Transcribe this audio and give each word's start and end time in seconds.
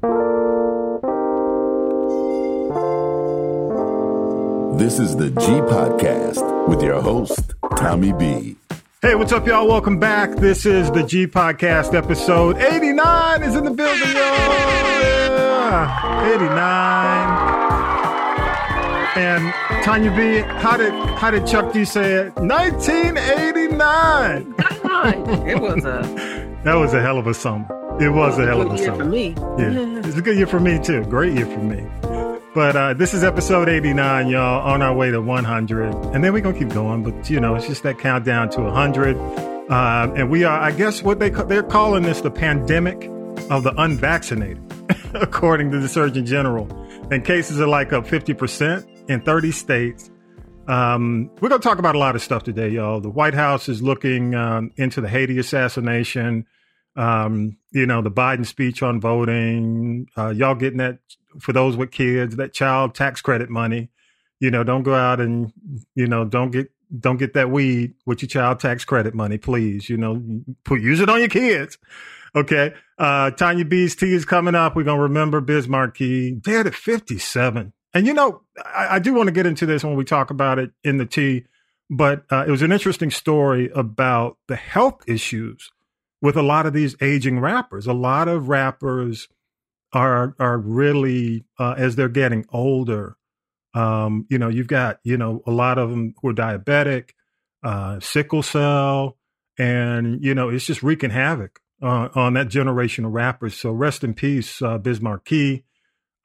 This 0.00 0.10
is 5.00 5.16
the 5.16 5.30
G 5.30 5.46
Podcast 5.66 6.68
with 6.68 6.80
your 6.82 7.00
host, 7.00 7.54
Tommy 7.76 8.12
B. 8.12 8.54
Hey, 9.02 9.16
what's 9.16 9.32
up, 9.32 9.44
y'all? 9.44 9.66
Welcome 9.66 9.98
back. 9.98 10.36
This 10.36 10.64
is 10.66 10.88
the 10.92 11.02
G 11.02 11.26
Podcast 11.26 11.94
episode 11.94 12.58
89 12.58 13.42
is 13.42 13.56
in 13.56 13.64
the 13.64 13.72
building, 13.72 14.02
y'all. 14.02 14.14
Yeah, 15.34 16.34
89. 16.34 17.48
And 19.16 19.52
Tanya 19.84 20.14
B, 20.14 20.38
how 20.60 20.76
did 20.76 20.92
how 20.92 21.32
did 21.32 21.44
Chuck 21.44 21.72
D 21.72 21.84
say 21.84 22.12
it? 22.12 22.36
1989. 22.36 24.54
it 25.48 25.60
was 25.60 25.84
a 25.84 26.02
that 26.64 26.74
was 26.74 26.94
a 26.94 27.02
hell 27.02 27.18
of 27.18 27.26
a 27.26 27.34
summer. 27.34 27.66
It 28.00 28.10
was 28.10 28.38
a 28.38 28.46
hell 28.46 28.60
of 28.60 28.72
a 28.72 28.76
year 28.76 28.86
summer. 28.86 29.04
for 29.04 29.10
me. 29.10 29.34
Yeah, 29.58 29.98
it's 30.04 30.16
a 30.16 30.22
good 30.22 30.36
year 30.36 30.46
for 30.46 30.60
me 30.60 30.78
too. 30.78 31.02
Great 31.06 31.32
year 31.32 31.46
for 31.46 31.58
me. 31.58 31.84
But 32.54 32.76
uh, 32.76 32.94
this 32.94 33.12
is 33.12 33.24
episode 33.24 33.68
89, 33.68 34.28
y'all, 34.28 34.62
on 34.62 34.82
our 34.82 34.94
way 34.94 35.10
to 35.10 35.20
100. 35.20 35.92
And 36.14 36.22
then 36.22 36.32
we're 36.32 36.40
going 36.40 36.54
to 36.54 36.60
keep 36.60 36.72
going. 36.72 37.02
But, 37.02 37.28
you 37.28 37.40
know, 37.40 37.56
it's 37.56 37.66
just 37.66 37.82
that 37.82 37.98
countdown 37.98 38.50
to 38.50 38.60
100. 38.60 39.16
Uh, 39.16 40.12
and 40.14 40.30
we 40.30 40.44
are, 40.44 40.60
I 40.60 40.70
guess, 40.70 41.02
what 41.02 41.18
they, 41.18 41.30
they're 41.30 41.64
calling 41.64 42.04
this 42.04 42.20
the 42.20 42.30
pandemic 42.30 43.04
of 43.50 43.64
the 43.64 43.74
unvaccinated, 43.76 44.62
according 45.14 45.72
to 45.72 45.80
the 45.80 45.88
Surgeon 45.88 46.24
General. 46.24 46.70
And 47.10 47.24
cases 47.24 47.60
are 47.60 47.66
like 47.66 47.92
up 47.92 48.06
50% 48.06 49.10
in 49.10 49.20
30 49.22 49.50
states. 49.50 50.10
Um, 50.68 51.30
we're 51.40 51.48
going 51.48 51.60
to 51.60 51.68
talk 51.68 51.78
about 51.78 51.96
a 51.96 51.98
lot 51.98 52.14
of 52.14 52.22
stuff 52.22 52.44
today, 52.44 52.68
y'all. 52.68 53.00
The 53.00 53.10
White 53.10 53.34
House 53.34 53.68
is 53.68 53.82
looking 53.82 54.36
um, 54.36 54.70
into 54.76 55.00
the 55.00 55.08
Haiti 55.08 55.38
assassination. 55.38 56.46
Um, 56.98 57.56
you 57.70 57.86
know, 57.86 58.02
the 58.02 58.10
Biden 58.10 58.44
speech 58.44 58.82
on 58.82 59.00
voting, 59.00 60.08
uh, 60.16 60.30
y'all 60.30 60.56
getting 60.56 60.78
that 60.78 60.98
for 61.38 61.52
those 61.52 61.76
with 61.76 61.92
kids, 61.92 62.34
that 62.36 62.52
child 62.52 62.96
tax 62.96 63.20
credit 63.20 63.48
money. 63.48 63.90
You 64.40 64.50
know, 64.50 64.64
don't 64.64 64.82
go 64.82 64.94
out 64.94 65.20
and, 65.20 65.52
you 65.94 66.08
know, 66.08 66.24
don't 66.24 66.50
get, 66.50 66.72
don't 66.98 67.16
get 67.16 67.34
that 67.34 67.50
weed 67.50 67.94
with 68.04 68.22
your 68.22 68.28
child 68.28 68.58
tax 68.58 68.84
credit 68.84 69.14
money, 69.14 69.38
please. 69.38 69.88
You 69.88 69.96
know, 69.96 70.42
put, 70.64 70.80
use 70.80 70.98
it 70.98 71.08
on 71.08 71.20
your 71.20 71.28
kids. 71.28 71.78
Okay. 72.34 72.74
Uh, 72.98 73.30
Tanya 73.30 73.64
B's 73.64 73.94
tea 73.94 74.12
is 74.12 74.24
coming 74.24 74.56
up. 74.56 74.74
We're 74.74 74.82
going 74.82 74.98
to 74.98 75.02
remember 75.04 75.40
Biz 75.40 75.68
Markie 75.68 76.32
dead 76.32 76.66
at 76.66 76.74
57. 76.74 77.72
And, 77.94 78.06
you 78.06 78.12
know, 78.12 78.42
I, 78.64 78.96
I 78.96 78.98
do 78.98 79.14
want 79.14 79.28
to 79.28 79.32
get 79.32 79.46
into 79.46 79.66
this 79.66 79.84
when 79.84 79.94
we 79.94 80.04
talk 80.04 80.30
about 80.30 80.58
it 80.58 80.72
in 80.82 80.98
the 80.98 81.06
tea, 81.06 81.44
but 81.88 82.24
uh, 82.30 82.44
it 82.46 82.50
was 82.50 82.62
an 82.62 82.72
interesting 82.72 83.10
story 83.12 83.70
about 83.72 84.36
the 84.48 84.56
health 84.56 85.02
issues 85.06 85.70
with 86.20 86.36
a 86.36 86.42
lot 86.42 86.66
of 86.66 86.72
these 86.72 86.96
aging 87.00 87.40
rappers. 87.40 87.86
A 87.86 87.92
lot 87.92 88.28
of 88.28 88.48
rappers 88.48 89.28
are 89.92 90.34
are 90.38 90.58
really 90.58 91.44
uh, 91.58 91.74
as 91.76 91.96
they're 91.96 92.08
getting 92.08 92.46
older. 92.50 93.16
Um, 93.74 94.26
you 94.28 94.38
know, 94.38 94.48
you've 94.48 94.66
got 94.66 94.98
you 95.04 95.16
know 95.16 95.42
a 95.46 95.50
lot 95.50 95.78
of 95.78 95.90
them 95.90 96.14
who 96.20 96.28
are 96.28 96.34
diabetic, 96.34 97.10
uh, 97.62 98.00
sickle 98.00 98.42
cell, 98.42 99.16
and 99.58 100.22
you 100.24 100.34
know 100.34 100.48
it's 100.48 100.66
just 100.66 100.82
wreaking 100.82 101.10
havoc 101.10 101.60
uh, 101.82 102.08
on 102.14 102.34
that 102.34 102.48
generation 102.48 103.04
of 103.04 103.12
rappers. 103.12 103.56
So 103.56 103.70
rest 103.70 104.04
in 104.04 104.14
peace, 104.14 104.60
uh, 104.62 104.78
Biz 104.78 105.00
Markie. 105.00 105.64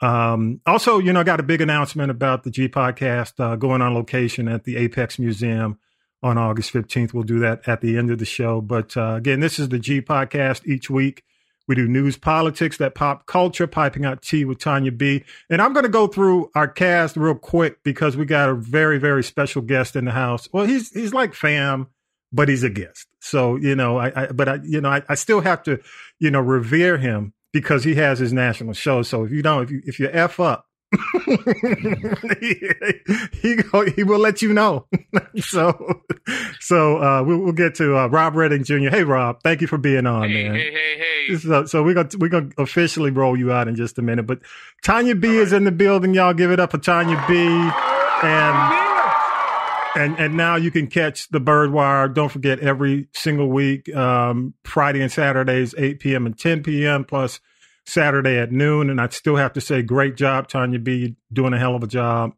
Um, 0.02 0.60
also, 0.66 1.00
you 1.00 1.14
know, 1.14 1.22
I 1.22 1.24
got 1.24 1.40
a 1.40 1.44
big 1.44 1.62
announcement 1.62 2.12
about 2.12 2.44
the 2.44 2.52
G 2.52 2.68
podcast 2.68 3.40
uh, 3.40 3.56
going 3.56 3.82
on 3.82 3.94
location 3.94 4.50
at 4.50 4.66
the 4.66 4.76
Apex 4.76 5.18
Museum 5.18 5.80
on 6.24 6.38
August 6.38 6.74
15th. 6.74 7.14
We'll 7.14 7.24
do 7.24 7.40
that 7.40 7.68
at 7.68 7.82
the 7.82 7.98
end 7.98 8.10
of 8.10 8.18
the 8.18 8.26
show. 8.26 8.62
But 8.62 8.96
uh, 8.98 9.16
again, 9.16 9.42
this 9.42 9.60
is 9.60 9.70
the 9.70 9.80
G 9.80 10.02
podcast 10.02 10.66
each 10.66 10.90
week. 10.90 11.24
We 11.68 11.76
do 11.76 11.88
news, 11.88 12.18
politics, 12.18 12.78
that 12.78 12.94
pop 12.94 13.26
culture, 13.26 13.68
piping 13.68 14.06
out 14.06 14.22
tea 14.22 14.44
with 14.44 14.60
Tanya 14.60 14.92
B. 14.92 15.24
And 15.50 15.62
I'm 15.62 15.72
going 15.72 15.86
to 15.86 15.90
go 15.90 16.08
through 16.08 16.52
our 16.56 16.68
cast 16.68 17.16
real 17.16 17.36
quick 17.36 17.84
because 17.84 18.18
we 18.18 18.26
got 18.26 18.50
a 18.50 18.54
very, 18.54 18.98
very 18.98 19.24
special 19.24 19.62
guest 19.62 19.96
in 19.96 20.06
the 20.06 20.12
house. 20.12 20.50
Well, 20.52 20.66
he's 20.66 20.92
he's 20.92 21.14
like 21.14 21.34
fam, 21.34 21.88
but 22.34 22.50
he's 22.50 22.64
a 22.64 22.70
guest. 22.70 23.08
So 23.20 23.56
you 23.56 23.76
know, 23.76 23.98
I, 23.98 24.24
I 24.24 24.28
but 24.28 24.50
I 24.50 24.60
you 24.64 24.82
know 24.82 24.90
I, 24.90 25.04
I 25.08 25.16
still 25.16 25.40
have 25.42 25.64
to 25.64 25.80
you 26.20 26.32
know 26.32 26.42
revere 26.42 26.98
him 26.98 27.34
because 27.54 27.86
he 27.86 27.96
has 27.96 28.20
his 28.20 28.34
national 28.34 28.74
show. 28.74 29.02
So 29.02 29.24
if 29.24 29.32
you 29.32 29.42
don't, 29.42 29.64
if 29.64 29.72
you 29.72 29.82
if 29.86 30.00
you 30.00 30.10
f 30.12 30.42
up, 30.42 30.66
he, 32.40 32.56
he, 33.42 33.58
he 33.96 34.04
will 34.04 34.20
let 34.20 34.42
you 34.42 34.54
know. 34.54 34.86
so 35.40 36.02
so 36.60 36.98
uh, 36.98 37.24
we'll, 37.24 37.40
we'll 37.40 37.54
get 37.54 37.76
to 37.76 37.98
uh, 37.98 38.08
Rob 38.08 38.36
Redding 38.36 38.64
Jr. 38.64 38.90
Hey 38.90 39.04
Rob, 39.04 39.42
thank 39.44 39.62
you 39.62 39.68
for 39.68 39.78
being 39.78 40.06
on, 40.06 40.30
hey, 40.30 40.44
man. 40.44 40.56
Hey 40.56 40.72
hey 40.72 40.98
hey. 41.28 41.38
So, 41.38 41.66
so 41.66 41.84
we're 41.84 41.94
gonna 41.94 42.10
we're 42.18 42.30
gonna 42.30 42.50
officially 42.58 43.12
roll 43.12 43.38
you 43.38 43.52
out 43.52 43.68
in 43.68 43.76
just 43.76 43.98
a 43.98 44.02
minute. 44.02 44.28
But 44.28 44.40
Tanya 44.84 45.16
B 45.16 45.38
is 45.38 45.54
in 45.54 45.64
the 45.64 45.72
building, 45.72 46.14
y'all. 46.14 46.34
Give 46.34 46.52
it 46.52 46.60
up 46.60 46.72
for 46.72 46.78
Tanya 46.78 47.24
B. 47.28 47.36
And 48.24 48.84
and 49.96 50.20
and 50.20 50.36
now 50.36 50.56
you 50.56 50.72
can 50.72 50.88
catch 50.88 51.30
the 51.30 51.40
Birdwire. 51.40 52.14
Don't 52.14 52.32
forget 52.32 52.60
every 52.60 53.08
single 53.14 53.50
week, 53.50 53.94
um, 53.96 54.54
Friday 54.64 55.02
and 55.02 55.12
Saturdays, 55.12 55.76
8 55.78 56.00
p.m. 56.00 56.26
and 56.26 56.38
10 56.38 56.64
p.m. 56.64 57.06
plus 57.06 57.40
Saturday 57.86 58.38
at 58.38 58.52
noon. 58.52 58.90
And 58.90 59.00
I 59.00 59.10
still 59.10 59.36
have 59.36 59.54
to 59.54 59.62
say, 59.62 59.82
great 59.82 60.16
job, 60.16 60.48
Tanya 60.48 60.80
B. 60.80 61.16
Doing 61.32 61.54
a 61.54 61.60
hell 61.60 61.76
of 61.76 61.84
a 61.84 61.88
job. 61.88 62.34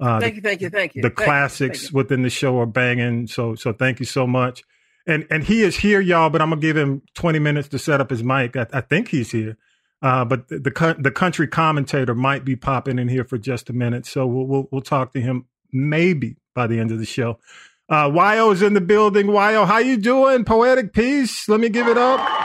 Uh, 0.00 0.20
thank 0.20 0.36
you, 0.36 0.42
thank 0.42 0.60
you, 0.60 0.70
thank 0.70 0.94
you. 0.94 1.02
The 1.02 1.08
thank 1.08 1.16
classics 1.16 1.82
you, 1.82 1.88
you. 1.88 1.96
within 1.96 2.22
the 2.22 2.30
show 2.30 2.58
are 2.60 2.66
banging. 2.66 3.26
So 3.26 3.54
so 3.54 3.72
thank 3.72 3.98
you 3.98 4.06
so 4.06 4.26
much. 4.26 4.62
And 5.06 5.26
and 5.30 5.42
he 5.42 5.62
is 5.62 5.76
here, 5.76 6.00
y'all. 6.00 6.30
But 6.30 6.40
I'm 6.40 6.50
gonna 6.50 6.60
give 6.60 6.76
him 6.76 7.02
20 7.14 7.38
minutes 7.38 7.68
to 7.68 7.78
set 7.78 8.00
up 8.00 8.10
his 8.10 8.22
mic. 8.22 8.56
I, 8.56 8.66
I 8.72 8.80
think 8.80 9.08
he's 9.08 9.32
here. 9.32 9.56
Uh, 10.00 10.24
but 10.24 10.48
the, 10.48 10.60
the 10.60 10.96
the 11.00 11.10
country 11.10 11.48
commentator 11.48 12.14
might 12.14 12.44
be 12.44 12.54
popping 12.54 12.98
in 12.98 13.08
here 13.08 13.24
for 13.24 13.38
just 13.38 13.70
a 13.70 13.72
minute. 13.72 14.06
So 14.06 14.26
we'll 14.26 14.46
we'll, 14.46 14.68
we'll 14.70 14.82
talk 14.82 15.12
to 15.14 15.20
him 15.20 15.46
maybe 15.72 16.36
by 16.54 16.68
the 16.68 16.78
end 16.78 16.92
of 16.92 16.98
the 16.98 17.06
show. 17.06 17.38
Uh, 17.90 18.10
is 18.52 18.62
in 18.62 18.74
the 18.74 18.80
building. 18.80 19.28
Yo, 19.28 19.64
how 19.64 19.78
you 19.78 19.96
doing? 19.96 20.44
Poetic 20.44 20.92
peace. 20.92 21.48
Let 21.48 21.58
me 21.58 21.70
give 21.70 21.88
it 21.88 21.96
up. 21.96 22.37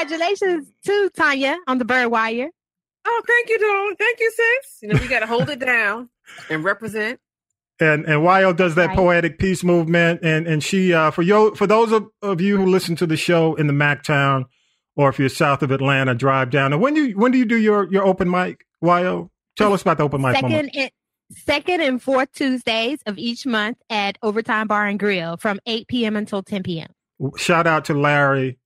Congratulations 0.00 0.68
to 0.84 1.10
Tanya 1.16 1.56
on 1.66 1.78
the 1.78 1.84
Bird 1.84 2.08
Wire. 2.08 2.50
Oh, 3.06 3.22
thank 3.26 3.48
you, 3.48 3.58
darling. 3.58 3.96
Thank 3.98 4.20
you, 4.20 4.30
sis. 4.30 4.78
You 4.82 4.88
know, 4.88 5.00
we 5.00 5.08
got 5.08 5.20
to 5.20 5.26
hold 5.26 5.48
it 5.48 5.58
down 5.60 6.10
and 6.50 6.64
represent. 6.64 7.20
And 7.78 8.04
and 8.06 8.22
Yo 8.24 8.52
does 8.52 8.74
that 8.76 8.88
Right. 8.88 8.96
poetic 8.96 9.38
peace 9.38 9.62
movement, 9.62 10.20
and 10.22 10.46
and 10.46 10.62
she 10.64 10.94
uh, 10.94 11.10
for 11.10 11.20
yo 11.22 11.54
for 11.54 11.66
those 11.66 11.92
of, 11.92 12.06
of 12.22 12.40
you 12.40 12.56
who 12.56 12.66
listen 12.66 12.96
to 12.96 13.06
the 13.06 13.16
show 13.18 13.54
in 13.54 13.66
the 13.66 13.72
Mac 13.74 14.02
Town, 14.02 14.46
or 14.96 15.10
if 15.10 15.18
you're 15.18 15.28
south 15.28 15.62
of 15.62 15.70
Atlanta, 15.70 16.14
drive 16.14 16.48
down. 16.50 16.72
And 16.72 16.80
when 16.80 16.96
you 16.96 17.10
when 17.12 17.32
do 17.32 17.38
you 17.38 17.44
do 17.44 17.56
your 17.56 17.90
your 17.92 18.06
open 18.06 18.30
mic? 18.30 18.64
Yo, 18.82 19.30
tell 19.56 19.74
us 19.74 19.82
about 19.82 19.98
the 19.98 20.04
open 20.04 20.22
mic. 20.22 20.36
Second 20.36 20.70
and 20.74 20.90
second 21.32 21.80
and 21.82 22.02
fourth 22.02 22.32
Tuesdays 22.32 23.00
of 23.06 23.18
each 23.18 23.44
month 23.44 23.76
at 23.90 24.16
Overtime 24.22 24.68
Bar 24.68 24.86
and 24.86 24.98
Grill 24.98 25.36
from 25.36 25.60
8 25.66 25.86
p.m. 25.88 26.16
until 26.16 26.42
10 26.42 26.62
p.m. 26.62 26.88
Shout 27.36 27.66
out 27.66 27.84
to 27.86 27.94
Larry, 27.94 28.58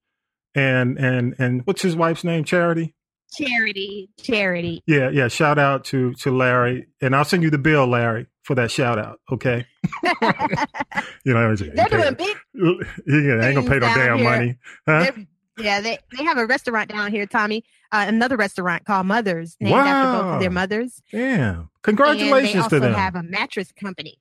and 0.54 0.98
and 0.98 1.34
and 1.38 1.62
what's 1.66 1.82
his 1.82 1.96
wife's 1.96 2.24
name? 2.24 2.44
Charity. 2.44 2.94
Charity, 3.32 4.08
charity. 4.20 4.82
Yeah, 4.86 5.08
yeah. 5.10 5.28
Shout 5.28 5.58
out 5.58 5.84
to 5.86 6.14
to 6.14 6.30
Larry, 6.36 6.88
and 7.00 7.14
I'll 7.14 7.24
send 7.24 7.42
you 7.44 7.50
the 7.50 7.58
bill, 7.58 7.86
Larry, 7.86 8.26
for 8.42 8.56
that 8.56 8.70
shout 8.72 8.98
out. 8.98 9.20
Okay. 9.30 9.66
you 11.24 11.32
know, 11.34 11.54
They're 11.54 11.88
doing 11.88 12.14
big. 12.14 12.36
yeah, 13.06 13.46
ain't 13.46 13.54
gonna 13.54 13.62
pay 13.68 13.78
no 13.78 13.94
damn 13.94 14.18
here. 14.18 14.24
money, 14.30 14.58
huh? 14.86 15.12
Yeah, 15.58 15.80
they, 15.80 15.98
they 16.16 16.24
have 16.24 16.38
a 16.38 16.46
restaurant 16.46 16.88
down 16.90 17.10
here, 17.10 17.26
Tommy. 17.26 17.64
Uh, 17.92 18.06
another 18.08 18.36
restaurant 18.36 18.84
called 18.86 19.06
Mothers, 19.06 19.56
named 19.60 19.74
after 19.76 20.10
both 20.18 20.24
Wow. 20.26 20.34
of 20.34 20.40
their 20.40 20.50
mothers. 20.50 21.02
And 21.12 21.66
Congratulations 21.82 22.52
they 22.54 22.58
also 22.60 22.76
to 22.76 22.80
them. 22.80 22.94
have 22.94 23.14
a 23.14 23.22
mattress 23.22 23.70
company. 23.72 24.18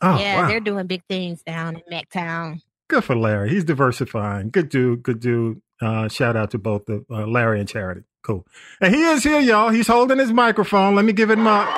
oh, 0.00 0.18
yeah, 0.18 0.42
wow. 0.42 0.48
they're 0.48 0.60
doing 0.60 0.86
big 0.86 1.02
things 1.08 1.42
down 1.42 1.76
in 1.76 1.82
MacTown. 1.92 2.62
Good 2.90 3.04
for 3.04 3.16
Larry. 3.16 3.48
He's 3.50 3.64
diversifying. 3.64 4.50
Good 4.50 4.68
dude. 4.68 5.02
Good 5.02 5.20
dude. 5.20 5.62
Uh, 5.80 6.08
shout 6.08 6.36
out 6.36 6.50
to 6.50 6.58
both 6.58 6.84
the 6.86 7.04
uh, 7.10 7.26
Larry 7.26 7.58
and 7.60 7.68
Charity. 7.68 8.02
Cool. 8.22 8.46
And 8.82 8.94
he 8.94 9.02
is 9.02 9.22
here, 9.24 9.40
y'all. 9.40 9.70
He's 9.70 9.86
holding 9.86 10.18
his 10.18 10.30
microphone. 10.32 10.94
Let 10.94 11.06
me 11.06 11.12
give 11.14 11.30
it 11.30 11.38
up. 11.38 11.68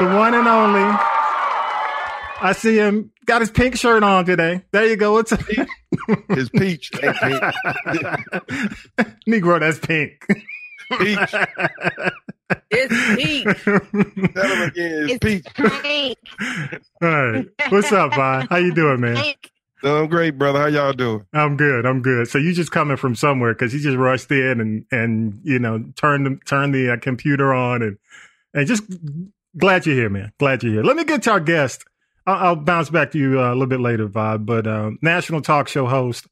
The 0.00 0.06
one 0.06 0.34
and 0.34 0.48
only. 0.48 0.82
I 2.38 2.52
see 2.56 2.76
him. 2.76 3.12
Got 3.24 3.40
his 3.42 3.50
pink 3.50 3.76
shirt 3.76 4.02
on 4.02 4.24
today. 4.24 4.62
There 4.72 4.84
you 4.86 4.96
go. 4.96 5.12
What's 5.12 5.32
up? 5.32 5.40
It's 5.48 6.50
peach. 6.50 6.90
Ain't 7.02 7.16
pink. 7.16 7.42
Negro, 9.28 9.58
that's 9.60 9.78
pink. 9.78 10.24
Peach. 10.98 11.34
It's 12.70 13.16
peak. 13.16 13.44
Tell 14.34 14.46
him 14.54 14.62
again. 14.62 15.08
It's, 15.08 15.12
It's 15.12 15.18
peach. 15.24 15.46
pink, 15.82 16.18
All 17.02 17.08
right. 17.32 17.46
What's 17.70 17.90
up, 17.92 18.14
Vi? 18.14 18.46
How 18.50 18.56
you 18.56 18.74
doing, 18.74 19.00
man? 19.00 19.16
pink. 19.16 19.50
Doing 19.86 20.08
great, 20.08 20.36
brother. 20.36 20.58
How 20.58 20.66
y'all 20.66 20.92
doing? 20.92 21.26
I'm 21.32 21.56
good. 21.56 21.86
I'm 21.86 22.02
good. 22.02 22.26
So 22.26 22.38
you 22.38 22.52
just 22.52 22.72
coming 22.72 22.96
from 22.96 23.14
somewhere 23.14 23.54
because 23.54 23.72
he 23.72 23.78
just 23.78 23.96
rushed 23.96 24.28
in 24.32 24.60
and 24.60 24.84
and 24.90 25.38
you 25.44 25.60
know 25.60 25.84
turned 25.94 26.26
the 26.26 26.40
turned 26.44 26.74
the 26.74 26.94
uh, 26.94 26.96
computer 26.96 27.54
on 27.54 27.82
and 27.82 27.96
and 28.52 28.66
just 28.66 28.82
glad 29.56 29.86
you're 29.86 29.94
here, 29.94 30.10
man. 30.10 30.32
Glad 30.40 30.64
you're 30.64 30.72
here. 30.72 30.82
Let 30.82 30.96
me 30.96 31.04
get 31.04 31.22
to 31.22 31.30
our 31.30 31.38
guest. 31.38 31.84
I'll, 32.26 32.34
I'll 32.34 32.56
bounce 32.56 32.90
back 32.90 33.12
to 33.12 33.18
you 33.20 33.40
uh, 33.40 33.50
a 33.50 33.54
little 33.54 33.68
bit 33.68 33.78
later, 33.78 34.08
Bob. 34.08 34.44
But 34.44 34.66
um, 34.66 34.98
national 35.02 35.40
talk 35.40 35.68
show 35.68 35.86
host, 35.86 36.26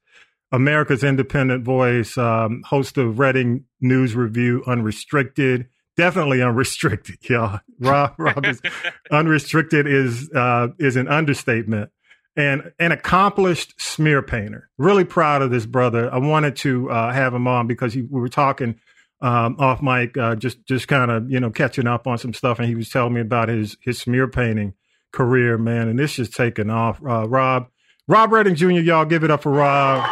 America's 0.50 1.04
independent 1.04 1.62
voice, 1.62 2.18
um, 2.18 2.64
host 2.66 2.98
of 2.98 3.20
Redding 3.20 3.66
News 3.80 4.16
Review 4.16 4.64
Unrestricted. 4.66 5.68
Definitely 5.96 6.42
unrestricted, 6.42 7.18
y'all. 7.30 7.60
Rob, 7.78 8.14
Rob 8.18 8.46
is 8.46 8.60
unrestricted 9.12 9.86
is 9.86 10.28
uh, 10.34 10.70
is 10.80 10.96
an 10.96 11.06
understatement. 11.06 11.90
And 12.36 12.72
an 12.80 12.90
accomplished 12.90 13.80
smear 13.80 14.20
painter. 14.20 14.68
Really 14.76 15.04
proud 15.04 15.40
of 15.40 15.50
this 15.52 15.66
brother. 15.66 16.12
I 16.12 16.18
wanted 16.18 16.56
to 16.56 16.90
uh, 16.90 17.12
have 17.12 17.32
him 17.32 17.46
on 17.46 17.68
because 17.68 17.92
he, 17.92 18.02
we 18.02 18.20
were 18.20 18.28
talking 18.28 18.80
um, 19.20 19.56
off 19.58 19.80
mic, 19.80 20.16
uh, 20.18 20.34
just 20.34 20.66
just 20.66 20.88
kind 20.88 21.10
of 21.10 21.30
you 21.30 21.40
know 21.40 21.50
catching 21.50 21.86
up 21.86 22.06
on 22.06 22.18
some 22.18 22.34
stuff, 22.34 22.58
and 22.58 22.68
he 22.68 22.74
was 22.74 22.90
telling 22.90 23.14
me 23.14 23.20
about 23.20 23.48
his 23.48 23.76
his 23.80 23.98
smear 23.98 24.28
painting 24.28 24.74
career, 25.12 25.56
man. 25.56 25.88
And 25.88 25.98
this 25.98 26.18
is 26.18 26.28
taking 26.28 26.70
off. 26.70 27.00
Uh, 27.00 27.28
Rob, 27.28 27.68
Rob 28.08 28.32
Redding 28.32 28.54
Jr. 28.54 28.70
Y'all 28.72 29.04
give 29.04 29.24
it 29.24 29.30
up 29.30 29.42
for 29.42 29.52
Rob 29.52 30.04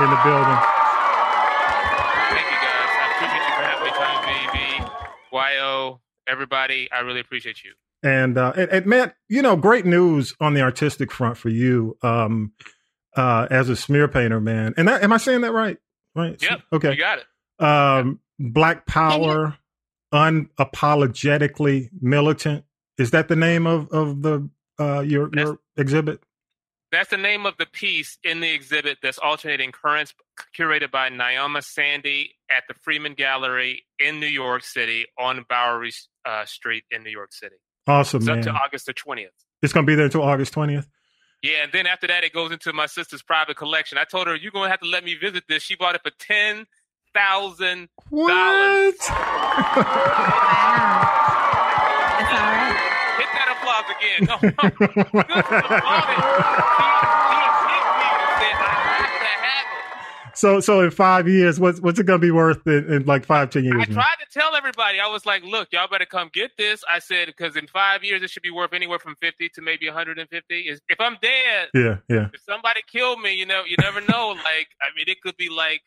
in 0.00 0.08
the 0.08 0.20
building. 0.24 0.58
Thank 2.30 2.46
you 2.46 2.58
guys. 2.62 2.90
I 2.96 3.12
appreciate 3.16 3.42
you 3.42 3.54
for 3.54 3.62
having 3.62 3.84
me, 3.84 3.92
everybody. 6.26 6.88
I 6.90 7.00
really 7.00 7.20
appreciate 7.20 7.62
you. 7.62 7.81
And, 8.02 8.36
uh, 8.36 8.52
and, 8.56 8.70
and 8.70 8.86
man, 8.86 9.12
you 9.28 9.42
know, 9.42 9.56
great 9.56 9.86
news 9.86 10.34
on 10.40 10.54
the 10.54 10.62
artistic 10.62 11.12
front 11.12 11.36
for 11.36 11.48
you 11.48 11.96
um, 12.02 12.52
uh, 13.16 13.46
as 13.50 13.68
a 13.68 13.76
smear 13.76 14.08
painter, 14.08 14.40
man. 14.40 14.74
And 14.76 14.88
that, 14.88 15.02
am 15.02 15.12
I 15.12 15.18
saying 15.18 15.42
that 15.42 15.52
right? 15.52 15.78
Right. 16.14 16.40
Yep. 16.42 16.62
Okay. 16.72 16.90
You 16.92 16.98
got 16.98 17.18
it. 17.18 17.64
Um, 17.64 18.20
Black 18.38 18.86
Power, 18.86 19.56
unapologetically 20.12 21.90
militant. 22.00 22.64
Is 22.98 23.12
that 23.12 23.28
the 23.28 23.36
name 23.36 23.66
of 23.66 23.88
of 23.90 24.22
the 24.22 24.48
uh, 24.78 25.00
your 25.00 25.28
That's- 25.30 25.46
your 25.46 25.58
exhibit? 25.76 26.20
That's 26.90 27.08
the 27.08 27.16
name 27.16 27.46
of 27.46 27.56
the 27.56 27.64
piece 27.64 28.18
in 28.22 28.40
the 28.40 28.52
exhibit 28.52 28.98
that's 29.02 29.16
alternating 29.16 29.72
currents 29.72 30.12
curated 30.54 30.90
by 30.90 31.08
Naoma 31.08 31.64
Sandy 31.64 32.32
at 32.54 32.64
the 32.68 32.74
Freeman 32.74 33.14
Gallery 33.14 33.84
in 33.98 34.20
New 34.20 34.26
York 34.26 34.62
City 34.62 35.06
on 35.18 35.42
Bowery 35.48 35.92
uh, 36.26 36.44
Street 36.44 36.84
in 36.90 37.02
New 37.02 37.10
York 37.10 37.32
City. 37.32 37.56
Awesome, 37.86 38.18
It's 38.18 38.26
man. 38.26 38.38
up 38.38 38.44
to 38.44 38.50
August 38.52 38.86
the 38.86 38.94
20th. 38.94 39.28
it's 39.62 39.72
gonna 39.72 39.86
be 39.86 39.94
there 39.94 40.04
until 40.06 40.22
August 40.22 40.52
twentieth. 40.52 40.88
Yeah, 41.42 41.64
and 41.64 41.72
then 41.72 41.86
after 41.88 42.06
that, 42.06 42.22
it 42.22 42.32
goes 42.32 42.52
into 42.52 42.72
my 42.72 42.86
sister's 42.86 43.20
private 43.22 43.56
collection. 43.56 43.98
I 43.98 44.04
told 44.04 44.28
her, 44.28 44.36
you're 44.36 44.52
going 44.52 44.66
to 44.66 44.70
have 44.70 44.78
to 44.78 44.86
let 44.88 45.02
me 45.04 45.16
visit 45.16 45.42
this. 45.48 45.64
She 45.64 45.74
bought 45.74 45.96
it 45.96 46.00
for 46.04 46.12
10000 46.16 47.88
What? 48.10 48.30
Wow. 48.30 48.92
That's 52.20 52.30
all 52.30 52.46
right. 52.46 52.78
Hit 53.18 53.26
that 53.34 53.48
applause 53.58 53.90
again. 53.90 54.28
No, 54.28 54.36
so 60.34 60.60
so 60.60 60.80
in 60.80 60.90
five 60.90 61.28
years, 61.28 61.58
what's 61.60 61.80
what's 61.80 61.98
it 61.98 62.04
gonna 62.06 62.18
be 62.18 62.30
worth 62.30 62.66
in, 62.66 62.92
in 62.92 63.04
like 63.06 63.24
five 63.24 63.50
ten 63.50 63.64
years? 63.64 63.74
I 63.76 63.78
man? 63.86 63.92
tried 63.92 64.16
to 64.20 64.26
tell 64.38 64.54
everybody. 64.54 65.00
I 65.00 65.08
was 65.08 65.24
like, 65.26 65.42
"Look, 65.44 65.68
y'all 65.72 65.88
better 65.88 66.06
come 66.06 66.30
get 66.32 66.52
this." 66.58 66.82
I 66.90 66.98
said 66.98 67.26
because 67.26 67.56
in 67.56 67.66
five 67.66 68.04
years 68.04 68.22
it 68.22 68.30
should 68.30 68.42
be 68.42 68.50
worth 68.50 68.72
anywhere 68.72 68.98
from 68.98 69.14
fifty 69.16 69.48
to 69.50 69.62
maybe 69.62 69.86
one 69.86 69.96
hundred 69.96 70.18
and 70.18 70.28
fifty. 70.28 70.60
Is 70.62 70.80
if 70.88 71.00
I'm 71.00 71.16
dead, 71.22 71.68
Yeah, 71.74 71.96
yeah. 72.08 72.28
if 72.32 72.40
somebody 72.48 72.80
killed 72.90 73.20
me, 73.20 73.34
you 73.34 73.46
know, 73.46 73.62
you 73.66 73.76
never 73.80 74.00
know. 74.00 74.28
like, 74.30 74.68
I 74.80 74.88
mean, 74.96 75.06
it 75.08 75.20
could 75.22 75.36
be 75.36 75.48
like, 75.48 75.82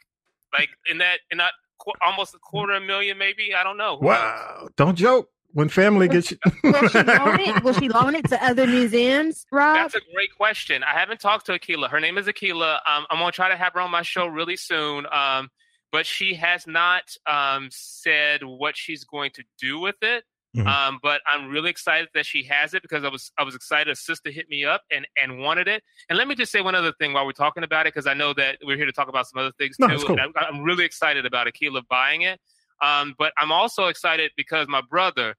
like 0.54 0.70
in 0.90 0.98
that, 1.00 1.20
in 1.32 1.38
that 1.40 1.52
qu- 1.80 1.94
almost 2.02 2.36
a 2.36 2.40
quarter 2.40 2.74
of 2.74 2.84
a 2.84 2.86
million, 2.86 3.18
maybe. 3.18 3.54
I 3.54 3.64
don't 3.64 3.78
know. 3.78 3.98
Who 3.98 4.06
knows? 4.06 4.18
Wow! 4.18 4.68
Don't 4.78 4.96
joke. 4.96 5.30
When 5.56 5.70
family 5.70 6.10
gets 6.10 6.32
you, 6.32 6.38
Will 6.66 6.90
she 6.90 7.02
loan 7.02 7.40
it? 7.40 7.64
Will 7.64 7.74
she 7.74 7.88
loan 7.88 8.14
it 8.14 8.28
to 8.28 8.44
other 8.44 8.68
museums, 8.68 9.46
Rob? 9.54 9.78
That's 9.78 9.96
a 9.96 10.02
great 10.14 10.36
question. 10.36 10.84
I 10.84 10.92
haven't 11.00 11.22
talked 11.22 11.46
to 11.46 11.54
Akila. 11.54 11.90
Her 11.90 12.02
name 12.02 12.18
is 12.18 12.28
Akila. 12.28 12.74
Um, 12.86 13.06
I'm 13.10 13.20
gonna 13.20 13.32
try 13.32 13.48
to 13.48 13.56
have 13.56 13.72
her 13.74 13.80
on 13.80 13.90
my 13.90 14.02
show 14.02 14.28
really 14.28 14.58
soon. 14.58 15.06
Um, 15.10 15.48
but 15.94 16.06
she 16.06 16.34
has 16.34 16.68
not 16.68 17.04
um, 17.26 17.70
said 17.72 18.44
what 18.44 18.76
she's 18.76 19.06
going 19.06 19.32
to 19.36 19.44
do 19.58 19.80
with 19.80 19.96
it. 20.02 20.26
Mhm. 20.58 20.68
Um, 20.68 21.00
but 21.02 21.22
I'm 21.26 21.48
really 21.48 21.70
excited 21.70 22.10
that 22.16 22.26
she 22.26 22.44
has 22.44 22.74
it 22.74 22.82
because 22.82 23.06
I 23.06 23.08
was 23.08 23.32
I 23.38 23.44
was 23.44 23.56
excited. 23.56 23.90
A 23.92 23.96
sister 23.96 24.32
hit 24.32 24.50
me 24.50 24.66
up 24.66 24.82
and 24.92 25.08
and 25.16 25.40
wanted 25.40 25.70
it. 25.70 25.84
And 26.10 26.18
let 26.18 26.28
me 26.28 26.36
just 26.36 26.52
say 26.52 26.60
one 26.60 26.76
other 26.76 26.92
thing 27.00 27.14
while 27.14 27.26
we're 27.26 27.32
talking 27.32 27.64
about 27.64 27.88
it 27.88 27.94
because 27.94 28.08
I 28.08 28.14
know 28.14 28.34
that 28.34 28.58
we're 28.62 28.76
here 28.76 28.88
to 28.88 28.92
talk 28.92 29.08
about 29.08 29.26
some 29.26 29.40
other 29.40 29.54
things 29.58 29.78
No, 29.80 29.88
too. 29.88 30.04
cool. 30.06 30.18
I'm, 30.20 30.34
I'm 30.36 30.64
really 30.64 30.84
excited 30.84 31.26
about 31.26 31.48
Akila 31.48 31.84
buying 31.90 32.24
it. 32.24 32.42
Um, 32.82 33.16
but 33.18 33.32
I'm 33.38 33.54
also 33.54 33.86
excited 33.88 34.32
because 34.36 34.68
my 34.68 34.82
brother 34.82 35.36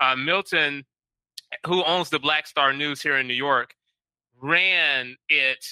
uh, 0.00 0.16
Milton, 0.16 0.84
who 1.66 1.84
owns 1.84 2.10
the 2.10 2.18
Black 2.18 2.46
Star 2.46 2.72
News 2.72 3.02
here 3.02 3.18
in 3.18 3.26
New 3.26 3.34
York, 3.34 3.74
ran 4.40 5.16
it 5.28 5.64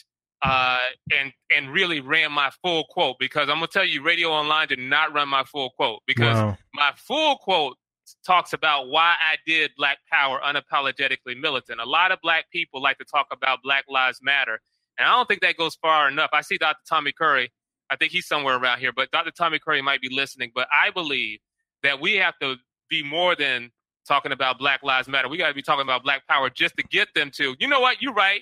uh, 0.43 0.79
and 1.17 1.33
and 1.55 1.73
really 1.73 2.01
ran 2.01 2.31
my 2.31 2.51
full 2.63 2.85
quote 2.91 3.17
because 3.19 3.49
I'm 3.49 3.57
gonna 3.57 3.67
tell 3.67 3.85
you, 3.85 4.03
Radio 4.03 4.29
Online 4.31 4.69
did 4.69 4.79
not 4.79 5.13
run 5.13 5.29
my 5.29 5.45
full 5.45 5.71
quote 5.71 6.03
because 6.07 6.37
wow. 6.37 6.57
my 6.75 6.93
full 6.97 7.37
quote 7.39 7.77
talks 8.25 8.53
about 8.53 8.89
why 8.89 9.15
I 9.21 9.37
did 9.47 9.73
Black 9.77 9.99
Power 10.11 10.41
unapologetically 10.45 11.39
militant. 11.41 11.81
A 11.81 11.85
lot 11.85 12.13
of 12.13 12.21
Black 12.23 12.51
people 12.51 12.81
like 12.81 12.99
to 12.99 13.05
talk 13.05 13.27
about 13.33 13.61
Black 13.63 13.85
Lives 13.89 14.21
Matter, 14.23 14.61
and 14.97 15.09
I 15.09 15.17
don't 15.17 15.27
think 15.27 15.41
that 15.41 15.57
goes 15.57 15.75
far 15.77 16.09
enough. 16.09 16.31
I 16.33 16.43
see 16.43 16.57
Dr. 16.57 16.81
Tommy 16.89 17.13
Curry. 17.13 17.53
I 17.91 17.97
think 17.97 18.13
he's 18.13 18.27
somewhere 18.27 18.57
around 18.57 18.81
here, 18.81 18.93
but 18.95 19.11
Dr. 19.11 19.31
Tommy 19.31 19.59
Curry 19.59 19.83
might 19.83 20.01
be 20.01 20.11
listening. 20.11 20.53
But 20.55 20.69
I 20.73 20.91
believe 20.91 21.41
that 21.83 22.01
we 22.01 22.15
have 22.17 22.39
to 22.41 22.57
be 22.89 23.03
more 23.03 23.35
than 23.35 23.71
talking 24.09 24.33
about 24.33 24.59
Black 24.59 24.83
Lives 24.83 25.07
Matter. 25.07 25.29
We 25.29 25.37
got 25.39 25.49
to 25.49 25.55
be 25.55 25.63
talking 25.63 25.83
about 25.83 26.03
Black 26.03 26.27
Power 26.27 26.51
just 26.51 26.77
to 26.79 26.83
get 26.83 27.09
them 27.15 27.31
to, 27.37 27.55
you 27.61 27.69
know 27.69 27.81
what, 27.81 28.03
you're 28.03 28.15
right. 28.15 28.41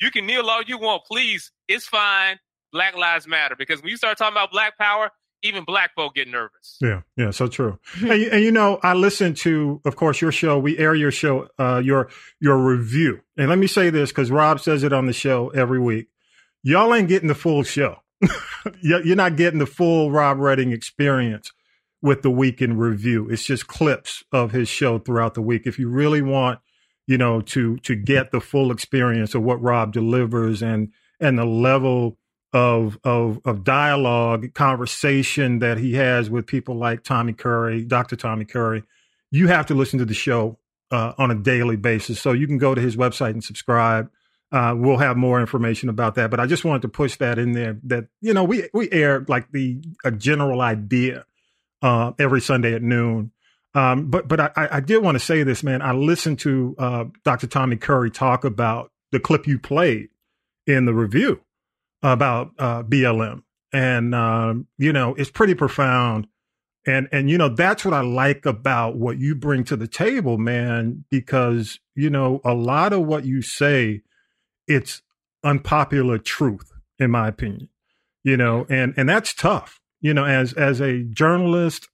You 0.00 0.10
can 0.12 0.26
kneel 0.26 0.48
all 0.48 0.62
you 0.62 0.78
want, 0.78 1.02
please. 1.06 1.50
It's 1.66 1.86
fine. 1.86 2.38
Black 2.72 2.96
Lives 2.96 3.26
Matter. 3.26 3.56
Because 3.58 3.80
when 3.82 3.90
you 3.90 3.96
start 3.96 4.16
talking 4.18 4.34
about 4.36 4.52
Black 4.52 4.78
Power, 4.78 5.10
even 5.42 5.64
Black 5.64 5.94
folk 5.96 6.14
get 6.14 6.28
nervous. 6.28 6.76
Yeah, 6.80 7.02
yeah, 7.16 7.30
so 7.30 7.46
true. 7.48 7.78
and, 8.00 8.20
you- 8.20 8.28
and 8.30 8.42
you 8.44 8.52
know, 8.52 8.78
I 8.82 8.94
listen 8.94 9.34
to, 9.34 9.80
of 9.84 9.96
course, 9.96 10.20
your 10.20 10.30
show. 10.32 10.58
We 10.58 10.76
air 10.78 10.94
your 10.94 11.10
show, 11.12 11.48
uh, 11.58 11.80
your 11.84 12.10
your 12.40 12.58
review. 12.58 13.20
And 13.36 13.48
let 13.48 13.58
me 13.58 13.66
say 13.68 13.90
this 13.90 14.10
because 14.10 14.30
Rob 14.30 14.60
says 14.60 14.82
it 14.82 14.92
on 14.92 15.06
the 15.06 15.12
show 15.12 15.48
every 15.50 15.78
week. 15.80 16.08
Y'all 16.64 16.92
ain't 16.94 17.08
getting 17.08 17.28
the 17.28 17.34
full 17.36 17.62
show. 17.62 17.96
You're 18.82 19.14
not 19.16 19.36
getting 19.36 19.60
the 19.60 19.66
full 19.66 20.10
Rob 20.10 20.38
Redding 20.38 20.72
experience 20.72 21.52
with 22.02 22.22
the 22.22 22.30
week 22.30 22.62
in 22.62 22.76
review. 22.76 23.28
It's 23.28 23.44
just 23.44 23.66
clips 23.66 24.22
of 24.32 24.52
his 24.52 24.68
show 24.68 24.98
throughout 24.98 25.34
the 25.34 25.42
week. 25.42 25.66
If 25.66 25.78
you 25.78 25.88
really 25.88 26.22
want, 26.22 26.60
you 27.06 27.18
know, 27.18 27.40
to 27.40 27.76
to 27.78 27.94
get 27.94 28.30
the 28.30 28.40
full 28.40 28.70
experience 28.70 29.34
of 29.34 29.42
what 29.42 29.60
Rob 29.62 29.92
delivers 29.92 30.62
and 30.62 30.92
and 31.20 31.38
the 31.38 31.44
level 31.44 32.18
of 32.52 32.98
of 33.04 33.40
of 33.44 33.64
dialogue, 33.64 34.54
conversation 34.54 35.58
that 35.58 35.78
he 35.78 35.94
has 35.94 36.30
with 36.30 36.46
people 36.46 36.76
like 36.76 37.02
Tommy 37.02 37.32
Curry, 37.32 37.84
Dr. 37.84 38.16
Tommy 38.16 38.44
Curry, 38.44 38.84
you 39.30 39.48
have 39.48 39.66
to 39.66 39.74
listen 39.74 39.98
to 39.98 40.04
the 40.04 40.14
show 40.14 40.58
uh, 40.90 41.12
on 41.18 41.30
a 41.30 41.34
daily 41.34 41.76
basis. 41.76 42.20
So 42.20 42.32
you 42.32 42.46
can 42.46 42.58
go 42.58 42.74
to 42.74 42.80
his 42.80 42.96
website 42.96 43.30
and 43.30 43.44
subscribe. 43.44 44.10
Uh, 44.50 44.74
we'll 44.74 44.96
have 44.96 45.18
more 45.18 45.40
information 45.40 45.90
about 45.90 46.14
that, 46.14 46.30
but 46.30 46.40
I 46.40 46.46
just 46.46 46.64
wanted 46.64 46.80
to 46.82 46.88
push 46.88 47.16
that 47.16 47.38
in 47.38 47.52
there. 47.52 47.78
That 47.82 48.06
you 48.20 48.32
know, 48.32 48.44
we 48.44 48.68
we 48.72 48.90
air 48.90 49.26
like 49.28 49.50
the 49.52 49.82
a 50.04 50.10
general 50.10 50.62
idea 50.62 51.26
uh, 51.82 52.12
every 52.18 52.40
Sunday 52.40 52.74
at 52.74 52.82
noon. 52.82 53.32
Um, 53.74 54.10
but 54.10 54.28
but 54.28 54.40
I, 54.40 54.68
I 54.72 54.80
did 54.80 55.02
want 55.02 55.16
to 55.16 55.24
say 55.24 55.42
this, 55.42 55.62
man. 55.62 55.82
I 55.82 55.92
listened 55.92 56.38
to 56.40 56.74
uh, 56.78 57.04
Dr. 57.24 57.46
Tommy 57.46 57.76
Curry 57.76 58.10
talk 58.10 58.44
about 58.44 58.90
the 59.12 59.20
clip 59.20 59.46
you 59.46 59.58
played 59.58 60.08
in 60.66 60.84
the 60.84 60.94
review 60.94 61.40
about 62.02 62.52
uh, 62.58 62.82
BLM, 62.82 63.42
and 63.72 64.14
um, 64.14 64.66
you 64.78 64.92
know 64.92 65.14
it's 65.14 65.30
pretty 65.30 65.54
profound. 65.54 66.26
And 66.86 67.08
and 67.12 67.28
you 67.28 67.36
know 67.36 67.50
that's 67.50 67.84
what 67.84 67.92
I 67.92 68.00
like 68.00 68.46
about 68.46 68.96
what 68.96 69.18
you 69.18 69.34
bring 69.34 69.64
to 69.64 69.76
the 69.76 69.88
table, 69.88 70.38
man. 70.38 71.04
Because 71.10 71.78
you 71.94 72.08
know 72.08 72.40
a 72.44 72.54
lot 72.54 72.92
of 72.92 73.04
what 73.04 73.26
you 73.26 73.42
say, 73.42 74.00
it's 74.66 75.02
unpopular 75.44 76.18
truth, 76.18 76.72
in 76.98 77.10
my 77.10 77.28
opinion. 77.28 77.68
You 78.24 78.38
know, 78.38 78.66
and 78.70 78.94
and 78.96 79.08
that's 79.08 79.34
tough. 79.34 79.77
You 80.00 80.14
know, 80.14 80.24
as 80.24 80.52
as 80.52 80.80
a 80.80 81.02
journalist, 81.02 81.88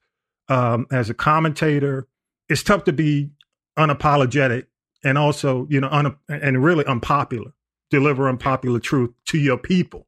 um, 0.49 0.87
as 0.92 1.08
a 1.11 1.14
commentator, 1.14 2.06
it's 2.49 2.62
tough 2.62 2.84
to 2.84 2.92
be 2.92 3.30
unapologetic 3.78 4.66
and 5.02 5.18
also 5.18 5.66
you 5.70 5.80
know 5.80 5.88
un- 5.90 6.16
and 6.28 6.62
really 6.62 6.84
unpopular 6.87 7.52
deliver 7.90 8.28
unpopular 8.28 8.78
truth 8.80 9.11
to 9.26 9.37
your 9.38 9.58
people 9.58 10.06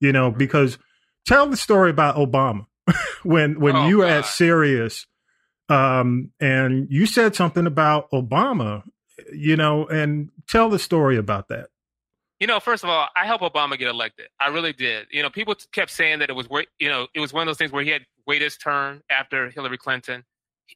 you 0.00 0.12
know 0.12 0.30
because 0.30 0.78
tell 1.26 1.46
the 1.46 1.56
story 1.56 1.90
about 1.90 2.16
obama. 2.16 2.66
When 3.22 3.58
when 3.60 3.76
Oh, 3.76 3.88
you 3.88 3.98
were 3.98 4.06
at 4.06 4.26
sirius 4.26 5.06
um 5.70 6.30
and 6.40 6.86
you 6.90 7.06
said 7.06 7.34
something 7.34 7.66
about 7.66 8.10
obama 8.12 8.82
you 9.32 9.56
know 9.56 9.86
and 9.86 10.30
tell 10.46 10.68
the 10.68 10.78
story 10.78 11.16
about 11.16 11.48
that 11.48 11.68
You 12.40 12.46
know, 12.46 12.60
first 12.60 12.84
of 12.84 12.90
all, 12.90 13.08
I 13.16 13.26
helped 13.26 13.42
Obama 13.42 13.76
get 13.78 13.88
elected. 13.88 14.26
I 14.40 14.48
really 14.48 14.72
did. 14.72 15.06
You 15.10 15.22
know, 15.22 15.30
people 15.30 15.54
t- 15.56 15.66
kept 15.72 15.90
saying 15.90 16.20
that 16.20 16.30
it 16.30 16.34
was, 16.36 16.46
you 16.78 16.88
know, 16.88 17.08
it 17.14 17.20
was 17.20 17.32
one 17.32 17.42
of 17.42 17.46
those 17.46 17.56
things 17.58 17.72
where 17.72 17.82
he 17.82 17.90
had 17.90 18.02
wait 18.26 18.42
his 18.42 18.56
turn 18.56 19.00
after 19.10 19.50
Hillary 19.50 19.76
Clinton. 19.78 20.22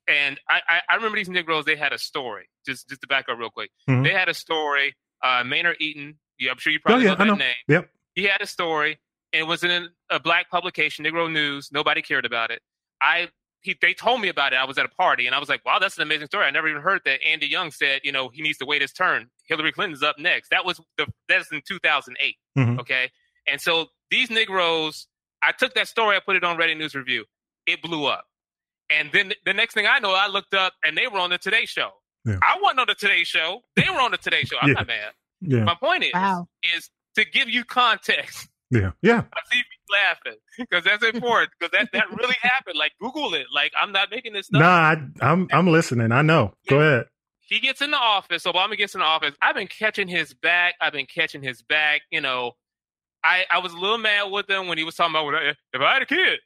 And 0.09 0.41
I, 0.49 0.61
I, 0.69 0.81
I 0.89 0.95
remember 0.97 1.17
these 1.19 1.29
Negroes. 1.29 1.65
They 1.65 1.77
had 1.77 1.93
a 1.93 1.99
story. 1.99 2.49
Just, 2.67 2.89
just 2.89 3.01
to 3.03 3.07
back 3.07 3.27
up 3.31 3.39
real 3.39 3.51
quick, 3.51 3.71
Mhm. 3.89 4.03
they 4.05 4.11
had 4.13 4.29
a 4.29 4.35
story. 4.35 4.95
Uh, 5.23 5.45
Maynard 5.45 5.77
Eaton. 5.79 6.19
Yeah, 6.39 6.51
I'm 6.51 6.59
sure 6.59 6.73
you 6.73 6.81
probably 6.81 7.05
oh 7.07 7.11
yeah 7.11 7.15
know 7.15 7.19
that 7.19 7.25
know 7.27 7.35
name. 7.37 7.55
yep 7.69 7.91
He 8.15 8.25
had 8.25 8.41
a 8.41 8.47
story. 8.47 8.99
And 9.33 9.41
it 9.43 9.45
was 9.47 9.63
in 9.65 9.89
a 10.11 10.19
black 10.21 10.51
publication, 10.51 11.05
Negro 11.05 11.31
News. 11.31 11.69
Nobody 11.73 12.03
cared 12.03 12.25
about 12.27 12.51
it. 12.51 12.61
I 13.01 13.29
he, 13.63 13.77
they 13.81 13.95
told 13.95 14.21
me 14.21 14.29
about 14.29 14.53
it. 14.53 14.57
I 14.57 14.65
was 14.65 14.77
at 14.79 14.85
a 14.85 14.89
party, 14.89 15.27
and 15.27 15.35
I 15.35 15.39
was 15.39 15.49
like, 15.49 15.65
"Wow, 15.65 15.79
that's 15.79 15.97
an 15.97 16.03
amazing 16.03 16.27
story." 16.27 16.45
I 16.47 16.51
never 16.51 16.69
even 16.69 16.83
heard 16.83 17.01
that 17.05 17.23
Andy 17.23 17.47
Young 17.47 17.71
said, 17.71 18.01
you 18.05 18.13
know, 18.13 18.29
he 18.29 18.43
needs 18.43 18.59
to 18.59 18.67
wait 18.67 18.83
his 18.83 18.93
turn. 18.93 19.31
Hillary 19.47 19.73
Clinton's 19.73 20.03
up 20.03 20.19
next. 20.19 20.51
That 20.51 20.65
was 20.65 20.81
the 20.99 21.07
that's 21.29 21.51
in 21.53 21.63
2008. 21.67 22.37
Mhm. 22.59 22.81
Okay, 22.81 23.11
and 23.47 23.61
so 23.61 23.87
these 24.11 24.31
Negroes, 24.31 25.07
I 25.43 25.53
took 25.53 25.75
that 25.75 25.89
story, 25.89 26.17
I 26.17 26.21
put 26.21 26.37
it 26.37 26.45
on 26.45 26.57
Redding 26.57 26.79
News 26.79 26.95
Review. 26.95 27.25
It 27.67 27.81
blew 27.83 28.07
up, 28.07 28.25
and 28.91 29.11
then 29.13 29.33
the 29.45 29.55
next 29.55 29.75
thing 29.75 29.87
I 29.87 29.99
know, 30.01 30.13
I 30.13 30.27
looked 30.27 30.55
up, 30.55 30.75
and 30.85 30.97
they 30.97 31.07
were 31.07 31.19
on 31.19 31.31
the 31.31 31.39
Today 31.39 31.65
Show. 31.67 31.91
Yeah. 32.25 32.39
I 32.43 32.59
wasn't 32.61 32.81
on 32.81 32.87
the 32.89 32.95
Today 32.95 33.25
Show. 33.25 33.63
They 33.77 33.87
were 33.91 34.01
on 34.01 34.11
the 34.13 34.19
Today 34.19 34.43
Show. 34.45 34.57
I'm 34.61 34.69
Yeah. 34.69 34.75
not 34.75 34.87
mad. 34.87 35.13
Yeah, 35.41 35.65
My 35.65 35.75
point 35.75 36.05
is, 36.05 36.13
Wow. 36.15 36.49
is 36.77 36.89
to 37.17 37.25
give 37.25 37.49
you 37.49 37.65
context. 37.65 38.49
yeah, 38.71 38.93
yeah. 39.03 39.23
I 39.35 39.41
see 39.51 39.59
me 39.59 39.65
laughing 39.93 40.39
because 40.59 40.85
that's 40.85 41.05
important 41.05 41.51
because 41.59 41.73
that, 41.73 41.91
that 41.93 42.11
really 42.11 42.37
happened. 42.43 42.77
Like 42.77 42.93
Google 43.01 43.35
it. 43.35 43.47
Like 43.55 43.73
I'm 43.81 43.93
not 43.93 44.11
making 44.11 44.33
this 44.33 44.47
stuff. 44.47 44.61
Nah, 44.61 44.67
I, 44.67 44.97
I'm 45.21 45.49
I'm 45.53 45.69
listening. 45.69 46.13
I 46.13 46.23
know. 46.23 46.55
Go 46.69 46.81
ahead. 46.81 47.07
He 47.41 47.61
gets 47.61 47.83
in 47.83 47.91
the 47.91 47.99
office. 47.99 48.45
Obama 48.45 48.77
gets 48.79 48.95
in 48.95 49.01
the 49.01 49.05
office. 49.05 49.35
I've 49.43 49.55
been 49.55 49.67
catching 49.67 50.09
his 50.09 50.33
back. 50.33 50.75
I've 50.81 50.93
been 50.93 51.07
catching 51.07 51.43
his 51.43 51.63
back. 51.63 52.03
You 52.11 52.21
know, 52.21 52.53
I 53.25 53.45
I 53.51 53.59
was 53.59 53.73
a 53.73 53.79
little 53.79 53.99
mad 53.99 54.31
with 54.31 54.49
him 54.49 54.69
when 54.69 54.79
he 54.79 54.85
was 54.85 54.95
talking 54.95 55.15
about 55.15 55.35
if 55.73 55.81
I 55.81 55.93
had 55.93 56.03
a 56.03 56.07
kid, 56.07 56.39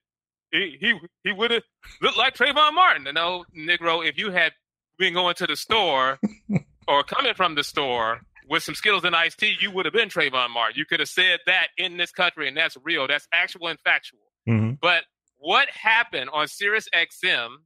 he 0.50 0.76
he 0.80 0.98
he 1.24 1.32
would 1.32 1.50
have 1.50 1.62
looked 2.02 2.18
like 2.18 2.34
Trayvon 2.34 2.74
Martin. 2.74 3.04
You 3.04 3.10
oh, 3.10 3.12
know, 3.12 3.44
Negro, 3.56 4.06
if 4.06 4.18
you 4.18 4.30
had 4.30 4.52
been 4.98 5.14
going 5.14 5.34
to 5.36 5.46
the 5.46 5.56
store 5.56 6.18
or 6.88 7.02
coming 7.04 7.34
from 7.34 7.54
the 7.54 7.64
store 7.64 8.20
with 8.48 8.62
some 8.62 8.74
Skittles 8.74 9.04
and 9.04 9.14
iced 9.16 9.38
tea, 9.38 9.56
you 9.60 9.70
would 9.70 9.84
have 9.86 9.94
been 9.94 10.08
Trayvon 10.08 10.50
Martin. 10.50 10.74
You 10.76 10.84
could 10.84 11.00
have 11.00 11.08
said 11.08 11.40
that 11.46 11.68
in 11.76 11.96
this 11.96 12.12
country, 12.12 12.48
and 12.48 12.56
that's 12.56 12.76
real. 12.84 13.06
That's 13.06 13.26
actual 13.32 13.68
and 13.68 13.78
factual. 13.80 14.20
hmm 14.46 14.72
But 14.80 15.04
what 15.38 15.68
happened 15.68 16.30
on 16.32 16.48
Sirius 16.48 16.88
XM 16.94 17.56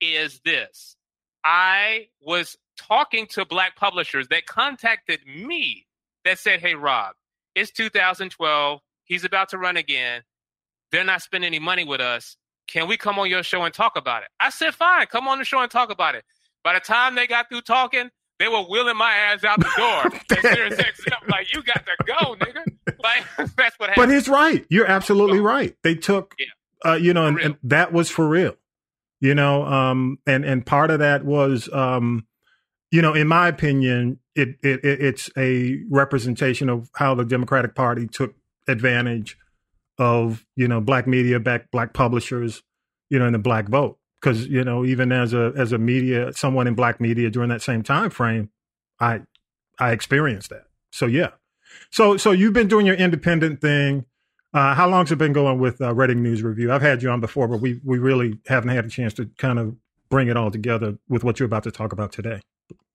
is 0.00 0.40
this. 0.44 0.96
I 1.44 2.06
was 2.20 2.56
talking 2.76 3.26
to 3.30 3.44
black 3.44 3.76
publishers 3.76 4.28
that 4.28 4.46
contacted 4.46 5.20
me 5.26 5.86
that 6.24 6.38
said, 6.38 6.60
Hey, 6.60 6.74
Rob, 6.74 7.14
it's 7.54 7.70
2012. 7.72 8.80
He's 9.04 9.24
about 9.24 9.48
to 9.50 9.58
run 9.58 9.76
again. 9.76 10.22
They're 10.92 11.04
not 11.04 11.22
spending 11.22 11.48
any 11.48 11.58
money 11.58 11.84
with 11.84 12.00
us. 12.00 12.36
Can 12.68 12.86
we 12.88 12.96
come 12.96 13.18
on 13.18 13.28
your 13.28 13.42
show 13.42 13.62
and 13.64 13.74
talk 13.74 13.96
about 13.96 14.22
it? 14.22 14.28
I 14.38 14.50
said, 14.50 14.74
Fine, 14.74 15.06
come 15.06 15.26
on 15.28 15.38
the 15.38 15.44
show 15.44 15.60
and 15.60 15.70
talk 15.70 15.90
about 15.90 16.14
it. 16.14 16.24
By 16.62 16.74
the 16.74 16.80
time 16.80 17.14
they 17.16 17.26
got 17.26 17.48
through 17.48 17.62
talking, 17.62 18.10
they 18.42 18.48
were 18.48 18.62
wheeling 18.62 18.96
my 18.96 19.12
ass 19.12 19.44
out 19.44 19.60
the 19.60 19.70
door. 19.76 20.20
and 20.30 20.40
Sirius 20.40 20.74
XM, 20.80 21.28
like, 21.30 21.54
you 21.54 21.62
got 21.62 21.84
to 21.86 21.92
go, 22.04 22.34
nigga. 22.34 22.64
Like, 23.02 23.24
that's 23.56 23.78
what 23.78 23.90
happened. 23.90 23.94
But 23.96 24.08
he's 24.10 24.28
right. 24.28 24.66
You're 24.68 24.86
absolutely 24.86 25.38
right. 25.38 25.76
They 25.84 25.94
took, 25.94 26.34
Yeah. 26.38 26.46
uh, 26.90 26.94
you 26.94 27.14
know, 27.14 27.26
and, 27.26 27.38
and 27.38 27.56
that 27.62 27.92
was 27.92 28.10
for 28.10 28.26
real. 28.28 28.56
You 29.20 29.36
know, 29.36 29.62
um, 29.64 30.18
and 30.26 30.44
and 30.44 30.66
part 30.66 30.90
of 30.90 30.98
that 30.98 31.24
was, 31.24 31.72
um, 31.72 32.26
you 32.90 33.00
know, 33.00 33.14
in 33.14 33.28
my 33.28 33.46
opinion, 33.46 34.18
it, 34.34 34.56
it 34.64 34.84
it 34.84 35.00
it's 35.00 35.30
a 35.36 35.78
representation 35.88 36.68
of 36.68 36.90
how 36.96 37.14
the 37.14 37.24
Democratic 37.24 37.76
Party 37.76 38.08
took 38.08 38.34
advantage 38.66 39.38
of 39.96 40.44
you 40.56 40.66
know 40.66 40.80
black 40.80 41.06
media, 41.06 41.38
black 41.38 41.70
black 41.70 41.92
publishers, 41.92 42.64
you 43.10 43.18
know, 43.20 43.26
and 43.26 43.34
the 43.36 43.38
black 43.38 43.68
vote. 43.68 43.96
Because 44.22 44.46
you 44.46 44.62
know, 44.62 44.84
even 44.84 45.10
as 45.10 45.34
a 45.34 45.52
as 45.56 45.72
a 45.72 45.78
media, 45.78 46.32
someone 46.32 46.68
in 46.68 46.74
black 46.74 47.00
media 47.00 47.28
during 47.28 47.48
that 47.48 47.60
same 47.60 47.82
time 47.82 48.08
frame, 48.10 48.50
I 49.00 49.22
I 49.80 49.90
experienced 49.90 50.50
that. 50.50 50.66
So 50.92 51.06
yeah. 51.06 51.30
So 51.90 52.16
so 52.16 52.30
you've 52.30 52.52
been 52.52 52.68
doing 52.68 52.86
your 52.86 52.94
independent 52.94 53.60
thing. 53.60 54.04
Uh, 54.54 54.74
how 54.74 54.86
long's 54.86 55.10
it 55.10 55.16
been 55.16 55.32
going 55.32 55.58
with 55.58 55.80
uh, 55.80 55.92
Redding 55.94 56.22
News 56.22 56.42
Review? 56.42 56.70
I've 56.70 56.82
had 56.82 57.02
you 57.02 57.10
on 57.10 57.20
before, 57.20 57.48
but 57.48 57.60
we 57.60 57.80
we 57.84 57.98
really 57.98 58.38
haven't 58.46 58.68
had 58.70 58.84
a 58.84 58.88
chance 58.88 59.12
to 59.14 59.26
kind 59.38 59.58
of 59.58 59.74
bring 60.08 60.28
it 60.28 60.36
all 60.36 60.50
together 60.50 60.98
with 61.08 61.24
what 61.24 61.40
you're 61.40 61.46
about 61.46 61.64
to 61.64 61.70
talk 61.70 61.92
about 61.92 62.12
today. 62.12 62.40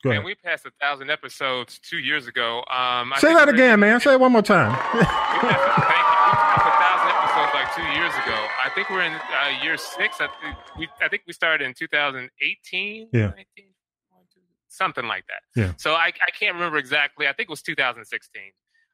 Go 0.04 0.10
Man, 0.12 0.18
ahead. 0.20 0.26
we 0.26 0.36
passed 0.36 0.66
a 0.68 0.72
thousand 0.80 1.10
episodes 1.10 1.80
two 1.80 1.98
years 1.98 2.28
ago. 2.28 2.64
Um, 2.70 3.12
Say 3.18 3.34
that 3.34 3.50
again, 3.50 3.80
man. 3.80 4.00
Say 4.00 4.14
it 4.14 4.20
one 4.20 4.32
more 4.32 4.44
time. 4.44 4.70
We 4.94 5.02
passed, 5.02 5.10
thank 5.10 5.42
you. 5.42 6.22
We 6.22 6.38
passed 6.46 6.70
a 6.70 6.76
thousand 6.78 7.10
episodes 7.18 7.52
like 7.58 7.76
two 7.76 7.90
years 8.00 8.14
ago. 8.14 8.38
I 8.68 8.70
think 8.72 8.90
we're 8.90 9.02
in 9.02 9.14
uh, 9.14 9.64
year 9.64 9.78
six. 9.78 10.20
I 10.20 10.28
think 10.28 10.58
we 10.78 10.90
I 11.02 11.08
think 11.08 11.24
we 11.26 11.32
started 11.32 11.66
in 11.66 11.74
2018. 11.74 13.10
Yeah. 13.14 13.28
19, 13.28 13.38
something 14.68 15.06
like 15.08 15.24
that. 15.28 15.60
Yeah. 15.60 15.72
So 15.78 15.94
I 15.94 16.08
I 16.08 16.32
can't 16.38 16.54
remember 16.54 16.78
exactly. 16.78 17.28
I 17.28 17.34
think 17.34 17.48
it 17.48 17.52
was 17.52 17.62
2016. 17.62 18.42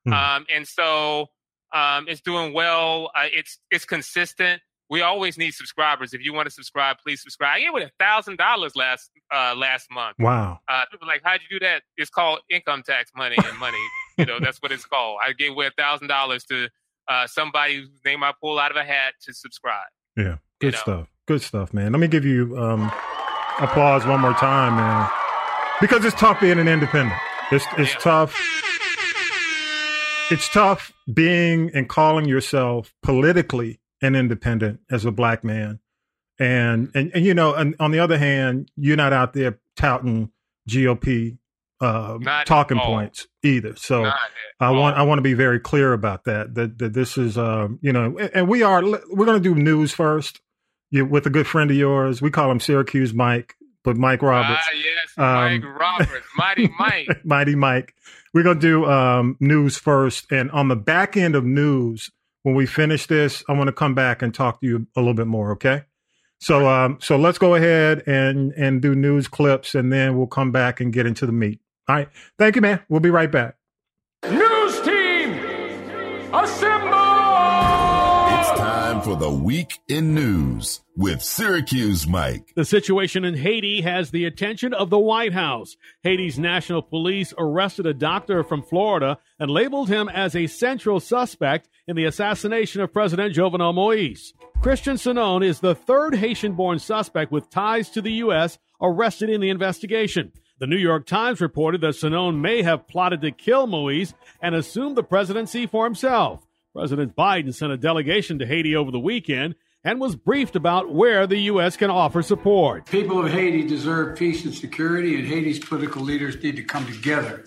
Hmm. 0.06 0.14
Um, 0.14 0.46
and 0.54 0.68
so 0.68 1.28
um, 1.74 2.06
it's 2.08 2.22
doing 2.22 2.54
well. 2.54 3.10
Uh, 3.16 3.26
it's 3.32 3.58
it's 3.72 3.84
consistent. 3.84 4.62
We 4.92 5.02
always 5.02 5.40
need 5.40 5.56
subscribers. 5.56 6.14
If 6.14 6.24
you 6.24 6.34
want 6.34 6.46
to 6.46 6.52
subscribe, 6.52 6.98
please 7.04 7.24
subscribe. 7.24 7.56
I 7.56 7.60
gave 7.62 7.76
it 7.76 7.82
a 7.82 7.92
thousand 8.04 8.38
dollars 8.38 8.76
last 8.76 9.10
uh, 9.34 9.56
last 9.58 9.88
month. 9.90 10.18
wow. 10.20 10.60
Uh, 10.68 10.84
people 10.92 11.08
like, 11.08 11.22
how'd 11.24 11.40
you 11.50 11.60
do 11.60 11.66
that? 11.66 11.82
It's 11.98 12.12
called 12.12 12.42
income 12.48 12.84
tax 12.86 13.10
money 13.16 13.38
and 13.44 13.58
money. 13.58 13.84
you 14.20 14.26
know, 14.26 14.40
that's 14.40 14.62
what 14.62 14.72
it's 14.72 14.86
called. 14.86 15.18
I 15.28 15.34
gave 15.34 15.52
away 15.54 15.66
a 15.66 15.72
thousand 15.72 16.10
dollars 16.10 16.44
to 16.46 16.70
uh, 17.08 17.28
somebody 17.28 17.78
whose 17.78 17.90
name 18.06 18.24
I 18.24 18.34
pull 18.42 18.60
out 18.60 18.72
of 18.72 18.78
a 18.78 18.84
hat 18.84 19.14
to 19.26 19.34
subscribe. 19.34 19.88
Yeah. 20.16 20.24
You 20.24 20.38
Good 20.60 20.74
know. 20.74 20.80
stuff. 20.80 21.08
Good 21.28 21.42
stuff, 21.42 21.74
man. 21.74 21.92
Let 21.92 22.00
me 22.00 22.08
give 22.08 22.26
you 22.26 22.58
um, 22.58 22.92
applause 23.60 24.06
one 24.06 24.20
more 24.22 24.34
time, 24.34 24.76
man. 24.76 25.10
Because 25.82 26.06
it's 26.06 26.20
tough 26.20 26.40
being 26.40 26.60
an 26.60 26.68
independent. 26.68 27.20
It's 27.52 27.66
it's 27.78 27.94
Yeah. 27.94 28.00
tough. 28.00 28.36
It's 30.32 30.50
tough 30.50 30.92
being 31.14 31.70
and 31.76 31.88
calling 31.88 32.26
yourself 32.26 32.94
politically 33.04 33.80
an 34.02 34.16
independent 34.16 34.80
as 34.90 35.06
a 35.06 35.12
black 35.12 35.44
man. 35.44 35.80
And 36.40 36.90
and, 36.96 37.12
and 37.14 37.26
you 37.26 37.34
know, 37.34 37.54
and 37.54 37.76
on 37.80 37.92
the 37.92 38.00
other 38.00 38.18
hand, 38.18 38.72
you're 38.76 38.98
not 38.98 39.14
out 39.14 39.34
there 39.34 39.60
touting 39.76 40.32
GOP 40.70 41.38
uh, 41.82 42.18
talking 42.46 42.78
points 42.80 43.28
either. 43.44 43.76
So 43.76 44.06
I 44.60 44.72
want. 44.72 44.98
I 44.98 45.04
want 45.04 45.18
to 45.20 45.24
be 45.24 45.34
very 45.34 45.60
clear 45.60 45.94
about 45.94 46.24
that. 46.26 46.56
That 46.56 46.78
that 46.80 46.94
this 46.94 47.18
is 47.18 47.38
um 47.38 47.80
you 47.82 47.92
know 47.92 48.18
and- 48.34 48.48
we 48.48 48.64
are 48.64 48.82
we're 48.84 49.26
going 49.26 49.42
to 49.42 49.50
do 49.50 49.56
news 49.56 49.92
first. 49.92 50.40
You, 50.92 51.06
with 51.06 51.26
a 51.26 51.30
good 51.32 51.48
friend 51.48 51.72
of 51.72 51.78
yours, 51.78 52.22
we 52.22 52.30
call 52.30 52.52
him 52.52 52.60
Syracuse 52.60 53.14
Mike, 53.16 53.56
but 53.84 53.98
Mike 53.98 54.22
Roberts, 54.22 54.62
Ah, 54.64 54.72
yes, 54.76 55.18
Um, 55.18 55.62
Mike 55.64 55.80
Roberts, 55.80 56.28
Mighty 56.38 56.70
Mike. 56.80 57.08
Mighty 57.26 57.56
Mike. 57.56 57.96
We're 58.34 58.44
going 58.44 58.60
to 58.60 58.68
do 58.68 58.86
um, 58.86 59.36
news 59.40 59.76
first, 59.78 60.32
and 60.32 60.52
on 60.52 60.68
the 60.68 60.76
back 60.76 61.18
end 61.18 61.34
of 61.36 61.44
news, 61.46 62.12
when 62.44 62.54
we 62.56 62.66
finish 62.68 63.08
this, 63.08 63.44
I 63.50 63.54
want 63.54 63.70
to 63.70 63.74
come 63.74 63.96
back 63.96 64.22
and 64.22 64.34
talk 64.34 64.62
to 64.62 64.68
you 64.68 64.86
a 64.96 65.00
little 65.02 65.14
bit 65.16 65.26
more. 65.28 65.52
Okay. 65.54 65.84
So 66.40 66.68
um 66.68 66.98
so 67.02 67.16
let's 67.18 67.38
go 67.38 67.56
ahead 67.56 68.04
and 68.06 68.52
and 68.58 68.82
do 68.82 68.94
news 68.96 69.28
clips, 69.28 69.74
and 69.76 69.92
then 69.94 70.18
we'll 70.18 70.28
come 70.28 70.52
back 70.52 70.80
and 70.82 70.92
get 70.94 71.06
into 71.08 71.26
the 71.26 71.32
meat. 71.32 71.60
All 71.88 71.96
right. 71.96 72.10
Thank 72.38 72.56
you, 72.56 72.62
man. 72.62 72.82
We'll 72.88 73.02
be 73.02 73.10
right 73.10 73.32
back. 73.32 73.56
News 74.30 74.80
team, 74.82 75.34
assemble! 76.34 76.94
It's 78.40 78.60
time 78.60 79.02
for 79.02 79.18
the 79.18 79.30
week 79.30 79.80
in 79.90 80.16
news 80.16 80.80
with 80.96 81.22
Syracuse 81.22 82.08
Mike. 82.08 82.54
The 82.56 82.64
situation 82.64 83.26
in 83.26 83.36
Haiti 83.36 83.82
has 83.82 84.12
the 84.12 84.24
attention 84.24 84.74
of 84.74 84.90
the 84.90 85.00
White 85.00 85.34
House. 85.34 85.76
Haiti's 86.04 86.40
national 86.40 86.84
police 86.84 87.34
arrested 87.38 87.86
a 87.86 87.94
doctor 87.94 88.44
from 88.44 88.64
Florida 88.64 89.18
and 89.38 89.52
labeled 89.52 89.90
him 89.90 90.08
as 90.08 90.38
a 90.38 90.48
central 90.48 91.02
suspect 91.02 91.68
in 91.86 91.98
the 91.98 92.06
assassination 92.06 92.80
of 92.80 92.94
President 92.94 93.36
Jovenel 93.36 93.74
Moise. 93.74 94.34
Christian 94.62 94.98
Sanon 94.98 95.44
is 95.44 95.60
the 95.60 95.76
third 95.76 96.16
Haitian 96.16 96.54
born 96.54 96.80
suspect 96.80 97.30
with 97.30 97.50
ties 97.50 97.90
to 97.90 98.02
the 98.02 98.14
U.S. 98.14 98.58
arrested 98.82 99.30
in 99.30 99.42
the 99.42 99.50
investigation. 99.50 100.32
The 100.64 100.68
New 100.68 100.78
York 100.78 101.06
Times 101.06 101.42
reported 101.42 101.82
that 101.82 101.96
Sanon 101.96 102.40
may 102.40 102.62
have 102.62 102.88
plotted 102.88 103.20
to 103.20 103.32
kill 103.32 103.68
Moise 103.68 104.14
and 104.42 104.56
assume 104.56 104.96
the 104.96 105.04
presidency 105.04 105.68
for 105.68 105.84
himself. 105.84 106.48
President 106.74 107.18
Biden 107.18 107.54
sent 107.54 107.74
a 107.74 107.78
delegation 107.78 108.40
to 108.40 108.46
Haiti 108.46 108.74
over 108.74 108.90
the 108.90 108.98
weekend 108.98 109.56
and 109.84 110.00
was 110.00 110.16
briefed 110.16 110.56
about 110.56 110.90
where 110.90 111.28
the 111.28 111.36
U.S. 111.40 111.76
can 111.76 111.90
offer 111.90 112.22
support. 112.22 112.86
People 112.86 113.26
of 113.26 113.30
Haiti 113.30 113.68
deserve 113.68 114.18
peace 114.18 114.46
and 114.46 114.56
security, 114.56 115.20
and 115.20 115.28
Haiti's 115.28 115.60
political 115.60 116.02
leaders 116.02 116.42
need 116.42 116.56
to 116.56 116.64
come 116.64 116.86
together 116.86 117.44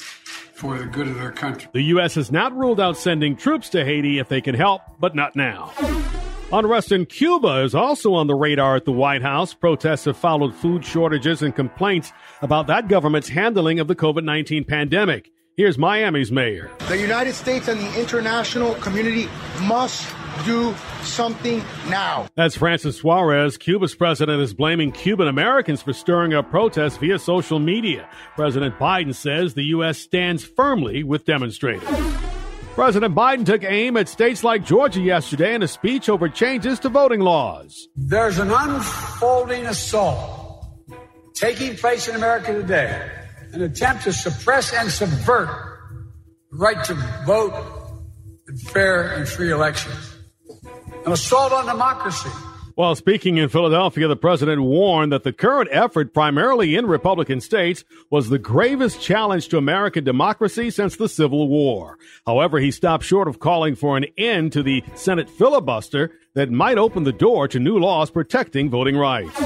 for 0.53 0.77
the 0.77 0.85
good 0.85 1.09
of 1.09 1.15
their 1.15 1.33
country. 1.33 1.71
The 1.73 1.85
U.S. 1.85 2.17
has 2.17 2.31
not 2.31 2.55
ruled 2.55 2.81
out 2.81 2.99
sending 2.99 3.35
troops 3.35 3.71
to 3.71 3.83
Haiti 3.83 4.19
if 4.19 4.29
they 4.29 4.43
can 4.43 4.55
help, 4.55 4.83
but 5.01 5.15
not 5.15 5.35
now. 5.35 5.73
Unrest 6.53 6.93
in 6.93 7.07
Cuba 7.07 7.65
is 7.65 7.75
also 7.75 8.15
on 8.15 8.29
the 8.29 8.35
radar 8.35 8.77
at 8.77 8.85
the 8.85 8.93
White 8.93 9.23
House. 9.23 9.53
Protests 9.53 10.05
have 10.05 10.17
followed 10.17 10.55
food 10.55 10.85
shortages 10.85 11.43
and 11.43 11.55
complaints 11.55 12.13
about 12.41 12.69
that 12.69 12.87
government's 12.87 13.29
handling 13.29 13.81
of 13.81 13.89
the 13.89 13.97
COVID 13.97 14.23
19 14.23 14.65
pandemic. 14.65 15.33
Here's 15.57 15.77
Miami's 15.77 16.31
mayor. 16.31 16.71
The 16.87 16.99
United 16.99 17.35
States 17.35 17.67
and 17.67 17.81
the 17.81 18.01
international 18.01 18.75
community 18.77 19.29
must 19.63 20.15
do 20.45 20.73
something 21.03 21.65
now. 21.89 22.29
That's 22.37 22.57
Francis 22.57 22.99
Suarez. 22.99 23.57
Cuba's 23.57 23.97
president 23.97 24.41
is 24.41 24.55
blaming 24.55 24.93
Cuban 24.93 25.27
Americans 25.27 25.83
for 25.83 25.95
stirring 25.95 26.33
up 26.33 26.51
protests 26.51 26.99
via 26.99 27.19
social 27.19 27.59
media. 27.59 28.09
President 28.37 28.79
Biden 28.79 29.15
says 29.15 29.55
the 29.55 29.65
U.S. 29.65 29.99
stands 29.99 30.45
firmly 30.45 31.03
with 31.03 31.25
demonstrators. 31.25 31.89
President 32.77 33.15
Biden 33.15 33.47
took 33.47 33.65
aim 33.65 33.97
at 33.97 34.07
states 34.07 34.45
like 34.45 34.63
Georgia 34.63 35.01
yesterday 35.01 35.55
in 35.55 35.63
a 35.63 35.67
speech 35.67 36.11
over 36.11 36.29
changes 36.29 36.79
to 36.81 36.91
voting 36.91 37.21
laws. 37.21 37.89
There's 37.97 38.39
an 38.39 38.51
unfolding 38.51 39.65
assault 39.65 40.63
taking 41.33 41.75
place 41.77 42.07
in 42.07 42.15
America 42.15 42.53
today, 42.53 43.11
an 43.55 43.63
attempt 43.63 44.05
to 44.05 44.13
suppress 44.13 44.75
and 44.75 44.91
subvert 44.91 45.49
the 46.51 46.59
right 46.59 46.85
to 46.85 46.93
vote 47.25 47.55
in 48.47 48.59
fair 48.59 49.15
and 49.15 49.27
free 49.27 49.51
elections, 49.53 50.15
an 51.07 51.13
assault 51.13 51.55
on 51.55 51.65
democracy. 51.65 52.29
While 52.77 52.95
speaking 52.95 53.39
in 53.39 53.49
Philadelphia, 53.49 54.07
the 54.07 54.17
president 54.17 54.61
warned 54.61 55.11
that 55.11 55.25
the 55.25 55.33
current 55.33 55.71
effort, 55.73 56.13
primarily 56.13 56.75
in 56.75 56.85
Republican 56.85 57.41
states, 57.41 57.85
was 58.11 58.29
the 58.29 58.39
gravest 58.39 59.01
challenge 59.01 59.49
to 59.49 59.57
American 59.57 60.05
democracy 60.05 60.69
since 60.69 60.95
the 60.95 61.09
Civil 61.09 61.49
War. 61.49 61.99
However, 62.27 62.59
he 62.59 62.71
stopped 62.71 63.05
short 63.05 63.29
of 63.29 63.41
calling 63.41 63.77
for 63.77 63.97
an 63.97 64.05
end 64.19 64.53
to 64.53 64.63
the 64.63 64.85
Senate 64.95 65.31
filibuster 65.31 66.13
that 66.35 66.51
might 66.51 66.77
open 66.77 67.05
the 67.05 67.13
door 67.13 67.49
to 67.49 67.59
new 67.59 67.79
laws 67.79 68.11
protecting 68.11 68.69
voting 68.69 68.99
rights. 68.99 69.41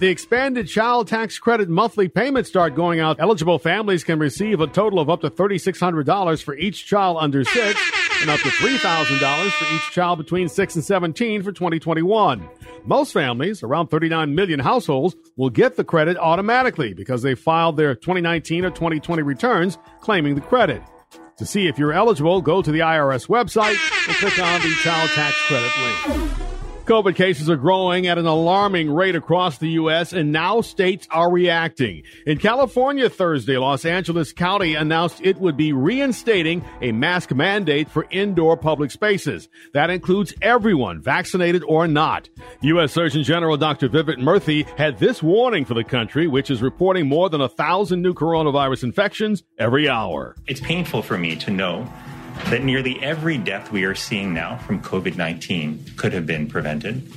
The 0.00 0.08
expanded 0.08 0.66
child 0.66 1.06
tax 1.06 1.38
credit 1.38 1.68
monthly 1.68 2.08
payments 2.08 2.48
start 2.48 2.74
going 2.74 2.98
out. 2.98 3.20
Eligible 3.20 3.60
families 3.60 4.02
can 4.02 4.18
receive 4.18 4.60
a 4.60 4.66
total 4.66 4.98
of 4.98 5.08
up 5.08 5.20
to 5.20 5.30
$3,600 5.30 6.42
for 6.42 6.56
each 6.56 6.84
child 6.84 7.18
under 7.20 7.44
six 7.44 7.80
and 8.20 8.30
up 8.30 8.40
to 8.40 8.48
$3,000 8.48 9.50
for 9.50 9.74
each 9.74 9.90
child 9.92 10.18
between 10.18 10.48
6 10.48 10.74
and 10.74 10.84
17 10.84 11.42
for 11.42 11.52
2021. 11.52 12.48
Most 12.84 13.12
families, 13.12 13.62
around 13.62 13.88
39 13.88 14.34
million 14.34 14.60
households, 14.60 15.16
will 15.36 15.50
get 15.50 15.76
the 15.76 15.84
credit 15.84 16.16
automatically 16.16 16.94
because 16.94 17.22
they 17.22 17.34
filed 17.34 17.76
their 17.76 17.94
2019 17.94 18.64
or 18.64 18.70
2020 18.70 19.22
returns 19.22 19.78
claiming 20.00 20.34
the 20.34 20.40
credit. 20.40 20.82
To 21.38 21.46
see 21.46 21.68
if 21.68 21.78
you're 21.78 21.92
eligible, 21.92 22.42
go 22.42 22.60
to 22.60 22.70
the 22.70 22.80
IRS 22.80 23.28
website 23.28 23.78
and 24.06 24.16
click 24.16 24.38
on 24.38 24.60
the 24.60 24.74
child 24.82 25.10
tax 25.10 25.36
credit 25.46 25.72
link. 25.78 26.59
COVID 26.84 27.14
cases 27.14 27.48
are 27.48 27.56
growing 27.56 28.06
at 28.06 28.18
an 28.18 28.26
alarming 28.26 28.90
rate 28.92 29.14
across 29.14 29.58
the 29.58 29.70
U.S., 29.70 30.12
and 30.12 30.32
now 30.32 30.60
states 30.60 31.06
are 31.10 31.30
reacting. 31.30 32.02
In 32.26 32.38
California 32.38 33.08
Thursday, 33.08 33.56
Los 33.56 33.84
Angeles 33.84 34.32
County 34.32 34.74
announced 34.74 35.20
it 35.22 35.38
would 35.38 35.56
be 35.56 35.72
reinstating 35.72 36.64
a 36.80 36.92
mask 36.92 37.32
mandate 37.32 37.88
for 37.88 38.06
indoor 38.10 38.56
public 38.56 38.90
spaces. 38.90 39.48
That 39.72 39.90
includes 39.90 40.34
everyone, 40.42 41.00
vaccinated 41.00 41.62
or 41.64 41.86
not. 41.86 42.28
U.S. 42.62 42.92
Surgeon 42.92 43.22
General 43.22 43.56
Dr. 43.56 43.88
Vivek 43.88 44.18
Murthy 44.18 44.66
had 44.76 44.98
this 44.98 45.22
warning 45.22 45.64
for 45.64 45.74
the 45.74 45.84
country, 45.84 46.26
which 46.26 46.50
is 46.50 46.62
reporting 46.62 47.06
more 47.06 47.28
than 47.28 47.40
a 47.40 47.48
thousand 47.48 48.02
new 48.02 48.14
coronavirus 48.14 48.84
infections 48.84 49.42
every 49.58 49.88
hour. 49.88 50.36
It's 50.46 50.60
painful 50.60 51.02
for 51.02 51.18
me 51.18 51.36
to 51.36 51.50
know 51.50 51.88
that 52.46 52.62
nearly 52.62 53.00
every 53.02 53.38
death 53.38 53.70
we 53.70 53.84
are 53.84 53.94
seeing 53.94 54.34
now 54.34 54.56
from 54.58 54.82
COVID 54.82 55.16
19 55.16 55.84
could 55.96 56.12
have 56.12 56.26
been 56.26 56.48
prevented. 56.48 57.10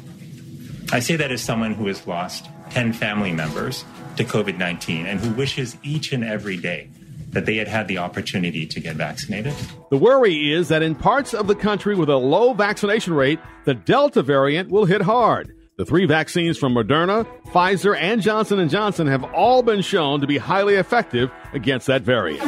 I 0.92 1.00
say 1.00 1.16
that 1.16 1.32
as 1.32 1.42
someone 1.42 1.74
who 1.74 1.88
has 1.88 2.06
lost 2.06 2.50
10 2.70 2.94
family 2.94 3.32
members 3.32 3.86
to 4.18 4.24
COVID 4.24 4.58
19 4.58 5.06
and 5.06 5.20
who 5.20 5.34
wishes 5.34 5.78
each 5.84 6.12
and 6.12 6.24
every 6.24 6.58
day 6.58 6.90
that 7.30 7.46
they 7.46 7.58
had 7.58 7.68
had 7.68 7.88
the 7.88 7.98
opportunity 7.98 8.66
to 8.68 8.80
get 8.80 8.96
vaccinated. 8.96 9.54
The 9.90 9.98
worry 9.98 10.52
is 10.54 10.68
that 10.70 10.84
in 10.84 10.96
parts 10.96 11.34
of 11.34 11.48
the 11.48 11.56
country 11.56 11.96
with 11.96 12.10
a 12.10 12.18
low 12.18 12.54
vaccination 12.54 13.14
rate, 13.14 13.40
the 13.66 13.74
Delta 13.74 14.22
variant 14.22 14.70
will 14.70 14.86
hit 14.86 15.02
hard. 15.02 15.54
The 15.78 15.86
three 15.86 16.06
vaccines 16.06 16.60
from 16.60 16.76
Moderna, 16.76 17.26
Pfizer, 17.48 17.98
and 18.00 18.22
Johnson 18.22 18.68
& 18.68 18.70
Johnson 18.70 19.08
have 19.08 19.24
all 19.34 19.64
been 19.64 19.82
shown 19.82 20.22
to 20.22 20.28
be 20.28 20.38
highly 20.38 20.76
effective 20.76 21.32
against 21.54 21.88
that 21.88 22.04
variant. 22.04 22.44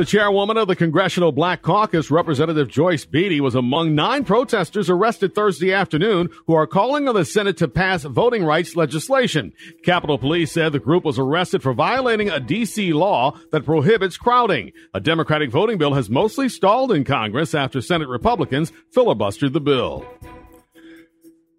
The 0.00 0.06
chairwoman 0.06 0.56
of 0.56 0.66
the 0.66 0.76
Congressional 0.76 1.30
Black 1.30 1.60
Caucus, 1.60 2.10
Representative 2.10 2.68
Joyce 2.68 3.04
Beatty, 3.04 3.38
was 3.42 3.54
among 3.54 3.94
nine 3.94 4.24
protesters 4.24 4.88
arrested 4.88 5.34
Thursday 5.34 5.74
afternoon 5.74 6.30
who 6.46 6.54
are 6.54 6.66
calling 6.66 7.06
on 7.06 7.14
the 7.14 7.26
Senate 7.26 7.58
to 7.58 7.68
pass 7.68 8.04
voting 8.04 8.42
rights 8.42 8.74
legislation. 8.74 9.52
Capitol 9.84 10.16
Police 10.16 10.52
said 10.52 10.72
the 10.72 10.78
group 10.78 11.04
was 11.04 11.18
arrested 11.18 11.62
for 11.62 11.74
violating 11.74 12.30
a 12.30 12.40
D.C. 12.40 12.94
law 12.94 13.38
that 13.52 13.66
prohibits 13.66 14.16
crowding. 14.16 14.72
A 14.94 15.00
Democratic 15.00 15.50
voting 15.50 15.76
bill 15.76 15.92
has 15.92 16.08
mostly 16.08 16.48
stalled 16.48 16.92
in 16.92 17.04
Congress 17.04 17.54
after 17.54 17.82
Senate 17.82 18.08
Republicans 18.08 18.72
filibustered 18.96 19.52
the 19.52 19.60
bill. 19.60 20.06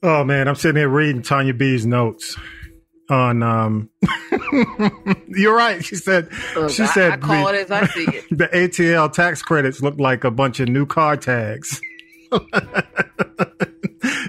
Oh 0.01 0.23
man, 0.23 0.47
I'm 0.47 0.55
sitting 0.55 0.77
here 0.77 0.89
reading 0.89 1.21
Tanya 1.21 1.53
B's 1.53 1.85
notes 1.85 2.35
on 3.11 3.43
um 3.43 3.89
you're 5.27 5.55
right. 5.55 5.83
She 5.83 5.95
said 5.95 6.29
Look, 6.55 6.71
she 6.71 6.83
I- 6.83 6.87
said 6.87 7.11
I 7.11 7.17
call 7.17 7.45
the, 7.47 7.53
it 7.59 7.69
as 7.69 7.71
I 7.71 7.85
see 7.87 8.05
it. 8.05 8.25
the 8.31 8.47
atl 8.47 9.11
tax 9.13 9.41
credits 9.41 9.81
look 9.81 9.99
like 9.99 10.23
a 10.23 10.31
bunch 10.31 10.59
of 10.59 10.67
new 10.69 10.85
car 10.85 11.17
tags. 11.17 11.79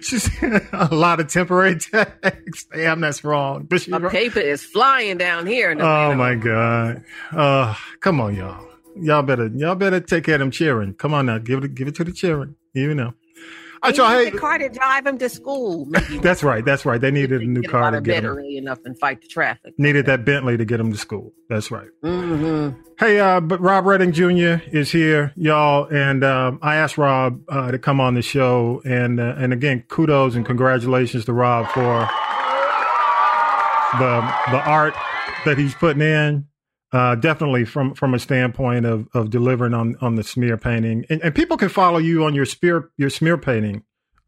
She 0.03 0.19
said 0.19 0.69
a 0.73 0.93
lot 0.95 1.21
of 1.21 1.29
temporary 1.29 1.79
tags. 1.79 2.67
Damn 2.75 3.01
that's 3.01 3.23
wrong. 3.25 3.65
But 3.71 3.81
she's 3.83 3.89
My 3.89 3.99
right. 3.99 4.13
paper 4.13 4.41
is 4.41 4.63
flying 4.63 5.17
down 5.17 5.47
here. 5.47 5.75
oh 5.81 6.15
my 6.15 6.35
god. 6.35 7.05
Uh 7.31 7.75
come 8.01 8.21
on 8.21 8.35
y'all. 8.35 8.67
Y'all 9.01 9.23
better 9.23 9.47
y'all 9.55 9.77
better 9.77 10.01
take 10.01 10.25
care 10.25 10.35
of 10.35 10.41
them 10.41 10.51
cheering. 10.51 10.95
Come 10.95 11.15
on 11.15 11.27
now. 11.27 11.39
Give 11.39 11.63
it 11.65 11.75
give 11.75 11.89
it 11.89 11.95
to 11.97 12.05
the 12.05 12.13
cheering. 12.13 12.57
You 12.75 12.95
know 12.95 13.15
I 13.83 13.91
They 13.91 13.99
need 13.99 14.25
hey, 14.25 14.31
the 14.31 14.39
car 14.39 14.59
to 14.59 14.69
drive 14.69 15.07
him 15.07 15.19
to 15.19 15.29
school. 15.29 15.89
That's 16.23 16.43
right 16.43 16.65
that's 16.65 16.85
right 16.85 17.01
they 17.01 17.11
needed 17.11 17.43
a 17.43 17.47
new 17.47 17.63
car 17.63 17.91
to 17.91 18.01
get 18.01 18.25
him 18.25 18.31
early 18.31 18.57
enough 18.57 18.79
and 18.85 18.99
fight 18.99 19.21
the 19.21 19.29
traffic. 19.29 19.75
needed 19.79 20.07
that 20.07 20.25
bentley 20.25 20.57
to 20.57 20.65
get 20.65 20.79
him 20.79 20.93
to 20.93 20.99
school 20.99 21.33
that's 21.49 21.71
right 21.71 21.89
Mm-hmm. 22.03 22.81
Hey, 22.99 23.19
uh, 23.19 23.41
but 23.41 23.61
Rob 23.61 23.87
Redding 23.87 24.13
Jr. 24.13 24.63
is 24.71 24.93
here, 24.93 25.33
y'all, 25.35 25.89
and 25.93 26.23
um, 26.23 26.61
I 26.63 26.77
asked 26.77 26.97
Rob 26.97 27.41
uh, 27.49 27.73
to 27.73 27.79
come 27.79 28.01
on 28.01 28.15
the 28.15 28.23
show, 28.23 28.81
and 28.85 29.19
uh, 29.19 29.35
and 29.37 29.53
again, 29.53 29.85
kudos 29.89 30.37
and 30.37 30.47
congratulations 30.47 31.25
to 31.25 31.33
Rob 31.33 31.67
for 31.69 32.09
the 33.99 34.33
the 34.53 34.63
art 34.65 34.95
that 35.45 35.59
he's 35.59 35.75
putting 35.75 36.03
in. 36.03 36.47
Uh, 36.93 37.15
definitely 37.15 37.65
from 37.65 37.95
from 37.95 38.13
a 38.15 38.19
standpoint 38.19 38.85
of 38.85 39.09
of 39.15 39.31
delivering 39.31 39.73
on 39.75 39.97
on 40.03 40.15
the 40.17 40.23
smear 40.23 40.57
painting, 40.59 41.07
and, 41.09 41.23
and 41.23 41.35
people 41.35 41.57
can 41.57 41.69
follow 41.71 41.99
you 41.99 42.25
on 42.25 42.35
your 42.35 42.45
smear 42.45 42.91
your 42.99 43.09
smear 43.09 43.39
painting 43.39 43.83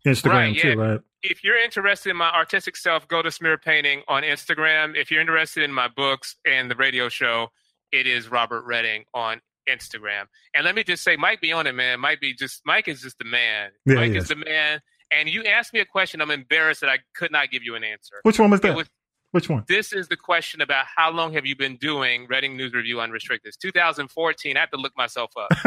Instagram 0.06 0.30
Right, 0.32 0.58
too, 0.58 0.74
right? 0.78 1.00
if 1.22 1.42
you're 1.44 1.58
interested 1.58 2.10
in 2.10 2.16
my 2.16 2.30
artistic 2.30 2.76
self, 2.76 3.06
go 3.08 3.22
to 3.22 3.30
Smear 3.30 3.56
Painting 3.58 4.02
on 4.08 4.22
Instagram. 4.22 4.94
If 4.96 5.10
you're 5.10 5.20
interested 5.22 5.62
in 5.62 5.72
my 5.72 5.88
books 5.88 6.36
and 6.46 6.70
the 6.70 6.74
radio 6.76 7.08
show, 7.08 7.48
it 7.92 8.06
is 8.06 8.30
Robert 8.30 8.64
Redding 8.66 9.04
on 9.14 9.40
Instagram. 9.68 10.24
And 10.54 10.64
let 10.66 10.74
me 10.74 10.84
just 10.84 11.02
say, 11.04 11.16
Mike 11.16 11.40
be 11.40 11.52
on 11.52 11.66
it, 11.66 11.74
man. 11.74 12.00
Mike 12.00 12.20
be 12.20 12.34
just 12.34 12.60
Mike 12.66 12.88
is 12.88 13.00
just 13.02 13.18
the 13.18 13.24
man. 13.24 13.70
Yeah, 13.86 13.94
Mike 13.96 14.10
is 14.12 14.24
is. 14.24 14.28
the 14.28 14.36
man. 14.36 14.80
And 15.10 15.28
you 15.28 15.44
asked 15.44 15.72
me 15.72 15.80
a 15.80 15.84
question. 15.86 16.20
I'm 16.20 16.30
embarrassed 16.30 16.80
that 16.82 16.90
I 16.90 16.98
could 17.14 17.30
not 17.30 17.50
give 17.50 17.62
you 17.62 17.74
an 17.74 17.84
answer. 17.84 18.16
Which 18.22 18.38
one 18.38 18.50
was 18.50 18.60
It 18.60 18.64
that? 18.64 18.76
was- 18.76 18.88
Which 19.34 19.48
one? 19.48 19.64
this 19.66 19.92
is 19.92 20.06
the 20.06 20.16
question 20.16 20.60
about 20.60 20.86
how 20.94 21.10
long 21.10 21.32
have 21.32 21.44
you 21.44 21.56
been 21.56 21.74
doing 21.74 22.28
Redding 22.30 22.56
News 22.56 22.72
Review 22.72 23.00
Unrestricted? 23.00 23.48
It's 23.48 23.56
2014. 23.56 24.56
I 24.56 24.60
have 24.60 24.70
to 24.70 24.76
look 24.76 24.96
myself 24.96 25.32
up. 25.36 25.48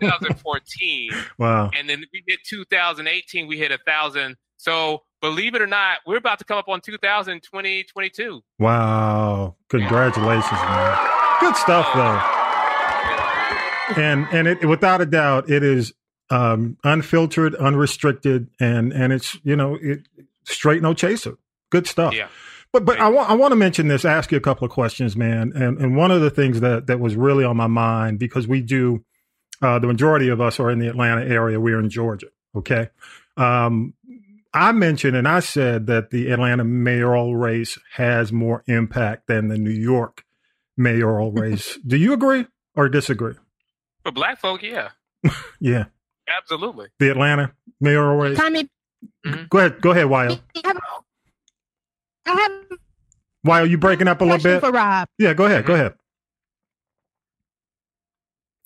2014. 0.00 1.10
Wow. 1.36 1.68
And 1.76 1.86
then 1.86 2.02
we 2.14 2.24
hit 2.26 2.38
2018, 2.48 3.46
we 3.46 3.58
hit 3.58 3.72
a 3.72 3.78
thousand. 3.86 4.36
So 4.56 5.02
believe 5.20 5.54
it 5.54 5.60
or 5.60 5.66
not, 5.66 5.98
we're 6.06 6.16
about 6.16 6.38
to 6.38 6.46
come 6.46 6.56
up 6.56 6.70
on 6.70 6.80
2020, 6.80 7.82
22. 7.84 8.40
Wow. 8.58 9.56
Congratulations, 9.68 10.50
man. 10.50 11.08
Good 11.40 11.56
stuff 11.56 11.90
though. 11.94 12.22
And 14.02 14.26
and 14.32 14.48
it 14.48 14.64
without 14.64 15.02
a 15.02 15.06
doubt 15.06 15.50
it 15.50 15.62
is 15.62 15.92
um 16.30 16.78
unfiltered, 16.84 17.54
unrestricted 17.54 18.48
and 18.58 18.94
and 18.94 19.12
it's, 19.12 19.36
you 19.42 19.56
know, 19.56 19.76
it 19.78 20.08
straight 20.44 20.80
no 20.80 20.94
chaser. 20.94 21.36
Good 21.68 21.86
stuff. 21.86 22.14
Yeah. 22.14 22.28
But 22.72 22.84
but 22.84 23.00
I 23.00 23.08
want 23.08 23.28
I 23.30 23.34
want 23.34 23.52
to 23.52 23.56
mention 23.56 23.88
this, 23.88 24.04
ask 24.04 24.30
you 24.30 24.38
a 24.38 24.40
couple 24.40 24.64
of 24.64 24.70
questions, 24.70 25.16
man. 25.16 25.52
And 25.54 25.78
and 25.78 25.96
one 25.96 26.10
of 26.10 26.20
the 26.20 26.30
things 26.30 26.60
that 26.60 26.86
that 26.86 27.00
was 27.00 27.16
really 27.16 27.44
on 27.44 27.56
my 27.56 27.66
mind 27.66 28.18
because 28.18 28.46
we 28.46 28.60
do 28.60 29.04
uh 29.62 29.78
the 29.78 29.86
majority 29.88 30.28
of 30.28 30.40
us 30.40 30.60
are 30.60 30.70
in 30.70 30.78
the 30.78 30.86
Atlanta 30.88 31.22
area. 31.24 31.58
We're 31.60 31.80
in 31.80 31.90
Georgia. 31.90 32.28
Okay. 32.54 32.88
Um 33.36 33.94
I 34.54 34.72
mentioned 34.72 35.16
and 35.16 35.26
I 35.28 35.40
said 35.40 35.86
that 35.86 36.10
the 36.10 36.30
Atlanta 36.30 36.64
mayoral 36.64 37.36
race 37.36 37.78
has 37.94 38.32
more 38.32 38.62
impact 38.66 39.26
than 39.26 39.48
the 39.48 39.58
New 39.58 39.70
York 39.70 40.24
mayoral 40.76 41.32
race. 41.32 41.78
Do 41.86 41.96
you 41.96 42.12
agree 42.12 42.46
or 42.76 42.88
disagree? 42.88 43.34
For 44.04 44.12
black 44.12 44.40
folk, 44.40 44.62
yeah, 44.62 44.90
Yeah. 45.60 45.84
absolutely. 46.38 46.86
The 46.98 47.10
Atlanta 47.10 47.52
mayoral 47.80 48.16
race. 48.16 48.38
Tommy, 48.38 48.68
Go 49.50 49.58
ahead. 49.58 49.80
Go 49.80 49.90
ahead, 49.90 50.06
Wyo. 50.06 50.38
I 52.26 52.30
have, 52.30 52.38
I 52.40 52.40
have 52.40 52.78
Wyo, 53.46 53.70
you 53.70 53.78
breaking 53.78 54.08
up 54.08 54.20
a 54.20 54.24
a 54.24 54.26
little 54.26 54.42
bit? 54.42 54.60
for 54.60 54.70
Rob. 54.70 55.08
Yeah, 55.18 55.34
go 55.34 55.46
ahead. 55.46 55.64
Go 55.66 55.74
ahead. 55.74 55.94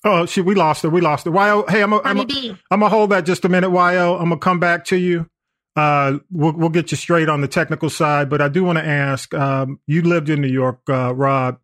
Oh, 0.03 0.25
shit, 0.25 0.45
we 0.45 0.53
lost 0.55 0.83
her. 0.83 0.89
We 0.89 1.01
lost 1.01 1.25
her. 1.25 1.31
Wyo, 1.31 1.67
hey, 1.69 1.81
I'm 1.81 1.89
gonna 1.91 2.01
I'm 2.03 2.17
Tommy 2.17 2.21
a, 2.21 2.25
B. 2.25 2.57
I'm 2.71 2.79
gonna 2.79 2.89
hold 2.89 3.09
that 3.11 3.25
just 3.25 3.43
a 3.45 3.49
minute, 3.49 3.69
Wyo. 3.71 4.15
I'm 4.15 4.29
gonna 4.29 4.37
come 4.37 4.59
back 4.59 4.85
to 4.85 4.97
you. 4.97 5.27
Uh, 5.75 6.19
we'll 6.31 6.53
we'll 6.53 6.69
get 6.69 6.91
you 6.91 6.97
straight 6.97 7.27
on 7.29 7.41
the 7.41 7.47
technical 7.47 7.89
side, 7.89 8.29
but 8.29 8.41
I 8.41 8.47
do 8.47 8.63
want 8.63 8.77
to 8.77 8.85
ask. 8.85 9.33
Um, 9.33 9.79
you 9.87 10.03
lived 10.03 10.29
in 10.29 10.41
New 10.41 10.47
York, 10.49 10.81
uh, 10.89 11.13
Rob. 11.13 11.59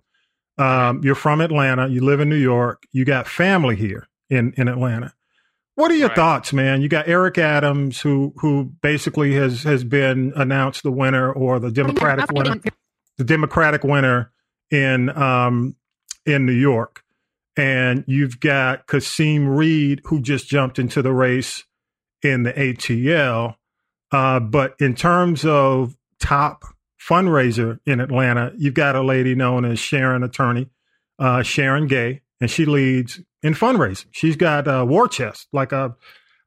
Um, 0.58 1.02
you're 1.04 1.16
from 1.16 1.42
Atlanta. 1.42 1.88
You 1.88 2.02
live 2.04 2.20
in 2.20 2.30
New 2.30 2.36
York. 2.36 2.84
You 2.92 3.06
got 3.06 3.28
family 3.28 3.76
here 3.76 4.08
in 4.30 4.54
in 4.58 4.68
Atlanta. 4.68 5.14
What 5.82 5.90
are 5.90 5.96
your 5.96 6.10
Right. 6.10 6.16
thoughts, 6.16 6.54
man? 6.54 6.84
You 6.84 6.90
got 6.90 7.08
Eric 7.08 7.40
Adams, 7.40 8.02
who 8.02 8.34
who 8.38 8.66
basically 8.84 9.34
has 9.34 9.64
has 9.64 9.84
been 9.84 10.32
announced 10.36 10.84
the 10.84 10.92
winner 10.92 11.32
or 11.32 11.60
the 11.60 11.72
Democratic 11.72 12.32
winner, 12.32 12.62
the 13.18 13.24
Democratic 13.24 13.84
winner 13.84 14.32
in 14.70 15.10
um 15.10 15.76
in 16.24 16.46
New 16.46 16.54
York, 16.54 17.04
and 17.58 18.04
you've 18.06 18.40
got 18.40 18.86
Kasim 18.86 19.48
Reed, 19.48 20.02
who 20.06 20.22
just 20.22 20.48
jumped 20.48 20.78
into 20.78 21.02
the 21.02 21.14
race 21.14 21.64
in 22.22 22.44
the 22.44 22.54
ATL. 22.54 23.56
Uh, 24.12 24.40
but 24.40 24.76
in 24.80 24.94
terms 24.94 25.46
of 25.46 25.98
top 26.20 26.64
fundraiser 27.00 27.80
in 27.88 28.00
Atlanta, 28.00 28.54
you've 28.56 28.76
got 28.76 28.96
a 28.96 29.02
lady 29.02 29.34
known 29.34 29.66
as 29.66 29.80
Sharon 29.80 30.22
Attorney, 30.22 30.70
uh, 31.18 31.42
Sharon 31.42 31.88
Gay, 31.88 32.22
and 32.40 32.52
she 32.52 32.66
leads 32.66 33.20
in 33.44 33.54
fundraising. 33.54 34.06
She's 34.12 34.36
got 34.36 34.68
a 34.68 34.86
war 34.86 35.08
chest, 35.08 35.48
like 35.52 35.72
a, 35.72 35.96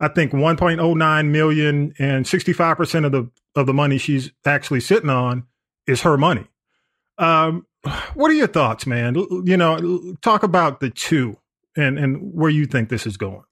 I 0.00 0.09
think 0.09 0.33
1.09 0.33 1.30
million, 1.30 1.94
and 1.98 2.11
and 2.11 2.26
65 2.26 2.76
percent 2.76 3.07
of 3.07 3.12
the 3.12 3.30
of 3.57 3.66
the 3.66 3.74
money 3.74 3.98
she's 3.98 4.33
actually 4.44 4.80
sitting 4.80 5.11
on 5.11 5.44
is 5.87 6.02
her 6.02 6.16
money. 6.16 6.46
Um, 7.18 7.66
what 8.14 8.30
are 8.30 8.35
your 8.35 8.46
thoughts, 8.48 8.87
man? 8.87 9.14
You 9.44 9.57
know, 9.57 10.14
talk 10.22 10.42
about 10.42 10.80
the 10.80 10.90
two 10.90 11.37
and 11.76 11.98
and 11.98 12.33
where 12.35 12.50
you 12.50 12.66
think 12.66 12.88
this 12.88 13.07
is 13.07 13.16
going. 13.16 13.44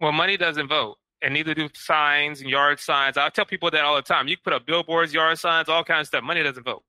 Well, 0.00 0.12
money 0.12 0.36
doesn't 0.36 0.68
vote, 0.68 0.96
and 1.22 1.34
neither 1.34 1.54
do 1.54 1.68
signs 1.74 2.40
and 2.40 2.48
yard 2.48 2.80
signs. 2.80 3.16
I 3.16 3.28
tell 3.30 3.44
people 3.44 3.70
that 3.70 3.84
all 3.84 3.96
the 3.96 4.02
time. 4.02 4.28
You 4.28 4.36
can 4.36 4.44
put 4.44 4.52
up 4.52 4.66
billboards, 4.66 5.12
yard 5.12 5.38
signs, 5.38 5.68
all 5.68 5.84
kinds 5.84 6.02
of 6.02 6.08
stuff. 6.08 6.24
Money 6.24 6.42
doesn't 6.42 6.62
vote. 6.62 6.84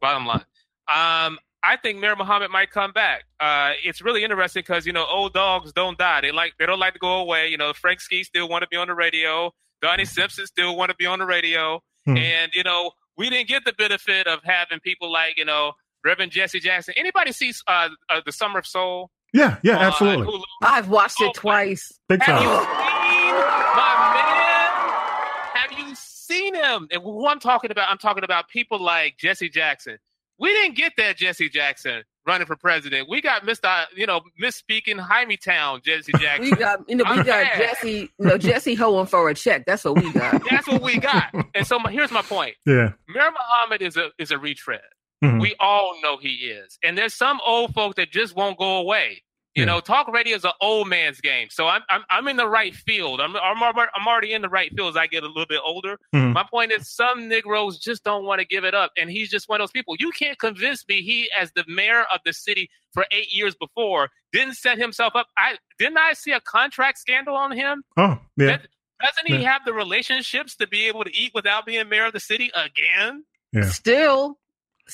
Bottom 0.00 0.26
line. 0.26 0.44
Um, 0.92 1.38
I 1.62 1.76
think 1.76 1.98
Mayor 1.98 2.16
Muhammad 2.16 2.50
might 2.50 2.70
come 2.70 2.92
back. 2.92 3.24
Uh, 3.38 3.72
it's 3.84 4.00
really 4.00 4.24
interesting 4.24 4.62
because 4.66 4.86
you 4.86 4.92
know 4.92 5.06
old 5.06 5.32
dogs 5.32 5.72
don't 5.72 5.98
die. 5.98 6.22
They 6.22 6.32
like 6.32 6.54
they 6.58 6.66
don't 6.66 6.78
like 6.78 6.94
to 6.94 6.98
go 6.98 7.18
away. 7.20 7.48
You 7.48 7.58
know 7.58 7.72
Frank 7.72 8.00
Ski 8.00 8.24
still 8.24 8.48
want 8.48 8.62
to 8.62 8.68
be 8.68 8.76
on 8.76 8.88
the 8.88 8.94
radio. 8.94 9.52
Donnie 9.82 10.04
Simpson 10.04 10.46
still 10.46 10.76
want 10.76 10.90
to 10.90 10.96
be 10.96 11.06
on 11.06 11.18
the 11.18 11.26
radio. 11.26 11.80
Hmm. 12.06 12.16
And 12.16 12.52
you 12.54 12.62
know 12.62 12.92
we 13.16 13.28
didn't 13.28 13.48
get 13.48 13.64
the 13.64 13.74
benefit 13.74 14.26
of 14.26 14.40
having 14.42 14.80
people 14.80 15.12
like 15.12 15.36
you 15.36 15.44
know 15.44 15.72
Reverend 16.04 16.32
Jesse 16.32 16.60
Jackson. 16.60 16.94
Anybody 16.96 17.32
see 17.32 17.52
uh, 17.66 17.90
uh, 18.08 18.20
the 18.24 18.32
Summer 18.32 18.58
of 18.58 18.66
Soul? 18.66 19.10
Yeah, 19.32 19.58
yeah, 19.62 19.76
on 19.76 19.84
absolutely, 19.84 20.26
Hulu? 20.26 20.42
I've 20.62 20.88
watched 20.88 21.20
it 21.20 21.34
twice. 21.34 21.92
big 22.08 22.22
Have 22.22 22.42
you 22.42 22.48
seen 22.48 23.34
my 23.76 24.12
man? 24.14 25.54
Have 25.54 25.78
you 25.78 25.94
seen 25.94 26.54
him? 26.54 26.88
And 26.90 27.02
who 27.02 27.26
I'm 27.28 27.38
talking 27.38 27.70
about, 27.70 27.88
I'm 27.90 27.98
talking 27.98 28.24
about 28.24 28.48
people 28.48 28.82
like 28.82 29.18
Jesse 29.18 29.48
Jackson. 29.48 29.98
We 30.40 30.48
didn't 30.48 30.76
get 30.76 30.92
that 30.96 31.16
Jesse 31.18 31.48
Jackson 31.48 32.02
running 32.26 32.46
for 32.46 32.56
president. 32.56 33.08
We 33.08 33.20
got 33.20 33.44
Mr. 33.44 33.84
You 33.94 34.06
know, 34.06 34.22
misspeaking 34.42 34.98
Hymietown 35.06 35.82
Jesse 35.84 36.12
Jackson. 36.18 36.40
We 36.50 36.52
got, 36.52 36.80
you 36.88 36.96
know, 36.96 37.04
we 37.04 37.10
I'm 37.10 37.26
got 37.26 37.44
mad. 37.44 37.58
Jesse, 37.58 38.10
you 38.18 38.26
know, 38.26 38.38
Jesse 38.38 38.74
hoeing 38.74 39.06
for 39.06 39.28
a 39.28 39.34
check. 39.34 39.64
That's 39.66 39.84
what 39.84 39.96
we 40.02 40.12
got. 40.12 40.42
That's 40.50 40.66
what 40.66 40.82
we 40.82 40.98
got. 40.98 41.24
And 41.54 41.66
so 41.66 41.78
my, 41.78 41.92
here's 41.92 42.10
my 42.10 42.22
point. 42.22 42.56
Yeah, 42.66 42.92
Mayor 43.08 43.30
Muhammad 43.30 43.82
is 43.82 43.96
a 43.96 44.10
is 44.18 44.30
a 44.30 44.38
retread. 44.38 44.80
Mhm. 45.22 45.40
We 45.40 45.54
all 45.60 46.00
know 46.02 46.16
he 46.16 46.30
is. 46.30 46.78
And 46.82 46.96
there's 46.96 47.12
some 47.12 47.40
old 47.46 47.74
folk 47.74 47.96
that 47.96 48.10
just 48.10 48.34
won't 48.34 48.56
go 48.58 48.78
away. 48.78 49.22
You 49.56 49.62
Yeah. 49.62 49.66
know, 49.66 49.80
talk 49.80 50.06
radio 50.08 50.36
is 50.36 50.44
an 50.44 50.52
old 50.60 50.88
man's 50.88 51.20
game. 51.20 51.48
So 51.50 51.66
I'm 51.66 51.82
I'm, 51.88 52.02
I'm 52.08 52.28
in 52.28 52.36
the 52.36 52.46
right 52.48 52.74
field. 52.74 53.20
I'm, 53.20 53.34
I'm 53.36 53.60
I'm 53.62 54.06
already 54.06 54.32
in 54.32 54.42
the 54.42 54.48
right 54.48 54.70
field 54.74 54.90
as 54.90 54.96
I 54.96 55.08
get 55.08 55.24
a 55.24 55.26
little 55.26 55.44
bit 55.46 55.60
older. 55.64 55.98
Mhm. 56.14 56.32
My 56.34 56.44
point 56.48 56.70
is, 56.70 56.88
some 56.88 57.26
Negroes 57.28 57.78
just 57.78 58.04
don't 58.04 58.24
want 58.24 58.40
to 58.40 58.46
give 58.46 58.64
it 58.64 58.74
up, 58.74 58.92
and 58.96 59.10
he's 59.10 59.28
just 59.28 59.48
one 59.48 59.60
of 59.60 59.64
those 59.64 59.72
people. 59.72 59.96
You 59.98 60.12
can't 60.12 60.38
convince 60.38 60.86
me 60.88 61.02
he, 61.02 61.28
as 61.36 61.50
the 61.52 61.64
mayor 61.66 62.02
of 62.14 62.20
the 62.24 62.32
city 62.32 62.70
for 62.94 63.04
eight 63.10 63.32
years 63.34 63.56
before, 63.56 64.10
didn't 64.32 64.54
set 64.54 64.78
himself 64.78 65.16
up. 65.16 65.26
I 65.36 65.56
didn't 65.78 65.98
I 65.98 66.12
see 66.12 66.30
a 66.30 66.40
contract 66.40 66.98
scandal 66.98 67.34
on 67.34 67.50
him. 67.50 67.82
Oh, 67.96 68.20
yeah. 68.36 68.46
That- 68.46 68.66
doesn't 69.02 69.26
he 69.28 69.42
Yeah. 69.42 69.52
have 69.52 69.62
the 69.64 69.72
relationships 69.72 70.54
to 70.56 70.66
be 70.68 70.86
able 70.86 71.04
to 71.04 71.16
eat 71.16 71.32
without 71.34 71.64
being 71.66 71.88
mayor 71.88 72.04
of 72.04 72.12
the 72.12 72.20
city 72.20 72.50
again? 72.54 73.24
Still, 73.52 73.70
still, 73.72 74.38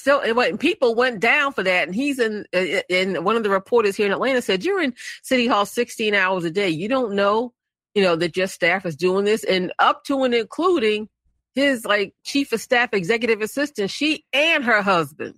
and 0.06 0.36
what- 0.36 0.50
and 0.50 0.60
people 0.60 0.94
went 0.94 1.20
down 1.20 1.52
for 1.52 1.62
that. 1.62 1.86
And 1.88 1.94
he's 1.94 2.18
in, 2.18 2.46
uh, 2.54 2.82
and 2.90 3.24
one 3.24 3.36
of 3.36 3.42
the 3.42 3.50
reporters 3.50 3.96
here 3.96 4.06
in 4.06 4.12
Atlanta 4.12 4.42
said, 4.42 4.64
"You're 4.64 4.82
in 4.82 4.94
City 5.22 5.46
Hall 5.46 5.66
16 5.66 6.14
hours 6.14 6.44
a 6.44 6.50
day. 6.50 6.68
You 6.70 6.88
don't 6.88 7.14
know, 7.14 7.52
you 7.94 8.02
know, 8.02 8.16
that 8.16 8.36
your 8.36 8.46
staff 8.46 8.84
is 8.86 8.96
doing 8.96 9.24
this, 9.24 9.44
and 9.44 9.72
up 9.78 10.04
to 10.04 10.24
and 10.24 10.34
including 10.34 11.08
his 11.54 11.84
like 11.84 12.14
chief 12.24 12.52
of 12.52 12.60
staff, 12.60 12.92
executive 12.92 13.40
assistant, 13.40 13.90
she 13.90 14.24
and 14.32 14.64
her 14.64 14.82
husband. 14.82 15.34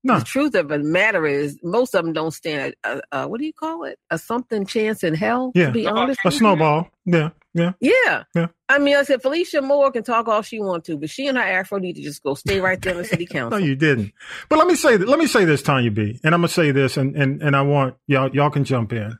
No. 0.03 0.19
the 0.19 0.25
truth 0.25 0.55
of 0.55 0.67
the 0.69 0.79
matter 0.79 1.25
is, 1.25 1.57
most 1.63 1.95
of 1.95 2.03
them 2.05 2.13
don't 2.13 2.31
stand 2.31 2.75
a, 2.83 2.89
a, 2.97 3.01
a 3.23 3.27
what 3.27 3.39
do 3.39 3.45
you 3.45 3.53
call 3.53 3.83
it? 3.83 3.97
A 4.09 4.17
something 4.17 4.65
chance 4.65 5.03
in 5.03 5.13
hell. 5.13 5.51
Yeah. 5.55 5.67
To 5.67 5.71
be 5.71 5.87
honest, 5.87 6.19
A 6.25 6.31
snowball. 6.31 6.89
Yeah, 7.05 7.29
yeah. 7.53 7.73
Yeah. 7.79 8.23
Yeah. 8.35 8.47
I 8.69 8.79
mean, 8.79 8.97
I 8.97 9.03
said 9.03 9.21
Felicia 9.21 9.61
Moore 9.61 9.91
can 9.91 10.03
talk 10.03 10.27
all 10.27 10.41
she 10.41 10.59
wants 10.59 10.87
to, 10.87 10.97
but 10.97 11.09
she 11.09 11.25
and 11.27 11.37
her 11.37 11.43
afro 11.43 11.79
need 11.79 11.95
to 11.95 12.01
just 12.01 12.21
go 12.21 12.33
stay 12.35 12.59
right 12.59 12.79
there 12.81 12.91
in 12.91 12.97
the 12.99 13.05
city 13.05 13.25
council. 13.29 13.59
No, 13.59 13.65
you 13.65 13.75
didn't. 13.75 14.11
But 14.49 14.59
let 14.59 14.67
me 14.67 14.75
say 14.75 14.97
that. 14.97 15.07
Let 15.07 15.17
me 15.19 15.25
say 15.27 15.45
this, 15.45 15.63
Tanya 15.63 15.89
B. 15.89 16.19
And 16.23 16.35
I'm 16.35 16.41
gonna 16.41 16.49
say 16.49 16.71
this, 16.71 16.97
and 16.97 17.15
and 17.15 17.41
and 17.41 17.55
I 17.55 17.61
want 17.63 17.95
y'all 18.07 18.29
y'all 18.35 18.49
can 18.51 18.63
jump 18.65 18.91
in. 18.93 19.17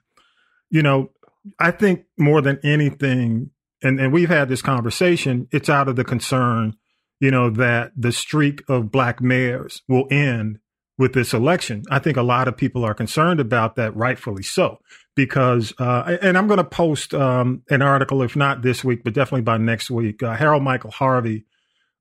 You 0.70 0.84
know, 0.84 1.12
I 1.60 1.72
think 1.72 2.06
more 2.18 2.42
than 2.42 2.60
anything, 2.64 3.52
and 3.82 4.00
and 4.00 4.12
we've 4.12 4.30
had 4.30 4.50
this 4.50 4.62
conversation. 4.62 5.48
It's 5.52 5.70
out 5.70 5.88
of 5.88 5.96
the 5.96 6.04
concern, 6.04 6.76
you 7.20 7.32
know, 7.32 7.50
that 7.52 7.92
the 7.96 8.12
streak 8.12 8.64
of 8.68 8.92
black 8.92 9.22
mayors 9.22 9.82
will 9.88 10.08
end 10.12 10.60
with 10.98 11.14
this 11.14 11.34
election. 11.34 11.84
I 11.92 12.00
think 12.00 12.18
a 12.18 12.24
lot 12.24 12.48
of 12.48 12.58
people 12.58 12.84
are 12.84 12.94
concerned 12.94 13.40
about 13.40 13.76
that, 13.76 13.96
rightfully 13.96 14.44
so, 14.44 14.80
because 15.16 15.74
uh, 15.80 16.18
and 16.22 16.38
I'm 16.38 16.48
going 16.48 16.58
to 16.58 16.64
post 16.64 17.14
um, 17.14 17.64
an 17.70 17.82
article, 17.82 18.22
if 18.22 18.36
not 18.36 18.62
this 18.62 18.84
week, 18.84 19.04
but 19.04 19.14
definitely 19.14 19.42
by 19.42 19.58
next 19.58 19.90
week. 19.90 20.24
Uh, 20.24 20.36
Harold 20.36 20.64
Michael 20.64 20.92
Harvey 20.92 21.46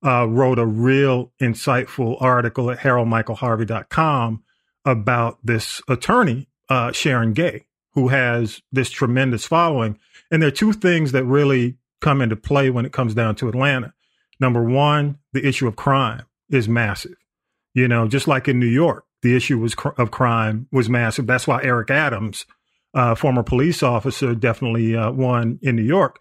uh, 0.05 0.27
wrote 0.29 0.59
a 0.59 0.67
real 0.67 1.33
insightful 1.41 2.21
article 2.21 2.71
at 2.71 2.79
haroldmichaelharvey.com 2.79 4.43
about 4.85 5.39
this 5.45 5.83
attorney, 5.89 6.49
uh, 6.69 6.93
Sharon 6.93 7.33
Gay, 7.33 7.66
who 7.97 8.09
has 8.09 8.63
this 8.71 8.91
tremendous 8.91 9.47
following. 9.47 9.99
And 10.31 10.41
there 10.41 10.49
are 10.49 10.53
two 10.53 10.73
things 10.73 11.11
that 11.13 11.25
really 11.25 11.79
come 12.01 12.21
into 12.21 12.37
play 12.37 12.71
when 12.71 12.87
it 12.87 12.93
comes 12.93 13.15
down 13.15 13.35
to 13.37 13.49
Atlanta. 13.49 13.95
Number 14.39 14.63
one, 14.63 15.19
the 15.33 15.45
issue 15.45 15.67
of 15.67 15.77
crime 15.77 16.27
is 16.51 16.69
massive. 16.69 17.17
You 17.75 17.89
know, 17.89 18.07
just 18.07 18.29
like 18.29 18.47
in 18.47 18.61
New 18.61 18.67
York, 18.67 19.05
the 19.23 19.35
issue 19.35 19.59
was 19.59 19.75
cr- 19.75 19.99
of 19.99 20.11
crime 20.11 20.69
was 20.71 20.89
massive. 20.89 21.27
That's 21.27 21.47
why 21.47 21.63
Eric 21.63 21.91
Adams, 21.91 22.45
uh, 22.95 23.15
former 23.15 23.43
police 23.43 23.83
officer, 23.83 24.35
definitely 24.35 24.95
uh, 24.95 25.11
won 25.11 25.59
in 25.63 25.75
New 25.77 25.83
York. 25.83 26.21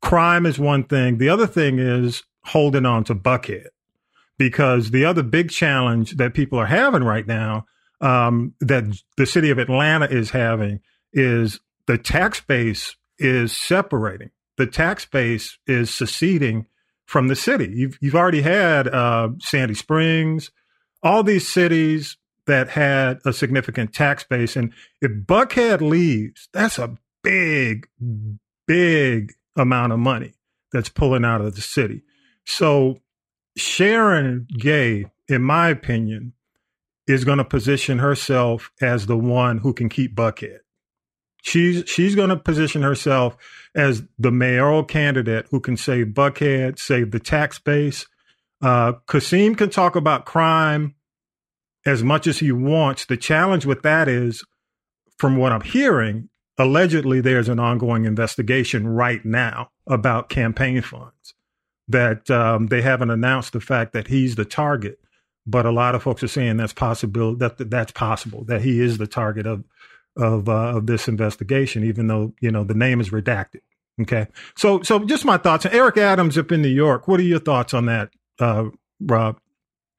Crime 0.00 0.46
is 0.46 0.58
one 0.58 0.84
thing. 0.84 1.18
The 1.18 1.28
other 1.28 1.46
thing 1.46 1.78
is 1.78 2.22
holding 2.44 2.86
on 2.86 3.04
to 3.04 3.14
Buckhead, 3.14 3.68
because 4.38 4.90
the 4.90 5.04
other 5.04 5.22
big 5.22 5.50
challenge 5.50 6.12
that 6.12 6.32
people 6.32 6.58
are 6.58 6.66
having 6.66 7.04
right 7.04 7.26
now, 7.26 7.66
um, 8.00 8.54
that 8.60 8.84
the 9.18 9.26
city 9.26 9.50
of 9.50 9.58
Atlanta 9.58 10.06
is 10.06 10.30
having, 10.30 10.80
is 11.12 11.60
the 11.86 11.98
tax 11.98 12.40
base 12.40 12.96
is 13.18 13.56
separating. 13.56 14.30
the 14.60 14.66
tax 14.66 15.06
base 15.06 15.58
is 15.66 15.92
seceding 15.92 16.66
from 17.06 17.28
the 17.28 17.34
city. 17.34 17.72
You've 17.74 17.98
you've 18.00 18.14
already 18.14 18.42
had 18.42 18.86
uh, 18.88 19.30
Sandy 19.38 19.74
Springs, 19.74 20.50
all 21.02 21.22
these 21.22 21.48
cities 21.48 22.18
that 22.46 22.68
had 22.68 23.20
a 23.24 23.32
significant 23.32 23.94
tax 23.94 24.22
base, 24.24 24.56
and 24.56 24.72
if 25.00 25.10
Buckhead 25.26 25.80
leaves, 25.80 26.48
that's 26.52 26.78
a 26.78 26.96
big, 27.22 27.88
big 28.66 29.32
amount 29.56 29.92
of 29.94 29.98
money 29.98 30.34
that's 30.72 30.90
pulling 30.90 31.24
out 31.24 31.40
of 31.40 31.54
the 31.54 31.62
city. 31.62 32.02
So 32.44 32.98
Sharon 33.56 34.46
Gay, 34.58 35.06
in 35.26 35.42
my 35.42 35.68
opinion, 35.70 36.34
is 37.06 37.24
going 37.24 37.38
to 37.38 37.44
position 37.44 37.98
herself 37.98 38.70
as 38.80 39.06
the 39.06 39.16
one 39.16 39.58
who 39.58 39.72
can 39.72 39.88
keep 39.88 40.14
Buckhead. 40.14 40.58
She's 41.42 41.88
she's 41.88 42.14
going 42.14 42.28
to 42.30 42.36
position 42.36 42.82
herself 42.82 43.36
as 43.74 44.02
the 44.18 44.30
mayoral 44.30 44.84
candidate 44.84 45.46
who 45.50 45.60
can 45.60 45.76
save 45.76 46.08
Buckhead, 46.08 46.78
save 46.78 47.10
the 47.10 47.20
tax 47.20 47.58
base. 47.58 48.06
Uh, 48.62 48.92
Kasim 49.06 49.54
can 49.54 49.70
talk 49.70 49.96
about 49.96 50.26
crime 50.26 50.94
as 51.86 52.02
much 52.02 52.26
as 52.26 52.38
he 52.38 52.52
wants. 52.52 53.06
The 53.06 53.16
challenge 53.16 53.64
with 53.64 53.82
that 53.82 54.08
is, 54.08 54.44
from 55.18 55.36
what 55.36 55.52
I'm 55.52 55.62
hearing, 55.62 56.28
allegedly 56.58 57.20
there's 57.20 57.48
an 57.48 57.58
ongoing 57.58 58.04
investigation 58.04 58.86
right 58.86 59.24
now 59.24 59.70
about 59.86 60.28
campaign 60.28 60.82
funds. 60.82 61.34
That 61.88 62.30
um, 62.30 62.68
they 62.68 62.82
haven't 62.82 63.10
announced 63.10 63.52
the 63.52 63.60
fact 63.60 63.92
that 63.94 64.06
he's 64.06 64.36
the 64.36 64.44
target, 64.44 65.00
but 65.44 65.66
a 65.66 65.72
lot 65.72 65.94
of 65.94 66.02
folks 66.02 66.22
are 66.22 66.28
saying 66.28 66.58
that's 66.58 66.72
possible 66.72 67.34
that 67.36 67.70
that's 67.70 67.90
possible 67.90 68.44
that 68.44 68.62
he 68.62 68.80
is 68.80 68.98
the 68.98 69.08
target 69.08 69.46
of 69.46 69.64
of 70.16 70.48
uh, 70.48 70.76
of 70.76 70.86
this 70.86 71.08
investigation, 71.08 71.84
even 71.84 72.06
though 72.06 72.32
you 72.40 72.50
know 72.50 72.64
the 72.64 72.74
name 72.74 73.00
is 73.00 73.10
redacted. 73.10 73.60
Okay, 74.00 74.26
so 74.56 74.82
so 74.82 75.04
just 75.04 75.24
my 75.24 75.36
thoughts. 75.36 75.66
Eric 75.66 75.96
Adams 75.96 76.38
up 76.38 76.52
in 76.52 76.62
New 76.62 76.68
York. 76.68 77.08
What 77.08 77.20
are 77.20 77.24
your 77.24 77.38
thoughts 77.38 77.74
on 77.74 77.86
that, 77.86 78.10
uh, 78.38 78.66
Rob? 79.00 79.38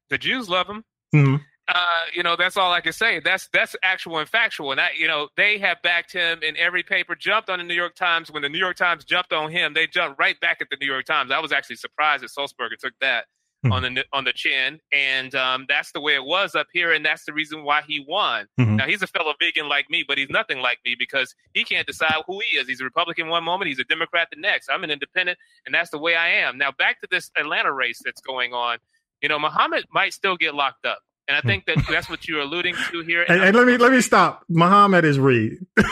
The 0.09 0.17
Jews 0.17 0.49
love 0.49 0.67
him. 0.67 0.83
Mm-hmm. 1.13 1.35
Uh, 1.67 2.03
you 2.13 2.21
know, 2.21 2.35
that's 2.35 2.57
all 2.57 2.73
I 2.73 2.81
can 2.81 2.91
say. 2.91 3.21
That's 3.23 3.47
that's 3.53 3.75
actual 3.81 4.17
and 4.17 4.27
factual. 4.27 4.71
And 4.71 4.79
that, 4.79 4.97
you 4.97 5.07
know, 5.07 5.29
they 5.37 5.57
have 5.59 5.81
backed 5.81 6.11
him 6.11 6.43
in 6.43 6.57
every 6.57 6.83
paper. 6.83 7.15
Jumped 7.15 7.49
on 7.49 7.59
the 7.59 7.63
New 7.63 7.75
York 7.75 7.95
Times 7.95 8.29
when 8.29 8.41
the 8.41 8.49
New 8.49 8.57
York 8.57 8.75
Times 8.75 9.05
jumped 9.05 9.31
on 9.31 9.51
him. 9.51 9.73
They 9.73 9.87
jumped 9.87 10.19
right 10.19 10.37
back 10.41 10.57
at 10.59 10.67
the 10.69 10.77
New 10.81 10.87
York 10.87 11.05
Times. 11.05 11.31
I 11.31 11.39
was 11.39 11.53
actually 11.53 11.77
surprised 11.77 12.23
that 12.23 12.31
Sulzberger 12.31 12.77
took 12.77 12.93
that 12.99 13.25
mm-hmm. 13.63 13.71
on 13.71 13.93
the 13.93 14.05
on 14.13 14.23
the 14.23 14.33
chin, 14.33 14.79
and 14.91 15.35
um, 15.35 15.65
that's 15.67 15.91
the 15.91 16.01
way 16.01 16.15
it 16.15 16.23
was 16.23 16.55
up 16.55 16.67
here, 16.73 16.93
and 16.93 17.05
that's 17.05 17.25
the 17.25 17.33
reason 17.33 17.63
why 17.63 17.81
he 17.87 18.03
won. 18.07 18.47
Mm-hmm. 18.59 18.77
Now 18.77 18.85
he's 18.85 19.01
a 19.01 19.07
fellow 19.07 19.33
vegan 19.39 19.69
like 19.69 19.89
me, 19.89 20.03
but 20.07 20.17
he's 20.17 20.29
nothing 20.29 20.59
like 20.59 20.79
me 20.85 20.95
because 20.97 21.35
he 21.53 21.63
can't 21.63 21.87
decide 21.87 22.13
who 22.27 22.39
he 22.39 22.57
is. 22.57 22.67
He's 22.67 22.81
a 22.81 22.83
Republican 22.83 23.27
one 23.29 23.43
moment, 23.43 23.69
he's 23.69 23.79
a 23.79 23.83
Democrat 23.85 24.27
the 24.31 24.39
next. 24.39 24.69
I'm 24.69 24.83
an 24.83 24.91
independent, 24.91 25.37
and 25.65 25.73
that's 25.73 25.89
the 25.89 25.99
way 25.99 26.15
I 26.15 26.29
am. 26.29 26.57
Now 26.57 26.71
back 26.71 27.01
to 27.01 27.07
this 27.09 27.31
Atlanta 27.37 27.71
race 27.71 28.01
that's 28.03 28.21
going 28.21 28.53
on. 28.53 28.77
You 29.21 29.29
know, 29.29 29.37
Muhammad 29.37 29.85
might 29.91 30.13
still 30.13 30.35
get 30.35 30.55
locked 30.55 30.85
up. 30.85 30.99
And 31.31 31.37
I 31.37 31.41
think 31.49 31.65
that 31.67 31.77
that's 31.89 32.09
what 32.09 32.27
you're 32.27 32.41
alluding 32.41 32.75
to 32.91 33.01
here. 33.03 33.21
And, 33.21 33.37
and, 33.37 33.43
and 33.45 33.55
let 33.55 33.65
me 33.65 33.77
let 33.77 33.93
me 33.93 34.01
stop. 34.01 34.43
Muhammad 34.49 35.05
is 35.05 35.17
Reed. 35.17 35.59
Mayor 35.77 35.85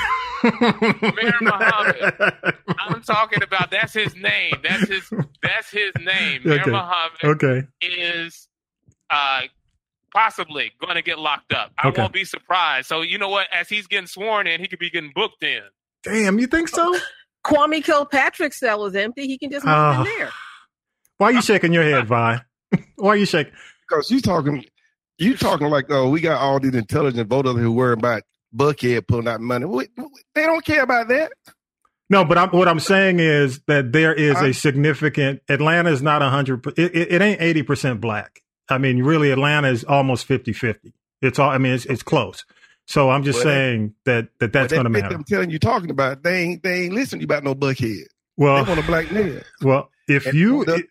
Muhammad. 1.42 2.36
I'm 2.78 3.02
talking 3.04 3.42
about 3.42 3.72
that's 3.72 3.94
his 3.94 4.14
name. 4.18 4.56
That's 4.62 4.90
his 4.90 5.10
that's 5.42 5.72
his 5.72 5.92
name. 6.02 6.42
Mayor 6.44 6.60
okay. 6.62 6.72
Muhammad 6.72 7.20
okay. 7.24 7.62
is 7.82 8.50
uh, 9.10 9.44
possibly 10.14 10.74
going 10.82 10.96
to 10.96 11.02
get 11.02 11.20
locked 11.20 11.54
up. 11.54 11.72
I 11.82 11.88
Okay. 11.88 12.02
won't 12.02 12.12
be 12.14 12.26
surprised. 12.26 12.88
So 12.88 13.02
you 13.02 13.18
know 13.18 13.30
what? 13.30 13.48
As 13.54 13.70
he's 13.70 13.88
getting 13.88 14.08
sworn 14.08 14.46
in, 14.46 14.60
he 14.60 14.68
could 14.68 14.80
be 14.80 14.90
getting 14.90 15.12
booked 15.16 15.42
in. 15.44 15.62
Damn, 16.04 16.38
you 16.38 16.48
think 16.48 16.68
so? 16.68 16.98
Kwame 17.46 17.82
Kilpatrick's 17.82 18.60
cell 18.60 18.86
is 18.88 18.96
empty. 18.96 19.26
He 19.26 19.38
can 19.38 19.52
just 19.52 19.66
move 19.66 19.74
Oh. 19.74 20.00
in 20.00 20.04
there. 20.18 20.32
Why 21.18 21.28
are 21.28 21.32
you 21.32 21.42
shaking 21.42 21.72
your 21.72 21.84
head, 21.84 22.08
Vi? 22.10 22.42
Why 22.96 23.10
are 23.10 23.16
you 23.16 23.26
shaking? 23.26 23.54
Because 23.88 24.12
you're 24.12 24.20
talking, 24.22 24.64
you 25.20 25.36
talking 25.38 25.70
like, 25.70 25.86
oh, 25.90 26.10
we 26.10 26.22
got 26.22 26.40
all 26.42 26.60
these 26.60 26.76
intelligent 26.76 27.30
voters 27.30 27.56
who 27.58 27.72
worry 27.72 27.94
about 27.94 28.24
Buckhead 28.56 29.08
pulling 29.08 29.28
out 29.28 29.42
money. 29.42 29.66
We- 29.66 29.88
we- 29.98 30.06
They 30.36 30.44
don't 30.46 30.64
care 30.66 30.84
about 30.84 31.08
that. 31.10 31.32
No, 32.10 32.26
but 32.26 32.38
I'm, 32.40 32.50
what 32.50 32.68
I'm 32.68 32.80
saying 32.80 33.20
is 33.20 33.60
that 33.68 33.92
there 33.92 34.14
is 34.14 34.36
Huh? 34.38 34.46
a 34.46 34.54
significant. 34.54 35.42
Atlanta 35.48 35.92
is 35.92 36.02
not 36.02 36.22
100. 36.22 36.66
It, 36.78 36.96
it, 36.96 37.12
it 37.14 37.22
ain't 37.22 37.40
80 37.42 37.64
percent 37.64 38.02
black. 38.02 38.42
I 38.70 38.78
mean, 38.80 39.04
really, 39.04 39.32
Atlanta 39.32 39.68
is 39.70 39.84
almost 39.84 40.26
50 40.26 40.54
50. 40.54 40.94
It's 41.22 41.38
all. 41.38 41.50
I 41.52 41.58
mean, 41.60 41.74
it's, 41.74 41.86
it's 41.86 42.02
close. 42.04 42.46
So 42.88 43.12
I'm 43.12 43.22
just 43.24 43.38
Well, 43.38 43.54
saying 43.54 43.94
that 44.06 44.30
that 44.40 44.52
that's 44.54 44.72
But 44.74 44.78
going 44.78 44.84
to 44.86 44.90
matter. 44.90 45.14
I'm 45.16 45.24
telling 45.24 45.52
you, 45.52 45.60
talking 45.60 45.92
about 45.92 46.24
they 46.24 46.42
ain't 46.42 46.64
they 46.64 46.84
ain't 46.86 46.94
listening 46.94 47.24
about 47.24 47.44
no 47.44 47.54
Buckhead. 47.54 48.06
Well, 48.38 48.64
they 48.64 48.70
want 48.70 48.80
a 48.84 48.88
black 48.88 49.12
man. 49.12 49.44
well, 49.62 49.92
if 50.08 50.26
And 50.26 50.36
you, 50.36 50.66
the, 50.66 50.84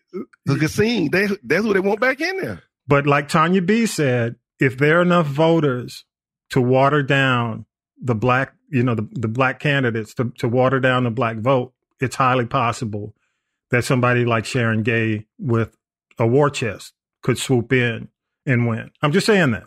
the 0.45 0.55
casino, 0.57 1.09
they 1.11 1.27
that's 1.43 1.65
what 1.65 1.73
they 1.73 1.79
want 1.81 1.99
back 1.99 2.21
in 2.21 2.37
there. 2.39 2.63
But 2.89 3.05
like 3.05 3.27
Tanya 3.29 3.61
B 3.61 3.85
said, 3.85 4.35
if 4.59 4.77
there 4.77 4.97
are 4.99 5.01
enough 5.03 5.27
voters 5.27 6.05
to 6.49 6.59
water 6.59 7.03
down 7.03 7.65
the 8.01 8.15
black, 8.15 8.53
you 8.69 8.81
know, 8.83 8.95
the, 8.95 9.07
the 9.11 9.27
black 9.27 9.59
candidates 9.59 10.15
to, 10.15 10.31
to 10.39 10.49
water 10.49 10.79
down 10.79 11.03
the 11.03 11.11
black 11.11 11.37
vote, 11.37 11.71
it's 12.01 12.15
highly 12.15 12.45
possible 12.47 13.13
that 13.69 13.85
somebody 13.85 14.25
like 14.25 14.45
Sharon 14.45 14.81
Gay 14.81 15.27
with 15.37 15.77
a 16.17 16.25
war 16.25 16.49
chest 16.49 16.93
could 17.21 17.37
swoop 17.37 17.71
in 17.71 18.07
and 18.47 18.67
win. 18.67 18.89
I'm 19.03 19.11
just 19.11 19.27
saying 19.27 19.51
that. 19.51 19.63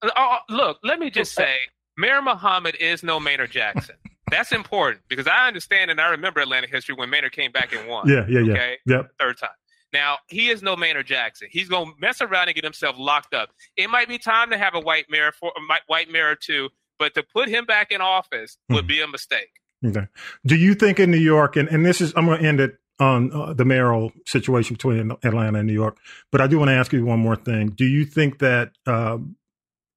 Uh, 0.00 0.08
uh, 0.14 0.36
look, 0.48 0.78
let 0.84 1.00
me 1.00 1.10
just 1.10 1.32
say, 1.34 1.56
Mayor 1.98 2.22
Muhammad 2.22 2.76
is 2.76 3.02
no 3.02 3.18
Maynard 3.18 3.50
Jackson. 3.50 3.96
That's 4.30 4.52
important 4.52 5.02
because 5.08 5.26
I 5.26 5.48
understand 5.48 5.90
and 5.90 6.00
I 6.00 6.10
remember 6.10 6.40
Atlanta 6.40 6.68
history 6.68 6.94
when 6.94 7.10
Maynard 7.10 7.32
came 7.32 7.50
back 7.52 7.74
and 7.74 7.88
won. 7.88 8.08
Yeah, 8.08 8.24
yeah, 8.28 8.40
yeah. 8.40 8.52
Okay, 8.52 8.76
Yep. 8.86 9.10
third 9.18 9.36
time. 9.38 9.50
Now 9.92 10.18
he 10.28 10.48
is 10.48 10.62
no 10.62 10.76
Maynard 10.76 11.06
Jackson. 11.06 11.48
He's 11.50 11.68
gonna 11.68 11.92
mess 11.98 12.20
around 12.20 12.48
and 12.48 12.54
get 12.54 12.64
himself 12.64 12.96
locked 12.98 13.34
up. 13.34 13.50
It 13.76 13.90
might 13.90 14.08
be 14.08 14.18
time 14.18 14.50
to 14.50 14.58
have 14.58 14.74
a 14.74 14.80
white 14.80 15.06
mayor 15.10 15.32
for 15.32 15.52
a 15.56 15.60
white 15.86 16.10
mayor 16.10 16.30
or 16.30 16.36
two, 16.36 16.70
but 16.98 17.14
to 17.14 17.22
put 17.22 17.48
him 17.48 17.64
back 17.64 17.90
in 17.90 18.00
office 18.00 18.56
would 18.70 18.86
be 18.86 19.00
a 19.00 19.08
mistake. 19.08 19.50
Okay. 19.84 20.06
Do 20.46 20.56
you 20.56 20.74
think 20.74 21.00
in 21.00 21.10
New 21.10 21.16
York, 21.18 21.56
and, 21.56 21.68
and 21.68 21.84
this 21.84 22.00
is, 22.00 22.12
I'm 22.16 22.26
going 22.26 22.40
to 22.40 22.46
end 22.46 22.60
it 22.60 22.78
on 23.00 23.32
uh, 23.32 23.52
the 23.52 23.64
mayoral 23.64 24.12
situation 24.26 24.74
between 24.74 25.10
Atlanta 25.24 25.58
and 25.58 25.66
New 25.66 25.74
York, 25.74 25.98
but 26.30 26.40
I 26.40 26.46
do 26.46 26.58
want 26.58 26.68
to 26.68 26.74
ask 26.74 26.92
you 26.92 27.04
one 27.04 27.18
more 27.18 27.36
thing. 27.36 27.70
Do 27.70 27.84
you 27.84 28.04
think 28.04 28.38
that 28.38 28.70
um, 28.86 29.36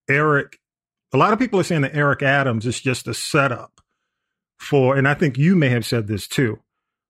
Eric, 0.09 0.57
a 1.13 1.17
lot 1.17 1.33
of 1.33 1.39
people 1.39 1.59
are 1.59 1.63
saying 1.63 1.81
that 1.81 1.95
Eric 1.95 2.23
Adams 2.23 2.65
is 2.65 2.81
just 2.81 3.07
a 3.07 3.13
setup 3.13 3.81
for, 4.57 4.97
and 4.97 5.07
I 5.07 5.13
think 5.13 5.37
you 5.37 5.55
may 5.55 5.69
have 5.69 5.85
said 5.85 6.07
this 6.07 6.27
too, 6.27 6.59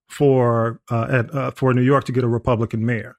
for 0.09 0.79
uh, 0.91 1.07
at, 1.09 1.33
uh, 1.35 1.51
for 1.51 1.73
New 1.73 1.81
York 1.81 2.03
to 2.05 2.11
get 2.11 2.23
a 2.23 2.27
Republican 2.27 2.85
mayor. 2.85 3.17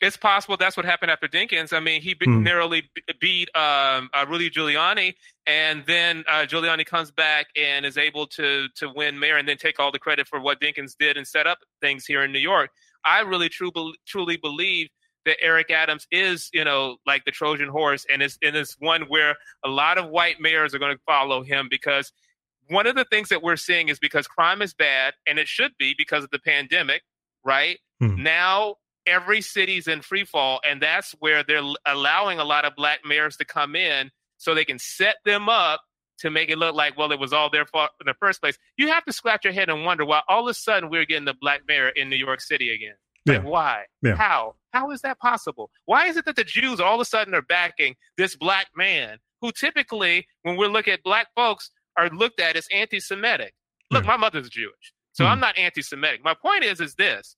It's 0.00 0.16
possible 0.16 0.56
that's 0.56 0.76
what 0.76 0.86
happened 0.86 1.10
after 1.10 1.26
Dinkins. 1.26 1.72
I 1.72 1.80
mean, 1.80 2.00
he 2.00 2.14
Hmm. 2.22 2.44
narrowly 2.44 2.82
b- 2.94 3.02
beat 3.20 3.48
um, 3.56 4.08
uh, 4.14 4.24
Rudy 4.28 4.48
Giuliani, 4.48 5.14
and 5.46 5.84
then 5.86 6.22
uh, 6.28 6.46
Giuliani 6.46 6.86
comes 6.86 7.10
back 7.10 7.48
and 7.56 7.84
is 7.84 7.98
able 7.98 8.26
to 8.28 8.68
to 8.76 8.90
win 8.94 9.18
mayor, 9.18 9.36
and 9.38 9.48
then 9.48 9.56
take 9.56 9.80
all 9.80 9.90
the 9.90 9.98
credit 9.98 10.28
for 10.28 10.38
what 10.40 10.60
Dinkins 10.60 10.94
did 10.98 11.16
and 11.16 11.26
set 11.26 11.48
up 11.48 11.58
things 11.80 12.06
here 12.06 12.22
in 12.22 12.30
New 12.32 12.38
York. 12.38 12.70
I 13.04 13.20
really 13.20 13.50
bel- 13.74 13.92
truly 14.06 14.36
believe 14.36 14.88
that 15.24 15.36
Eric 15.42 15.70
Adams 15.72 16.06
is, 16.12 16.48
you 16.52 16.64
know, 16.64 16.96
like 17.04 17.24
the 17.24 17.32
Trojan 17.32 17.68
horse, 17.68 18.06
and 18.12 18.22
it's 18.22 18.38
and 18.40 18.54
it's 18.54 18.76
one 18.78 19.02
where 19.08 19.34
a 19.64 19.68
lot 19.68 19.98
of 19.98 20.10
white 20.10 20.40
mayors 20.40 20.74
are 20.76 20.78
going 20.78 20.94
to 20.96 21.02
follow 21.06 21.42
him 21.42 21.66
because 21.68 22.12
one 22.68 22.86
of 22.86 22.94
the 22.96 23.04
things 23.04 23.28
that 23.30 23.42
we're 23.42 23.56
seeing 23.56 23.88
is 23.88 23.98
because 23.98 24.26
crime 24.26 24.62
is 24.62 24.74
bad, 24.74 25.14
and 25.26 25.38
it 25.38 25.48
should 25.48 25.72
be 25.78 25.94
because 25.96 26.24
of 26.24 26.30
the 26.30 26.38
pandemic, 26.38 27.02
right? 27.44 27.78
Hmm. 28.00 28.22
Now 28.22 28.76
every 29.06 29.40
city's 29.40 29.88
in 29.88 30.02
free 30.02 30.24
fall, 30.24 30.60
and 30.68 30.80
that's 30.82 31.12
where 31.18 31.42
they're 31.42 31.62
allowing 31.86 32.38
a 32.38 32.44
lot 32.44 32.64
of 32.64 32.74
black 32.76 33.00
mayors 33.04 33.36
to 33.38 33.44
come 33.44 33.74
in 33.74 34.10
so 34.36 34.54
they 34.54 34.64
can 34.64 34.78
set 34.78 35.16
them 35.24 35.48
up 35.48 35.80
to 36.18 36.30
make 36.30 36.50
it 36.50 36.58
look 36.58 36.74
like, 36.74 36.98
well, 36.98 37.12
it 37.12 37.18
was 37.20 37.32
all 37.32 37.48
their 37.48 37.64
fault 37.64 37.90
in 38.00 38.06
the 38.06 38.14
first 38.14 38.40
place. 38.40 38.58
You 38.76 38.88
have 38.88 39.04
to 39.04 39.12
scratch 39.12 39.44
your 39.44 39.52
head 39.52 39.68
and 39.68 39.84
wonder 39.84 40.04
why 40.04 40.22
all 40.28 40.48
of 40.48 40.50
a 40.50 40.54
sudden 40.54 40.90
we're 40.90 41.04
getting 41.04 41.24
the 41.24 41.34
black 41.40 41.62
mayor 41.68 41.88
in 41.90 42.10
New 42.10 42.16
York 42.16 42.40
City 42.40 42.70
again. 42.70 42.94
Like, 43.24 43.42
Yeah. 43.42 43.48
why? 43.48 43.84
Yeah. 44.02 44.16
How? 44.16 44.56
How 44.72 44.90
is 44.90 45.00
that 45.02 45.18
possible? 45.20 45.70
Why 45.86 46.06
is 46.06 46.16
it 46.16 46.24
that 46.24 46.36
the 46.36 46.44
Jews 46.44 46.80
all 46.80 46.94
of 46.96 47.00
a 47.00 47.04
sudden 47.04 47.34
are 47.34 47.42
backing 47.42 47.94
this 48.16 48.34
black 48.36 48.66
man 48.76 49.18
who 49.40 49.52
typically, 49.52 50.26
when 50.42 50.56
we 50.56 50.66
look 50.66 50.88
at 50.88 51.02
black 51.04 51.28
folks, 51.36 51.70
are 51.98 52.08
looked 52.10 52.40
at 52.40 52.56
as 52.56 52.66
anti 52.72 53.00
Semitic? 53.00 53.52
Look, 53.90 54.04
my 54.06 54.16
mother's 54.16 54.48
Jewish, 54.48 54.92
so 55.12 55.24
Hmm. 55.24 55.32
I'm 55.32 55.40
not 55.40 55.58
anti 55.58 55.82
Semitic. 55.82 56.22
My 56.24 56.34
point 56.34 56.64
is, 56.64 56.80
is 56.80 56.94
this 56.94 57.36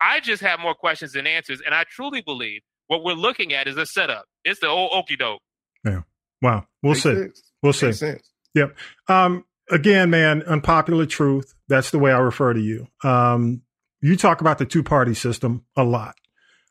I 0.00 0.20
just 0.20 0.42
have 0.42 0.60
more 0.60 0.74
questions 0.74 1.12
than 1.12 1.26
answers, 1.26 1.60
and 1.64 1.74
I 1.74 1.84
truly 1.88 2.20
believe 2.20 2.60
what 2.88 3.02
we're 3.02 3.14
looking 3.14 3.52
at 3.52 3.66
is 3.66 3.76
a 3.76 3.86
setup. 3.86 4.26
It's 4.44 4.60
the 4.60 4.68
old 4.68 4.90
okey 4.92 5.16
doke. 5.16 5.40
Yeah. 5.84 6.02
Wow. 6.42 6.66
We'll 6.82 6.92
Makes 6.92 7.02
see. 7.04 7.14
sense. 7.14 7.42
We'll 7.62 7.72
see. 7.72 7.86
Makes 7.86 7.98
sense. 8.00 8.30
Yep. 8.54 8.76
Um, 9.08 9.44
again, 9.70 10.10
man, 10.10 10.42
unpopular 10.42 11.06
truth. 11.06 11.54
That's 11.68 11.90
the 11.90 11.98
way 11.98 12.12
I 12.12 12.18
refer 12.18 12.52
to 12.52 12.60
you. 12.60 12.88
Um, 13.02 13.62
you 14.02 14.16
talk 14.16 14.42
about 14.42 14.58
the 14.58 14.66
two 14.66 14.82
party 14.82 15.14
system 15.14 15.64
a 15.76 15.84
lot. 15.84 16.14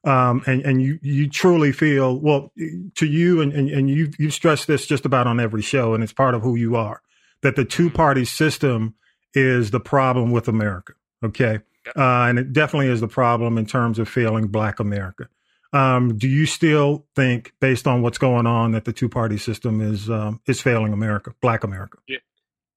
Um, 0.06 0.44
and, 0.46 0.62
and 0.64 0.82
you, 0.82 1.00
you 1.02 1.30
truly 1.30 1.72
feel, 1.72 2.20
well, 2.20 2.52
to 2.96 3.06
you, 3.08 3.42
and, 3.42 3.54
and, 3.54 3.70
and 3.70 3.90
you, 3.90 4.12
you've 4.20 4.34
stressed 4.34 4.68
this 4.68 4.86
just 4.86 5.06
about 5.06 5.26
on 5.28 5.40
every 5.40 5.62
show, 5.62 5.94
and 5.94 6.04
it's 6.04 6.14
part 6.14 6.36
of 6.36 6.42
who 6.42 6.56
you 6.56 6.76
are, 6.76 7.02
that 7.44 7.56
the 7.56 7.66
two 7.66 7.90
party 7.90 8.26
system 8.26 8.96
is 9.34 9.72
the 9.72 9.80
problem 9.80 10.32
with 10.32 10.48
America. 10.48 10.94
Okay. 11.24 11.60
Uh, 11.96 12.28
and 12.28 12.40
it 12.40 12.54
definitely 12.54 12.88
is 12.88 13.02
the 13.02 13.08
problem 13.08 13.58
in 13.58 13.66
terms 13.66 14.00
of 14.00 14.08
failing 14.08 14.48
Black 14.48 14.80
America. 14.80 15.28
Um, 15.74 16.18
do 16.18 16.28
you 16.28 16.46
still 16.46 17.06
think, 17.16 17.52
based 17.60 17.88
on 17.88 18.02
what's 18.02 18.18
going 18.18 18.46
on, 18.46 18.72
that 18.72 18.86
the 18.86 18.94
two 18.94 19.10
party 19.10 19.38
system 19.38 19.82
is 19.82 20.10
um, 20.10 20.40
is 20.46 20.62
failing 20.62 20.94
America, 20.94 21.34
Black 21.42 21.64
America? 21.64 21.98
Yeah. 22.08 22.20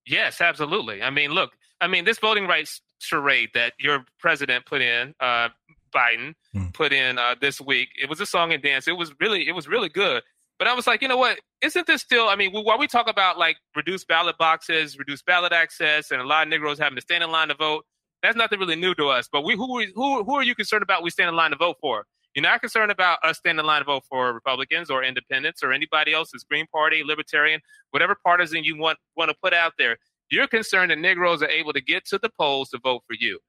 Yes, 0.05 0.41
absolutely. 0.41 1.03
I 1.03 1.09
mean, 1.09 1.31
look, 1.31 1.51
I 1.81 1.87
mean, 1.87 2.05
this 2.05 2.17
voting 2.17 2.47
rights 2.47 2.81
charade 2.99 3.49
that 3.53 3.73
your 3.77 4.05
president 4.19 4.65
put 4.65 4.81
in, 4.81 5.13
uh, 5.19 5.49
Biden 5.93 6.33
Mm. 6.55 6.73
put 6.73 6.91
in 6.91 7.17
uh, 7.19 7.35
this 7.39 7.61
week, 7.61 7.89
it 8.01 8.09
was 8.09 8.19
a 8.19 8.25
song 8.25 8.51
and 8.51 8.63
dance. 8.63 8.87
It 8.87 8.97
was 8.97 9.13
really, 9.19 9.47
it 9.47 9.51
was 9.51 9.67
really 9.67 9.89
good. 9.89 10.23
But 10.59 10.67
I 10.67 10.73
was 10.73 10.87
like, 10.87 11.01
you 11.01 11.07
know 11.07 11.17
what? 11.17 11.39
Isn't 11.61 11.85
this 11.85 12.01
still? 12.01 12.29
I 12.29 12.35
mean, 12.35 12.51
while 12.51 12.79
we 12.79 12.87
talk 12.87 13.07
about 13.07 13.37
like 13.37 13.57
reduced 13.75 14.07
ballot 14.07 14.37
boxes, 14.37 14.97
reduced 14.97 15.25
ballot 15.25 15.53
access, 15.53 16.11
and 16.11 16.21
a 16.21 16.25
lot 16.25 16.43
of 16.43 16.49
Negroes 16.49 16.79
having 16.79 16.95
to 16.95 17.01
stand 17.01 17.23
in 17.23 17.31
line 17.31 17.49
to 17.49 17.55
vote, 17.55 17.85
that's 18.23 18.35
nothing 18.35 18.59
really 18.59 18.75
new 18.75 18.95
to 18.95 19.07
us. 19.07 19.29
But 19.31 19.43
we, 19.43 19.55
who, 19.55 19.85
who, 19.93 20.23
who 20.23 20.35
are 20.35 20.43
you 20.43 20.55
concerned 20.55 20.83
about? 20.83 21.03
We 21.03 21.11
stand 21.11 21.29
in 21.29 21.35
line 21.35 21.51
to 21.51 21.57
vote 21.57 21.77
for. 21.79 22.05
You're 22.33 22.43
not 22.43 22.61
concerned 22.61 22.91
about 22.91 23.19
us 23.23 23.37
standing 23.37 23.61
in 23.61 23.65
line 23.65 23.81
to 23.81 23.85
vote 23.85 24.03
for 24.09 24.31
Republicans 24.33 24.89
or 24.89 25.03
Independents 25.03 25.63
or 25.63 25.71
anybody 25.71 26.13
else, 26.13 26.29
else's 26.33 26.43
Green 26.43 26.67
Party, 26.67 27.03
Libertarian, 27.03 27.61
whatever 27.91 28.15
partisan 28.23 28.63
you 28.63 28.77
want 28.77 28.99
want 29.15 29.29
to 29.29 29.37
put 29.41 29.53
out 29.53 29.73
there. 29.77 29.97
You're 30.29 30.47
concerned 30.47 30.91
that 30.91 30.99
Negroes 30.99 31.41
are 31.41 31.49
able 31.49 31.73
to 31.73 31.81
get 31.81 32.05
to 32.07 32.19
the 32.19 32.29
polls 32.29 32.69
to 32.69 32.79
vote 32.83 33.03
for 33.07 33.15
you. 33.19 33.39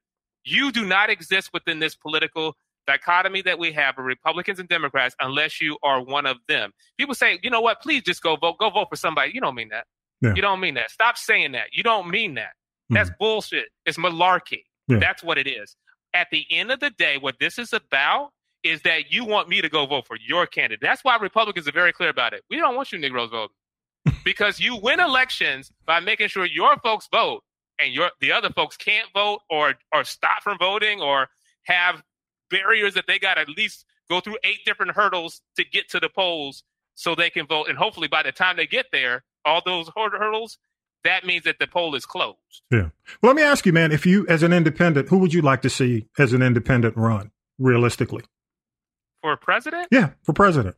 You 0.43 0.71
do 0.71 0.85
not 0.85 1.09
exist 1.09 1.51
within 1.53 1.79
this 1.79 1.95
political 1.95 2.55
dichotomy 2.87 3.41
that 3.43 3.59
we 3.59 3.71
have 3.73 3.97
of 3.97 4.05
Republicans 4.05 4.59
and 4.59 4.67
Democrats 4.67 5.15
unless 5.19 5.61
you 5.61 5.77
are 5.83 6.03
one 6.03 6.25
of 6.25 6.37
them. 6.47 6.71
People 6.97 7.15
say, 7.15 7.39
you 7.43 7.49
know 7.49 7.61
what, 7.61 7.81
please 7.81 8.03
just 8.03 8.21
go 8.21 8.35
vote. 8.35 8.57
Go 8.59 8.69
vote 8.69 8.87
for 8.89 8.95
somebody. 8.95 9.31
You 9.33 9.41
don't 9.41 9.55
mean 9.55 9.69
that. 9.69 9.85
Yeah. 10.21 10.33
You 10.35 10.41
don't 10.41 10.59
mean 10.59 10.73
that. 10.75 10.91
Stop 10.91 11.17
saying 11.17 11.53
that. 11.53 11.67
You 11.71 11.83
don't 11.83 12.09
mean 12.09 12.35
that. 12.35 12.51
Hmm. 12.89 12.95
That's 12.95 13.11
bullshit. 13.19 13.65
It's 13.85 13.97
malarkey. 13.97 14.63
Yeah. 14.87 14.99
That's 14.99 15.23
what 15.23 15.37
it 15.37 15.47
is. 15.47 15.75
At 16.13 16.27
the 16.31 16.45
end 16.49 16.71
of 16.71 16.79
the 16.79 16.89
day, 16.89 17.17
what 17.17 17.35
this 17.39 17.59
is 17.59 17.73
about 17.73 18.31
is 18.63 18.81
that 18.81 19.11
you 19.11 19.23
want 19.23 19.47
me 19.47 19.61
to 19.61 19.69
go 19.69 19.85
vote 19.85 20.05
for 20.07 20.17
your 20.17 20.45
candidate. 20.45 20.79
That's 20.81 21.03
why 21.03 21.15
Republicans 21.17 21.67
are 21.67 21.71
very 21.71 21.93
clear 21.93 22.09
about 22.09 22.33
it. 22.33 22.43
We 22.49 22.57
don't 22.57 22.75
want 22.75 22.91
you 22.91 22.99
Negroes 22.99 23.29
voting 23.29 23.55
because 24.25 24.59
you 24.59 24.75
win 24.75 24.99
elections 24.99 25.71
by 25.85 25.99
making 25.99 26.27
sure 26.27 26.45
your 26.45 26.75
folks 26.77 27.07
vote 27.11 27.43
and 27.79 27.93
your 27.93 28.11
the 28.19 28.31
other 28.31 28.49
folks 28.49 28.75
can't 28.75 29.07
vote 29.13 29.39
or 29.49 29.75
or 29.93 30.03
stop 30.03 30.43
from 30.43 30.57
voting 30.57 31.01
or 31.01 31.27
have 31.63 32.01
barriers 32.49 32.93
that 32.95 33.05
they 33.07 33.19
got 33.19 33.37
at 33.37 33.49
least 33.49 33.85
go 34.09 34.19
through 34.19 34.37
eight 34.43 34.59
different 34.65 34.91
hurdles 34.93 35.41
to 35.55 35.63
get 35.63 35.89
to 35.89 35.99
the 35.99 36.09
polls 36.09 36.63
so 36.95 37.15
they 37.15 37.29
can 37.29 37.45
vote 37.47 37.67
and 37.69 37.77
hopefully 37.77 38.07
by 38.07 38.23
the 38.23 38.31
time 38.31 38.57
they 38.57 38.67
get 38.67 38.87
there 38.91 39.23
all 39.45 39.61
those 39.65 39.89
hurdles 39.95 40.57
that 41.03 41.25
means 41.25 41.43
that 41.45 41.57
the 41.59 41.67
poll 41.67 41.95
is 41.95 42.05
closed 42.05 42.61
Yeah. 42.71 42.89
Well, 43.21 43.33
let 43.33 43.35
me 43.37 43.41
ask 43.41 43.65
you, 43.65 43.71
man, 43.71 43.91
if 43.93 44.05
you, 44.05 44.25
as 44.27 44.43
an 44.43 44.51
independent, 44.51 45.07
who 45.09 45.17
would 45.19 45.33
you 45.33 45.41
like 45.41 45.61
to 45.61 45.69
see 45.69 46.07
as 46.17 46.33
an 46.33 46.41
independent 46.41 46.97
run, 46.97 47.31
realistically? 47.57 48.23
for 49.21 49.35
president 49.37 49.87
Yeah, 49.91 50.09
for 50.23 50.33
president. 50.33 50.75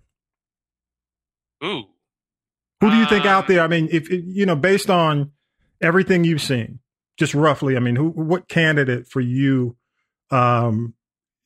ooh 1.63 1.86
Who 2.81 2.89
do 2.91 2.95
you 2.97 3.05
think 3.07 3.25
Um, 3.25 3.31
out 3.31 3.47
there? 3.47 3.62
I 3.62 3.67
mean, 3.67 3.88
if 3.91 4.10
you 4.10 4.45
know, 4.45 4.55
based 4.55 4.89
on 4.89 5.31
everything 5.81 6.23
you've 6.23 6.41
seen, 6.41 6.79
just 7.17 7.34
roughly, 7.34 7.75
I 7.75 7.79
mean, 7.79 7.95
who, 7.95 8.10
what 8.10 8.47
candidate 8.47 9.07
for 9.07 9.21
you 9.21 9.75
um, 10.31 10.93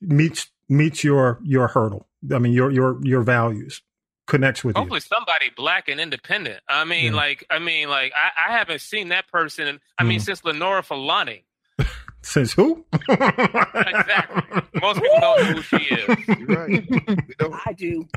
meets 0.02 0.48
meets 0.70 1.04
your 1.04 1.40
your 1.44 1.68
hurdle? 1.68 2.08
I 2.34 2.40
mean, 2.40 2.54
your 2.54 2.72
your 2.72 3.00
your 3.04 3.22
values 3.24 3.82
connects 4.28 4.64
with 4.64 4.76
you. 4.76 4.80
hopefully 4.80 5.00
somebody 5.00 5.52
black 5.56 5.88
and 5.88 6.00
independent 6.02 6.60
i 6.68 6.84
mean 6.84 7.12
Yeah. 7.12 7.12
like 7.14 7.46
i 7.52 7.60
mean 7.60 7.90
like 7.90 8.12
I, 8.16 8.50
I 8.50 8.58
haven't 8.58 8.82
seen 8.82 9.10
that 9.10 9.28
person 9.32 9.80
i 10.00 10.04
mean 10.04 10.18
Mm. 10.20 10.24
since 10.26 10.44
Lenora 10.44 10.82
Fulani. 10.82 11.46
Since 12.24 12.54
who? 12.54 12.84
exactly 13.08 14.62
most 14.82 15.00
people 15.02 15.20
don't 15.20 15.44
know 15.44 15.54
who 15.54 15.62
she 15.62 15.76
is 15.78 16.28
You're 16.40 16.48
right. 16.48 17.62
I 17.68 17.74
do. 17.74 18.08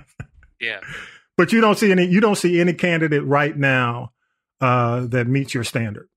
yeah 0.60 0.80
But 1.36 1.52
you 1.52 1.60
don't 1.60 1.76
see 1.78 1.92
any. 1.92 2.06
You 2.06 2.20
don't 2.20 2.36
see 2.36 2.58
any 2.58 2.72
candidate 2.72 3.22
right 3.24 3.54
now 3.56 4.12
uh, 4.62 5.06
that 5.08 5.26
meets 5.28 5.52
your 5.54 5.62
standard. 5.64 6.08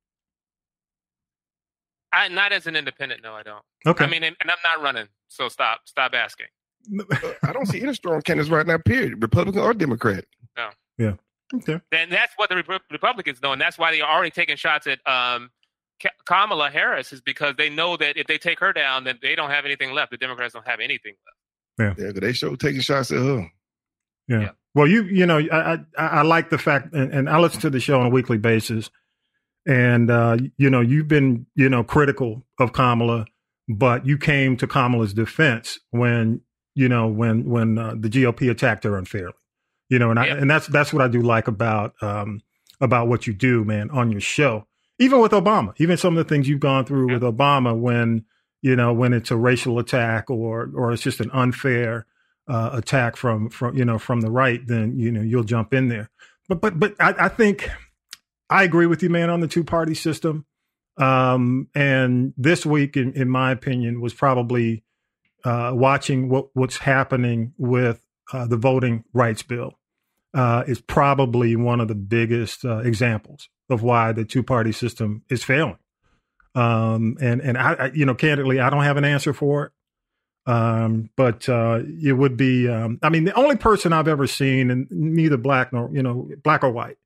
I, 2.13 2.27
not 2.27 2.51
as 2.51 2.67
an 2.67 2.75
independent 2.75 3.21
no 3.23 3.33
i 3.33 3.43
don't 3.43 3.63
Okay. 3.85 4.05
i 4.05 4.07
mean 4.07 4.23
and, 4.23 4.35
and 4.41 4.49
i'm 4.51 4.57
not 4.63 4.81
running 4.83 5.07
so 5.27 5.49
stop 5.49 5.81
stop 5.85 6.13
asking 6.13 6.47
Uh, 7.11 7.33
I 7.43 7.53
don't 7.53 7.67
see 7.67 7.79
any 7.81 7.93
strong 7.93 8.23
candidates 8.23 8.49
right 8.49 8.65
now. 8.65 8.79
Period, 8.79 9.21
Republican 9.21 9.61
or 9.61 9.71
Democrat. 9.75 10.25
No. 10.57 10.69
Yeah. 10.97 11.13
Okay. 11.53 11.79
then 11.91 12.09
that's 12.09 12.33
what 12.37 12.49
the 12.49 12.63
Rep- 12.67 12.81
Republicans 12.91 13.39
know, 13.39 13.51
and 13.51 13.61
that's 13.61 13.77
why 13.77 13.91
they're 13.91 14.01
already 14.03 14.31
taking 14.31 14.55
shots 14.55 14.87
at 14.87 14.97
um, 15.07 15.51
Ka- 16.01 16.09
Kamala 16.25 16.71
Harris, 16.71 17.13
is 17.13 17.21
because 17.21 17.53
they 17.55 17.69
know 17.69 17.97
that 17.97 18.17
if 18.17 18.25
they 18.25 18.39
take 18.39 18.59
her 18.61 18.73
down, 18.73 19.03
then 19.03 19.19
they 19.21 19.35
don't 19.35 19.51
have 19.51 19.63
anything 19.65 19.91
left. 19.91 20.09
The 20.09 20.17
Democrats 20.17 20.55
don't 20.55 20.67
have 20.67 20.79
anything 20.79 21.13
left. 21.77 21.99
Yeah, 21.99 22.05
'cause 22.11 22.19
they 22.19 22.33
show 22.33 22.55
taking 22.55 22.81
shots 22.81 23.11
at 23.11 23.19
her. 23.19 23.47
Yeah. 24.27 24.39
Yeah. 24.41 24.49
Well, 24.73 24.87
you 24.87 25.03
you 25.03 25.27
know, 25.27 25.37
I 25.37 25.73
I, 25.73 25.77
I 26.07 26.21
like 26.23 26.49
the 26.49 26.57
fact, 26.57 26.93
and, 26.95 27.13
and 27.13 27.29
I 27.29 27.37
listen 27.37 27.61
to 27.61 27.69
the 27.69 27.79
show 27.79 27.99
on 27.99 28.07
a 28.07 28.09
weekly 28.09 28.39
basis, 28.39 28.89
and 29.67 30.09
uh, 30.09 30.37
you 30.57 30.69
know, 30.69 30.81
you've 30.81 31.07
been 31.07 31.45
you 31.55 31.69
know 31.69 31.83
critical 31.83 32.45
of 32.59 32.73
Kamala, 32.73 33.25
but 33.69 34.05
you 34.05 34.17
came 34.17 34.57
to 34.57 34.67
Kamala's 34.67 35.13
defense 35.13 35.79
when 35.91 36.41
you 36.75 36.89
know 36.89 37.07
when 37.07 37.45
when 37.49 37.77
uh, 37.77 37.95
the 37.97 38.09
GOP 38.09 38.49
attacked 38.49 38.83
her 38.83 38.97
unfairly, 38.97 39.33
you 39.89 39.99
know, 39.99 40.09
and 40.09 40.19
I 40.19 40.27
Yeah. 40.27 40.35
and 40.37 40.49
that's 40.49 40.67
that's 40.67 40.91
what 40.93 41.01
I 41.01 41.07
do 41.07 41.21
like 41.21 41.47
about 41.47 41.93
um 42.01 42.41
about 42.79 43.07
what 43.07 43.27
you 43.27 43.33
do, 43.33 43.63
man, 43.63 43.89
on 43.91 44.11
your 44.11 44.21
show, 44.21 44.65
even 44.97 45.19
with 45.19 45.31
Obama, 45.33 45.73
even 45.77 45.97
some 45.97 46.17
of 46.17 46.25
the 46.25 46.29
things 46.33 46.47
you've 46.49 46.59
gone 46.59 46.85
through 46.85 47.09
Yeah. 47.09 47.13
with 47.19 47.23
Obama 47.23 47.77
when 47.77 48.25
you 48.63 48.75
know 48.75 48.93
when 48.93 49.13
it's 49.13 49.31
a 49.31 49.37
racial 49.37 49.77
attack 49.79 50.29
or 50.29 50.69
or 50.75 50.91
it's 50.91 51.03
just 51.03 51.19
an 51.19 51.29
unfair 51.31 52.05
uh, 52.47 52.71
attack 52.73 53.15
from 53.15 53.49
from 53.49 53.77
you 53.77 53.85
know 53.85 53.99
from 53.99 54.21
the 54.21 54.31
right, 54.31 54.65
then 54.65 54.97
you 54.97 55.11
know 55.11 55.21
you'll 55.21 55.43
jump 55.43 55.73
in 55.73 55.87
there. 55.89 56.09
But 56.49 56.61
but 56.61 56.79
but 56.79 56.95
I, 56.99 57.13
I 57.25 57.27
think 57.29 57.69
I 58.51 58.63
agree 58.63 58.85
with 58.85 59.01
you, 59.01 59.09
man, 59.09 59.29
on 59.29 59.39
the 59.39 59.47
two 59.47 59.63
party 59.63 59.95
system. 59.95 60.45
Um, 60.97 61.69
and 61.73 62.33
this 62.37 62.65
week, 62.65 62.97
in, 62.97 63.13
in 63.13 63.29
my 63.29 63.51
opinion, 63.51 64.01
was 64.01 64.13
probably 64.13 64.83
uh, 65.45 65.71
watching 65.73 66.29
what 66.29 66.49
what's 66.53 66.77
happening 66.77 67.53
with 67.57 68.05
uh, 68.33 68.45
the 68.45 68.57
voting 68.57 69.05
rights 69.13 69.41
bill 69.41 69.79
uh, 70.33 70.63
is 70.67 70.81
probably 70.81 71.55
one 71.55 71.79
of 71.79 71.87
the 71.87 71.95
biggest 71.95 72.65
uh, 72.65 72.79
examples 72.79 73.49
of 73.69 73.81
why 73.81 74.11
the 74.11 74.25
two 74.25 74.43
party 74.43 74.71
system 74.71 75.23
is 75.29 75.43
failing. 75.43 75.77
Um, 76.53 77.17
and 77.21 77.41
and 77.41 77.57
I, 77.57 77.73
I, 77.73 77.91
you 77.93 78.05
know, 78.05 78.15
candidly, 78.15 78.59
I 78.59 78.69
don't 78.69 78.83
have 78.83 78.97
an 78.97 79.05
answer 79.05 79.33
for 79.33 79.65
it. 79.65 79.71
Um, 80.45 81.09
but 81.15 81.47
uh, 81.47 81.81
it 82.03 82.13
would 82.13 82.35
be. 82.35 82.67
Um, 82.67 82.99
I 83.01 83.09
mean, 83.09 83.23
the 83.23 83.33
only 83.33 83.55
person 83.55 83.93
I've 83.93 84.07
ever 84.07 84.27
seen, 84.27 84.71
and 84.71 84.87
neither 84.91 85.37
black 85.37 85.71
nor 85.71 85.89
you 85.93 86.03
know 86.03 86.29
black 86.43 86.63
or 86.63 86.71
white, 86.71 86.97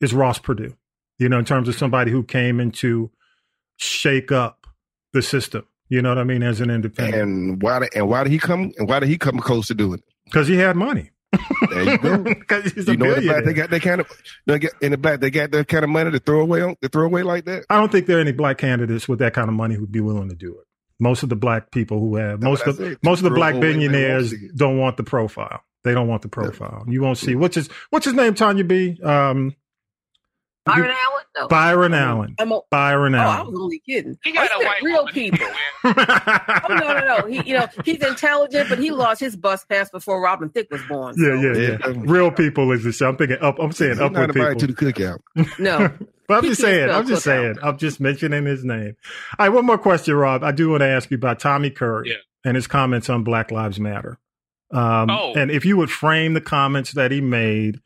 is 0.00 0.14
Ross 0.14 0.38
Perot. 0.38 0.76
You 1.22 1.28
know, 1.28 1.38
in 1.38 1.44
terms 1.44 1.68
of 1.68 1.74
somebody 1.76 2.10
who 2.10 2.22
came 2.24 2.58
in 2.60 2.72
to 2.72 3.10
shake 3.76 4.32
up 4.32 4.66
the 5.12 5.22
system. 5.22 5.66
You 5.88 6.00
know 6.02 6.08
what 6.08 6.18
I 6.18 6.24
mean? 6.24 6.42
As 6.42 6.60
an 6.60 6.70
independent, 6.70 7.22
And 7.22 7.62
why? 7.62 7.86
And 7.94 8.08
why 8.08 8.24
did 8.24 8.32
he 8.32 8.38
come? 8.38 8.72
And 8.78 8.88
why 8.88 8.98
did 9.00 9.08
he 9.08 9.18
come 9.18 9.38
close 9.38 9.66
to 9.68 9.74
doing 9.74 9.94
it? 9.98 10.04
because 10.24 10.48
he 10.48 10.56
had 10.56 10.76
money. 10.76 11.10
There 11.70 11.82
you 11.84 11.98
go. 11.98 12.18
Because 12.24 12.72
he's 12.72 12.88
a 12.88 12.92
you 12.92 12.96
know, 12.96 13.14
in 13.14 13.20
the 13.24 13.26
black, 13.26 13.44
they 13.44 13.52
got 13.52 13.70
that 13.70 13.82
kind 13.82 14.00
of. 14.00 14.06
They 14.46 14.58
get, 14.58 14.72
in 14.80 14.92
the 14.92 14.98
black, 14.98 15.20
they 15.20 15.30
got 15.30 15.50
that 15.50 15.68
kind 15.68 15.84
of 15.84 15.90
money 15.90 16.10
to 16.10 16.18
throw 16.18 16.40
away 16.40 16.62
on 16.62 16.76
to 16.82 16.88
throw 16.88 17.04
away 17.04 17.22
like 17.22 17.44
that. 17.44 17.64
I 17.70 17.76
don't 17.76 17.92
think 17.92 18.06
there 18.06 18.18
are 18.18 18.20
any 18.20 18.32
black 18.32 18.58
candidates 18.58 19.08
with 19.08 19.18
that 19.20 19.32
kind 19.34 19.48
of 19.48 19.54
money 19.54 19.74
who'd 19.74 19.92
be 19.92 20.00
willing 20.00 20.28
to 20.30 20.34
do 20.34 20.50
it. 20.58 20.66
Most 20.98 21.22
of 21.22 21.28
the 21.28 21.36
black 21.36 21.70
people 21.70 22.00
who 22.00 22.16
have 22.16 22.42
most 22.42 22.66
of 22.66 22.76
said. 22.76 22.98
most 23.02 23.18
of 23.20 23.24
the 23.24 23.30
black 23.30 23.54
away 23.54 23.60
when 23.60 23.78
they 23.78 23.86
billionaires 23.86 24.30
won't 24.30 24.40
see 24.40 24.46
it. 24.46 24.56
don't 24.56 24.78
want 24.78 24.96
the 24.96 25.04
profile. 25.04 25.60
They 25.84 25.94
don't 25.94 26.08
want 26.08 26.22
the 26.22 26.28
profile. 26.28 26.84
You 26.86 27.02
won't 27.02 27.18
see 27.18 27.34
what's 27.34 27.56
his 27.56 27.68
what's 27.90 28.04
his 28.04 28.14
name. 28.14 28.34
Tanya 28.34 28.64
B. 28.64 28.98
Um, 29.02 29.54
Byron 30.64 30.90
Allen? 30.90 31.24
No. 31.36 31.48
Byron 31.48 31.94
Allen. 31.94 32.34
I'm 32.38 32.52
a- 32.52 32.60
Byron 32.70 33.14
oh, 33.14 33.18
I 33.18 33.42
was 33.42 33.58
only 33.58 33.80
kidding. 33.80 34.16
He 34.22 34.32
got 34.32 34.48
Oh, 34.52 34.56
a 34.56 34.58
he 34.58 34.62
said 34.64 34.68
white 34.68 34.82
real 34.82 34.98
woman. 34.98 35.12
people. 35.14 35.46
Oh 35.84 36.74
no, 36.74 36.98
no, 37.00 37.18
no. 37.18 37.26
He, 37.26 37.48
you 37.50 37.56
know, 37.58 37.66
he's 37.84 38.02
intelligent, 38.02 38.68
but 38.68 38.78
he 38.78 38.90
lost 38.90 39.20
his 39.20 39.34
bus 39.36 39.64
pass 39.64 39.90
before 39.90 40.20
Robin 40.22 40.48
Thicke 40.50 40.68
was 40.70 40.82
born. 40.88 41.14
yeah, 41.18 41.28
so- 41.28 41.34
yeah, 41.34 41.52
yeah. 41.56 41.78
Yeah. 41.80 42.02
Real 42.04 42.30
people 42.30 42.70
is 42.72 42.84
the 42.84 42.92
show. 42.92 43.08
I'm 43.08 43.16
thinking 43.16 43.38
up. 43.40 43.58
I'm 43.58 43.72
saying 43.72 43.92
He's 43.92 43.98
not 44.00 44.06
upward 44.12 44.36
invited 44.36 44.60
people. 44.60 44.84
to 44.84 44.92
the 44.92 44.92
cookout. 44.92 45.58
No, 45.58 45.92
but 46.28 46.34
I'm 46.38 46.42
He 46.44 46.50
just 46.50 46.60
saying. 46.60 46.90
I'm 46.90 47.06
just 47.08 47.22
cookout. 47.22 47.24
saying. 47.24 47.54
I'm 47.62 47.78
just 47.78 47.98
mentioning 48.00 48.44
his 48.46 48.64
name. 48.64 48.94
All 49.38 49.46
right, 49.46 49.52
one 49.52 49.66
more 49.66 49.78
question, 49.78 50.14
Rob. 50.14 50.44
I 50.44 50.52
do 50.52 50.68
want 50.70 50.82
to 50.82 50.86
ask 50.86 51.10
you 51.10 51.16
about 51.16 51.40
Tommy 51.40 51.70
Curry 51.70 52.10
Yeah. 52.10 52.16
and 52.44 52.54
his 52.54 52.66
comments 52.68 53.10
on 53.10 53.24
Black 53.24 53.50
Lives 53.50 53.80
Matter. 53.80 54.18
Um, 54.72 55.10
Oh. 55.10 55.32
And 55.34 55.50
if 55.50 55.64
you 55.64 55.76
would 55.76 55.90
frame 55.90 56.34
the 56.34 56.40
comments 56.40 56.92
that 56.92 57.10
he 57.10 57.20
made, 57.20 57.80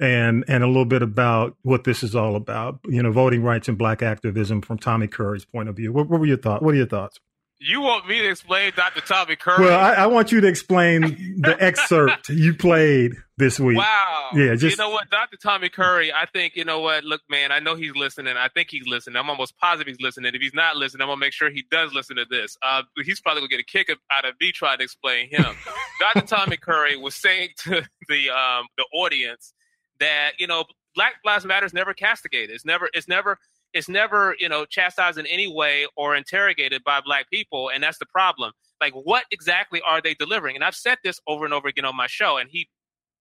and 0.00 0.44
and 0.48 0.62
a 0.62 0.66
little 0.66 0.84
bit 0.84 1.02
about 1.02 1.56
what 1.62 1.84
this 1.84 2.02
is 2.02 2.14
all 2.14 2.36
about, 2.36 2.80
you 2.88 3.02
know, 3.02 3.10
voting 3.10 3.42
rights 3.42 3.68
and 3.68 3.76
Black 3.76 4.02
activism 4.02 4.62
from 4.62 4.78
Tommy 4.78 5.08
Curry's 5.08 5.44
point 5.44 5.68
of 5.68 5.76
view. 5.76 5.92
What, 5.92 6.08
what 6.08 6.20
were 6.20 6.26
your 6.26 6.36
thoughts? 6.36 6.62
What 6.62 6.74
are 6.74 6.78
your 6.78 6.86
thoughts? 6.86 7.18
You 7.60 7.80
want 7.80 8.06
me 8.06 8.20
to 8.20 8.30
explain 8.30 8.70
Dr. 8.76 9.00
Tommy 9.00 9.34
Curry? 9.34 9.64
Well, 9.64 9.80
I, 9.80 9.94
I 9.94 10.06
want 10.06 10.30
you 10.30 10.40
to 10.40 10.46
explain 10.46 11.40
the 11.40 11.56
excerpt 11.60 12.28
you 12.28 12.54
played 12.54 13.16
this 13.36 13.58
week. 13.58 13.78
Wow. 13.78 14.28
Yeah, 14.32 14.54
just 14.54 14.78
you 14.78 14.84
know 14.84 14.90
what, 14.90 15.10
Dr. 15.10 15.36
Tommy 15.38 15.68
Curry. 15.68 16.12
I 16.12 16.26
think 16.26 16.54
you 16.54 16.64
know 16.64 16.78
what. 16.78 17.02
Look, 17.02 17.20
man, 17.28 17.50
I 17.50 17.58
know 17.58 17.74
he's 17.74 17.96
listening. 17.96 18.36
I 18.36 18.46
think 18.46 18.68
he's 18.70 18.86
listening. 18.86 19.16
I'm 19.16 19.28
almost 19.28 19.58
positive 19.58 19.88
he's 19.88 20.00
listening. 20.00 20.32
If 20.36 20.40
he's 20.40 20.54
not 20.54 20.76
listening, 20.76 21.02
I'm 21.02 21.08
gonna 21.08 21.18
make 21.18 21.32
sure 21.32 21.50
he 21.50 21.64
does 21.68 21.92
listen 21.92 22.14
to 22.16 22.26
this. 22.30 22.56
Uh, 22.62 22.82
he's 23.04 23.20
probably 23.20 23.40
gonna 23.40 23.48
get 23.48 23.60
a 23.60 23.64
kick 23.64 23.90
out 24.12 24.24
of 24.24 24.34
me 24.40 24.52
trying 24.52 24.78
to 24.78 24.84
explain 24.84 25.28
him. 25.28 25.56
Dr. 26.14 26.28
Tommy 26.28 26.56
Curry 26.58 26.96
was 26.96 27.16
saying 27.16 27.48
to 27.64 27.82
the 28.08 28.30
um, 28.30 28.66
the 28.76 28.84
audience 28.94 29.52
that 30.00 30.32
you 30.38 30.46
know 30.46 30.64
Black 30.94 31.14
Lives 31.24 31.44
Matter 31.44 31.66
is 31.66 31.74
never 31.74 31.94
castigated. 31.94 32.54
It's 32.54 32.64
never. 32.64 32.88
It's 32.94 33.08
never 33.08 33.38
it's 33.74 33.88
never 33.88 34.34
you 34.38 34.48
know 34.48 34.64
chastised 34.64 35.18
in 35.18 35.26
any 35.26 35.46
way 35.52 35.86
or 35.96 36.16
interrogated 36.16 36.82
by 36.84 37.00
black 37.04 37.28
people 37.30 37.68
and 37.68 37.82
that's 37.82 37.98
the 37.98 38.06
problem 38.06 38.50
like 38.80 38.94
what 38.94 39.24
exactly 39.30 39.78
are 39.86 40.00
they 40.00 40.14
delivering 40.14 40.56
and 40.56 40.64
i've 40.64 40.74
said 40.74 40.96
this 41.04 41.20
over 41.26 41.44
and 41.44 41.52
over 41.52 41.68
again 41.68 41.84
on 41.84 41.94
my 41.94 42.06
show 42.06 42.38
and 42.38 42.48
he 42.50 42.66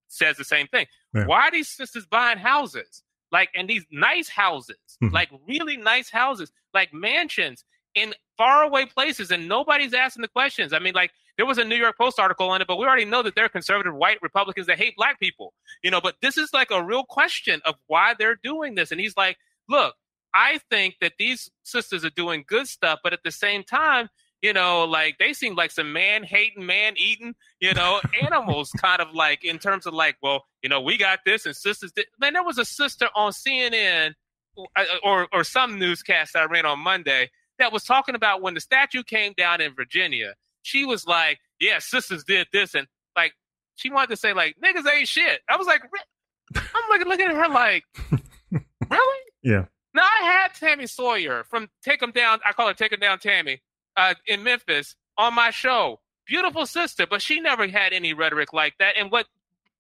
says 0.08 0.38
the 0.38 0.46
same 0.46 0.66
thing 0.68 0.86
Yeah. 1.14 1.26
why 1.26 1.42
are 1.42 1.52
these 1.52 1.68
sisters 1.68 2.06
buying 2.06 2.38
houses 2.38 3.04
like 3.30 3.50
and 3.56 3.68
these 3.70 3.84
nice 3.92 4.30
houses 4.30 4.78
Mhm. 5.04 5.12
like 5.12 5.30
really 5.50 5.76
nice 5.76 6.10
houses 6.10 6.50
like 6.74 6.94
mansions 6.94 7.66
in 7.94 8.14
faraway 8.38 8.86
places 8.86 9.32
and 9.32 9.50
nobody's 9.50 9.94
asking 9.94 10.22
the 10.22 10.30
questions 10.30 10.72
i 10.72 10.80
mean 10.80 10.94
like 10.94 11.12
there 11.38 11.46
was 11.46 11.58
a 11.58 11.64
new 11.64 11.76
york 11.76 11.98
post 11.98 12.20
article 12.20 12.50
on 12.50 12.62
it 12.62 12.68
but 12.68 12.78
we 12.78 12.86
already 12.86 13.06
know 13.06 13.22
that 13.24 13.36
they're 13.36 13.50
conservative 13.50 13.96
white 13.96 14.18
republicans 14.22 14.68
that 14.68 14.78
hate 14.78 14.96
black 14.96 15.20
people 15.20 15.54
you 15.84 15.92
know 15.92 16.02
but 16.02 16.16
this 16.22 16.38
is 16.38 16.50
like 16.54 16.72
a 16.72 16.84
real 16.84 17.04
question 17.04 17.62
of 17.66 17.76
why 17.88 18.14
they're 18.18 18.38
doing 18.44 18.76
this 18.76 18.92
and 18.92 19.00
he's 19.00 19.16
like 19.16 19.38
look 19.70 19.96
I 20.38 20.60
think 20.70 20.98
that 21.02 21.14
these 21.18 21.50
sisters 21.64 22.06
are 22.06 22.12
doing 22.12 22.44
good 22.48 22.68
stuff, 22.68 23.00
but 23.04 23.12
at 23.12 23.24
the 23.24 23.32
same 23.32 23.64
time, 23.64 24.08
you 24.44 24.54
know, 24.54 24.84
like 24.84 25.18
they 25.18 25.34
seem 25.34 25.56
like 25.56 25.72
some 25.72 25.92
man 25.92 26.24
hating, 26.24 26.64
man 26.64 26.94
eating, 26.96 27.34
you 27.60 27.74
know, 27.74 28.00
animals 28.22 28.70
kind 28.78 29.02
of 29.02 29.14
like 29.16 29.44
in 29.44 29.58
terms 29.58 29.88
of 29.88 29.96
like, 29.96 30.16
well, 30.22 30.46
you 30.62 30.70
know, 30.70 30.80
we 30.80 30.96
got 30.96 31.20
this 31.26 31.48
and 31.48 31.56
sisters 31.56 31.92
did. 31.92 32.06
Man, 32.20 32.34
there 32.34 32.44
was 32.44 32.60
a 32.60 32.66
sister 32.66 33.10
on 33.16 33.32
CNN 33.32 34.14
uh, 34.76 34.84
or 35.04 35.28
or 35.34 35.44
some 35.44 35.80
newscast 35.80 36.34
that 36.34 36.44
I 36.44 36.46
ran 36.46 36.68
on 36.68 36.80
Monday 36.80 37.32
that 37.58 37.74
was 37.74 37.84
talking 37.84 38.14
about 38.14 38.44
when 38.44 38.54
the 38.54 38.62
statue 38.62 39.02
came 39.02 39.34
down 39.36 39.60
in 39.60 39.74
Virginia. 39.74 40.36
She 40.68 40.84
was 40.84 41.08
like, 41.08 41.40
yeah, 41.62 41.80
sisters 41.80 42.26
did 42.26 42.48
this 42.52 42.76
and 42.76 42.88
like 43.16 43.32
she 43.76 43.90
wanted 43.90 44.10
to 44.10 44.18
say 44.18 44.34
like 44.34 44.58
niggas 44.62 44.86
ain't 44.92 45.08
shit. 45.08 45.40
I 45.50 45.56
was 45.56 45.66
like, 45.66 45.82
"Re-" 45.84 46.62
I'm 46.62 46.90
like 46.90 47.08
looking 47.08 47.28
at 47.28 47.36
her 47.36 47.48
like, 47.48 47.86
really? 48.90 49.24
yeah. 49.42 49.64
Now 49.94 50.04
I 50.04 50.26
had 50.26 50.52
Tami 50.54 50.90
Sawyer 50.90 51.46
from 51.46 51.70
Take 51.84 52.04
'em 52.04 52.12
Down. 52.12 52.40
I 52.46 52.52
call 52.52 52.68
her 52.68 52.74
Take 52.74 52.92
'em 52.92 53.00
Down 53.00 53.18
Tammy 53.18 53.62
uh, 53.96 54.14
in 54.28 54.44
Memphis 54.44 54.96
on 55.18 55.34
my 55.34 55.52
show. 55.52 56.02
Beautiful 56.26 56.66
sister, 56.66 57.08
but 57.10 57.22
she 57.22 57.40
never 57.40 57.66
had 57.68 57.94
any 57.94 58.14
rhetoric 58.14 58.52
like 58.52 58.74
that. 58.80 58.98
And 58.98 59.10
what 59.10 59.26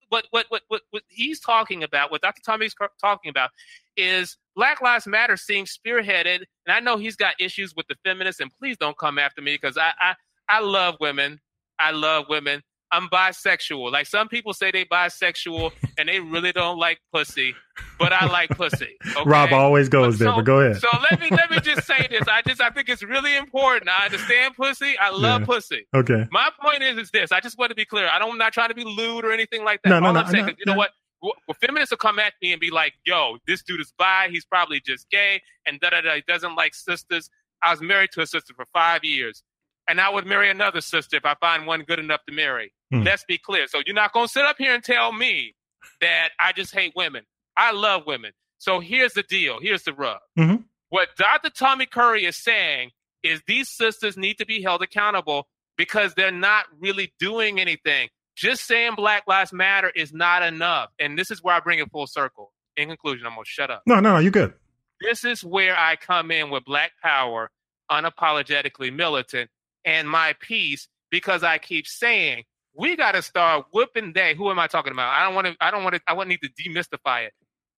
what 0.07 0.25
what 0.31 0.45
what 0.47 0.61
what, 0.69 0.81
what 0.91 1.03
he's 1.09 1.41
talking 1.41 1.83
about, 1.83 2.11
what 2.11 2.21
Dr. 2.21 2.41
Tommy's 2.45 2.75
talking 3.01 3.29
about, 3.29 3.49
is 3.97 4.37
Black 4.55 4.81
Lives 4.81 5.05
Matter 5.05 5.35
seems 5.35 5.77
spearheaded. 5.77 6.43
And 6.65 6.69
I 6.69 6.79
know 6.79 6.95
he's 6.95 7.17
got 7.17 7.35
issues 7.41 7.75
with 7.75 7.87
the 7.87 7.95
feminists. 8.05 8.39
And 8.39 8.49
please 8.57 8.77
don't 8.77 8.97
come 8.97 9.19
after 9.19 9.41
me 9.41 9.55
because 9.61 9.77
I 9.77 9.91
I 9.99 10.15
I 10.49 10.59
love 10.61 10.95
women. 10.99 11.39
I 11.79 11.91
love 11.91 12.25
women. 12.29 12.61
I'm 12.89 13.09
bisexual. 13.09 13.91
Like 13.91 14.07
some 14.07 14.29
people 14.29 14.53
say 14.53 14.71
they 14.71 14.85
bisexual 14.85 15.73
and 15.97 16.07
they 16.07 16.21
really 16.21 16.53
don't 16.53 16.77
like 16.79 16.99
pussy, 17.13 17.53
but 17.99 18.13
I 18.13 18.27
like 18.27 18.49
pussy. 18.51 18.95
Okay? 19.17 19.29
Rob 19.29 19.51
always 19.51 19.89
goes 19.89 20.19
there, 20.19 20.31
but 20.31 20.43
go 20.45 20.59
ahead. 20.61 20.77
So 20.81 20.87
let 21.09 21.19
me 21.19 21.29
let 21.31 21.49
me 21.51 21.59
just 21.59 21.85
say 21.85 22.07
this. 22.09 22.27
I 22.29 22.41
just 22.43 22.61
I 22.61 22.69
think 22.69 22.87
it's 22.87 23.03
really 23.03 23.35
important. 23.35 23.89
I 23.89 24.05
understand 24.05 24.55
pussy. 24.55 24.95
I 24.99 25.09
love 25.09 25.41
Yeah. 25.41 25.45
pussy. 25.47 25.87
Okay. 25.95 26.25
My 26.31 26.49
point 26.61 26.81
is 26.83 26.97
is 26.97 27.11
this. 27.11 27.31
I 27.31 27.39
just 27.41 27.57
want 27.57 27.71
to 27.71 27.75
be 27.75 27.83
clear. 27.85 28.07
I 28.07 28.19
don't 28.19 28.31
I'm 28.31 28.37
not 28.37 28.53
trying 28.53 28.69
to 28.69 28.75
be 28.75 28.83
lewd 28.85 29.25
or 29.25 29.31
anything 29.31 29.63
like 29.65 29.81
that. 29.83 29.89
No, 29.89 29.99
no, 29.99 30.07
All 30.07 30.13
no, 30.13 30.19
I'm 30.21 30.27
saying, 30.31 30.45
no, 30.45 30.51
you 30.57 30.65
know 30.65 30.73
no. 30.73 30.77
what? 30.77 30.91
Well, 31.21 31.33
feminists 31.59 31.91
will 31.91 31.97
come 31.97 32.19
at 32.19 32.33
me 32.43 32.51
and 32.51 32.61
be 32.61 32.69
like, 32.69 32.93
"Yo, 33.05 33.37
this 33.47 33.63
dude 33.63 33.81
is 33.81 33.91
bi. 33.97 34.27
He's 34.29 34.45
probably 34.45 34.79
just 34.79 35.09
gay, 35.09 35.41
and 35.65 35.79
da 35.79 35.89
da 35.89 36.01
da. 36.01 36.15
He 36.15 36.23
doesn't 36.27 36.55
like 36.55 36.75
sisters." 36.75 37.29
I 37.63 37.71
was 37.71 37.81
married 37.81 38.11
to 38.13 38.21
a 38.21 38.27
sister 38.27 38.53
for 38.53 38.65
five 38.71 39.03
years, 39.03 39.41
and 39.87 39.99
I 40.01 40.09
would 40.09 40.25
marry 40.25 40.49
another 40.49 40.81
sister 40.81 41.17
if 41.17 41.25
I 41.25 41.35
find 41.35 41.65
one 41.67 41.83
good 41.83 41.99
enough 41.99 42.21
to 42.27 42.33
marry. 42.33 42.73
Hmm. 42.91 43.03
Let's 43.03 43.23
be 43.25 43.37
clear. 43.37 43.67
So 43.67 43.81
you're 43.85 43.95
not 43.95 44.13
gonna 44.13 44.27
sit 44.27 44.45
up 44.45 44.57
here 44.57 44.73
and 44.73 44.83
tell 44.83 45.11
me 45.11 45.55
that 46.01 46.29
I 46.39 46.51
just 46.53 46.73
hate 46.73 46.93
women. 46.95 47.23
I 47.55 47.71
love 47.71 48.03
women. 48.05 48.31
So 48.59 48.79
here's 48.79 49.13
the 49.13 49.23
deal. 49.23 49.59
Here's 49.61 49.83
the 49.83 49.93
rub. 49.93 50.19
Mhm. 50.37 50.65
What 50.89 51.09
Dr. 51.17 51.49
Tommy 51.49 51.85
Curry 51.85 52.25
is 52.25 52.37
saying 52.37 52.91
is 53.23 53.41
these 53.47 53.69
sisters 53.69 54.17
need 54.17 54.37
to 54.37 54.45
be 54.45 54.61
held 54.61 54.81
accountable 54.81 55.47
because 55.77 56.13
they're 56.15 56.31
not 56.31 56.65
really 56.79 57.13
doing 57.19 57.59
anything. 57.59 58.09
Just 58.35 58.65
saying 58.65 58.93
Black 58.95 59.23
Lives 59.27 59.51
Matter 59.51 59.89
is 59.95 60.13
not 60.13 60.43
enough. 60.43 60.89
And 60.99 61.17
this 61.17 61.31
is 61.31 61.41
where 61.43 61.55
I 61.55 61.59
bring 61.59 61.79
it 61.79 61.91
full 61.91 62.07
circle. 62.07 62.53
In 62.77 62.87
conclusion, 62.89 63.25
I'm 63.25 63.33
going 63.33 63.43
to 63.45 63.49
shut 63.49 63.71
up. 63.71 63.81
No, 63.87 63.95
no, 63.99 64.13
no, 64.13 64.17
you're 64.19 64.31
good. 64.31 64.53
This 65.01 65.23
is 65.25 65.43
where 65.43 65.77
I 65.77 65.95
come 65.95 66.29
in 66.31 66.49
with 66.51 66.63
Black 66.63 66.91
Power, 67.01 67.49
unapologetically 67.91 68.93
militant, 68.93 69.49
and 69.85 70.09
my 70.09 70.35
piece 70.39 70.87
because 71.09 71.43
I 71.43 71.57
keep 71.57 71.87
saying 71.87 72.43
we 72.77 72.95
got 72.95 73.13
to 73.13 73.21
start 73.21 73.65
whooping 73.73 74.13
they. 74.13 74.35
Who 74.35 74.51
am 74.51 74.59
I 74.59 74.67
talking 74.67 74.93
about? 74.93 75.11
I 75.11 75.25
don't 75.25 75.33
want 75.33 75.47
to. 75.47 75.55
I 75.59 75.71
don't 75.71 75.83
want 75.83 75.95
to. 75.95 76.01
I 76.07 76.13
want 76.13 76.29
need 76.29 76.41
to 76.43 76.49
demystify 76.49 77.25
it. 77.25 77.33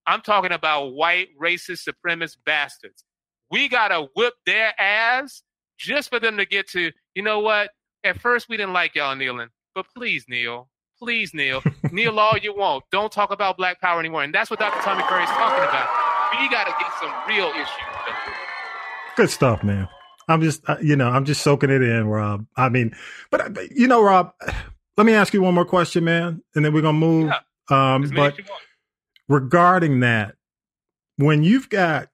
I'm 0.05 0.21
talking 0.21 0.51
about 0.51 0.93
white 0.93 1.29
racist 1.41 1.87
supremacist 1.87 2.37
bastards. 2.45 3.03
We 3.49 3.69
got 3.69 3.89
to 3.89 4.07
whip 4.15 4.33
their 4.45 4.73
ass 4.79 5.41
just 5.77 6.09
for 6.09 6.19
them 6.19 6.37
to 6.37 6.45
get 6.45 6.69
to. 6.71 6.91
You 7.15 7.23
know 7.23 7.39
what? 7.39 7.71
At 8.03 8.19
first 8.19 8.49
we 8.49 8.57
didn't 8.57 8.73
like 8.73 8.95
y'all 8.95 9.15
kneeling, 9.15 9.49
but 9.73 9.85
please 9.95 10.25
kneel. 10.27 10.69
Please 11.01 11.33
kneel. 11.33 11.63
kneel 11.91 12.19
all 12.19 12.37
you 12.37 12.53
want. 12.53 12.83
Don't 12.91 13.11
talk 13.11 13.31
about 13.31 13.55
Black 13.55 13.79
Power 13.79 13.99
anymore. 13.99 14.23
And 14.23 14.33
that's 14.33 14.49
what 14.49 14.59
Dr. 14.59 14.81
Tommy 14.81 15.03
Curry 15.03 15.23
is 15.23 15.29
talking 15.29 15.63
about. 15.63 15.89
We 16.39 16.49
got 16.49 16.65
to 16.65 16.73
get 16.77 16.91
some 16.99 17.11
real 17.27 17.49
issues. 17.55 17.67
Good 19.15 19.29
stuff, 19.29 19.63
man. 19.63 19.87
I'm 20.29 20.41
just, 20.41 20.61
uh, 20.69 20.77
you 20.81 20.95
know, 20.95 21.09
I'm 21.09 21.25
just 21.25 21.41
soaking 21.41 21.71
it 21.71 21.81
in, 21.81 22.07
Rob. 22.07 22.45
I 22.55 22.69
mean, 22.69 22.95
but, 23.31 23.71
you 23.71 23.87
know, 23.87 24.01
Rob, 24.01 24.31
let 24.95 25.05
me 25.05 25.13
ask 25.13 25.33
you 25.33 25.41
one 25.41 25.55
more 25.55 25.65
question, 25.65 26.03
man, 26.03 26.43
and 26.55 26.63
then 26.63 26.71
we're 26.71 26.81
gonna 26.81 26.97
move. 26.97 27.31
Um, 27.69 28.01
but 28.15 28.33
as 28.33 28.37
you 28.37 28.43
want. 28.49 28.61
regarding 29.27 30.01
that, 30.01 30.35
when 31.17 31.43
you've 31.43 31.69
got 31.69 32.09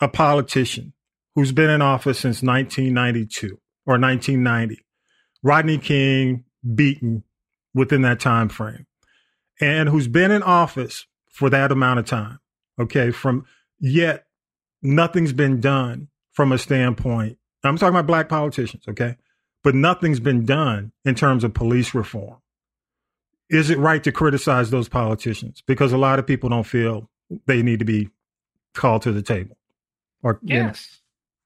a 0.00 0.08
politician 0.08 0.92
who's 1.34 1.52
been 1.52 1.70
in 1.70 1.82
office 1.82 2.18
since 2.18 2.42
1992 2.42 3.58
or 3.84 3.98
1990, 3.98 4.84
Rodney 5.42 5.78
King 5.78 6.44
beaten 6.74 7.24
within 7.74 8.02
that 8.02 8.20
time 8.20 8.48
frame, 8.48 8.86
and 9.60 9.88
who's 9.88 10.08
been 10.08 10.30
in 10.30 10.42
office 10.42 11.06
for 11.30 11.50
that 11.50 11.72
amount 11.72 11.98
of 11.98 12.06
time, 12.06 12.38
okay, 12.80 13.10
from 13.10 13.44
yet 13.78 14.26
nothing's 14.82 15.32
been 15.32 15.60
done 15.60 16.08
from 16.32 16.52
a 16.52 16.58
standpoint. 16.58 17.38
I'm 17.66 17.76
talking 17.76 17.94
about 17.94 18.06
black 18.06 18.28
politicians, 18.28 18.84
okay, 18.88 19.16
but 19.62 19.74
nothing's 19.74 20.20
been 20.20 20.44
done 20.44 20.92
in 21.04 21.14
terms 21.14 21.44
of 21.44 21.54
police 21.54 21.94
reform 21.94 22.38
is 23.48 23.70
it 23.70 23.78
right 23.78 24.02
to 24.04 24.12
criticize 24.12 24.70
those 24.70 24.88
politicians? 24.88 25.62
Because 25.66 25.92
a 25.92 25.98
lot 25.98 26.18
of 26.18 26.26
people 26.26 26.48
don't 26.48 26.64
feel 26.64 27.08
they 27.46 27.62
need 27.62 27.78
to 27.78 27.84
be 27.84 28.08
called 28.74 29.02
to 29.02 29.12
the 29.12 29.22
table 29.22 29.56
or 30.22 30.38
you 30.42 30.58
know, 30.58 30.66
Yes. 30.66 31.00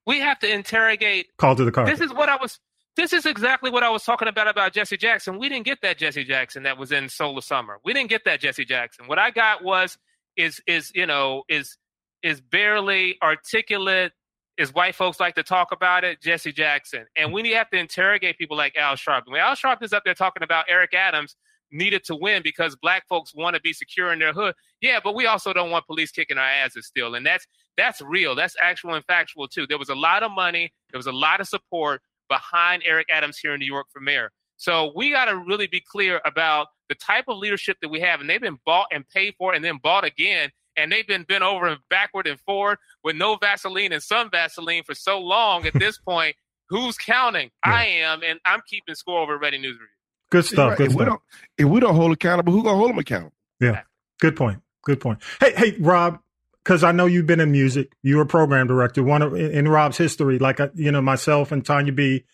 We 0.07 0.21
have 0.21 0.39
to 0.41 0.53
interrogate 0.53 1.29
called 1.37 1.59
to 1.59 1.64
the 1.64 1.71
carpet. 1.71 1.97
This 1.97 2.05
is 2.05 2.12
what 2.12 2.29
I 2.29 2.37
was. 2.37 2.59
This 2.97 3.12
is 3.12 3.27
exactly 3.27 3.71
what 3.71 3.83
I 3.83 3.91
was 3.91 4.03
talking 4.03 4.27
about 4.27 4.49
about 4.49 4.73
Jesse 4.73 4.97
Jackson. 4.97 5.39
We 5.39 5.49
didn't 5.49 5.66
get 5.66 5.83
that 5.83 5.99
Jesse 5.99 6.25
Jackson 6.25 6.64
that 6.64 6.79
was 6.79 6.91
in 6.91 7.09
Solar 7.09 7.43
Summer. 7.43 7.79
We 7.85 7.93
didn't 7.93 8.11
get 8.11 8.25
that 8.25 8.41
Jesse 8.41 8.64
Jackson. 8.64 9.07
What 9.07 9.18
I 9.18 9.31
got 9.31 9.62
was 9.62 9.99
is 10.37 10.61
is 10.66 10.91
you 10.95 11.07
know 11.07 11.45
is 11.49 11.77
is 12.23 12.41
barely 12.41 13.18
articulate. 13.23 14.12
Is 14.61 14.74
white 14.74 14.94
folks 14.94 15.18
like 15.18 15.34
to 15.36 15.42
talk 15.42 15.72
about 15.72 16.04
it, 16.04 16.20
Jesse 16.20 16.52
Jackson, 16.52 17.06
and 17.16 17.32
we 17.32 17.50
have 17.52 17.70
to 17.70 17.78
interrogate 17.78 18.36
people 18.36 18.58
like 18.58 18.76
Al 18.76 18.94
Sharpton. 18.94 19.30
When 19.30 19.40
Al 19.40 19.54
Sharpton's 19.54 19.94
up 19.94 20.02
there 20.04 20.12
talking 20.12 20.42
about 20.42 20.66
Eric 20.68 20.92
Adams 20.92 21.34
needed 21.72 22.04
to 22.04 22.14
win 22.14 22.42
because 22.42 22.76
black 22.76 23.08
folks 23.08 23.34
want 23.34 23.56
to 23.56 23.62
be 23.62 23.72
secure 23.72 24.12
in 24.12 24.18
their 24.18 24.34
hood. 24.34 24.54
Yeah, 24.82 25.00
but 25.02 25.14
we 25.14 25.24
also 25.24 25.54
don't 25.54 25.70
want 25.70 25.86
police 25.86 26.11
kicking 26.11 26.36
our 26.36 26.44
asses 26.44 26.86
still, 26.86 27.14
and 27.14 27.24
that's 27.24 27.46
that's 27.78 28.02
real. 28.02 28.34
That's 28.34 28.54
actual 28.61 28.92
and 28.92 29.04
factual 29.06 29.48
too. 29.48 29.66
There 29.66 29.78
was 29.78 29.88
a 29.88 29.94
lot 29.94 30.22
of 30.22 30.30
money. 30.30 30.70
There 30.92 30.98
was 30.98 31.06
a 31.06 31.12
lot 31.12 31.40
of 31.40 31.48
support 31.48 32.02
behind 32.28 32.82
Eric 32.84 33.06
Adams 33.11 33.38
here 33.38 33.54
in 33.54 33.61
New 33.61 33.66
York 33.66 33.86
for 33.90 34.00
mayor. 34.00 34.30
So 34.58 34.92
we 34.94 35.11
got 35.11 35.24
to 35.24 35.38
really 35.38 35.68
be 35.68 35.80
clear 35.90 36.20
about 36.26 36.66
the 36.90 36.94
type 36.96 37.24
of 37.28 37.38
leadership 37.38 37.78
that 37.80 37.88
we 37.88 37.98
have, 38.00 38.20
and 38.20 38.28
they've 38.28 38.38
been 38.38 38.58
bought 38.66 38.88
and 38.92 39.08
paid 39.08 39.36
for, 39.38 39.54
and 39.54 39.64
then 39.64 39.78
bought 39.82 40.04
again, 40.04 40.50
and 40.77 40.91
they've 40.91 41.07
been 41.07 41.25
bent 41.25 41.43
over 41.43 41.66
and 41.66 41.79
backward 41.89 42.27
and 42.27 42.39
forward 42.41 42.79
with 43.05 43.16
no 43.16 43.37
Vaseline 43.37 43.93
and 43.93 44.03
some 44.03 44.31
Vaseline 44.31 44.83
for 44.85 44.95
so 44.95 45.21
long. 45.21 45.66
At 45.66 45.75
this 45.75 45.99
point, 45.99 46.37
who's 46.68 46.97
counting? 46.97 47.51
I 47.62 47.87
am, 47.87 48.23
and 48.23 48.41
I'm 48.45 48.61
keeping 48.66 48.95
score 48.95 49.21
over 49.21 49.39
Redding 49.39 49.62
News 49.62 49.75
Review. 49.75 49.87
Good 50.31 50.45
stuff. 50.45 50.71
Right. 50.71 50.79
Good 50.79 50.87
if, 50.89 50.93
we 50.93 51.05
stuff. 51.05 51.09
don't, 51.09 51.21
if 51.59 51.66
we 51.66 51.81
don't 51.81 51.97
hold 51.97 52.12
accountable, 52.12 52.53
who 52.53 52.62
gonna 52.62 52.77
hold 52.77 52.91
them 52.91 52.99
accountable? 52.99 53.35
Yeah. 53.61 53.83
Good 54.21 54.37
point. 54.37 54.61
Good 54.83 55.01
point. 55.01 55.23
Hey, 55.41 55.53
hey, 55.57 55.77
Rob, 55.79 56.21
because 56.62 56.85
I 56.85 56.93
know 56.93 57.07
you've 57.07 57.27
been 57.27 57.41
in 57.41 57.53
music. 57.53 57.93
You 58.03 58.16
were 58.16 58.25
program 58.25 58.66
director. 58.66 59.03
One 59.03 59.23
of, 59.23 59.35
in, 59.35 59.51
in 59.51 59.68
Rob's 59.68 59.99
history, 59.99 60.39
like 60.39 60.61
uh, 60.61 60.68
you 60.75 60.93
know 60.93 61.03
myself 61.03 61.53
and 61.53 61.64
Tanya 61.64 61.93
B, 61.93 62.25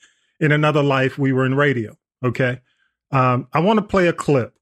in 0.40 0.52
another 0.52 0.82
life 0.82 1.18
we 1.18 1.32
were 1.32 1.46
in 1.46 1.54
radio. 1.54 1.96
Okay. 2.24 2.60
Um, 3.10 3.48
I 3.52 3.60
want 3.60 3.78
to 3.78 3.84
play 3.84 4.08
a 4.08 4.12
clip. 4.12 4.54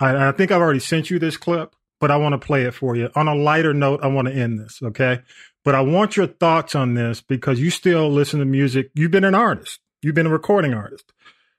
I, 0.00 0.28
I 0.28 0.32
think 0.32 0.50
I've 0.50 0.60
already 0.60 0.80
sent 0.80 1.10
you 1.10 1.18
this 1.18 1.36
clip, 1.36 1.73
but 2.00 2.10
I 2.10 2.16
want 2.16 2.32
to 2.32 2.44
play 2.44 2.62
it 2.62 2.74
for 2.74 2.96
you. 2.96 3.10
On 3.14 3.28
a 3.28 3.34
lighter 3.34 3.74
note, 3.74 4.00
I 4.02 4.08
want 4.08 4.28
to 4.28 4.34
end 4.34 4.58
this. 4.58 4.80
Okay. 4.82 5.20
But 5.64 5.74
I 5.74 5.80
want 5.80 6.16
your 6.16 6.26
thoughts 6.26 6.74
on 6.74 6.94
this 6.94 7.20
because 7.22 7.58
you 7.60 7.70
still 7.70 8.10
listen 8.10 8.38
to 8.40 8.44
music. 8.44 8.90
You've 8.94 9.10
been 9.10 9.24
an 9.24 9.34
artist. 9.34 9.80
You've 10.02 10.14
been 10.14 10.26
a 10.26 10.30
recording 10.30 10.74
artist. 10.74 11.12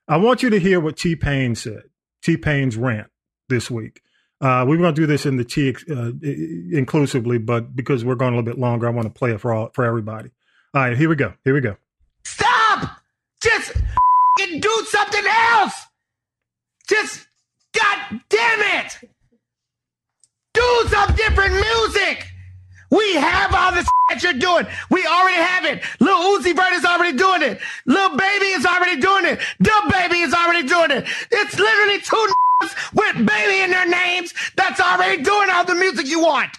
I 0.08 0.18
want 0.18 0.44
you 0.44 0.52
to 0.52 0.60
hear 0.60 0.80
what 0.80 0.98
T 0.98 1.16
Pain 1.16 1.56
said. 1.56 1.84
T 2.22 2.38
Pain's 2.38 2.78
rant 2.78 3.08
this 3.50 3.72
week. 3.72 4.02
Uh, 4.42 4.64
we 4.68 4.76
were 4.76 4.84
going 4.84 4.94
to 4.94 5.02
do 5.02 5.08
this 5.08 5.26
in 5.26 5.38
the 5.38 5.44
T 5.44 5.76
uh, 5.90 6.12
inclusively, 6.78 7.40
but 7.40 7.76
because 7.76 8.06
we're 8.06 8.16
going 8.16 8.34
a 8.34 8.38
little 8.38 8.52
bit 8.52 8.60
longer, 8.60 8.86
I 8.88 8.92
want 8.92 9.08
to 9.08 9.18
play 9.18 9.32
it 9.32 9.42
for 9.42 9.54
all 9.54 9.72
for 9.74 9.84
everybody. 9.84 10.30
All 10.74 10.82
right, 10.82 10.98
here 10.98 11.10
we 11.10 11.16
go. 11.16 11.34
Here 11.44 11.54
we 11.54 11.62
go. 11.62 11.78
Stop! 12.24 13.00
Just 13.42 13.74
do 14.60 14.86
something 14.90 15.24
else. 15.26 15.86
Just 16.88 17.28
God 17.74 18.22
damn 18.30 18.86
it! 18.86 19.10
Do 20.56 20.88
some 20.90 21.16
different 21.16 21.54
music. 21.54 22.26
We 22.90 23.16
have 23.16 23.54
all 23.54 23.72
this 23.74 23.88
that 24.10 24.24
you're 24.24 24.34
doing. 24.34 24.66
We 24.90 25.06
already 25.06 25.42
have 25.42 25.66
it. 25.66 25.84
Lil 26.00 26.40
Uzi 26.40 26.56
Vert 26.56 26.74
is 26.74 26.86
already 26.86 27.18
doing 27.18 27.42
it. 27.42 27.60
Lil 27.86 28.16
Baby 28.16 28.46
is 28.46 28.66
already 28.66 29.02
doing 29.02 29.26
it. 29.26 29.40
DaBaby 29.62 30.26
is 30.26 30.34
already 30.34 30.68
doing 30.68 30.92
it. 30.92 31.06
It's 31.32 31.58
literally 31.60 32.02
two 32.02 32.28
with 32.94 33.16
baby 33.26 33.64
in 33.64 33.72
their 33.72 33.88
names 33.88 34.34
that's 34.56 34.80
already 34.80 35.22
doing 35.22 35.50
all 35.50 35.66
the 35.66 35.76
music 35.76 36.08
you 36.08 36.22
want. 36.22 36.58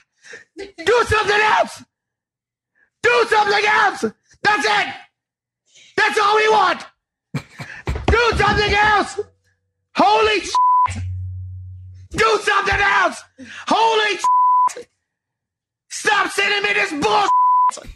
Do 0.59 1.05
something 1.07 1.41
else. 1.41 1.83
Do 3.03 3.27
something 3.31 3.65
else. 3.65 4.05
That's 4.43 4.67
it. 4.67 4.95
That's 5.97 6.19
all 6.19 6.37
we 6.37 6.49
want. 6.51 6.85
Do 8.07 8.33
something 8.37 8.75
else. 8.75 9.21
Holy 9.95 10.41
shit. 10.41 10.66
Do 12.17 12.39
something 12.43 12.81
else. 12.81 13.23
Holy 13.69 14.19
shit. 14.73 14.89
Stop 15.89 16.31
sending 16.31 16.63
me 16.63 16.73
this 16.75 16.91
bullshit 16.91 17.93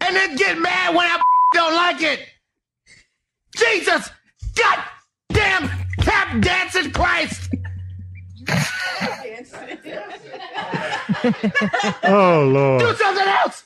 and 0.00 0.16
then 0.16 0.36
get 0.36 0.58
mad 0.58 0.94
when 0.94 1.06
I 1.06 1.20
don't 1.54 1.74
like 1.74 2.02
it. 2.02 2.20
Jesus. 3.56 4.10
God 4.56 4.84
damn 5.32 5.68
tap 6.00 6.40
dancing 6.40 6.90
Christ. 6.92 7.50
oh 12.04 12.48
Lord. 12.52 12.80
Do 12.80 12.94
something 12.94 13.26
else. 13.26 13.64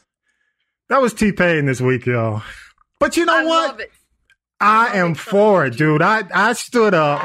That 0.89 1.01
was 1.01 1.15
T 1.15 1.33
Pain 1.33 1.67
this 1.67 1.81
week, 1.81 2.07
y'all. 2.07 2.43
But 2.99 3.17
you 3.17 3.25
know 3.25 3.39
I 3.39 3.45
what? 3.45 3.69
love 3.69 3.81
it. 3.81 3.91
I 4.61 4.99
am 4.99 5.15
for 5.15 5.65
it, 5.65 5.77
dude. 5.77 6.03
I, 6.03 6.25
I 6.35 6.53
stood 6.53 6.93
up, 6.93 7.21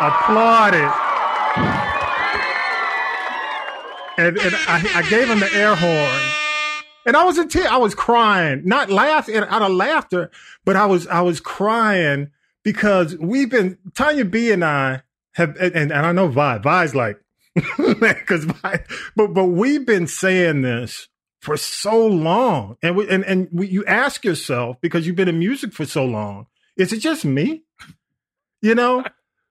applauded, 0.00 0.84
and, 4.20 4.38
and 4.38 4.54
I, 4.68 4.90
I 4.96 5.02
gave 5.08 5.28
him 5.28 5.40
the 5.40 5.52
air 5.54 5.74
horn. 5.74 6.20
And 7.06 7.16
I 7.16 7.24
was 7.24 7.38
in 7.38 7.48
tears. 7.48 7.66
I 7.66 7.78
was 7.78 7.94
crying, 7.94 8.62
not 8.64 8.90
laughing 8.90 9.36
out 9.36 9.62
of 9.62 9.72
laughter, 9.72 10.30
but 10.64 10.76
I 10.76 10.86
was 10.86 11.06
I 11.06 11.22
was 11.22 11.40
crying 11.40 12.30
because 12.62 13.16
we've 13.16 13.50
been 13.50 13.78
Tanya 13.94 14.24
B 14.24 14.50
and 14.50 14.64
I 14.64 15.02
have, 15.32 15.56
and, 15.56 15.74
and 15.74 15.92
I 15.92 16.12
know 16.12 16.28
Vi. 16.28 16.58
Vi's 16.58 16.94
like, 16.94 17.18
because 17.54 18.46
but 19.16 19.34
but 19.34 19.46
we've 19.46 19.86
been 19.86 20.06
saying 20.06 20.60
this 20.60 21.08
for 21.40 21.56
so 21.56 22.06
long, 22.06 22.76
and 22.82 22.96
we, 22.96 23.08
and 23.08 23.24
and 23.24 23.48
we, 23.50 23.68
you 23.68 23.84
ask 23.86 24.24
yourself 24.24 24.76
because 24.82 25.06
you've 25.06 25.16
been 25.16 25.28
in 25.28 25.38
music 25.38 25.72
for 25.72 25.86
so 25.86 26.04
long, 26.04 26.46
is 26.76 26.92
it 26.92 26.98
just 26.98 27.24
me? 27.24 27.62
You 28.60 28.74
know, 28.74 29.04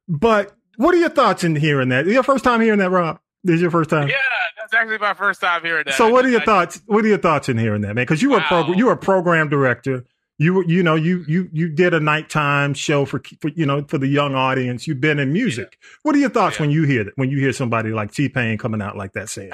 but 0.07 0.55
what 0.79 0.95
are 0.95 0.97
your 0.97 1.09
thoughts 1.09 1.43
in 1.43 1.57
hearing 1.57 1.89
that? 1.89 2.05
Your 2.05 2.23
first 2.23 2.45
time 2.45 2.61
hearing 2.61 2.79
that, 2.79 2.89
Rob? 2.89 3.19
This 3.43 3.55
is 3.55 3.61
your 3.61 3.69
first 3.69 3.89
time? 3.89 4.07
Yeah, 4.07 4.15
that's 4.57 4.73
actually 4.73 4.97
my 4.97 5.13
first 5.13 5.41
time 5.41 5.61
hearing 5.61 5.83
that. 5.85 5.95
So, 5.95 6.07
what 6.07 6.23
are 6.23 6.29
your 6.29 6.39
I- 6.39 6.45
thoughts? 6.45 6.81
What 6.85 7.03
are 7.03 7.07
your 7.09 7.17
thoughts 7.17 7.49
in 7.49 7.57
hearing 7.57 7.81
that, 7.81 7.95
man? 7.95 8.03
Because 8.03 8.21
you 8.21 8.29
were 8.29 8.39
prog- 8.39 8.77
you 8.77 8.85
were 8.85 8.93
a 8.93 8.97
program 8.97 9.49
director. 9.49 10.05
You 10.37 10.53
were, 10.53 10.63
you 10.63 10.81
know, 10.81 10.95
you 10.95 11.25
you 11.27 11.49
you 11.51 11.67
did 11.67 11.93
a 11.93 11.99
nighttime 11.99 12.73
show 12.73 13.03
for, 13.03 13.21
for 13.41 13.49
you 13.49 13.65
know 13.65 13.83
for 13.89 13.97
the 13.97 14.07
young 14.07 14.35
audience. 14.35 14.87
You've 14.87 15.01
been 15.01 15.19
in 15.19 15.33
music. 15.33 15.77
What 16.03 16.15
are 16.15 16.19
your 16.19 16.29
thoughts 16.29 16.59
when 16.61 16.71
you 16.71 16.83
hear 16.83 17.03
that? 17.03 17.13
When 17.17 17.29
you 17.29 17.39
hear 17.39 17.51
somebody 17.51 17.89
like 17.91 18.13
T 18.13 18.29
Pain 18.29 18.57
coming 18.57 18.81
out 18.81 18.95
like 18.95 19.11
that 19.13 19.27
saying? 19.27 19.51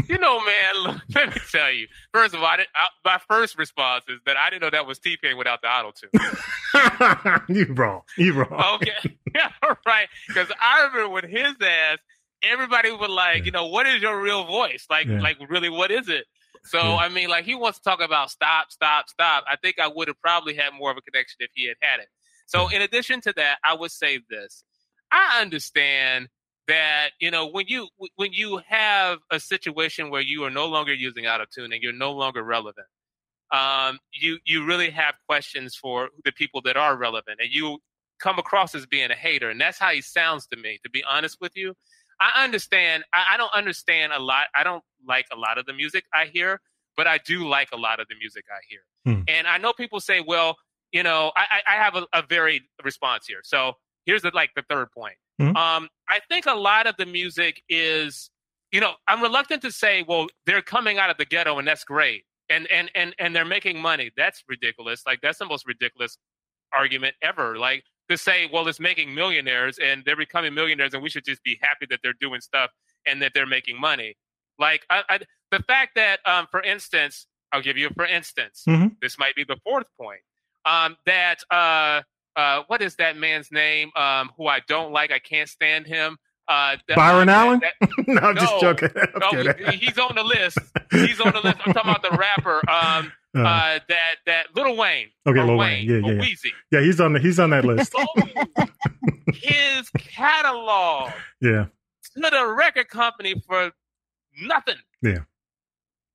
You 0.10 0.18
know, 0.18 0.40
man, 0.44 0.74
look, 0.84 0.98
let 1.14 1.30
me 1.36 1.42
tell 1.52 1.72
you. 1.72 1.88
First 2.14 2.34
of 2.34 2.40
all, 2.42 2.48
I 2.48 2.58
didn't, 2.58 2.70
I, 2.76 2.88
my 3.06 3.20
first 3.30 3.58
response 3.58 4.04
is 4.10 4.20
that 4.26 4.36
I 4.38 4.50
didn't 4.50 4.64
know 4.64 4.72
that 4.72 4.88
was 4.88 4.98
T 5.00 5.18
Pain 5.22 5.38
without 5.38 5.62
the 5.62 5.68
auto 5.70 5.92
tune. 5.92 6.10
you 7.56 7.74
wrong. 7.74 8.02
You 8.18 8.34
wrong. 8.34 8.78
Okay. 8.82 9.18
yeah, 9.36 9.50
right. 9.86 10.08
Because 10.28 10.48
I 10.60 10.86
remember 10.88 11.10
with 11.14 11.26
his 11.26 11.54
ass, 11.62 12.00
everybody 12.42 12.92
would 12.92 13.10
like, 13.12 13.46
you 13.46 13.52
know, 13.52 13.68
what 13.68 13.86
is 13.86 14.02
your 14.02 14.20
real 14.22 14.46
voice? 14.46 14.88
Like, 14.90 15.06
Yeah. 15.08 15.22
like 15.22 15.38
really, 15.48 15.70
what 15.70 15.92
is 15.92 16.10
it? 16.10 16.26
So 16.66 16.80
Yeah. 16.80 16.96
I 16.96 17.10
mean, 17.10 17.30
like 17.30 17.46
he 17.46 17.54
wants 17.56 17.78
to 17.80 17.84
talk 17.84 18.02
about 18.02 18.32
stop, 18.32 18.72
stop, 18.72 19.10
stop. 19.10 19.44
I 19.48 19.58
think 19.58 19.78
I 19.80 19.88
would 19.88 20.08
have 20.08 20.20
probably 20.22 20.56
had 20.56 20.72
more 20.78 20.90
of 20.92 20.98
a 20.98 21.02
connection 21.02 21.38
if 21.40 21.52
he 21.54 21.68
had 21.68 21.78
had 21.82 22.00
it. 22.00 22.08
So 22.48 22.68
in 22.70 22.82
addition 22.82 23.22
to 23.22 23.34
that, 23.38 23.58
I 23.64 23.76
would 23.76 23.92
say 23.92 24.20
this: 24.30 24.64
I 25.12 25.40
understand 25.42 26.30
that 26.70 27.10
you 27.20 27.32
know 27.32 27.48
when 27.48 27.66
you 27.68 27.90
when 28.16 28.32
you 28.32 28.62
have 28.68 29.18
a 29.32 29.40
situation 29.40 30.10
where 30.10 30.22
you 30.22 30.44
are 30.46 30.50
no 30.50 30.68
longer 30.68 30.94
using 30.94 31.26
autotune 31.26 31.74
and 31.74 31.82
you're 31.82 31.92
no 31.92 32.12
longer 32.12 32.44
relevant, 32.44 32.88
um, 33.52 34.00
you 34.14 34.38
you 34.46 34.66
really 34.66 34.92
have 34.92 35.16
questions 35.28 35.76
for 35.76 36.10
the 36.24 36.32
people 36.32 36.62
that 36.62 36.78
are 36.78 36.96
relevant, 36.96 37.40
and 37.42 37.50
you 37.52 37.80
come 38.20 38.38
across 38.40 38.76
as 38.76 38.86
being 38.86 39.12
a 39.12 39.16
hater, 39.16 39.50
and 39.50 39.60
that's 39.60 39.80
how 39.80 39.90
he 39.90 40.02
sounds 40.02 40.46
to 40.48 40.58
me. 40.58 40.80
To 40.84 40.90
be 40.90 41.04
honest 41.10 41.38
with 41.42 41.52
you, 41.56 41.74
I 42.22 42.44
understand. 42.44 43.04
I, 43.14 43.34
I 43.34 43.38
don't 43.38 43.54
understand 43.54 44.14
a 44.14 44.20
lot. 44.20 44.46
I 44.56 44.64
don't 44.64 44.84
like 45.06 45.26
a 45.34 45.38
lot 45.38 45.58
of 45.58 45.66
the 45.66 45.74
music 45.74 46.06
I 46.14 46.26
hear, 46.26 46.62
but 46.96 47.08
I 47.08 47.18
do 47.18 47.48
like 47.48 47.70
a 47.74 47.78
lot 47.78 48.00
of 48.00 48.08
the 48.08 48.16
music 48.16 48.46
I 48.50 48.60
hear. 48.70 49.16
Hmm. 49.16 49.24
And 49.28 49.48
I 49.48 49.58
know 49.58 49.74
people 49.74 50.00
say, 50.00 50.22
well, 50.26 50.56
you 50.92 51.02
know, 51.04 51.32
I, 51.36 51.62
I 51.68 51.74
I 51.74 51.84
have 51.84 51.96
a, 51.96 52.06
a 52.14 52.22
varied 52.22 52.62
response 52.84 53.26
here. 53.28 53.40
So 53.44 53.74
here's 54.06 54.22
the, 54.22 54.32
like 54.34 54.52
the 54.56 54.64
third 54.70 54.92
point. 54.92 55.16
Mhm. 55.40 55.56
Um, 55.56 55.90
I 56.10 56.20
think 56.30 56.46
a 56.46 56.54
lot 56.54 56.88
of 56.88 56.96
the 56.98 57.06
music 57.06 57.64
is, 57.70 58.30
you 58.72 58.80
know, 58.82 58.94
I'm 59.08 59.22
reluctant 59.22 59.62
to 59.64 59.72
say, 59.72 60.04
well, 60.08 60.28
they're 60.46 60.62
coming 60.62 60.98
out 60.98 61.10
of 61.10 61.18
the 61.18 61.26
ghetto 61.26 61.58
and 61.60 61.68
that's 61.68 61.84
great. 61.84 62.24
And, 62.50 62.68
and, 62.72 62.92
and, 62.96 63.16
and 63.20 63.36
they're 63.36 63.46
making 63.46 63.80
money. 63.82 64.12
That's 64.18 64.44
ridiculous. 64.50 65.04
Like 65.06 65.22
that's 65.22 65.38
the 65.40 65.46
most 65.46 65.66
ridiculous 65.68 66.18
argument 66.74 67.16
ever. 67.22 67.58
Like 67.58 67.84
to 68.10 68.18
say, 68.18 68.50
well, 68.52 68.68
it's 68.68 68.80
making 68.80 69.14
millionaires 69.14 69.78
and 69.80 70.04
they're 70.06 70.16
becoming 70.18 70.54
millionaires 70.54 70.94
and 70.94 71.04
we 71.04 71.10
should 71.10 71.26
just 71.26 71.44
be 71.44 71.58
happy 71.62 71.86
that 71.90 72.00
they're 72.04 72.14
doing 72.20 72.42
stuff 72.42 72.72
and 73.06 73.22
that 73.22 73.32
they're 73.34 73.46
making 73.48 73.80
money. 73.80 74.16
Like 74.58 74.86
I, 74.90 75.04
I, 75.10 75.20
the 75.52 75.64
fact 75.64 75.96
that, 75.96 76.20
um, 76.26 76.48
for 76.52 76.62
instance, 76.62 77.28
I'll 77.52 77.62
give 77.62 77.78
you 77.78 77.88
a 77.88 77.94
for 77.94 78.06
instance. 78.06 78.64
Mhm. 78.68 78.96
This 79.02 79.18
might 79.18 79.36
be 79.36 79.44
the 79.44 79.58
fourth 79.64 79.88
point. 80.00 80.22
Um, 80.66 80.98
that 81.06 81.40
uh, 81.52 82.02
uh, 82.40 82.64
what 82.68 82.82
is 82.82 82.96
that 82.96 83.18
man's 83.18 83.52
name? 83.52 83.90
Um, 83.96 84.32
who 84.38 84.48
I 84.48 84.60
don't 84.68 84.92
like. 84.94 85.12
I 85.12 85.20
can't 85.20 85.50
stand 85.50 85.86
him. 85.88 86.18
Uh, 86.48 86.78
that- 86.88 86.96
Byron 86.98 87.30
uh, 87.30 87.34
Allen? 87.34 87.60
that- 87.62 87.90
no, 88.08 88.22
I'm 88.22 88.36
just 88.36 88.60
joking. 88.62 88.90
I'm 88.98 89.20
no, 89.20 89.54
kidding. 89.54 89.80
he's 89.80 89.98
on 89.98 90.16
the 90.16 90.24
list. 90.24 90.58
He's 90.92 91.20
on 91.22 91.34
the 91.34 91.42
list. 91.42 91.58
I'm 91.66 91.74
talking 91.74 91.92
about 91.92 92.02
the 92.04 92.18
rapper. 92.18 92.62
Um, 92.70 93.12
Uh, 93.36 93.42
uh, 93.42 93.80
that 93.90 94.16
that 94.26 94.46
Lil 94.56 94.76
Wayne. 94.76 95.10
okay, 95.28 95.38
Lil 95.44 95.56
Wayne, 95.56 95.88
Wayne. 95.88 95.88
Yeah, 95.88 95.98
yeah, 95.98 96.14
yeah. 96.14 96.22
Weezy. 96.28 96.52
Yeah, 96.72 96.82
he's 96.82 97.00
on 97.00 97.14
the 97.14 97.20
he's 97.20 97.40
on 97.40 97.52
that 97.52 97.64
list. 97.64 97.94
His 99.36 99.88
catalog 99.92 101.12
Yeah, 101.40 101.66
to 102.16 102.30
the 102.32 102.48
record 102.58 102.90
company 102.90 103.36
for 103.48 103.72
nothing. 104.42 104.78
yeah. 105.04 105.20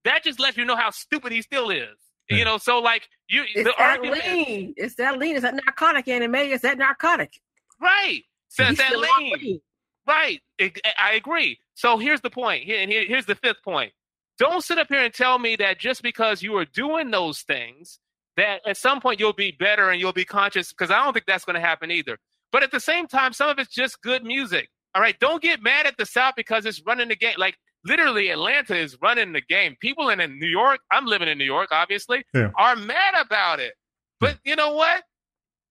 That 0.05 0.25
just 0.25 0.41
lets 0.41 0.57
you 0.57 0.65
know 0.65 0.75
how 0.75 0.91
stupid 0.91 1.31
he 1.31 1.41
still 1.41 1.71
is. 1.71 1.95
You 2.31 2.45
know, 2.45 2.59
so 2.59 2.79
like 2.79 3.09
you, 3.29 3.43
It's 3.43 3.55
the 3.55 3.75
that 3.77 3.81
argument, 3.81 4.25
lean. 4.27 4.75
It's 4.77 4.95
that 4.97 5.19
lean. 5.19 5.35
It's 5.37 5.43
that 5.43 5.55
narcotic 5.55 6.09
anime. 6.09 6.35
It's 6.37 6.63
that 6.63 6.79
narcotic. 6.79 7.33
right? 7.81 8.23
So 8.49 8.65
He's 8.65 8.79
that 8.79 8.97
lean. 8.97 9.33
lean. 9.43 9.61
Right. 10.07 10.41
I, 10.61 10.73
I 10.99 11.13
agree. 11.15 11.59
So 11.75 11.99
here's 11.99 12.21
the 12.21 12.31
point. 12.31 12.65
Here, 12.65 12.81
and 12.81 12.91
here, 12.91 13.05
here's 13.07 13.27
the 13.27 13.35
fifth 13.35 13.63
point. 13.65 13.93
Don't 14.39 14.63
sit 14.65 14.79
up 14.79 14.89
here 14.89 15.03
and 15.03 15.13
tell 15.15 15.39
me 15.39 15.57
that 15.57 15.79
just 15.79 16.03
because 16.03 16.43
you 16.43 16.57
are 16.57 16.65
doing 16.65 17.11
those 17.11 17.41
things, 17.43 17.99
that 18.37 18.61
at 18.67 18.77
some 18.77 19.01
point 19.01 19.21
you'll 19.21 19.33
be 19.33 19.53
better 19.53 19.91
and 19.91 20.01
you'll 20.01 20.13
be 20.13 20.25
conscious, 20.25 20.71
because 20.73 20.91
I 20.91 21.03
don't 21.05 21.13
think 21.13 21.27
that's 21.27 21.45
going 21.45 21.55
to 21.55 21.61
happen 21.61 21.91
either. 21.91 22.19
But 22.53 22.63
at 22.63 22.71
the 22.71 22.81
same 22.81 23.07
time, 23.07 23.33
some 23.33 23.49
of 23.49 23.59
it's 23.59 23.73
just 23.75 24.01
good 24.03 24.25
music. 24.25 24.69
All 24.95 25.03
right. 25.03 25.19
Don't 25.21 25.43
get 25.43 25.63
mad 25.63 25.87
at 25.87 25.97
the 25.99 26.07
South 26.07 26.35
because 26.37 26.67
it's 26.67 26.83
running 26.87 27.09
the 27.09 27.17
game. 27.17 27.35
Like 27.39 27.57
literally, 27.85 28.31
Atlanta 28.31 28.77
is 28.77 28.97
running 29.01 29.33
the 29.33 29.41
game. 29.41 29.77
People 29.81 30.09
in, 30.09 30.19
New 30.39 30.47
York, 30.47 30.81
I'm 30.91 31.07
living 31.07 31.29
in 31.29 31.39
New 31.39 31.45
York, 31.45 31.69
obviously, 31.73 32.25
Yeah. 32.35 32.51
are 32.57 32.77
mad 32.77 33.15
about 33.21 33.61
it. 33.61 33.75
But 34.21 34.39
you 34.45 34.57
know 34.57 34.73
what? 34.73 35.05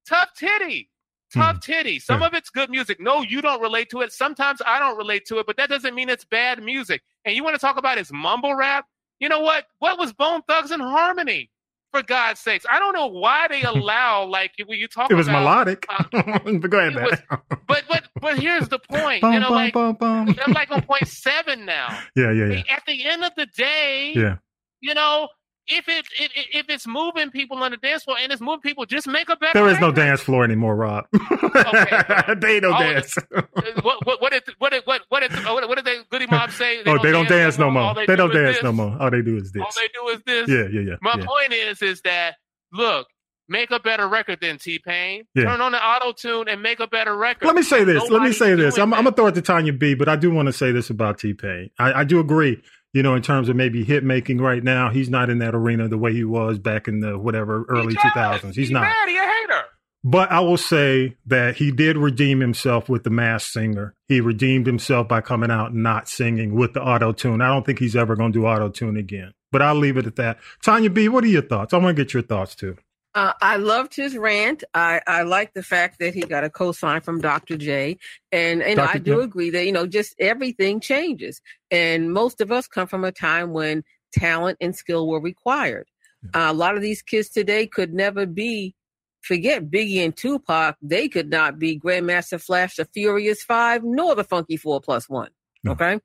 Tough 0.07 0.29
titty. 0.37 0.89
Hmm. 1.33 1.39
Tough 1.39 1.59
titty. 1.61 1.99
Some 1.99 2.21
of 2.21 2.33
it's 2.33 2.49
good 2.49 2.69
music. 2.69 2.99
No, 2.99 3.21
you 3.21 3.41
don't 3.41 3.61
relate 3.61 3.89
to 3.91 4.01
it. 4.01 4.11
Sometimes 4.11 4.61
I 4.65 4.79
don't 4.79 4.97
relate 4.97 5.25
to 5.27 5.39
it, 5.39 5.47
but 5.47 5.57
that 5.57 5.69
doesn't 5.69 5.95
mean 5.95 6.09
it's 6.09 6.25
bad 6.25 6.61
music. 6.61 7.01
And 7.25 7.35
you 7.35 7.43
want 7.43 7.55
to 7.55 7.59
talk 7.59 7.77
about 7.77 7.97
his 7.97 8.11
mumble 8.11 8.53
rap? 8.55 8.85
You 9.19 9.29
know 9.29 9.39
what? 9.39 9.65
What 9.79 9.97
was 9.97 10.11
Bone 10.13 10.41
Thugs-n-Harmony? 10.47 11.49
For 11.93 12.01
God's 12.01 12.39
sakes, 12.39 12.65
I 12.67 12.79
don't 12.79 12.93
know 12.93 13.05
why 13.05 13.47
they 13.47 13.61
allow 13.73 14.25
like 14.25 14.53
when 14.65 14.79
you 14.79 14.87
talk. 14.87 15.11
It 15.11 15.13
was 15.13 15.27
about, 15.27 15.41
melodic. 15.43 15.85
uh, 15.89 16.03
but 16.11 16.69
go 16.69 16.79
ahead, 16.79 16.95
was- 16.95 17.19
but 17.67 17.83
but 17.87 18.03
but 18.19 18.39
here's 18.39 18.67
the 18.67 18.79
point. 18.79 19.21
Bum, 19.21 19.33
you 19.33 19.39
know, 19.39 19.49
bum, 19.49 19.55
like 19.55 19.73
bum, 19.73 19.95
bum. 19.99 20.35
I'm 20.43 20.53
like 20.53 20.71
on 20.71 20.81
point 20.81 21.07
seven 21.07 21.65
now. 21.65 21.89
Yeah, 22.15 22.31
yeah, 22.31 22.45
yeah. 22.47 22.75
At 22.75 22.83
the 22.87 23.05
end 23.05 23.23
of 23.23 23.31
the 23.37 23.45
day, 23.45 24.13
Yeah. 24.15 24.37
you 24.81 24.93
know, 24.95 25.27
if 25.67 25.87
it, 25.87 26.05
it 26.19 26.31
it- 26.35 26.47
if 26.53 26.69
it's 26.69 26.85
moving 26.87 27.31
people 27.31 27.57
on 27.63 27.71
the 27.71 27.77
dance 27.77 28.03
floor 28.03 28.17
and 28.21 28.31
it's 28.31 28.41
moving 28.41 28.61
people, 28.61 28.85
just 28.85 29.07
make 29.07 29.29
a 29.29 29.35
better. 29.35 29.53
There 29.53 29.67
is 29.69 29.79
no 29.79 29.91
dance 29.91 30.21
floor 30.21 30.43
anymore, 30.43 30.75
Rob. 30.75 31.05
they 31.11 32.59
don't 32.59 32.79
dance. 32.79 33.17
Uh, 33.17 33.41
what 33.81 34.05
what 34.05 34.21
what 34.21 34.31
did 34.31 34.43
what 34.59 34.73
what 34.85 35.01
what 35.09 35.19
did 35.21 35.31
what, 35.45 35.67
what 35.67 35.75
did 35.75 35.85
they 35.85 35.99
Goodie 36.09 36.27
Mob 36.27 36.51
say? 36.51 36.81
oh, 36.85 36.97
they 37.01 37.11
don't 37.11 37.29
dance 37.29 37.57
no 37.57 37.71
more. 37.71 37.93
They, 37.95 38.05
do 38.05 38.15
don't 38.15 38.33
dance 38.33 38.61
no 38.63 38.71
more. 38.71 38.97
All 38.99 39.09
they 39.09 39.21
do 39.21 39.37
is 39.37 39.51
this. 39.51 39.61
All 39.61 39.71
they 39.75 39.87
do 39.93 40.07
is 40.09 40.21
this. 40.25 40.49
Yeah, 40.49 40.79
yeah, 40.79 40.89
yeah. 40.91 40.95
My 41.01 41.15
yeah. 41.17 41.25
point 41.25 41.53
is, 41.53 41.81
is 41.81 42.01
that 42.01 42.35
look, 42.71 43.07
make 43.47 43.71
a 43.71 43.79
better 43.79 44.07
record 44.07 44.39
than 44.41 44.57
T 44.57 44.79
Pain. 44.79 45.23
Yeah. 45.35 45.43
Turn 45.43 45.61
on 45.61 45.71
the 45.71 45.83
auto 45.83 46.11
tune 46.11 46.47
and 46.49 46.61
make 46.61 46.79
a 46.79 46.87
better 46.87 47.15
record. 47.15 47.45
Let 47.45 47.55
me 47.55 47.63
say 47.63 47.83
this. 47.83 48.09
Let 48.09 48.21
me 48.21 48.33
say 48.33 48.55
this. 48.55 48.77
I'm, 48.77 48.93
I'm 48.93 49.03
gonna 49.03 49.15
throw 49.15 49.27
it 49.27 49.35
to 49.35 49.41
Tanya 49.41 49.73
B, 49.73 49.95
but 49.95 50.09
I 50.09 50.15
do 50.15 50.31
want 50.31 50.47
to 50.47 50.53
say 50.53 50.71
this 50.71 50.89
about 50.89 51.19
T 51.19 51.33
Pain. 51.33 51.69
I, 51.79 52.01
I 52.01 52.03
do 52.03 52.19
agree. 52.19 52.61
You 52.93 53.01
know, 53.01 53.15
in 53.15 53.23
terms 53.23 53.49
of 53.49 53.55
maybe 53.55 53.83
hit 53.83 54.03
making 54.03 54.39
right 54.39 54.63
now, 54.63 54.91
he's 54.91 55.09
not 55.09 55.29
in 55.29 55.39
that 55.39 55.55
arena 55.55 55.87
the 55.87 55.97
way 55.97 56.13
he 56.13 56.23
was 56.23 56.59
back 56.59 56.87
in 56.87 56.99
the 56.99 57.17
whatever 57.17 57.65
early 57.67 57.95
2000s. 57.95 58.53
He's 58.53 58.69
not. 58.69 58.81
mad. 58.81 59.07
He 59.07 59.17
a 59.17 59.21
hater. 59.21 59.63
But 60.03 60.31
I 60.31 60.41
will 60.41 60.57
say 60.57 61.15
that 61.25 61.55
he 61.55 61.71
did 61.71 61.97
redeem 61.97 62.41
himself 62.41 62.89
with 62.89 63.03
the 63.03 63.09
Masked 63.09 63.51
Singer. 63.51 63.95
He 64.07 64.19
redeemed 64.19 64.67
himself 64.67 65.07
by 65.07 65.21
coming 65.21 65.49
out 65.49 65.73
not 65.73 66.09
singing 66.09 66.55
with 66.55 66.73
the 66.73 66.81
auto 66.81 67.13
tune. 67.13 67.41
I 67.41 67.47
don't 67.47 67.65
think 67.65 67.79
he's 67.79 67.95
ever 67.95 68.15
going 68.15 68.33
to 68.33 68.39
do 68.39 68.45
auto 68.45 68.69
tune 68.69 68.97
again. 68.97 69.33
But 69.51 69.61
I'll 69.61 69.75
leave 69.75 69.97
it 69.97 70.05
at 70.05 70.17
that. 70.17 70.39
Tanya 70.61 70.89
B, 70.89 71.07
what 71.07 71.23
are 71.23 71.27
your 71.27 71.41
thoughts? 71.41 71.73
I 71.73 71.77
want 71.77 71.95
to 71.95 72.03
get 72.03 72.13
your 72.13 72.23
thoughts 72.23 72.53
too. 72.53 72.75
Uh, 73.15 73.33
I 73.41 73.57
loved 73.57 73.95
his 73.95 74.17
rant. 74.17 74.63
I, 74.73 75.01
I 75.05 75.21
like 75.21 75.53
the 75.53 75.61
fact 75.61 75.99
that 75.99 76.15
he 76.15 76.21
got 76.21 76.43
a 76.43 76.49
co-sign 76.49 77.01
from 77.01 77.21
Dr. 77.21 77.57
J. 77.57 77.97
And, 78.31 78.59
know, 78.59 78.75
Dr. 78.75 78.89
I 78.89 78.97
do 78.97 79.17
J. 79.17 79.23
agree 79.23 79.49
that, 79.51 79.65
you 79.65 79.71
know, 79.71 79.85
just 79.85 80.15
everything 80.19 80.79
changes. 80.79 81.39
And 81.69 82.11
most 82.11 82.41
of 82.41 82.51
us 82.51 82.67
come 82.67 82.87
from 82.87 83.03
a 83.03 83.11
time 83.11 83.51
when 83.53 83.83
talent 84.13 84.57
and 84.59 84.75
skill 84.75 85.07
were 85.07 85.19
required. 85.21 85.87
Uh, 86.33 86.47
a 86.49 86.53
lot 86.53 86.75
of 86.75 86.81
these 86.81 87.01
kids 87.01 87.29
today 87.29 87.67
could 87.67 87.93
never 87.93 88.25
be, 88.25 88.75
forget 89.21 89.69
Biggie 89.69 90.03
and 90.03 90.15
Tupac, 90.15 90.77
they 90.81 91.07
could 91.07 91.29
not 91.29 91.59
be 91.59 91.79
Grandmaster 91.79 92.41
Flash, 92.41 92.77
the 92.77 92.85
Furious 92.85 93.43
Five, 93.43 93.83
nor 93.83 94.15
the 94.15 94.23
Funky 94.23 94.57
Four 94.57 94.81
Plus 94.81 95.07
One. 95.07 95.29
Okay. 95.67 95.99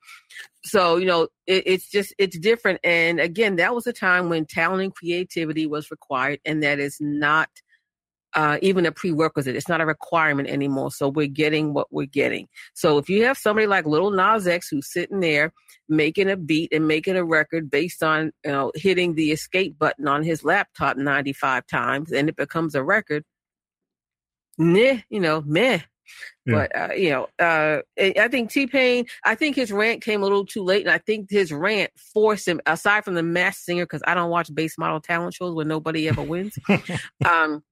So, 0.64 0.96
you 0.96 1.06
know, 1.06 1.28
it, 1.46 1.64
it's 1.66 1.90
just, 1.90 2.14
it's 2.18 2.38
different. 2.38 2.80
And 2.84 3.18
again, 3.18 3.56
that 3.56 3.74
was 3.74 3.86
a 3.86 3.92
time 3.92 4.28
when 4.28 4.46
talent 4.46 4.82
and 4.82 4.94
creativity 4.94 5.66
was 5.66 5.90
required, 5.90 6.40
and 6.44 6.62
that 6.62 6.78
is 6.78 6.98
not 7.00 7.48
uh, 8.34 8.58
even 8.62 8.86
a 8.86 8.92
prerequisite. 8.92 9.56
It's 9.56 9.68
not 9.68 9.80
a 9.80 9.86
requirement 9.86 10.48
anymore. 10.48 10.90
So 10.90 11.08
we're 11.08 11.26
getting 11.26 11.72
what 11.72 11.88
we're 11.90 12.06
getting. 12.06 12.48
So 12.74 12.98
if 12.98 13.08
you 13.08 13.24
have 13.24 13.38
somebody 13.38 13.66
like 13.66 13.86
Lil 13.86 14.10
Nas 14.10 14.46
X 14.46 14.68
who's 14.68 14.92
sitting 14.92 15.20
there 15.20 15.52
making 15.88 16.30
a 16.30 16.36
beat 16.36 16.72
and 16.72 16.86
making 16.86 17.16
a 17.16 17.24
record 17.24 17.70
based 17.70 18.02
on, 18.02 18.32
you 18.44 18.52
know, 18.52 18.72
hitting 18.74 19.14
the 19.14 19.32
escape 19.32 19.78
button 19.78 20.06
on 20.06 20.22
his 20.22 20.44
laptop 20.44 20.96
95 20.96 21.66
times 21.66 22.12
and 22.12 22.28
it 22.28 22.36
becomes 22.36 22.74
a 22.74 22.84
record, 22.84 23.24
meh, 24.58 25.00
you 25.08 25.20
know, 25.20 25.42
meh. 25.46 25.80
Yeah. 26.48 26.54
But 26.54 26.76
uh, 26.76 26.94
you 26.94 27.10
know, 27.10 27.28
uh, 27.38 27.82
I 27.98 28.28
think 28.28 28.50
T 28.50 28.66
Pain. 28.66 29.06
I 29.24 29.34
think 29.34 29.54
his 29.54 29.70
rant 29.70 30.02
came 30.02 30.20
a 30.22 30.24
little 30.24 30.46
too 30.46 30.64
late, 30.64 30.82
and 30.82 30.90
I 30.90 30.98
think 30.98 31.30
his 31.30 31.52
rant 31.52 31.90
forced 32.14 32.48
him. 32.48 32.60
Aside 32.64 33.04
from 33.04 33.14
the 33.14 33.22
Masked 33.22 33.64
Singer, 33.64 33.84
because 33.84 34.02
I 34.06 34.14
don't 34.14 34.30
watch 34.30 34.52
base 34.54 34.78
model 34.78 35.00
talent 35.00 35.34
shows 35.34 35.54
where 35.54 35.66
nobody 35.66 36.08
ever 36.08 36.22
wins. 36.22 36.58
um, 37.28 37.62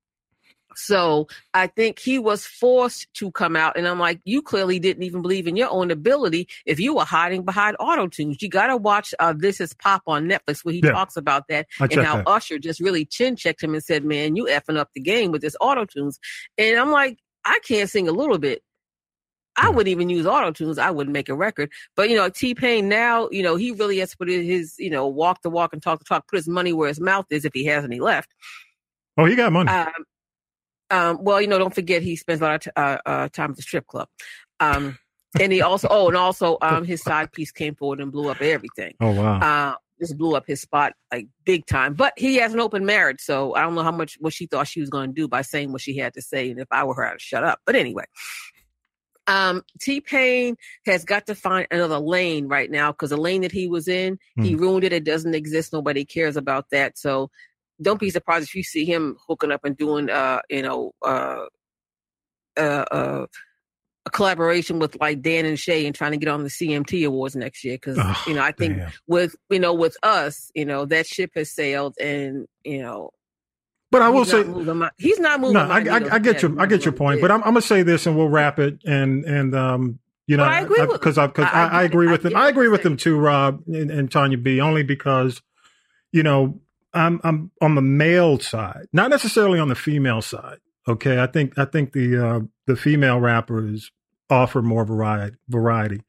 so 0.75 1.27
I 1.55 1.69
think 1.69 1.99
he 1.99 2.19
was 2.19 2.45
forced 2.45 3.07
to 3.15 3.31
come 3.31 3.57
out, 3.57 3.79
and 3.79 3.89
I'm 3.89 3.99
like, 3.99 4.21
you 4.25 4.43
clearly 4.43 4.79
didn't 4.79 5.05
even 5.05 5.23
believe 5.23 5.47
in 5.47 5.57
your 5.57 5.71
own 5.71 5.91
ability 5.91 6.49
if 6.67 6.79
you 6.79 6.95
were 6.95 7.05
hiding 7.05 7.45
behind 7.47 7.79
auto 7.81 8.09
tunes. 8.09 8.43
You 8.43 8.51
got 8.51 8.67
to 8.67 8.77
watch 8.77 9.15
uh, 9.19 9.33
This 9.35 9.59
Is 9.59 9.73
Pop 9.73 10.03
on 10.07 10.29
Netflix 10.29 10.65
where 10.65 10.75
he 10.75 10.83
Yeah. 10.85 10.93
talks 10.93 11.17
about 11.17 11.45
that 11.49 11.67
I 11.81 11.87
and 11.91 12.03
how 12.03 12.17
that. 12.17 12.29
Usher 12.29 12.59
just 12.59 12.81
really 12.81 13.07
chin 13.07 13.37
checked 13.37 13.63
him 13.63 13.73
and 13.73 13.83
said, 13.83 14.05
"Man, 14.05 14.37
you 14.37 14.45
effing 14.45 14.77
up 14.77 14.91
the 14.95 15.01
game 15.01 15.33
with 15.33 15.41
this 15.41 15.57
auto 15.63 15.87
tunes." 15.87 16.19
And 16.59 16.79
I'm 16.79 16.91
like, 16.91 17.19
I 17.47 17.59
can't 17.67 17.89
sing 17.89 18.09
a 18.09 18.13
little 18.13 18.39
bit. 18.39 18.63
I 19.57 19.71
wouldn't 19.71 19.89
even 19.89 20.11
use 20.11 20.27
auto 20.27 20.51
tunes. 20.51 20.79
I 20.79 20.91
wouldn't 20.91 21.15
make 21.15 21.31
a 21.31 21.35
record. 21.35 21.71
But 21.95 22.11
you 22.11 22.17
know, 22.17 22.29
T 22.29 22.55
Pain 22.55 22.89
now, 22.89 23.29
you 23.31 23.43
know, 23.43 23.57
he 23.57 23.71
really 23.73 23.99
has 23.99 24.11
to 24.11 24.17
put 24.19 24.29
his, 24.29 24.75
you 24.79 24.91
know, 24.91 25.07
walk 25.07 25.41
the 25.43 25.49
walk 25.49 25.73
and 25.73 25.83
talk 25.83 25.99
the 25.99 26.05
talk, 26.05 26.29
put 26.29 26.37
his 26.37 26.49
money 26.49 26.73
where 26.73 26.89
his 26.89 27.01
mouth 27.01 27.27
is 27.31 27.45
if 27.45 27.53
he 27.55 27.65
has 27.65 27.85
any 27.85 28.01
left. 28.01 28.35
Oh, 29.17 29.25
he 29.25 29.35
got 29.35 29.53
money. 29.53 29.71
Um, 29.71 29.93
um, 30.91 31.19
well, 31.23 31.41
you 31.41 31.47
know, 31.47 31.59
don't 31.59 31.75
forget 31.75 32.03
he 32.03 32.17
spends 32.17 32.41
a 32.41 32.45
lot 32.45 32.55
of 32.55 32.61
t- 32.61 32.71
uh, 32.77 32.99
uh, 33.07 33.29
time 33.29 33.51
at 33.51 33.57
the 33.57 33.63
strip 33.63 33.87
club. 33.87 34.09
Um, 34.61 34.99
and 35.41 35.53
he 35.53 35.63
also, 35.63 35.89
oh, 35.91 36.09
and 36.09 36.17
also, 36.17 36.59
um, 36.63 36.85
his 36.85 37.03
side 37.03 37.33
piece 37.33 37.51
came 37.51 37.75
forward 37.75 38.01
and 38.01 38.13
blew 38.13 38.29
up 38.29 38.41
everything. 38.41 38.95
oh, 39.01 39.13
wow. 39.13 39.41
Uh, 39.41 39.75
just 39.99 40.17
blew 40.19 40.35
up 40.35 40.45
his 40.47 40.61
spot 40.61 40.93
like 41.13 41.29
big 41.45 41.67
time. 41.67 41.95
But 41.95 42.13
he 42.17 42.37
has 42.37 42.55
an 42.55 42.61
open 42.61 42.85
marriage, 42.85 43.21
so 43.21 43.55
I 43.55 43.63
don't 43.63 43.75
know 43.75 43.83
how 43.83 43.93
much 43.93 44.17
what 44.21 44.33
she 44.33 44.47
thought 44.47 44.69
she 44.69 44.81
was 44.81 44.91
going 44.91 45.11
to 45.11 45.15
do 45.15 45.29
by 45.29 45.43
saying 45.43 45.73
what 45.73 45.81
she 45.81 45.97
had 45.97 46.15
to 46.15 46.23
say. 46.23 46.51
And 46.51 46.61
if 46.61 46.69
I 46.71 46.85
were 46.85 46.95
her, 46.95 47.07
I'd 47.07 47.21
shut 47.21 47.45
up. 47.45 47.61
But 47.65 47.77
anyway, 47.77 48.05
um, 49.27 49.63
T 49.81 50.01
Pain 50.01 50.57
has 50.85 51.05
got 51.05 51.27
to 51.27 51.35
find 51.35 51.67
another 51.71 51.99
lane 51.99 52.49
right 52.49 52.71
now 52.71 52.93
because 52.93 53.11
the 53.11 53.17
lane 53.17 53.43
that 53.43 53.53
he 53.53 53.69
was 53.69 53.89
in, 53.89 54.19
he 54.41 54.55
ruined 54.55 54.85
it. 54.85 54.93
It 54.93 55.05
doesn't 55.05 55.35
exist. 55.35 55.73
Nobody 55.73 56.05
cares 56.05 56.37
about 56.37 56.67
that. 56.71 56.99
So 56.99 57.31
don't 57.81 58.01
be 58.01 58.11
surprised 58.11 58.49
if 58.49 58.55
you 58.55 58.63
see 58.63 58.85
him 58.85 59.17
hooking 59.27 59.53
up 59.53 59.65
and 59.65 59.77
doing, 59.77 60.09
uh, 60.11 60.41
you 60.49 60.63
know, 60.63 60.93
uh, 61.05 61.47
uh, 62.57 62.85
uh, 62.91 63.27
a 64.07 64.11
collaboration 64.11 64.79
with 64.79 64.97
like 65.01 65.21
Dan 65.21 65.45
and 65.45 65.59
Shay 65.59 65.85
and 65.85 65.95
trying 65.95 66.13
to 66.13 66.17
get 66.17 66.29
on 66.29 66.43
the 66.45 66.49
CMT 66.49 67.07
awards 67.07 67.37
next 67.37 67.65
year 67.65 67.75
because 67.75 67.99
Oh, 68.01 68.23
you 68.27 68.35
know 68.35 68.43
I 68.43 68.53
think 68.53 68.77
damn. 68.79 68.91
with 69.07 69.35
you 69.51 69.59
know 69.59 69.75
with 69.75 69.97
us 70.03 70.51
you 70.55 70.65
know 70.65 70.85
that 70.87 71.07
ship 71.07 71.33
has 71.35 71.51
sailed 71.53 71.95
and 72.01 72.47
you 72.65 72.81
know 72.83 73.11
But 73.91 74.03
I 74.03 74.09
will 74.09 74.25
say, 74.25 74.45
my, 74.45 74.91
he's 74.97 75.19
not 75.19 75.41
moving. 75.41 75.55
no, 75.55 75.61
I, 75.61 75.79
I, 75.81 76.15
I 76.15 76.19
get 76.21 76.41
your, 76.43 76.59
I 76.61 76.67
get 76.67 76.85
your 76.85 76.93
point. 76.93 77.21
But 77.21 77.31
I'm, 77.31 77.41
I'm 77.43 77.51
gonna 77.51 77.63
say 77.63 77.83
this, 77.83 78.07
and 78.07 78.17
we'll 78.17 78.29
wrap 78.29 78.59
it. 78.59 78.79
And 78.87 79.25
and 79.25 79.55
um, 79.55 79.99
you 80.27 80.37
know, 80.37 80.43
Well, 80.45 80.53
I 80.53 80.61
agree 80.61 80.81
with- 80.83 80.93
because 80.93 81.19
I 81.19 81.27
because 81.29 81.49
I- 81.53 81.65
I, 81.65 81.67
I 81.67 81.81
I 81.81 81.83
agree 81.85 82.09
I 82.09 82.13
with 82.13 82.25
him. 82.25 82.31
get 82.33 82.39
I 82.39 82.49
agree 82.49 82.69
with 82.69 82.85
him 82.87 82.97
too, 82.97 83.17
Rob 83.19 83.63
and, 83.67 83.91
and 83.91 84.11
Tanya 84.11 84.39
B. 84.39 84.61
Only 84.61 84.83
because, 84.83 85.41
you 86.13 86.23
know, 86.23 86.61
I'm 86.95 87.21
I'm 87.25 87.51
on 87.61 87.75
the 87.75 87.83
male 87.83 88.39
side, 88.39 88.87
not 88.93 89.11
necessarily 89.11 89.59
on 89.59 89.69
the 89.69 89.75
female 89.75 90.23
side. 90.23 90.59
Okay, 90.89 91.21
I 91.21 91.27
think 91.27 91.59
I 91.59 91.65
think 91.65 91.93
the 91.93 92.25
uh, 92.27 92.41
the 92.67 92.77
female 92.77 93.19
rappers 93.21 93.91
offer 94.31 94.63
more 94.63 94.85
variety 94.85 95.37
variety, 95.49 96.01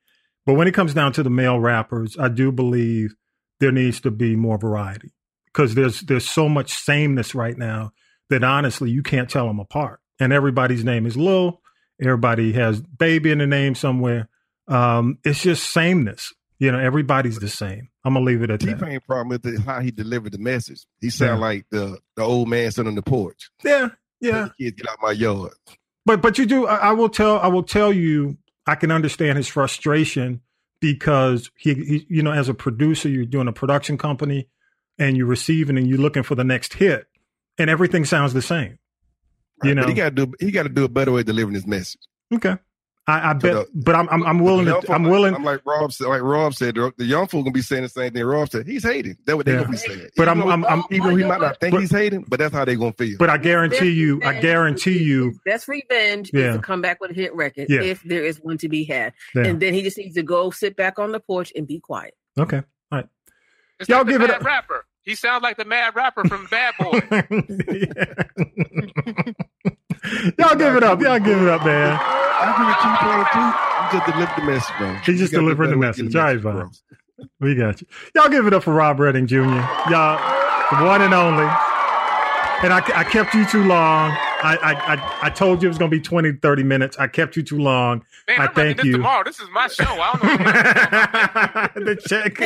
but 0.46 0.54
when 0.56 0.68
it 0.68 0.74
comes 0.74 0.94
down 0.94 1.14
to 1.14 1.24
the 1.24 1.30
male 1.30 1.60
rappers, 1.60 2.18
I 2.20 2.30
do 2.30 2.52
believe 2.52 3.16
there 3.60 3.72
needs 3.72 4.00
to 4.02 4.12
be 4.12 4.36
more 4.36 4.58
variety 4.58 5.12
because 5.46 5.76
there's 5.76 6.02
there's 6.02 6.28
so 6.28 6.48
much 6.50 6.72
sameness 6.74 7.34
right 7.36 7.58
now 7.58 7.92
that 8.30 8.44
honestly 8.44 8.90
you 8.92 9.02
can't 9.04 9.30
tell 9.30 9.48
them 9.48 9.60
apart. 9.60 10.00
And 10.20 10.34
everybody's 10.34 10.84
name 10.84 11.06
is 11.06 11.16
Lil. 11.16 11.62
Everybody 12.02 12.54
has 12.54 12.82
baby 12.82 13.32
in 13.32 13.38
the 13.40 13.48
name 13.48 13.74
somewhere. 13.76 14.30
Um, 14.68 15.18
it's 15.24 15.42
just 15.42 15.72
sameness. 15.72 16.34
You 16.60 16.72
know, 16.72 16.80
everybody's 16.80 17.38
the 17.40 17.48
same. 17.50 17.90
I'm 18.04 18.14
gonna 18.14 18.26
leave 18.26 18.42
it 18.42 18.50
at 18.50 18.60
T 18.62 18.66
that. 18.68 18.80
Pain 18.82 19.00
problem 19.08 19.30
with 19.30 19.46
it, 19.46 19.60
how 19.62 19.80
he 19.80 19.92
delivered 19.92 20.32
the 20.32 20.38
message. 20.40 20.86
He 21.02 21.10
sound 21.10 21.40
Yeah. 21.40 21.46
like 21.48 21.66
the 21.70 22.00
the 22.16 22.24
old 22.24 22.50
man 22.50 22.72
sitting 22.72 22.90
on 22.90 22.96
the 22.96 23.02
porch. 23.04 23.50
Yeah, 23.64 23.90
yeah. 24.20 24.50
Kids 24.60 24.76
get 24.82 24.90
out 24.90 24.98
my 25.02 25.12
yard. 25.12 25.52
But 26.08 26.22
but 26.22 26.38
you 26.38 26.46
do. 26.46 26.66
I, 26.66 26.78
I 26.78 26.92
will 26.94 27.10
tell. 27.10 27.38
I 27.38 27.48
will 27.48 27.64
tell 27.64 27.92
you. 27.92 28.38
I 28.66 28.76
can 28.76 28.92
understand 28.92 29.38
his 29.38 29.48
frustration 29.48 30.42
because 30.82 31.52
he, 31.56 31.74
he, 31.74 32.06
you 32.10 32.22
know, 32.22 32.32
as 32.32 32.50
a 32.50 32.54
producer, 32.54 33.08
you're 33.08 33.26
doing 33.26 33.48
a 33.48 33.54
production 33.54 33.98
company, 33.98 34.48
and 34.98 35.18
you're 35.18 35.28
receiving 35.28 35.78
and 35.78 35.88
you're 35.88 35.98
looking 35.98 36.24
for 36.24 36.36
the 36.36 36.46
next 36.46 36.76
hit, 36.76 37.08
and 37.58 37.70
everything 37.70 38.06
sounds 38.06 38.34
the 38.34 38.42
same. 38.42 38.80
You 39.64 39.76
know, 39.76 39.86
he 39.86 39.94
got 39.94 40.16
to 40.16 40.26
do 40.26 40.34
he 40.40 40.52
got 40.52 40.64
to 40.64 40.70
do 40.70 40.86
a 40.86 40.90
better 40.90 41.12
way 41.12 41.22
of 41.22 41.26
delivering 41.26 41.56
his 41.56 41.68
message. 41.68 42.02
okay. 42.34 42.58
I, 43.10 43.30
I 43.30 43.34
bet, 43.34 43.54
the- 43.54 43.68
but 43.74 43.96
I'm 43.96 44.10
I'm, 44.10 44.22
I'm 44.26 44.40
willing 44.40 44.66
to. 44.66 44.82
I'm 44.92 45.04
willing. 45.04 45.34
I'm 45.34 45.46
like 45.46 45.62
Rob 45.66 45.94
said. 45.94 46.08
Like 46.08 46.22
Rob 46.22 46.54
said, 46.54 46.76
the 46.76 46.92
the 46.98 47.06
young 47.06 47.26
fool 47.28 47.42
gonna 47.42 47.54
be 47.54 47.62
saying 47.62 47.84
the 47.84 47.90
same 47.90 48.12
thing. 48.12 48.26
Rob 48.26 48.50
said 48.50 48.68
he's 48.68 48.84
hating. 48.84 49.16
That's 49.26 49.38
what 49.38 49.46
they 49.46 49.54
Yeah. 49.54 49.60
gonna 49.60 49.72
be 49.72 49.78
saying. 49.78 50.10
But 50.18 50.24
even 50.24 50.28
I'm- 50.28 50.40
though, 50.40 50.50
I'm- 50.50 50.66
I'm- 50.66 50.84
even 50.92 51.08
though 51.10 51.16
he 51.16 51.24
might 51.24 51.40
not 51.40 51.58
think 51.62 51.72
But- 51.72 51.80
he's 51.82 51.92
hating, 51.92 52.26
but 52.28 52.38
that's 52.38 52.54
how 52.54 52.66
they 52.66 52.76
gonna 52.76 52.92
feel. 52.92 53.16
But 53.18 53.30
I 53.30 53.38
guarantee 53.38 53.92
you. 53.92 54.22
I 54.26 54.42
guarantee 54.42 55.02
you. 55.02 55.30
His 55.30 55.40
best 55.46 55.68
revenge 55.70 56.32
Yeah. 56.34 56.50
is 56.50 56.56
to 56.58 56.62
come 56.62 56.82
back 56.82 57.00
with 57.00 57.12
a 57.12 57.14
hit 57.14 57.34
record 57.34 57.68
Yeah. 57.70 57.82
if 57.82 58.04
there 58.04 58.26
is 58.26 58.42
one 58.42 58.58
to 58.58 58.68
be 58.68 58.84
had, 58.84 59.14
Yeah. 59.34 59.46
and 59.46 59.62
then 59.62 59.74
he 59.74 59.84
just 59.84 59.98
needs 59.98 60.16
to 60.16 60.24
go 60.24 60.50
sit 60.52 60.76
back 60.76 61.00
on 61.00 61.14
the 61.14 61.22
porch 61.22 61.54
and 61.56 61.66
be 61.66 61.80
quiet. 61.80 62.14
Okay. 62.38 62.58
All 62.58 62.64
right. 62.92 63.06
It's 63.80 63.88
Y'all 63.88 64.00
like 64.00 64.08
the 64.08 64.12
give 64.14 64.22
it 64.24 64.28
mad 64.32 64.42
a- 64.42 64.44
rapper. 64.44 64.86
He 65.04 65.16
sounds 65.16 65.44
like 65.44 65.56
the 65.56 65.64
mad 65.64 65.96
rapper 65.96 66.26
from 66.28 66.46
Bad 66.52 66.74
Boy. 66.78 67.00
Y'all 70.40 70.56
give 70.56 70.76
it 70.76 70.84
up. 70.84 71.02
Y'all 71.02 71.20
give 71.20 71.42
it 71.42 71.48
up, 71.48 71.66
man. 71.66 71.98
I 72.00 72.54
give 72.58 72.70
it 72.70 72.78
T 72.82 72.88
Pain 73.02 73.26
too. 73.34 73.68
He 73.88 73.98
just 73.98 74.06
delivered 74.06 74.36
the 74.38 74.52
message, 74.52 74.76
bro. 74.78 74.94
He 75.06 75.18
just 75.18 75.32
gotta 75.32 75.44
delivered 75.44 75.68
the 75.68 75.78
better 75.78 75.80
way 75.80 75.94
to 75.94 76.04
message. 76.04 76.16
All 76.16 76.24
right, 76.24 76.42
Bob. 76.42 76.74
We 77.40 77.56
got 77.56 77.82
you. 77.82 77.88
Y'all 78.16 78.30
give 78.30 78.46
it 78.48 78.54
up 78.54 78.64
for 78.64 78.74
Rob 78.74 79.00
Redding 79.00 79.28
Jr. 79.28 79.38
Y'all, 79.90 80.18
the 80.78 80.86
one 80.86 81.02
and 81.02 81.14
only. 81.14 81.44
and 82.64 82.74
I, 82.74 82.82
I 82.96 83.04
kept 83.04 83.34
you 83.34 83.46
too 83.48 83.64
long. 83.64 84.12
I, 84.40 84.56
I, 84.58 84.94
I, 84.94 85.18
I 85.24 85.30
told 85.32 85.62
you 85.64 85.68
it 85.68 85.70
was 85.70 85.80
going 85.80 85.90
to 85.90 85.98
be 85.98 86.02
20, 86.02 86.34
30 86.34 86.64
minutes. 86.64 86.98
I 87.00 87.08
kept 87.08 87.36
you 87.36 87.42
too 87.42 87.58
long. 87.58 88.04
Man, 88.28 88.40
I 88.40 88.44
I'm 88.46 88.54
running 88.56 88.76
thank 88.76 88.86
you. 88.86 88.92
tomorrow. 88.94 89.24
This 89.24 89.40
is 89.40 89.50
my 89.52 89.68
show. 89.68 89.84
I 89.88 91.72
don't 91.74 91.86
know. 91.86 91.86
the 91.96 91.96
check. 91.96 92.38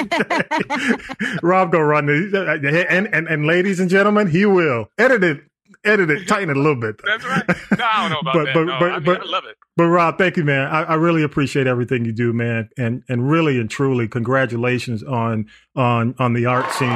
Rob 1.43 1.71
go 1.71 1.79
run 1.81 2.05
the 2.05 2.85
and, 2.89 3.07
and 3.13 3.27
and 3.27 3.45
ladies 3.45 3.79
and 3.81 3.89
gentlemen, 3.89 4.27
he 4.27 4.45
will 4.45 4.89
edit 4.97 5.23
it, 5.23 5.43
edit 5.83 6.09
it, 6.11 6.27
tighten 6.27 6.49
it 6.49 6.57
a 6.57 6.59
little 6.59 6.79
bit. 6.79 6.99
That's 7.03 7.25
right. 7.25 7.43
No, 7.77 7.85
I 7.85 8.01
don't 8.01 8.11
know 8.11 8.19
about 8.19 8.33
But- 8.33 8.45
that. 8.45 8.53
but- 8.53 8.63
no, 8.65 8.79
but- 8.79 8.91
I, 8.91 8.95
mean, 8.95 9.03
but- 9.05 9.21
I 9.21 9.25
love 9.25 9.45
it. 9.45 9.57
But 9.77 9.85
Rob, 9.85 10.17
thank 10.17 10.37
you, 10.37 10.43
man. 10.43 10.67
I, 10.67 10.83
I 10.83 10.93
really 10.95 11.23
appreciate 11.23 11.65
everything 11.65 12.03
you 12.05 12.11
do, 12.11 12.33
man, 12.33 12.69
and 12.77 13.03
and 13.09 13.29
really 13.31 13.59
and 13.59 13.69
truly, 13.69 14.07
congratulations 14.07 15.01
on 15.03 15.47
on 15.75 16.13
on 16.19 16.33
the 16.33 16.45
art 16.45 16.69
scene. 16.73 16.89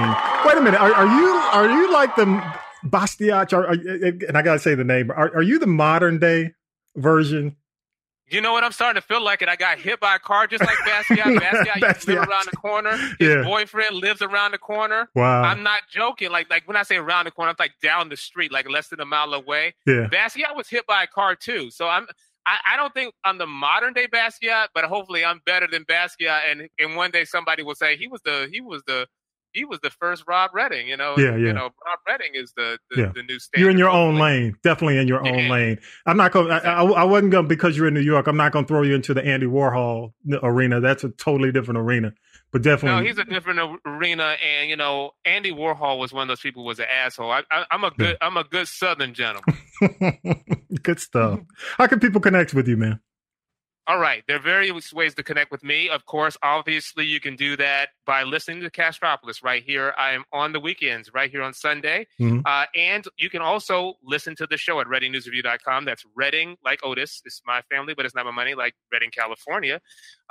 Wait 0.46 0.58
a 0.58 0.62
minute, 0.62 0.80
are, 0.80 0.94
are 0.94 1.08
you 1.08 1.28
are 1.54 1.70
you 1.70 1.92
like 1.92 2.16
the 2.16 2.26
Basquiat? 2.86 4.28
And 4.28 4.38
I 4.38 4.42
gotta 4.42 4.60
say 4.60 4.76
the 4.76 4.84
name. 4.84 5.10
Are, 5.10 5.34
are 5.36 5.42
you 5.42 5.58
the 5.58 5.68
modern 5.68 6.20
day 6.20 6.52
version? 6.96 7.56
You 8.28 8.41
know 8.41 8.53
what? 8.53 8.63
I'm 8.63 8.71
starting 8.71 8.99
to 8.99 9.07
feel 9.07 9.21
like 9.23 9.41
it. 9.43 9.49
I 9.49 9.55
got 9.55 9.78
hit 9.78 9.99
by 9.99 10.15
a 10.15 10.19
car 10.19 10.47
just 10.47 10.63
like 10.63 10.78
Basquiat. 10.80 11.38
Basquiat 11.39 11.82
used 11.95 12.01
to 12.07 12.15
live 12.15 12.28
around 12.28 12.47
the 12.51 12.57
corner. 12.57 12.97
His 13.19 13.36
Yeah. 13.36 13.43
boyfriend 13.43 13.95
lives 13.97 14.21
around 14.23 14.51
the 14.51 14.57
corner. 14.57 15.07
Wow. 15.13 15.43
I'm 15.43 15.61
not 15.61 15.82
joking. 15.91 16.32
Like 16.32 16.49
like 16.49 16.67
when 16.67 16.76
I 16.76 16.84
say 16.84 16.95
around 16.97 17.26
the 17.26 17.32
corner, 17.32 17.49
I'm 17.51 17.55
like 17.59 17.73
down 17.84 18.09
the 18.09 18.17
street, 18.17 18.51
like 18.51 18.67
less 18.69 18.88
than 18.88 18.99
a 18.99 19.05
mile 19.05 19.34
away. 19.34 19.76
Yeah. 19.86 20.07
Basquiat 20.11 20.55
was 20.55 20.67
hit 20.67 20.88
by 20.88 21.03
a 21.03 21.07
car 21.07 21.36
too. 21.36 21.69
So 21.69 21.88
I'm 21.88 22.07
I, 22.47 22.57
I 22.73 22.78
don't 22.78 22.93
think 22.93 23.13
I'm 23.23 23.38
the 23.38 23.47
modern 23.47 23.93
day 23.93 24.07
Basquiat, 24.07 24.67
but 24.73 24.86
hopefully 24.86 25.23
I'm 25.26 25.41
better 25.45 25.67
than 25.71 25.84
Basquiat. 25.86 26.41
And 26.49 26.67
and 26.80 26.95
one 26.95 27.11
day 27.11 27.26
somebody 27.26 27.61
will 27.63 27.76
say 27.76 27.95
he 27.95 28.07
was 28.07 28.21
the 28.23 28.49
he 28.51 28.59
was 28.61 28.82
the 28.88 29.07
he 29.56 29.66
was 29.66 29.80
the 29.80 29.89
first 29.89 30.24
Rob 30.28 30.51
Redding. 30.53 30.88
You 30.88 30.97
know. 30.97 31.16
Yeah, 31.18 31.32
yeah. 31.32 31.38
You 31.38 31.53
know, 31.53 31.70
Rob 31.86 31.99
Redding 32.08 32.32
is 32.34 32.53
the 32.56 32.78
the, 32.91 33.01
Yeah. 33.01 33.12
the 33.16 33.24
new 33.24 33.39
standard. 33.39 33.62
You're 33.64 33.72
in 33.72 33.78
your 33.78 33.89
own 33.89 34.18
lane, 34.18 34.56
definitely 34.64 34.97
in 34.97 35.08
your 35.08 35.26
own 35.26 35.47
lane. 35.47 35.80
I'm 36.06 36.18
not 36.18 36.32
going. 36.32 36.51
I, 36.51 36.60
I, 36.60 36.84
I 36.84 37.03
wasn't 37.06 37.32
going 37.32 37.47
because 37.47 37.76
you're 37.78 37.88
in 37.88 37.93
New 37.93 38.01
York. 38.01 38.28
I'm 38.28 38.38
not 38.38 38.51
going 38.51 38.66
to 38.66 38.68
throw 38.68 38.84
you 38.84 38.93
into 38.93 39.14
the 39.14 39.26
Andy 39.26 39.47
Warhol 39.47 40.14
arena. 40.43 40.80
That's 40.82 41.03
a 41.03 41.10
totally 41.10 41.51
different 41.51 41.80
arena. 41.80 42.14
But 42.51 42.62
definitely, 42.62 43.01
No, 43.01 43.06
he's 43.06 43.18
a 43.18 43.26
different 43.26 43.60
arena, 43.86 44.36
and 44.41 44.70
you 44.70 44.78
know, 44.78 45.12
Andy 45.26 45.51
Warhol 45.51 45.99
was 45.99 46.14
one 46.14 46.22
of 46.24 46.28
those 46.30 46.39
people 46.39 46.64
who 46.64 46.68
was 46.68 46.80
an 46.80 46.86
asshole. 46.89 47.32
I, 47.32 47.41
I, 47.51 47.66
I'm 47.72 47.84
a 47.84 47.91
good, 47.91 48.18
I'm 48.22 48.38
a 48.38 48.45
good 48.45 48.68
Southern 48.68 49.14
gentleman. 49.14 49.58
good 50.84 50.99
stuff. 50.99 51.39
How 51.78 51.88
can 51.88 51.99
people 51.99 52.22
connect 52.22 52.53
with 52.53 52.68
you, 52.68 52.78
man? 52.78 52.99
All 53.88 54.00
right, 54.00 54.24
there 54.28 54.38
are 54.38 54.42
various 54.42 54.92
ways 54.92 55.14
to 55.14 55.22
connect 55.22 55.52
with 55.52 55.64
me. 55.64 55.90
Of 55.90 56.08
course, 56.08 56.36
obviously, 56.42 57.06
you 57.06 57.20
can 57.20 57.36
do 57.36 57.56
that 57.58 57.90
by 58.08 58.24
listening 58.24 58.62
to 58.62 58.72
Castropolis 58.72 59.44
right 59.44 59.62
here. 59.64 59.94
I 59.96 60.14
am 60.14 60.24
on 60.34 60.54
the 60.54 60.60
weekends, 60.60 61.12
right 61.14 61.30
here 61.30 61.44
on 61.44 61.54
Sunday, 61.54 62.08
Mhm. 62.20 62.42
uh, 62.48 62.66
and 62.74 63.06
you 63.18 63.30
can 63.30 63.44
also 63.44 63.94
listen 64.02 64.36
to 64.38 64.48
the 64.48 64.58
show 64.58 64.80
at 64.80 64.88
ReddingNewsReview.com. 64.88 65.86
That's 65.86 66.04
Redding, 66.16 66.58
like 66.64 66.80
Otis. 66.84 67.22
It's 67.26 67.44
my 67.46 67.62
family, 67.70 67.94
but 67.94 68.08
it's 68.08 68.16
not 68.16 68.26
my 68.26 68.32
money, 68.32 68.56
like 68.56 68.74
Redding, 68.92 69.12
California. 69.12 69.80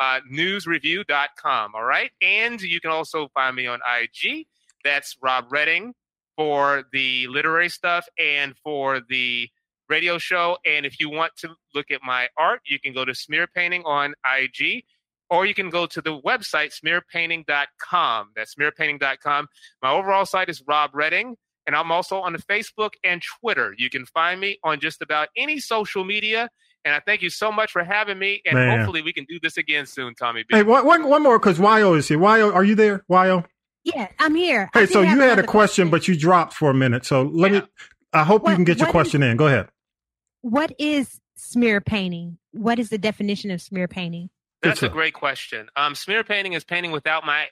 Uh, 0.00 0.20
newsreview.com. 0.32 1.74
All 1.76 1.84
right, 1.84 2.10
and 2.20 2.60
you 2.60 2.80
can 2.80 2.90
also 2.90 3.28
find 3.28 3.54
me 3.54 3.68
on 3.68 3.80
IG. 3.86 4.46
That's 4.82 5.16
Rob 5.22 5.52
Redding 5.52 5.94
for 6.36 6.84
the 6.90 7.28
literary 7.28 7.68
stuff 7.68 8.08
and 8.18 8.56
for 8.58 9.00
the 9.00 9.48
radio 9.88 10.18
show. 10.18 10.58
And 10.64 10.86
if 10.86 11.00
you 11.00 11.10
want 11.10 11.36
to 11.38 11.50
look 11.74 11.90
at 11.90 12.00
my 12.02 12.28
art, 12.38 12.60
you 12.66 12.78
can 12.78 12.92
go 12.92 13.04
to 13.04 13.14
Smear 13.14 13.46
Painting 13.46 13.82
on 13.84 14.14
IG, 14.24 14.84
or 15.30 15.46
you 15.46 15.54
can 15.54 15.70
go 15.70 15.86
to 15.86 16.00
the 16.00 16.20
website 16.20 16.72
smearpainting.com. 16.78 18.30
That's 18.36 18.54
smearpainting.com. 18.54 19.48
My 19.82 19.90
overall 19.90 20.26
site 20.26 20.48
is 20.48 20.62
Rob 20.66 20.90
Redding, 20.94 21.36
and 21.66 21.74
I'm 21.74 21.90
also 21.90 22.20
on 22.20 22.32
the 22.32 22.38
Facebook 22.38 22.92
and 23.04 23.22
Twitter. 23.40 23.74
You 23.78 23.90
can 23.90 24.06
find 24.06 24.40
me 24.40 24.58
on 24.62 24.80
just 24.80 25.02
about 25.02 25.28
any 25.36 25.58
social 25.58 26.04
media. 26.04 26.50
And 26.84 26.94
I 26.94 27.00
thank 27.00 27.22
you 27.22 27.30
so 27.30 27.50
much 27.50 27.72
for 27.72 27.82
having 27.82 28.18
me. 28.18 28.42
And 28.44 28.56
Man. 28.56 28.78
hopefully 28.78 29.00
we 29.00 29.14
can 29.14 29.24
do 29.24 29.40
this 29.42 29.56
again 29.56 29.86
soon, 29.86 30.14
Tommy 30.14 30.42
B. 30.42 30.54
Hey, 30.54 30.62
one, 30.62 30.84
one, 30.84 31.08
one 31.08 31.22
more 31.22 31.38
because 31.38 31.58
Yo 31.58 31.94
is 31.94 32.08
here. 32.08 32.20
Yo, 32.20 32.52
are 32.52 32.64
you 32.64 32.74
there? 32.74 33.04
Yo. 33.08 33.44
Yeah, 33.84 34.08
I'm 34.18 34.34
here. 34.34 34.70
Hey, 34.72 34.86
so 34.86 35.00
you 35.00 35.08
had 35.08 35.18
a 35.18 35.22
another 35.24 35.42
question, 35.44 35.90
but 35.90 36.08
you 36.08 36.16
dropped 36.16 36.54
for 36.54 36.70
a 36.70 36.74
minute. 36.74 37.04
So 37.04 37.22
let 37.22 37.52
me. 37.52 37.62
I 38.12 38.24
hope 38.24 38.48
you 38.48 38.54
can 38.54 38.64
get 38.64 38.78
your 38.78 38.86
what 38.86 38.92
question 38.92 39.22
in. 39.22 39.36
Go 39.36 39.46
ahead. 39.46 39.68
What 40.44 40.72
is 40.78 41.22
smear 41.36 41.80
painting? 41.80 42.36
What 42.52 42.78
is 42.78 42.90
the 42.90 42.98
definition 42.98 43.50
of 43.50 43.62
smear 43.62 43.88
painting? 43.88 44.28
That's 44.60 44.82
a 44.82 44.90
great 44.90 45.14
question. 45.14 45.70
Um, 45.74 45.94
smear 45.94 46.22
painting 46.22 46.52
is 46.52 46.64
painting 46.64 46.90
without 46.90 47.24
my 47.24 47.46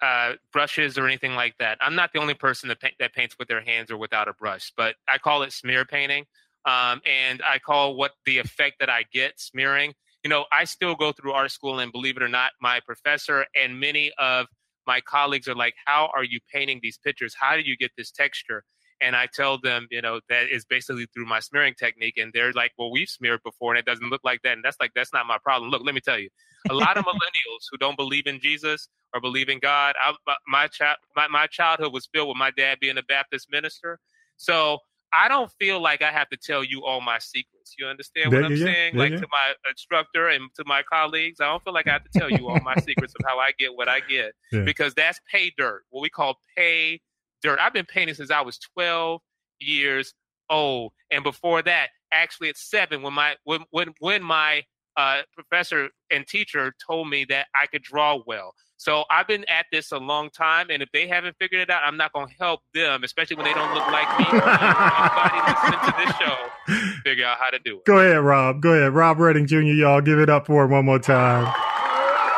uh, 0.00 0.34
brushes 0.52 0.96
or 0.96 1.08
anything 1.08 1.34
like 1.34 1.56
that. 1.58 1.76
I'm 1.80 1.96
not 1.96 2.12
the 2.12 2.20
only 2.20 2.34
person 2.34 2.68
that, 2.68 2.80
paint, 2.80 2.94
that 3.00 3.14
paints 3.14 3.34
with 3.36 3.48
their 3.48 3.62
hands 3.62 3.90
or 3.90 3.96
without 3.96 4.28
a 4.28 4.32
brush, 4.32 4.72
but 4.76 4.94
I 5.08 5.18
call 5.18 5.42
it 5.42 5.52
smear 5.52 5.84
painting. 5.84 6.24
Um, 6.64 7.00
and 7.04 7.42
I 7.42 7.58
call 7.58 7.96
what 7.96 8.12
the 8.26 8.38
effect 8.38 8.76
that 8.78 8.88
I 8.88 9.06
get 9.12 9.40
smearing. 9.40 9.92
You 10.22 10.30
know, 10.30 10.44
I 10.52 10.66
still 10.66 10.94
go 10.94 11.10
through 11.10 11.32
art 11.32 11.50
school, 11.50 11.80
and 11.80 11.90
believe 11.90 12.16
it 12.16 12.22
or 12.22 12.28
not, 12.28 12.52
my 12.60 12.78
professor 12.78 13.46
and 13.60 13.80
many 13.80 14.12
of 14.18 14.46
my 14.86 15.00
colleagues 15.00 15.48
are 15.48 15.56
like, 15.56 15.74
How 15.84 16.12
are 16.14 16.22
you 16.22 16.38
painting 16.52 16.78
these 16.80 16.96
pictures? 16.96 17.34
How 17.36 17.56
do 17.56 17.62
you 17.62 17.76
get 17.76 17.90
this 17.96 18.12
texture? 18.12 18.62
And 19.00 19.14
I 19.14 19.28
tell 19.32 19.58
them, 19.58 19.86
you 19.90 20.00
know, 20.00 20.20
that 20.28 20.48
is 20.50 20.64
basically 20.64 21.06
through 21.12 21.26
my 21.26 21.40
smearing 21.40 21.74
technique. 21.78 22.16
And 22.16 22.32
they're 22.32 22.52
like, 22.52 22.72
well, 22.78 22.90
we've 22.90 23.08
smeared 23.08 23.40
before 23.44 23.72
and 23.74 23.78
it 23.78 23.84
doesn't 23.84 24.08
look 24.08 24.22
like 24.24 24.40
that. 24.42 24.54
And 24.54 24.64
that's 24.64 24.78
like, 24.80 24.92
that's 24.94 25.12
not 25.12 25.26
my 25.26 25.38
problem. 25.42 25.70
Look, 25.70 25.82
let 25.84 25.94
me 25.94 26.00
tell 26.00 26.18
you, 26.18 26.30
a 26.70 26.74
lot 26.74 26.96
of 26.96 27.04
millennials 27.06 27.64
who 27.70 27.76
don't 27.78 27.96
believe 27.96 28.26
in 28.26 28.40
Jesus 28.40 28.88
or 29.14 29.20
believe 29.20 29.48
in 29.48 29.58
God, 29.58 29.94
I, 30.02 30.14
my, 30.26 30.36
my, 30.48 30.66
child, 30.68 30.96
my, 31.14 31.28
my 31.28 31.46
childhood 31.46 31.92
was 31.92 32.08
filled 32.12 32.28
with 32.28 32.36
my 32.38 32.50
dad 32.56 32.78
being 32.80 32.98
a 32.98 33.02
Baptist 33.02 33.48
minister. 33.50 33.98
So 34.38 34.78
I 35.12 35.28
don't 35.28 35.50
feel 35.58 35.80
like 35.80 36.02
I 36.02 36.10
have 36.10 36.28
to 36.30 36.36
tell 36.36 36.64
you 36.64 36.84
all 36.84 37.00
my 37.00 37.18
secrets. 37.18 37.74
You 37.78 37.86
understand 37.86 38.32
what 38.32 38.44
I'm 38.44 38.56
saying? 38.56 38.96
like 38.96 39.12
to 39.12 39.26
my 39.30 39.54
instructor 39.68 40.28
and 40.28 40.50
to 40.56 40.64
my 40.66 40.82
colleagues, 40.82 41.40
I 41.40 41.46
don't 41.46 41.62
feel 41.62 41.72
like 41.72 41.86
I 41.86 41.92
have 41.92 42.04
to 42.04 42.18
tell 42.18 42.30
you 42.30 42.48
all 42.48 42.60
my 42.60 42.74
secrets 42.76 43.14
of 43.18 43.24
how 43.26 43.38
I 43.38 43.52
get 43.58 43.74
what 43.74 43.88
I 43.88 44.00
get 44.00 44.32
Yeah. 44.52 44.62
because 44.62 44.94
that's 44.94 45.20
pay 45.30 45.52
dirt, 45.56 45.84
what 45.90 46.02
we 46.02 46.08
call 46.08 46.38
pay 46.56 47.00
dirt. 47.42 47.58
I've 47.60 47.72
been 47.72 47.86
painting 47.86 48.14
since 48.14 48.30
I 48.30 48.40
was 48.40 48.58
12 48.74 49.20
years 49.60 50.14
old, 50.50 50.92
and 51.10 51.24
before 51.24 51.62
that, 51.62 51.88
actually 52.12 52.48
at 52.48 52.56
seven, 52.56 53.02
when 53.02 53.12
my 53.12 53.36
when 53.44 53.60
when 53.70 53.92
when 54.00 54.22
my 54.22 54.62
uh, 54.96 55.22
professor 55.34 55.90
and 56.10 56.26
teacher 56.26 56.72
told 56.84 57.08
me 57.08 57.24
that 57.28 57.46
I 57.54 57.66
could 57.66 57.82
draw 57.82 58.18
well. 58.26 58.54
So 58.78 59.04
I've 59.10 59.26
been 59.26 59.44
at 59.48 59.66
this 59.72 59.92
a 59.92 59.98
long 59.98 60.28
time, 60.30 60.66
and 60.70 60.82
if 60.82 60.90
they 60.92 61.06
haven't 61.06 61.36
figured 61.38 61.62
it 61.62 61.70
out, 61.70 61.82
I'm 61.84 61.96
not 61.96 62.12
going 62.12 62.28
to 62.28 62.34
help 62.38 62.60
them, 62.74 63.04
especially 63.04 63.36
when 63.36 63.46
they 63.46 63.54
don't 63.54 63.72
look 63.74 63.86
like 63.90 64.06
me. 64.18 64.26
Anybody 64.30 65.38
listening 65.48 65.80
to 65.80 65.94
this 65.98 66.16
show, 66.16 66.98
figure 67.04 67.24
out 67.24 67.38
how 67.40 67.50
to 67.50 67.58
do 67.58 67.78
it. 67.78 67.84
Go 67.86 67.98
ahead, 67.98 68.22
Rob. 68.22 68.60
Go 68.60 68.72
ahead. 68.72 68.92
Rob 68.92 69.18
Redding 69.18 69.46
Jr., 69.46 69.60
y'all. 69.60 70.00
Give 70.02 70.18
it 70.18 70.28
up 70.28 70.46
for 70.46 70.64
him 70.64 70.70
one 70.72 70.84
more 70.84 70.98
time. 70.98 71.52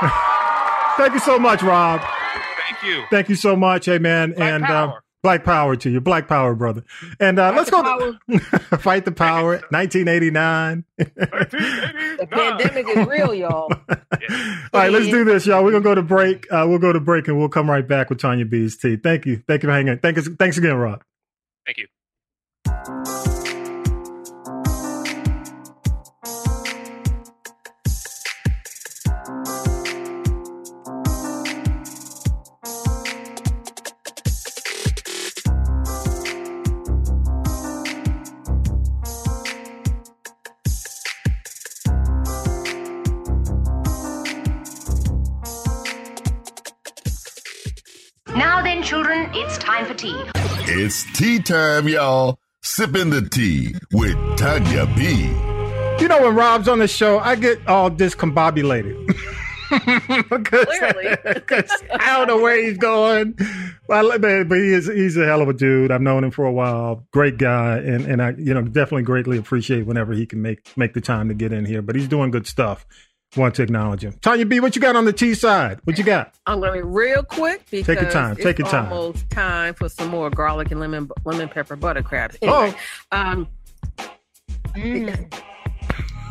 Thank 0.96 1.14
you 1.14 1.20
so 1.20 1.38
much, 1.38 1.62
Rob. 1.62 2.00
Thank 2.68 2.82
you. 2.84 3.04
Thank 3.10 3.28
you 3.28 3.34
so 3.34 3.56
much. 3.56 3.86
Hey, 3.86 3.98
man. 3.98 4.34
and 4.36 4.64
Uh, 4.64 4.94
Black 5.22 5.42
Power 5.44 5.74
to 5.76 5.90
you. 5.90 6.00
Black 6.00 6.28
Power, 6.28 6.54
brother. 6.54 6.84
And 7.18 7.38
uh, 7.38 7.52
let's 7.54 7.70
go. 7.70 7.82
To, 7.82 8.38
Fight 8.78 9.04
the 9.04 9.12
Power, 9.12 9.60
1989. 9.70 10.84
The 10.96 12.28
pandemic 12.30 12.88
is 12.88 13.06
real, 13.06 13.34
y'all. 13.34 13.72
All 13.90 13.98
right, 14.72 14.92
let's 14.92 15.08
do 15.08 15.24
this, 15.24 15.46
y'all. 15.46 15.64
We're 15.64 15.72
gonna 15.72 15.82
go 15.82 15.94
to 15.94 16.02
break. 16.02 16.46
Uh, 16.52 16.66
we'll 16.68 16.78
go 16.78 16.92
to 16.92 17.00
break, 17.00 17.26
and 17.26 17.36
we'll 17.38 17.48
come 17.48 17.68
right 17.68 17.86
back 17.86 18.10
with 18.10 18.20
Tanya 18.20 18.44
B's 18.44 18.76
tea. 18.76 18.96
Thank 18.96 19.26
you, 19.26 19.42
thank 19.46 19.62
you 19.62 19.68
for 19.68 19.72
hanging. 19.72 19.98
Thank 19.98 20.16
you, 20.18 20.22
thanks 20.36 20.56
again, 20.56 20.76
Rob. 20.76 21.02
Thank 21.66 21.78
you. 21.78 23.34
It's 50.80 51.02
tea 51.12 51.40
time, 51.40 51.88
y'all. 51.88 52.38
Sipping 52.62 53.10
the 53.10 53.28
tea 53.28 53.74
with 53.92 54.14
Tanya 54.36 54.86
B. 54.94 55.26
You 56.00 56.06
know, 56.06 56.22
when 56.22 56.36
Rob's 56.36 56.68
on 56.68 56.78
the 56.78 56.86
show, 56.86 57.18
I 57.18 57.34
get 57.34 57.66
all 57.66 57.90
discombobulated. 57.90 59.08
because, 60.30 60.66
because 61.24 61.82
I 61.92 62.16
don't 62.16 62.28
know 62.28 62.40
where 62.40 62.62
he's 62.62 62.78
going. 62.78 63.36
Well, 63.88 64.20
but 64.20 64.48
but 64.48 64.56
he 64.56 64.72
is, 64.72 64.86
he's 64.86 65.16
a 65.16 65.26
hell 65.26 65.42
of 65.42 65.48
a 65.48 65.52
dude. 65.52 65.90
I've 65.90 66.00
known 66.00 66.22
him 66.22 66.30
for 66.30 66.44
a 66.44 66.52
while. 66.52 67.04
Great 67.12 67.38
guy. 67.38 67.78
And, 67.78 68.06
and 68.06 68.22
I, 68.22 68.34
you 68.38 68.54
know, 68.54 68.62
definitely 68.62 69.02
greatly 69.02 69.36
appreciate 69.36 69.84
whenever 69.84 70.12
he 70.12 70.26
can 70.26 70.40
make, 70.42 70.76
make 70.76 70.94
the 70.94 71.00
time 71.00 71.26
to 71.26 71.34
get 71.34 71.52
in 71.52 71.64
here. 71.64 71.82
But 71.82 71.96
he's 71.96 72.06
doing 72.06 72.30
good 72.30 72.46
stuff. 72.46 72.86
Want 73.36 73.54
to 73.56 73.62
acknowledge 73.62 74.04
him. 74.04 74.14
Tanya 74.20 74.46
B, 74.46 74.60
what 74.60 74.74
you 74.74 74.82
got 74.82 74.96
on 74.96 75.04
the 75.04 75.12
T 75.12 75.34
side? 75.34 75.80
What 75.84 75.98
you 75.98 76.04
got? 76.04 76.34
I'm 76.46 76.60
going 76.60 76.72
to 76.72 76.78
be 76.78 76.82
real 76.82 77.22
quick 77.22 77.66
because 77.70 77.86
Take 77.86 78.00
your 78.00 78.10
time. 78.10 78.36
Take 78.36 78.58
your 78.58 78.68
time. 78.68 78.92
almost 78.92 79.28
time 79.30 79.74
for 79.74 79.88
some 79.88 80.08
more 80.08 80.30
garlic 80.30 80.70
and 80.70 80.80
lemon 80.80 81.10
lemon 81.24 81.48
pepper 81.48 81.76
butter 81.76 82.02
crabs. 82.02 82.36
Anyway, 82.40 82.74
um, 83.12 83.48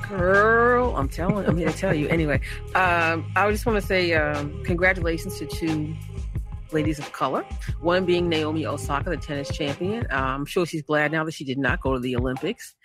girl, 0.10 0.96
I'm 0.96 1.10
telling, 1.10 1.46
I'm 1.46 1.58
here 1.58 1.70
to 1.70 1.78
tell 1.78 1.94
you. 1.94 2.08
Anyway, 2.08 2.40
um, 2.76 3.32
I 3.36 3.50
just 3.52 3.66
want 3.66 3.80
to 3.80 3.86
say 3.86 4.14
um, 4.14 4.64
congratulations 4.64 5.38
to 5.40 5.46
two 5.46 5.96
ladies 6.72 7.00
of 7.00 7.12
color. 7.12 7.44
One 7.82 8.06
being 8.06 8.30
Naomi 8.30 8.66
Osaka, 8.66 9.10
the 9.10 9.18
tennis 9.18 9.50
champion. 9.50 10.06
Uh, 10.12 10.16
I'm 10.16 10.46
sure 10.46 10.66
she's 10.66 10.82
glad 10.84 11.12
now 11.12 11.24
that 11.24 11.34
she 11.34 11.44
did 11.44 11.58
not 11.58 11.82
go 11.82 11.94
to 11.94 12.00
the 12.00 12.16
Olympics, 12.16 12.76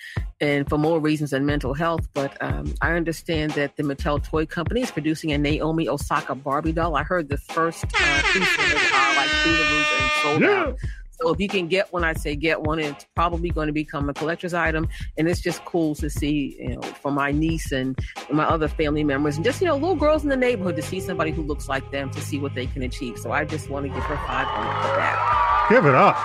and 0.41 0.69
for 0.69 0.79
more 0.79 1.01
reasons 1.01 1.31
than 1.31 1.47
mental 1.47 1.75
health. 1.75 2.09
But 2.13 2.37
um, 2.43 2.75
I 2.81 2.93
understand 2.93 3.53
that 3.53 3.77
the 3.77 3.83
Mattel 3.83 4.23
Toy 4.23 4.47
Company 4.47 4.83
is 4.83 4.91
producing 4.91 5.33
a 5.33 5.39
Naomi 5.39 5.89
Osaka 5.89 6.35
Barbie 6.35 6.73
doll. 6.73 6.97
I 6.97 7.03
heard 7.03 7.29
the 7.29 7.39
first 7.39 7.85
uh, 7.85 8.23
piece 8.33 8.59
of 8.59 8.73
it 8.73 8.93
are 8.93 9.17
like 9.17 9.29
through 9.29 9.53
the 9.53 9.59
roof 9.59 10.01
and 10.01 10.11
sold 10.23 10.43
out. 10.45 10.79
So 11.23 11.33
if 11.33 11.41
you 11.41 11.49
can 11.49 11.69
get 11.69 11.93
one, 11.93 12.03
I 12.03 12.15
say 12.15 12.35
get 12.35 12.63
one. 12.63 12.81
It's 12.81 13.07
probably 13.15 13.51
going 13.51 13.69
to 13.69 13.73
become 13.73 14.09
a 14.09 14.15
collector's 14.15 14.55
item, 14.55 14.89
and 15.17 15.29
it's 15.29 15.41
just 15.41 15.65
cool 15.65 15.95
to 15.97 16.11
see, 16.11 16.57
you 16.59 16.75
know, 16.75 16.83
for 16.83 17.13
my 17.13 17.31
niece 17.31 17.71
and 17.71 17.97
my 18.31 18.45
other 18.45 18.67
family 18.67 19.05
members, 19.05 19.37
and 19.37 19.45
just 19.45 19.61
you 19.61 19.69
know, 19.69 19.77
little 19.77 19.95
girls 19.95 20.25
in 20.25 20.31
the 20.31 20.37
neighborhood 20.37 20.75
to 20.77 20.83
see 20.83 20.99
somebody 20.99 21.31
who 21.31 21.43
looks 21.43 21.69
like 21.69 21.89
them 21.93 22.11
to 22.11 22.21
see 22.21 22.39
what 22.39 22.55
they 22.57 22.67
can 22.67 22.83
achieve. 22.83 23.19
So 23.19 23.31
I 23.31 23.45
just 23.45 23.71
want 23.71 23.87
to 23.87 23.93
give 23.93 24.03
her 24.03 24.17
five 24.17 24.49
on 24.49 24.67
it 24.67 24.83
for 24.83 24.97
that. 24.97 25.67
Give 25.71 25.87
it 25.87 25.95
up. 25.95 26.17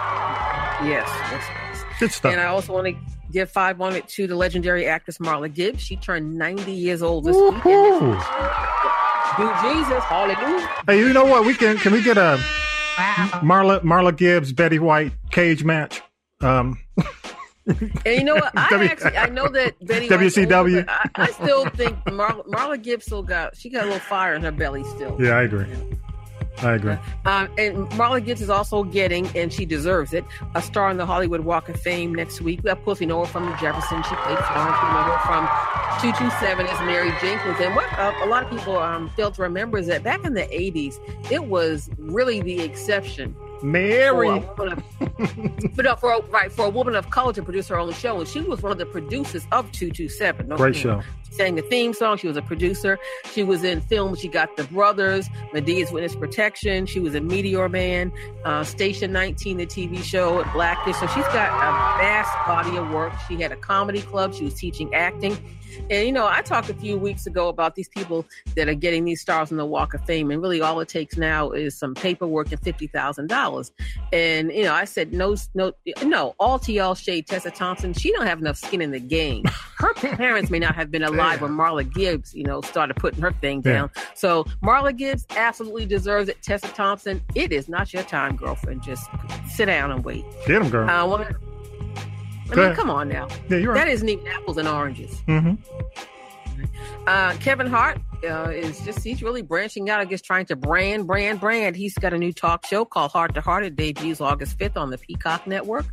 Yes, 0.83 1.07
yes. 1.31 1.83
Good 1.99 2.11
stuff. 2.11 2.31
And 2.31 2.41
I 2.41 2.45
also 2.45 2.73
want 2.73 2.87
to 2.87 2.95
give 3.31 3.51
five 3.51 3.79
on 3.81 3.95
it 3.95 4.07
to 4.09 4.25
the 4.25 4.35
legendary 4.35 4.87
actress 4.87 5.19
Marla 5.19 5.53
Gibbs. 5.53 5.81
She 5.81 5.95
turned 5.95 6.35
90 6.35 6.71
years 6.71 7.03
old 7.03 7.25
this 7.25 7.35
week. 7.35 7.53
Woohoo. 7.61 8.13
Do 9.37 9.53
Jesus, 9.61 10.03
hallelujah. 10.05 10.67
Hey, 10.87 10.99
you 10.99 11.13
know 11.13 11.25
what? 11.25 11.45
We 11.45 11.53
can 11.53 11.77
can 11.77 11.93
we 11.93 12.01
get 12.01 12.17
a 12.17 12.39
Marla 12.97 13.81
Marla 13.83 14.15
Gibbs 14.15 14.51
Betty 14.53 14.79
White 14.79 15.11
cage 15.31 15.63
match? 15.63 16.01
Um, 16.41 16.79
And 18.05 18.17
you 18.17 18.23
know 18.23 18.35
what? 18.35 18.57
I 18.57 18.69
W- 18.69 18.89
actually 18.89 19.17
I 19.17 19.27
know 19.27 19.47
that 19.49 19.73
Betty 19.85 20.07
WCW. 20.07 20.77
older, 20.77 20.85
I, 20.87 21.09
I 21.15 21.25
still 21.31 21.65
think 21.71 21.97
Marla, 22.05 22.45
Marla 22.47 22.81
Gibbs 22.81 23.05
still 23.05 23.23
got 23.23 23.57
she 23.57 23.69
got 23.69 23.83
a 23.83 23.85
little 23.87 23.99
fire 23.99 24.35
in 24.35 24.41
her 24.43 24.51
belly 24.51 24.83
still. 24.85 25.17
yeah, 25.19 25.31
I 25.37 25.41
agree. 25.43 25.65
I 26.59 26.73
agree. 26.73 26.97
Um, 27.25 27.49
and 27.57 27.87
Marla 27.91 28.23
Gibbs 28.23 28.41
is 28.41 28.49
also 28.49 28.83
getting, 28.83 29.27
and 29.35 29.53
she 29.53 29.65
deserves 29.65 30.13
it, 30.13 30.25
a 30.55 30.61
star 30.61 30.89
in 30.89 30.97
the 30.97 31.05
Hollywood 31.05 31.41
Walk 31.41 31.69
of 31.69 31.79
Fame 31.79 32.15
next 32.15 32.41
week. 32.41 32.65
Of 32.65 32.83
course, 32.83 32.99
we 32.99 33.05
know 33.05 33.19
her 33.19 33.25
from 33.25 33.55
Jefferson. 33.59 34.01
She 34.03 34.15
played 34.15 34.37
Florence. 34.39 34.77
We 34.81 34.89
know 34.89 35.03
her 35.03 35.19
from 35.25 35.45
227 36.01 36.65
as 36.65 36.79
Mary 36.81 37.11
Jenkins. 37.21 37.57
And 37.59 37.75
what 37.75 37.91
uh, 37.93 38.13
a 38.23 38.27
lot 38.27 38.43
of 38.43 38.49
people 38.49 38.77
um, 38.77 39.09
fail 39.15 39.31
to 39.31 39.41
remember 39.41 39.77
is 39.77 39.87
that 39.87 40.03
back 40.03 40.25
in 40.25 40.33
the 40.33 40.43
80s, 40.43 40.99
it 41.31 41.45
was 41.45 41.89
really 41.97 42.41
the 42.41 42.61
exception. 42.61 43.35
Mary. 43.63 44.39
For 44.55 44.67
of, 44.67 44.83
but 45.75 45.85
no, 45.85 45.95
for 45.95 46.13
a, 46.13 46.21
right 46.27 46.51
for 46.51 46.65
a 46.65 46.69
woman 46.69 46.95
of 46.95 47.09
color 47.09 47.33
to 47.33 47.41
produce 47.41 47.67
her 47.69 47.77
own 47.77 47.93
show, 47.93 48.19
and 48.19 48.27
she 48.27 48.41
was 48.41 48.61
one 48.61 48.71
of 48.71 48.77
the 48.77 48.85
producers 48.85 49.43
of 49.51 49.71
227. 49.71 50.49
Great 50.49 50.75
show. 50.75 51.01
Sang 51.31 51.55
the 51.55 51.61
theme 51.63 51.93
song. 51.93 52.17
She 52.17 52.27
was 52.27 52.37
a 52.37 52.41
producer. 52.41 52.97
She 53.33 53.43
was 53.43 53.63
in 53.63 53.81
films. 53.81 54.19
She 54.19 54.27
got 54.27 54.55
The 54.57 54.63
Brothers, 54.65 55.27
Madea's 55.53 55.91
Witness 55.91 56.15
Protection. 56.15 56.85
She 56.85 56.99
was 56.99 57.15
in 57.15 57.27
Meteor 57.27 57.69
Man, 57.69 58.11
uh, 58.45 58.63
Station 58.63 59.11
19, 59.11 59.57
the 59.57 59.65
TV 59.65 60.03
show, 60.03 60.43
Blackish. 60.53 60.95
So 60.97 61.07
she's 61.07 61.25
got 61.25 61.49
a 61.49 62.01
vast 62.01 62.31
body 62.47 62.77
of 62.77 62.89
work. 62.91 63.13
She 63.27 63.41
had 63.41 63.51
a 63.51 63.57
comedy 63.57 64.01
club. 64.01 64.33
She 64.33 64.45
was 64.45 64.53
teaching 64.53 64.93
acting. 64.93 65.37
And 65.89 66.05
you 66.05 66.11
know, 66.11 66.27
I 66.27 66.41
talked 66.41 66.69
a 66.69 66.73
few 66.73 66.97
weeks 66.97 67.27
ago 67.27 67.49
about 67.49 67.75
these 67.75 67.89
people 67.89 68.25
that 68.55 68.67
are 68.67 68.73
getting 68.73 69.05
these 69.05 69.21
stars 69.21 69.51
on 69.51 69.57
the 69.57 69.65
Walk 69.65 69.93
of 69.93 70.03
Fame, 70.05 70.31
and 70.31 70.41
really 70.41 70.61
all 70.61 70.79
it 70.79 70.89
takes 70.89 71.17
now 71.17 71.51
is 71.51 71.77
some 71.77 71.93
paperwork 71.93 72.51
and 72.51 72.61
fifty 72.61 72.87
thousand 72.87 73.27
dollars. 73.27 73.71
And 74.11 74.51
you 74.51 74.63
know, 74.63 74.73
I 74.73 74.85
said 74.85 75.13
no, 75.13 75.35
no, 75.53 75.73
no. 76.03 76.35
All 76.39 76.59
to 76.59 76.71
y'all 76.71 76.95
shade 76.95 77.27
Tessa 77.27 77.51
Thompson. 77.51 77.93
She 77.93 78.11
don't 78.11 78.25
have 78.25 78.39
enough 78.39 78.57
skin 78.57 78.81
in 78.81 78.91
the 78.91 78.99
game. 78.99 79.43
Her 79.77 79.93
parents 79.95 80.49
may 80.49 80.59
not 80.59 80.75
have 80.75 80.91
been 80.91 81.03
alive 81.03 81.16
when 81.17 81.51
Marla 81.51 81.91
Gibbs, 81.93 82.33
you 82.33 82.43
know, 82.43 82.61
started 82.61 82.95
putting 82.95 83.21
her 83.21 83.31
thing 83.31 83.61
Yeah. 83.65 83.73
down. 83.73 83.91
So 84.15 84.43
Marla 84.63 84.95
Gibbs 84.95 85.25
absolutely 85.35 85.85
deserves 85.85 86.29
it. 86.29 86.41
Tessa 86.41 86.67
Thompson, 86.69 87.21
it 87.35 87.51
is 87.51 87.67
not 87.69 87.93
your 87.93 88.03
time, 88.03 88.35
girlfriend. 88.35 88.83
Just 88.83 89.05
sit 89.49 89.65
down 89.65 89.91
and 89.91 90.03
wait. 90.03 90.23
Get 90.45 90.61
him, 90.61 90.69
girl. 90.69 90.89
I 90.89 91.03
want. 91.03 91.35
I 92.49 92.55
mean, 92.55 92.75
come 92.75 92.89
on 92.89 93.09
now. 93.09 93.27
Yeah, 93.49 93.57
you're 93.57 93.73
right. 93.73 93.79
That 93.85 93.89
isn't 93.89 94.07
even 94.07 94.25
apples 94.27 94.57
and 94.57 94.67
oranges. 94.67 95.19
hmm 95.25 95.55
Uh, 97.05 97.33
Kevin 97.39 97.67
Hart 97.67 97.99
uh, 98.23 98.49
is 98.49 98.79
just, 98.81 99.03
he's 99.03 99.21
really 99.21 99.41
branching 99.41 99.89
out, 99.89 99.99
I 99.99 100.05
guess, 100.05 100.21
trying 100.21 100.45
to 100.47 100.55
brand, 100.55 101.07
brand, 101.07 101.39
brand. 101.39 101.75
He's 101.75 101.93
got 101.93 102.13
a 102.13 102.17
new 102.17 102.33
talk 102.33 102.65
show 102.65 102.83
called 102.85 103.11
Hart 103.11 103.33
to 103.35 103.41
Heart. 103.41 103.65
It 103.65 103.75
debuts 103.75 104.19
August 104.21 104.57
5th 104.57 104.75
on 104.77 104.89
the 104.89 104.97
Peacock 104.97 105.45
Network. 105.47 105.85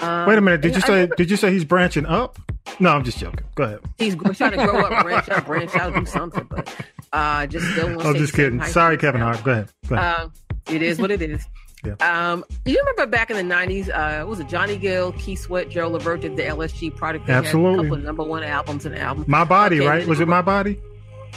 Um, 0.00 0.26
Wait 0.26 0.36
a 0.38 0.40
minute. 0.40 0.60
Did 0.62 0.74
you 0.74 0.82
I 0.84 0.86
say 0.86 1.08
did 1.16 1.30
you 1.30 1.36
say 1.36 1.52
he's 1.52 1.64
branching 1.64 2.04
up? 2.06 2.38
No, 2.80 2.90
I'm 2.90 3.04
just 3.04 3.18
joking. 3.18 3.44
Go 3.54 3.64
ahead. 3.64 3.80
He's 3.98 4.16
trying 4.16 4.52
to 4.52 4.56
grow 4.56 4.80
up, 4.80 5.04
branch 5.04 5.28
out, 5.28 5.46
branch 5.46 5.74
out, 5.76 5.94
do 5.94 6.04
something, 6.06 6.44
but 6.50 6.74
uh, 7.12 7.46
just 7.46 7.66
still 7.72 8.00
I'm 8.00 8.14
to 8.14 8.18
just 8.18 8.32
kidding. 8.34 8.62
Sorry, 8.64 8.96
Kevin. 8.96 9.20
Hart. 9.20 9.42
Go 9.44 9.52
ahead. 9.52 9.68
Go 9.88 9.96
ahead. 9.96 10.20
Um, 10.22 10.32
it 10.70 10.82
is 10.82 10.98
what 10.98 11.10
it 11.10 11.22
is. 11.22 11.46
Yeah. 11.84 11.94
Um, 12.32 12.44
you 12.64 12.78
remember 12.78 13.06
back 13.06 13.30
in 13.30 13.36
the 13.36 13.54
'90s? 13.54 13.90
Uh, 13.90 14.26
was 14.26 14.40
it 14.40 14.48
Johnny 14.48 14.76
Gill, 14.78 15.12
Keith 15.12 15.40
Sweat, 15.40 15.68
Joe 15.68 15.88
Levert 15.88 16.22
did 16.22 16.36
the 16.36 16.42
LSG 16.42 16.96
product? 16.96 17.28
Absolutely. 17.28 17.80
a 17.80 17.82
couple 17.82 17.98
of 17.98 18.02
number 18.04 18.22
one 18.24 18.42
albums 18.42 18.86
and 18.86 18.96
albums. 18.96 19.28
my 19.28 19.44
body, 19.44 19.80
Okay, 19.80 19.86
right? 19.86 20.06
Was 20.06 20.20
it 20.20 20.28
my 20.28 20.40
body? 20.42 20.80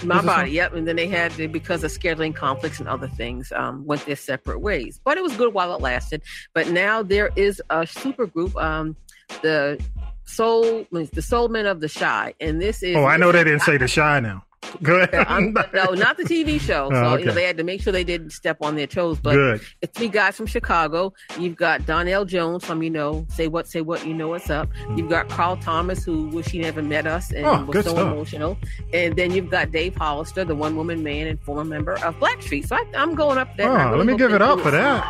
My 0.03 0.21
body, 0.21 0.51
yep. 0.51 0.73
And 0.73 0.87
then 0.87 0.95
they 0.95 1.07
had 1.07 1.31
to, 1.33 1.47
because 1.47 1.83
of 1.83 1.91
scheduling 1.91 2.33
conflicts 2.35 2.79
and 2.79 2.87
other 2.87 3.07
things, 3.07 3.51
um, 3.51 3.83
went 3.83 4.05
their 4.05 4.15
separate 4.15 4.59
ways. 4.59 5.01
But 5.03 5.17
it 5.17 5.23
was 5.23 5.35
good 5.35 5.53
while 5.55 5.73
it 5.73 5.81
lasted. 5.81 6.21
But 6.53 6.69
now 6.69 7.01
there 7.01 7.31
is 7.35 7.61
a 7.71 7.87
super 7.87 8.27
group, 8.27 8.55
um, 8.57 8.95
the 9.41 9.83
Soul, 10.27 10.85
the 10.91 11.21
Soul 11.21 11.47
Men 11.49 11.65
of 11.65 11.79
the 11.79 11.89
Chi, 11.89 12.33
and 12.39 12.61
this 12.61 12.83
is. 12.83 12.95
Oh, 12.95 13.05
I 13.05 13.17
know 13.17 13.31
they 13.31 13.43
didn't 13.43 13.61
say 13.61 13.77
the 13.77 13.87
Chi 13.87 14.19
now. 14.19 14.43
Go 14.83 14.99
ahead. 14.99 15.27
No, 15.73 15.91
not 15.93 16.17
the 16.17 16.23
TV 16.23 16.59
show. 16.59 16.89
Oh, 16.91 16.93
so 16.93 17.03
Oh, 17.13 17.15
you 17.15 17.25
know, 17.25 17.31
they 17.33 17.43
had 17.43 17.57
to 17.57 17.63
make 17.63 17.79
sure 17.81 17.93
they 17.93 18.03
didn't 18.03 18.31
step 18.31 18.57
on 18.61 18.75
their 18.75 18.87
toes. 18.87 19.17
But 19.19 19.35
Good. 19.35 19.61
it's 19.81 19.97
three 19.97 20.09
guys 20.09 20.35
from 20.35 20.47
Chicago. 20.47 21.13
You've 21.39 21.55
got 21.55 21.85
Donell 21.85 22.25
Jones 22.25 22.65
from 22.65 22.81
you 22.83 22.89
know, 22.89 23.25
say 23.29 23.47
what, 23.47 23.67
say 23.67 23.81
what, 23.81 24.05
you 24.05 24.13
know 24.13 24.27
what's 24.29 24.49
up. 24.49 24.67
You've 24.95 25.09
got 25.09 25.29
Carl 25.29 25.57
Thomas 25.57 26.03
who 26.03 26.27
wish 26.29 26.47
he 26.47 26.59
never 26.59 26.81
met 26.81 27.05
us 27.07 27.31
and 27.31 27.45
Oh, 27.45 27.63
was 27.65 27.85
so 27.85 27.91
stuff. 27.91 28.11
emotional. 28.11 28.57
And 28.93 29.15
then 29.15 29.31
you've 29.31 29.49
got 29.51 29.71
Dave 29.71 29.95
Hollister, 29.95 30.43
the 30.43 30.55
one 30.55 30.75
woman 30.75 31.01
man 31.03 31.27
and 31.27 31.39
former 31.43 31.63
member 31.63 31.93
of 32.03 32.15
Blackstreet. 32.15 32.67
So 32.67 32.75
I, 32.75 32.83
I'm 32.95 33.13
going 33.15 33.37
up 33.37 33.55
there. 33.57 33.69
Oh, 33.69 33.75
really 33.91 33.97
let 33.99 34.07
me 34.07 34.17
give 34.17 34.33
it 34.33 34.41
up 34.41 34.59
for 34.59 34.71
that. 34.71 35.03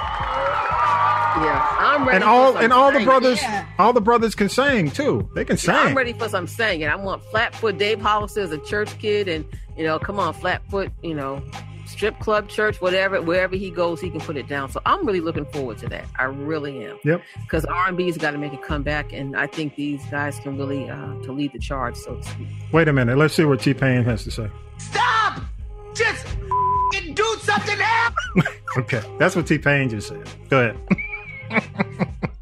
Yeah, 1.43 1.75
I'm 1.79 2.07
ready. 2.07 2.15
And 2.15 2.23
for 2.23 2.29
all 2.29 2.53
some 2.53 2.63
and 2.63 2.73
all 2.73 2.87
the 2.91 2.95
singing. 2.99 3.05
brothers, 3.05 3.39
all 3.79 3.93
the 3.93 4.01
brothers 4.01 4.35
can 4.35 4.49
sing 4.49 4.91
too. 4.91 5.29
They 5.35 5.45
can 5.45 5.57
Yeah, 5.63 5.81
I'm 5.81 5.95
ready 5.95 6.13
for 6.13 6.29
some 6.29 6.47
singing. 6.47 6.87
I 6.87 6.95
want 6.95 7.23
Flatfoot 7.25 7.77
Dave 7.77 8.01
Hollister 8.01 8.41
as 8.41 8.51
a 8.51 8.57
church 8.59 8.97
kid, 8.99 9.27
and 9.27 9.45
you 9.77 9.83
know, 9.83 9.99
come 9.99 10.19
on, 10.19 10.33
Flatfoot, 10.33 10.91
you 11.03 11.13
know, 11.13 11.43
strip 11.85 12.19
club, 12.19 12.49
church, 12.49 12.81
whatever, 12.81 13.21
wherever 13.21 13.55
he 13.55 13.69
goes, 13.69 14.01
he 14.01 14.09
can 14.09 14.19
put 14.19 14.35
it 14.35 14.47
down. 14.47 14.69
So 14.71 14.81
I'm 14.85 15.05
really 15.05 15.21
looking 15.21 15.45
forward 15.45 15.77
to 15.79 15.87
that. 15.89 16.05
I 16.17 16.23
really 16.25 16.83
am. 16.85 16.97
Yep. 17.03 17.21
Because 17.43 17.63
R&B's 17.65 18.17
got 18.17 18.31
to 18.31 18.37
make 18.37 18.53
a 18.53 18.57
comeback, 18.57 19.13
and 19.13 19.35
I 19.37 19.47
think 19.47 19.75
these 19.75 20.03
guys 20.07 20.39
can 20.39 20.57
really 20.57 20.89
uh, 20.89 21.13
to 21.23 21.31
lead 21.31 21.53
the 21.53 21.59
charge, 21.59 21.95
so 21.95 22.15
to 22.15 22.23
speak. 22.23 22.47
Wait 22.73 22.87
a 22.87 22.93
minute. 22.93 23.17
Let's 23.17 23.35
see 23.35 23.45
what 23.45 23.59
T 23.61 23.73
Pain 23.73 24.03
has 24.03 24.23
to 24.25 24.31
say. 24.31 24.49
Stop! 24.79 25.39
Just 25.93 26.25
f***ing 26.25 27.13
do 27.13 27.35
something 27.41 27.79
else! 27.79 28.13
Okay, 28.77 29.01
that's 29.17 29.35
what 29.35 29.47
T 29.47 29.57
Pain 29.57 29.89
just 29.89 30.09
said. 30.09 30.29
Go 30.49 30.59
ahead. 30.59 30.77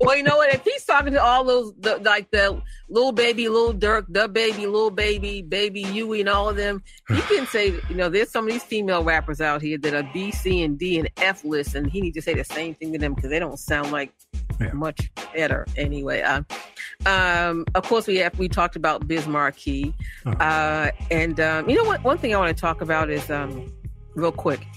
Well, 0.06 0.16
you 0.16 0.24
know 0.24 0.38
what? 0.38 0.54
If 0.54 0.64
he's 0.64 0.86
talking 0.86 1.14
to 1.14 1.24
all 1.24 1.44
those, 1.44 1.74
the, 1.80 1.98
like 1.98 2.30
the 2.30 2.62
little 2.90 3.12
baby, 3.12 3.50
Lil 3.50 3.74
Durk, 3.74 4.06
the 4.10 4.28
baby, 4.28 4.68
little 4.68 4.92
baby, 4.92 5.42
baby 5.42 5.82
Huey, 5.82 6.20
and 6.20 6.30
all 6.30 6.48
of 6.48 6.58
them, 6.58 6.84
he 7.08 7.20
can 7.22 7.48
say, 7.52 7.74
you 7.90 7.96
know, 7.96 8.08
there's 8.08 8.30
some 8.30 8.46
of 8.46 8.52
these 8.52 8.64
female 8.64 9.04
rappers 9.04 9.42
out 9.42 9.64
here 9.64 9.80
that 9.80 9.94
are 9.96 10.08
B, 10.14 10.32
C, 10.32 10.62
and 10.62 10.78
D 10.78 11.00
and 11.00 11.10
F 11.18 11.44
list, 11.44 11.74
and 11.74 11.90
he 11.90 12.02
needs 12.02 12.16
to 12.16 12.22
say 12.22 12.36
the 12.36 12.44
same 12.44 12.76
thing 12.76 12.92
to 12.94 13.00
them 13.00 13.16
because 13.16 13.32
they 13.32 13.40
don't 13.40 13.58
sound 13.58 13.92
like 13.92 14.12
much 14.74 15.10
better 15.34 15.66
anyway. 15.76 16.22
Uh, 16.22 16.44
um, 17.08 17.66
of 17.74 17.84
course, 17.84 18.06
we 18.06 18.18
have 18.18 18.38
we 18.38 18.48
talked 18.48 18.76
about 18.76 19.08
Biz 19.08 19.28
Markie, 19.28 19.94
uh, 20.26 20.92
and 21.10 21.40
um, 21.40 21.68
you 21.68 21.76
know 21.76 21.84
what? 21.84 22.04
One 22.04 22.20
thing 22.20 22.36
I 22.36 22.38
want 22.38 22.56
to 22.56 22.62
talk 22.62 22.82
about 22.82 23.10
is 23.10 23.32
um, 23.32 23.74
real 24.14 24.32
quick 24.32 24.68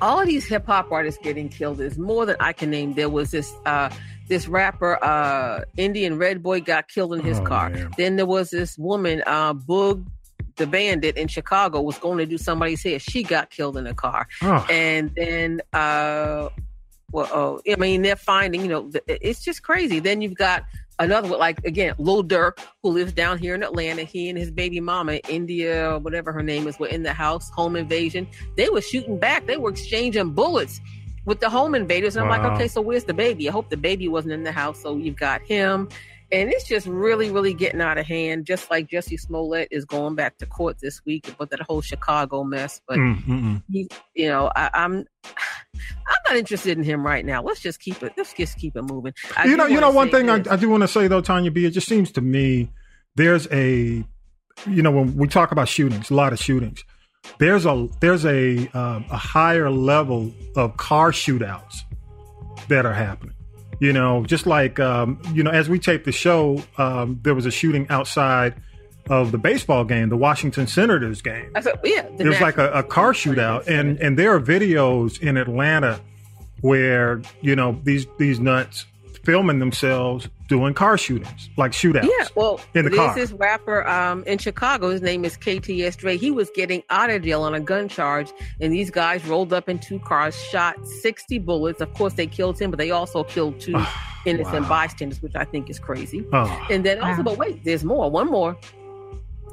all 0.00 0.20
of 0.20 0.26
these 0.26 0.46
hip 0.46 0.66
hop 0.66 0.90
artists 0.90 1.20
getting 1.22 1.48
killed 1.48 1.80
is 1.80 1.98
more 1.98 2.26
than 2.26 2.36
I 2.40 2.52
can 2.52 2.70
name. 2.70 2.94
There 2.94 3.08
was 3.08 3.30
this 3.30 3.52
uh 3.66 3.90
this 4.28 4.48
rapper 4.48 5.02
uh 5.02 5.64
Indian 5.76 6.18
Red 6.18 6.42
Boy 6.42 6.60
got 6.60 6.88
killed 6.88 7.14
in 7.14 7.20
his 7.20 7.38
Oh, 7.40 7.44
car. 7.44 7.70
man. 7.70 7.90
Then 7.96 8.16
there 8.16 8.26
was 8.26 8.50
this 8.50 8.76
woman 8.78 9.22
uh 9.26 9.54
Boog 9.54 10.04
the 10.56 10.66
bandit 10.66 11.16
in 11.16 11.28
Chicago 11.28 11.80
was 11.80 11.96
going 11.98 12.18
to 12.18 12.26
do 12.26 12.36
somebody's 12.36 12.82
hair. 12.82 12.98
She 12.98 13.22
got 13.22 13.48
killed 13.50 13.76
in 13.78 13.86
a 13.86 13.94
car. 13.94 14.28
Oh. 14.42 14.66
And 14.70 15.10
then 15.14 15.60
uh 15.72 16.48
well, 17.10 17.28
oh, 17.30 17.60
I 17.70 17.76
mean, 17.76 18.00
they're 18.00 18.16
finding, 18.16 18.62
you 18.62 18.68
know, 18.68 18.90
it's 19.06 19.44
just 19.44 19.62
crazy. 19.62 19.98
Then 19.98 20.22
you've 20.22 20.34
got 20.34 20.62
another 20.98 21.28
one, 21.28 21.38
like 21.38 21.64
again, 21.64 21.94
Lil 21.98 22.24
Durk, 22.24 22.58
who 22.82 22.90
lives 22.90 23.12
down 23.12 23.38
here 23.38 23.54
in 23.54 23.62
Atlanta. 23.62 24.02
He 24.02 24.28
and 24.28 24.38
his 24.38 24.50
baby 24.50 24.80
mama, 24.80 25.14
India, 25.28 25.98
whatever 25.98 26.32
her 26.32 26.42
name 26.42 26.66
is, 26.66 26.78
were 26.78 26.88
in 26.88 27.02
the 27.02 27.12
house. 27.12 27.50
Home 27.50 27.76
invasion. 27.76 28.26
They 28.56 28.68
were 28.68 28.80
shooting 28.80 29.18
back. 29.18 29.46
They 29.46 29.56
were 29.56 29.70
exchanging 29.70 30.30
bullets 30.30 30.80
with 31.24 31.40
the 31.40 31.48
home 31.50 31.74
invaders. 31.74 32.16
And 32.16 32.24
I'm 32.24 32.30
Wow. 32.30 32.48
like, 32.48 32.52
okay, 32.56 32.68
so 32.68 32.80
where's 32.80 33.04
the 33.04 33.14
baby? 33.14 33.48
I 33.48 33.52
hope 33.52 33.70
the 33.70 33.76
baby 33.76 34.08
wasn't 34.08 34.34
in 34.34 34.42
the 34.42 34.52
house. 34.52 34.80
So 34.82 34.96
you've 34.96 35.16
got 35.16 35.40
him. 35.42 35.88
And 36.32 36.50
it's 36.50 36.66
just 36.66 36.86
really, 36.86 37.30
really 37.30 37.52
getting 37.52 37.82
out 37.82 37.98
of 37.98 38.06
hand. 38.06 38.46
Just 38.46 38.70
like 38.70 38.88
Jussie 38.88 39.20
Smollett 39.20 39.68
is 39.70 39.84
going 39.84 40.14
back 40.14 40.38
to 40.38 40.46
court 40.46 40.78
this 40.80 41.04
week 41.04 41.28
about 41.28 41.50
that 41.50 41.60
whole 41.60 41.82
Chicago 41.82 42.42
mess. 42.42 42.80
But 42.88 42.98
Mm, 42.98 43.22
mm-mm. 43.24 43.62
he, 43.70 43.86
you 44.14 44.28
know, 44.28 44.50
I, 44.56 44.70
I'm, 44.72 45.04
I'm 45.74 46.32
not 46.32 46.36
interested 46.36 46.76
in 46.76 46.84
him 46.84 47.04
right 47.04 47.24
now. 47.24 47.42
Let's 47.42 47.60
just 47.60 47.80
keep 47.80 48.02
it. 48.02 48.12
Let's 48.16 48.32
just 48.34 48.58
keep 48.58 48.76
it 48.76 48.82
moving. 48.82 49.14
I 49.36 49.46
you 49.46 49.56
know, 49.56 49.66
you 49.66 49.80
know, 49.80 49.90
one 49.90 50.10
thing 50.10 50.28
I. 50.28 50.42
I 50.50 50.56
do 50.56 50.68
want 50.68 50.82
to 50.82 50.88
say 50.88 51.08
though, 51.08 51.20
Tanya 51.20 51.50
B, 51.50 51.64
it 51.64 51.70
just 51.70 51.88
seems 51.88 52.12
to 52.12 52.20
me 52.20 52.70
there's 53.16 53.46
a, 53.50 54.04
you 54.66 54.82
know, 54.82 54.90
when 54.90 55.16
we 55.16 55.28
talk 55.28 55.52
about 55.52 55.68
shootings, 55.68 56.10
a 56.10 56.14
lot 56.14 56.32
of 56.32 56.38
shootings, 56.38 56.84
there's 57.38 57.66
a 57.66 57.88
there's 58.00 58.24
a 58.26 58.68
um, 58.68 59.04
a 59.10 59.16
higher 59.16 59.70
level 59.70 60.32
of 60.56 60.76
car 60.76 61.10
shootouts 61.12 61.78
that 62.68 62.84
are 62.84 62.94
happening. 62.94 63.34
You 63.80 63.92
know, 63.92 64.24
just 64.24 64.46
like 64.46 64.78
um, 64.78 65.20
you 65.32 65.42
know, 65.42 65.50
as 65.50 65.68
we 65.68 65.78
tape 65.78 66.04
the 66.04 66.12
show, 66.12 66.62
um, 66.78 67.18
there 67.22 67.34
was 67.34 67.46
a 67.46 67.50
shooting 67.50 67.86
outside 67.88 68.54
of 69.10 69.32
the 69.32 69.38
baseball 69.38 69.84
game, 69.84 70.08
the 70.08 70.16
Washington 70.16 70.66
Senators 70.66 71.22
game. 71.22 71.50
I 71.54 71.60
said, 71.60 71.78
yeah, 71.84 72.02
the 72.02 72.16
There 72.18 72.28
was 72.28 72.40
like 72.40 72.58
a, 72.58 72.70
a 72.72 72.82
car 72.82 73.12
shootout, 73.12 73.66
and 73.66 73.98
and 73.98 74.18
there 74.18 74.34
are 74.34 74.40
videos 74.40 75.20
in 75.20 75.36
Atlanta 75.36 76.00
where 76.60 77.22
you 77.40 77.56
know 77.56 77.78
these 77.82 78.06
these 78.18 78.38
nuts 78.40 78.86
filming 79.24 79.58
themselves 79.60 80.28
doing 80.48 80.74
car 80.74 80.98
shootings, 80.98 81.48
like 81.56 81.72
shootouts. 81.72 82.04
Yeah, 82.04 82.26
well, 82.34 82.60
in 82.74 82.84
the 82.84 82.90
there's 82.90 82.96
car. 83.00 83.14
this 83.14 83.32
rapper 83.32 83.86
um, 83.88 84.22
in 84.24 84.38
Chicago. 84.38 84.90
His 84.90 85.00
name 85.00 85.24
is 85.24 85.36
KTS 85.36 85.96
Dre. 85.96 86.16
He 86.16 86.30
was 86.30 86.50
getting 86.54 86.82
out 86.90 87.08
of 87.10 87.22
jail 87.22 87.42
on 87.42 87.54
a 87.54 87.60
gun 87.60 87.88
charge, 87.88 88.30
and 88.60 88.72
these 88.72 88.90
guys 88.90 89.24
rolled 89.26 89.52
up 89.52 89.68
in 89.68 89.78
two 89.78 89.98
cars, 90.00 90.34
shot 90.36 90.74
60 90.86 91.38
bullets. 91.40 91.80
Of 91.80 91.92
course, 91.94 92.14
they 92.14 92.26
killed 92.26 92.58
him, 92.60 92.70
but 92.70 92.78
they 92.78 92.90
also 92.90 93.24
killed 93.24 93.60
two 93.60 93.80
innocent 94.26 94.62
wow. 94.64 94.68
bystanders, 94.68 95.22
which 95.22 95.34
I 95.36 95.44
think 95.44 95.70
is 95.70 95.78
crazy. 95.78 96.24
Oh. 96.32 96.66
And 96.70 96.84
then 96.84 97.00
also, 97.00 97.18
Wow. 97.18 97.22
but 97.24 97.38
wait, 97.38 97.64
there's 97.64 97.84
more. 97.84 98.10
One 98.10 98.28
more. 98.28 98.56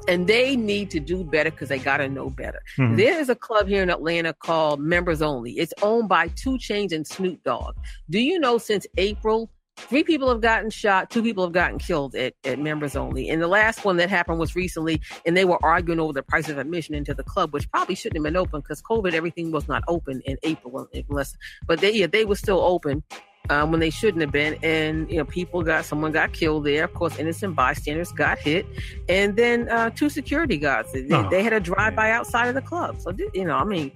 And 0.08 0.26
they 0.26 0.56
need 0.56 0.90
to 0.90 1.00
do 1.00 1.22
better 1.22 1.50
because 1.50 1.68
they 1.68 1.78
got 1.78 1.98
to 1.98 2.08
know 2.08 2.30
better. 2.30 2.60
Mhm. 2.78 2.96
There 2.96 3.20
is 3.20 3.28
a 3.28 3.34
club 3.34 3.68
here 3.68 3.82
in 3.82 3.90
Atlanta 3.90 4.32
called 4.32 4.80
Members 4.80 5.22
Only. 5.22 5.52
It's 5.52 5.74
owned 5.82 6.08
by 6.08 6.28
2 6.28 6.52
Chainz 6.52 6.92
and 6.92 7.06
Snoop 7.06 7.42
Dogg. 7.44 7.76
Do 8.08 8.18
you 8.18 8.38
know 8.40 8.58
since 8.58 8.86
April, 8.96 9.50
three 9.76 10.02
people 10.02 10.28
have 10.28 10.40
gotten 10.40 10.70
shot, 10.70 11.10
two 11.10 11.22
people 11.22 11.44
have 11.44 11.52
gotten 11.52 11.78
killed 11.78 12.14
at, 12.14 12.34
at 12.44 12.58
Members 12.58 12.96
Only. 12.96 13.28
And 13.28 13.40
the 13.40 13.48
last 13.48 13.84
one 13.84 13.96
that 13.98 14.10
happened 14.10 14.38
was 14.38 14.56
recently, 14.56 15.00
and 15.24 15.36
they 15.36 15.44
were 15.44 15.58
arguing 15.64 16.00
over 16.00 16.12
the 16.12 16.22
price 16.22 16.48
of 16.48 16.58
admission 16.58 16.94
into 16.94 17.14
the 17.14 17.24
club, 17.24 17.52
which 17.52 17.70
probably 17.70 17.94
shouldn't 17.94 18.16
have 18.16 18.24
been 18.24 18.36
open 18.36 18.60
because 18.60 18.82
COVID, 18.82 19.12
everything 19.12 19.52
was 19.52 19.68
not 19.68 19.82
open 19.88 20.20
in 20.24 20.36
April, 20.42 20.88
unless, 21.08 21.36
but 21.66 21.80
they, 21.80 21.92
yeah, 21.92 22.06
they 22.06 22.24
were 22.24 22.34
still 22.34 22.60
open 22.60 23.02
um, 23.50 23.70
when 23.70 23.80
they 23.80 23.90
shouldn't 23.90 24.22
have 24.22 24.32
been. 24.32 24.56
And 24.62 25.10
you 25.10 25.18
know, 25.18 25.24
people 25.26 25.62
got 25.62 25.84
someone 25.84 26.12
got 26.12 26.32
killed 26.32 26.64
there. 26.64 26.84
Of 26.84 26.94
course, 26.94 27.18
innocent 27.18 27.54
bystanders 27.54 28.12
got 28.12 28.38
hit, 28.38 28.64
and 29.08 29.36
then 29.36 29.68
uh, 29.68 29.90
two 29.90 30.08
security 30.08 30.56
guards. 30.56 30.92
They, 30.92 31.06
Oh, 31.10 31.28
they 31.28 31.42
had 31.42 31.52
a 31.52 31.60
drive 31.60 31.94
by 31.96 32.10
outside 32.12 32.48
of 32.48 32.54
the 32.54 32.62
club. 32.62 33.00
So 33.00 33.12
you 33.34 33.44
know, 33.44 33.56
I 33.56 33.64
mean, 33.64 33.90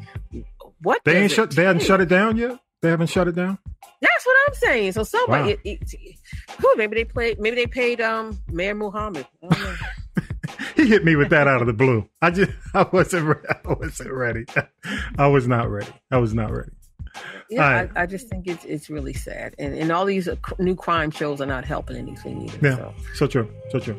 what 0.83 1.01
They 1.05 1.23
ain't 1.23 1.33
shut. 1.33 1.53
They 1.53 1.65
haven't 1.65 1.83
shut 1.83 2.01
it 2.01 2.09
down 2.09 2.37
yet. 2.37 2.59
They 2.83 2.91
haven't 2.91 3.07
shut 3.07 3.29
it 3.29 3.35
down. 3.35 3.59
That's 4.03 4.27
what 4.27 4.37
I'm 4.47 4.55
saying. 4.55 4.93
So 4.93 5.05
somebody, 5.05 5.55
Wow. 5.55 5.59
it, 5.65 5.81
it, 5.93 6.17
whew, 6.59 6.75
maybe 6.77 6.97
they 6.97 7.05
played. 7.05 7.41
Maybe 7.41 7.57
they 7.57 7.67
paid 7.67 8.01
um 8.03 8.39
Mayor 8.51 8.75
Muhammad. 8.75 9.27
I 9.43 9.49
don't 9.55 9.63
know. 9.63 9.75
He 10.77 10.89
hit 10.89 11.05
me 11.05 11.17
with 11.17 11.31
that 11.31 11.47
out 11.49 11.61
of 11.61 11.67
the 11.67 11.73
blue. 11.73 12.09
I 12.21 12.31
just, 12.31 12.51
I 12.75 12.87
wasn't, 12.93 13.39
I 13.49 13.73
wasn't 13.73 14.13
ready. 14.13 14.45
I 15.19 15.27
was 15.29 15.47
not 15.49 15.71
ready. 15.71 15.91
I 16.11 16.19
was 16.19 16.35
not 16.35 16.51
ready. 16.51 16.71
Yeah. 17.49 17.89
I, 17.97 18.03
I 18.03 18.07
just 18.07 18.29
think 18.29 18.47
it's 18.47 18.65
it's 18.65 18.91
really 18.91 19.13
sad, 19.13 19.55
and 19.59 19.75
and 19.75 19.93
all 19.93 20.05
these 20.05 20.27
uh, 20.29 20.37
new 20.59 20.75
crime 20.75 21.11
shows 21.11 21.41
are 21.41 21.47
not 21.47 21.65
helping 21.65 21.97
anything 21.97 22.43
either. 22.43 22.59
Yeah, 22.69 22.77
So. 22.77 22.95
so 23.15 23.27
true, 23.27 23.49
so 23.71 23.79
true. 23.79 23.97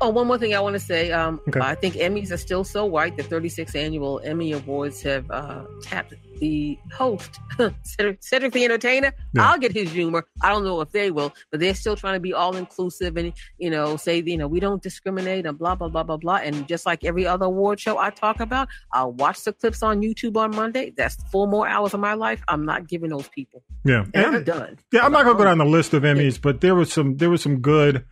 Oh, 0.00 0.10
one 0.10 0.26
more 0.26 0.38
thing 0.38 0.54
I 0.54 0.60
want 0.60 0.74
to 0.74 0.80
say. 0.80 1.12
Um, 1.12 1.40
Okay. 1.48 1.60
I 1.60 1.74
think 1.74 1.94
Emmys 1.94 2.30
are 2.30 2.36
still 2.36 2.64
so 2.64 2.84
white. 2.84 3.16
The 3.16 3.22
36th 3.24 3.74
annual 3.74 4.20
Emmy 4.24 4.52
Awards 4.52 5.02
have 5.02 5.30
uh, 5.30 5.64
tapped 5.82 6.14
the 6.42 6.76
host, 6.92 7.38
Cedric, 7.84 8.20
Cedric 8.20 8.52
the 8.52 8.64
Entertainer. 8.64 9.12
Yeah. 9.32 9.48
I'll 9.48 9.58
get 9.58 9.70
his 9.70 9.92
humor. 9.92 10.26
I 10.42 10.48
don't 10.48 10.64
know 10.64 10.80
if 10.80 10.90
they 10.90 11.12
will, 11.12 11.32
but 11.52 11.60
they're 11.60 11.72
still 11.72 11.94
trying 11.94 12.14
to 12.14 12.20
be 12.20 12.34
all 12.34 12.56
inclusive 12.56 13.16
and 13.16 13.32
you 13.58 13.70
know 13.70 13.96
say 13.96 14.20
you 14.26 14.36
know 14.36 14.48
we 14.48 14.58
don't 14.58 14.82
discriminate 14.82 15.46
and 15.46 15.56
blah 15.56 15.76
blah 15.76 15.88
blah 15.88 16.02
blah 16.02 16.16
blah. 16.16 16.40
And 16.42 16.66
just 16.66 16.84
like 16.84 17.04
every 17.04 17.28
other 17.28 17.46
award 17.46 17.78
show 17.78 17.96
I 17.96 18.10
talk 18.10 18.40
about, 18.40 18.66
I'll 18.92 19.12
watch 19.12 19.44
the 19.44 19.52
clips 19.52 19.84
on 19.84 20.02
YouTube 20.02 20.36
on 20.36 20.50
Monday. 20.50 20.92
That's 20.96 21.16
four 21.30 21.46
more 21.46 21.68
hours 21.68 21.94
of 21.94 22.00
my 22.00 22.14
life. 22.14 22.42
I'm 22.48 22.66
not 22.66 22.88
giving 22.88 23.10
those 23.10 23.28
people. 23.28 23.62
Yeah, 23.84 24.06
And 24.12 24.36
I'm 24.36 24.44
done. 24.44 24.78
Yeah, 24.92 25.04
I'm 25.04 25.12
not 25.12 25.24
gonna 25.24 25.38
go 25.38 25.44
down 25.44 25.58
the 25.58 25.64
list 25.64 25.94
of 25.94 26.02
Emmys, 26.02 26.42
but 26.42 26.60
there 26.60 26.74
was 26.74 26.92
some 26.92 27.18
there 27.18 27.30
was 27.30 27.40
some 27.40 27.60
good 27.60 28.04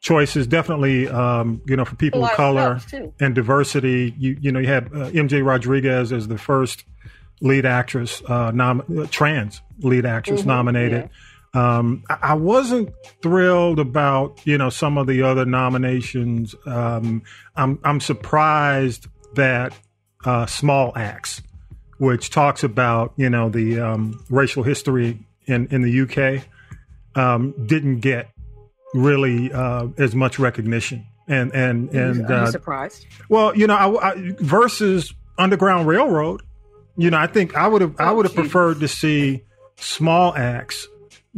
choices. 0.00 0.46
Definitely, 0.46 1.08
um, 1.08 1.60
you 1.66 1.76
know, 1.76 1.84
for 1.84 1.96
people 1.96 2.24
of 2.24 2.30
of 2.30 2.36
color 2.38 2.80
and 3.20 3.34
diversity. 3.34 4.14
You 4.18 4.38
you 4.40 4.50
know, 4.50 4.60
you 4.60 4.68
had 4.68 4.86
uh, 4.86 5.10
MJ 5.10 5.44
Rodriguez 5.44 6.10
as 6.10 6.26
the 6.28 6.38
first 6.38 6.84
lead 7.40 7.66
actress, 7.66 8.22
uh, 8.26 8.50
nom- 8.50 9.08
trans 9.10 9.60
lead 9.80 10.06
actress 10.06 10.42
Mhm, 10.42 10.46
nominated. 10.46 11.10
Um, 11.52 12.04
I, 12.08 12.18
I 12.22 12.34
wasn't 12.34 12.90
thrilled 13.22 13.78
about 13.78 14.40
you 14.44 14.56
know 14.58 14.70
some 14.70 14.98
of 14.98 15.06
the 15.06 15.22
other 15.22 15.44
nominations. 15.44 16.54
Um, 16.66 17.22
I'm 17.56 17.78
I'm 17.82 18.00
surprised 18.00 19.06
that 19.34 19.72
uh, 20.24 20.46
Small 20.46 20.92
Axe, 20.96 21.42
which 21.98 22.30
talks 22.30 22.62
about 22.62 23.12
you 23.16 23.30
know 23.30 23.48
the 23.48 23.80
um, 23.80 24.24
racial 24.30 24.62
history 24.62 25.18
in 25.46 25.66
in 25.68 25.82
the 25.82 26.00
UK, 26.02 26.44
um, 27.16 27.54
didn't 27.66 28.00
get 28.00 28.28
really 28.94 29.52
uh, 29.52 29.88
as 29.98 30.14
much 30.14 30.38
recognition. 30.38 31.06
And 31.26 31.54
and 31.54 31.90
and 31.90 32.30
uh, 32.30 32.50
surprised? 32.50 33.06
well, 33.28 33.56
you 33.56 33.68
know, 33.68 33.74
I, 33.74 34.10
I, 34.10 34.34
versus 34.40 35.14
Underground 35.38 35.86
Railroad, 35.86 36.42
you 36.96 37.10
know, 37.10 37.18
I 37.18 37.26
think 37.26 37.56
I 37.56 37.66
would 37.66 37.82
have 37.82 37.94
I 37.98 38.10
Oh, 38.10 38.16
would 38.16 38.26
have 38.26 38.34
preferred 38.34 38.80
to 38.80 38.88
see 38.88 39.42
Small 39.76 40.34
Axe 40.36 40.86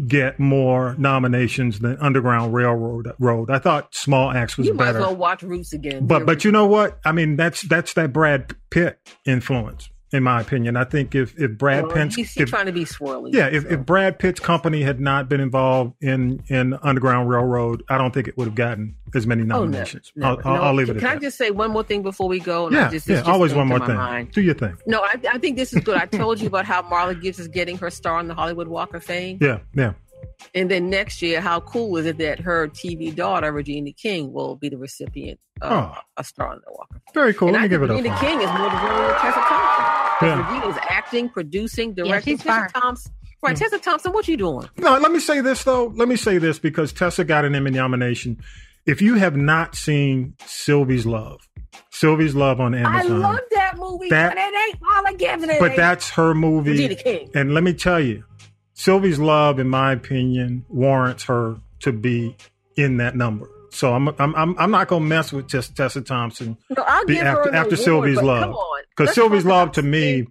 get 0.08 0.40
more 0.40 0.94
nominations 0.98 1.80
than 1.80 1.98
Underground 1.98 2.54
Railroad. 2.54 3.12
Road. 3.18 3.50
I 3.50 3.58
thought 3.58 3.94
Small 3.94 4.30
Axe 4.30 4.56
was 4.56 4.66
You 4.66 4.74
might 4.74 4.86
better. 4.86 4.98
as 4.98 5.02
well 5.04 5.16
watch 5.16 5.42
Roots 5.42 5.72
again. 5.74 6.06
But 6.06 6.18
Here 6.18 6.26
but 6.26 6.44
you 6.44 6.50
know 6.52 6.66
what? 6.66 6.98
I 7.04 7.12
mean, 7.12 7.36
that's 7.36 7.62
that's 7.62 7.92
that 7.94 8.12
Brad 8.12 8.54
Pitt 8.70 8.98
influence, 9.26 9.90
in 10.12 10.22
my 10.22 10.40
opinion. 10.40 10.76
I 10.76 10.84
think 10.84 11.14
if 11.14 11.38
if 11.38 11.52
Brad 11.58 11.86
Well, 11.86 11.92
Pitt's 11.96 12.14
he's 12.16 12.36
if, 12.36 12.48
trying 12.48 12.66
to 12.66 12.72
be 12.72 12.84
swirly. 12.84 13.32
yeah, 13.32 13.46
if, 13.46 13.64
if 13.70 13.80
Brad 13.86 14.18
Pitt's 14.18 14.40
company 14.40 14.82
had 14.82 15.00
not 15.00 15.28
been 15.28 15.40
involved 15.40 15.94
in 16.02 16.42
in 16.48 16.74
Underground 16.82 17.28
Railroad, 17.28 17.82
I 17.88 17.98
don't 17.98 18.12
think 18.12 18.28
it 18.28 18.36
would 18.36 18.46
have 18.46 18.54
gotten 18.54 18.94
as 19.14 19.26
many 19.26 19.42
Oh, 19.42 19.46
nominations. 19.46 20.12
never. 20.16 20.40
I'll, 20.42 20.52
I'll, 20.52 20.56
No, 20.58 20.62
I'll 20.64 20.74
leave 20.74 20.88
it 20.90 20.94
can, 20.94 21.00
can 21.00 21.08
that. 21.10 21.16
I 21.16 21.20
just 21.20 21.36
say 21.38 21.50
one 21.50 21.70
more 21.70 21.82
thing 21.84 22.02
before 22.02 22.28
we 22.28 22.40
go? 22.40 22.66
And 22.68 22.76
I 22.76 22.80
yeah, 22.82 22.88
just, 22.90 23.08
yeah. 23.08 23.22
Always 23.22 23.52
one 23.54 23.68
more 23.68 23.78
thing. 23.78 23.96
mind. 23.96 24.30
Do 24.32 24.40
your 24.42 24.54
thing. 24.54 24.76
No, 24.86 25.00
I, 25.02 25.16
I 25.30 25.38
think 25.38 25.56
this 25.56 25.72
is 25.72 25.82
good. 25.82 25.96
I 25.96 26.06
told 26.06 26.40
you 26.40 26.46
about 26.46 26.64
how 26.64 26.82
Marla 26.82 27.20
Gibbs 27.20 27.38
is 27.38 27.48
getting 27.48 27.76
her 27.78 27.90
star 27.90 28.18
on 28.18 28.28
the 28.28 28.34
Hollywood 28.34 28.68
Walk 28.68 28.94
of 28.94 29.04
Fame. 29.04 29.38
Yeah, 29.40 29.58
yeah. 29.74 29.92
And 30.54 30.70
then 30.70 30.88
next 30.88 31.20
year, 31.20 31.40
how 31.40 31.60
cool 31.60 31.96
is 31.96 32.06
it 32.06 32.18
that 32.18 32.38
her 32.40 32.68
TV 32.68 33.14
daughter, 33.14 33.50
Regina 33.52 33.92
King, 33.92 34.32
will 34.32 34.54
be 34.56 34.68
the 34.68 34.78
recipient 34.78 35.38
of 35.60 35.72
Oh. 35.72 35.98
a 36.16 36.24
star 36.24 36.48
on 36.52 36.60
the 36.64 36.72
Walk? 36.72 36.88
Very 37.12 37.34
cool. 37.34 37.48
And 37.48 37.54
Let 37.54 37.60
I 37.60 37.62
me 37.64 37.68
give 37.68 37.82
it 37.82 37.90
up. 37.90 37.96
Regina. 37.96 38.18
King 38.18 38.40
is 38.40 38.48
more 38.58 38.70
deserving 38.70 39.02
than 39.02 39.14
Tessa 39.20 39.40
Thompson. 39.40 39.71
Yeah. 40.22 40.52
Regina 40.54 40.68
is 40.72 40.76
acting, 40.88 41.28
producing, 41.28 41.94
directing. 41.94 42.36
she's 42.36 42.44
Tessa 42.44 42.68
fine. 42.72 42.82
Thompson. 42.82 43.12
Right, 43.42 43.56
Tessa 43.56 43.78
Thompson, 43.78 44.12
what 44.12 44.28
you 44.28 44.36
doing? 44.36 44.68
No, 44.78 44.96
let 44.98 45.10
me 45.10 45.18
say 45.18 45.40
this 45.40 45.64
though. 45.64 45.86
Let 45.96 46.06
me 46.08 46.14
say 46.16 46.38
this 46.38 46.58
because 46.60 46.92
Tessa 46.92 47.24
got 47.24 47.44
an 47.44 47.54
Emmy 47.56 47.72
nomination. 47.72 48.40
If 48.86 49.02
you 49.02 49.14
have 49.16 49.36
not 49.36 49.74
seen 49.74 50.34
Sylvie's 50.46 51.06
Love, 51.06 51.40
Sylvie's 51.90 52.34
Love 52.36 52.60
on 52.60 52.74
Amazon. 52.74 53.12
I 53.22 53.28
love 53.30 53.40
that 53.52 53.78
movie, 53.78 54.08
That- 54.10 54.34
but 54.34 54.38
it 54.38 54.54
ain't 54.68 54.80
Marla 54.80 55.18
Gibbs. 55.18 55.42
it 55.44 55.58
but 55.60 55.70
ain't 55.70 55.76
that's 55.76 56.10
her 56.10 56.34
movie. 56.34 56.70
Regina 56.72 56.94
King. 56.94 57.30
And 57.34 57.52
let 57.54 57.64
me 57.64 57.74
tell 57.74 58.00
you, 58.00 58.24
Sylvie's 58.74 59.18
Love, 59.18 59.58
in 59.58 59.68
my 59.68 59.92
opinion, 59.92 60.64
warrants 60.68 61.24
her 61.24 61.56
to 61.80 61.92
be 61.92 62.36
in 62.76 62.96
that 62.98 63.16
number. 63.16 63.48
So 63.72 63.94
I'm 63.94 64.08
I'm 64.18 64.34
I'm, 64.34 64.58
I'm 64.58 64.70
not 64.70 64.88
gonna 64.88 65.04
mess 65.04 65.32
with 65.32 65.48
Tessa, 65.48 65.74
Tessa 65.74 66.02
Thompson 66.02 66.56
No, 66.76 66.82
I'll 66.86 67.04
give 67.06 67.18
her 67.18 67.24
after 67.26 67.48
an 67.48 67.54
after 67.54 67.74
award, 67.74 67.78
Sylvie's 67.84 68.22
Love 68.22 68.54
because 68.96 69.14
Sylvie's 69.14 69.44
Love 69.46 69.72
to 69.72 69.82
me 69.82 70.26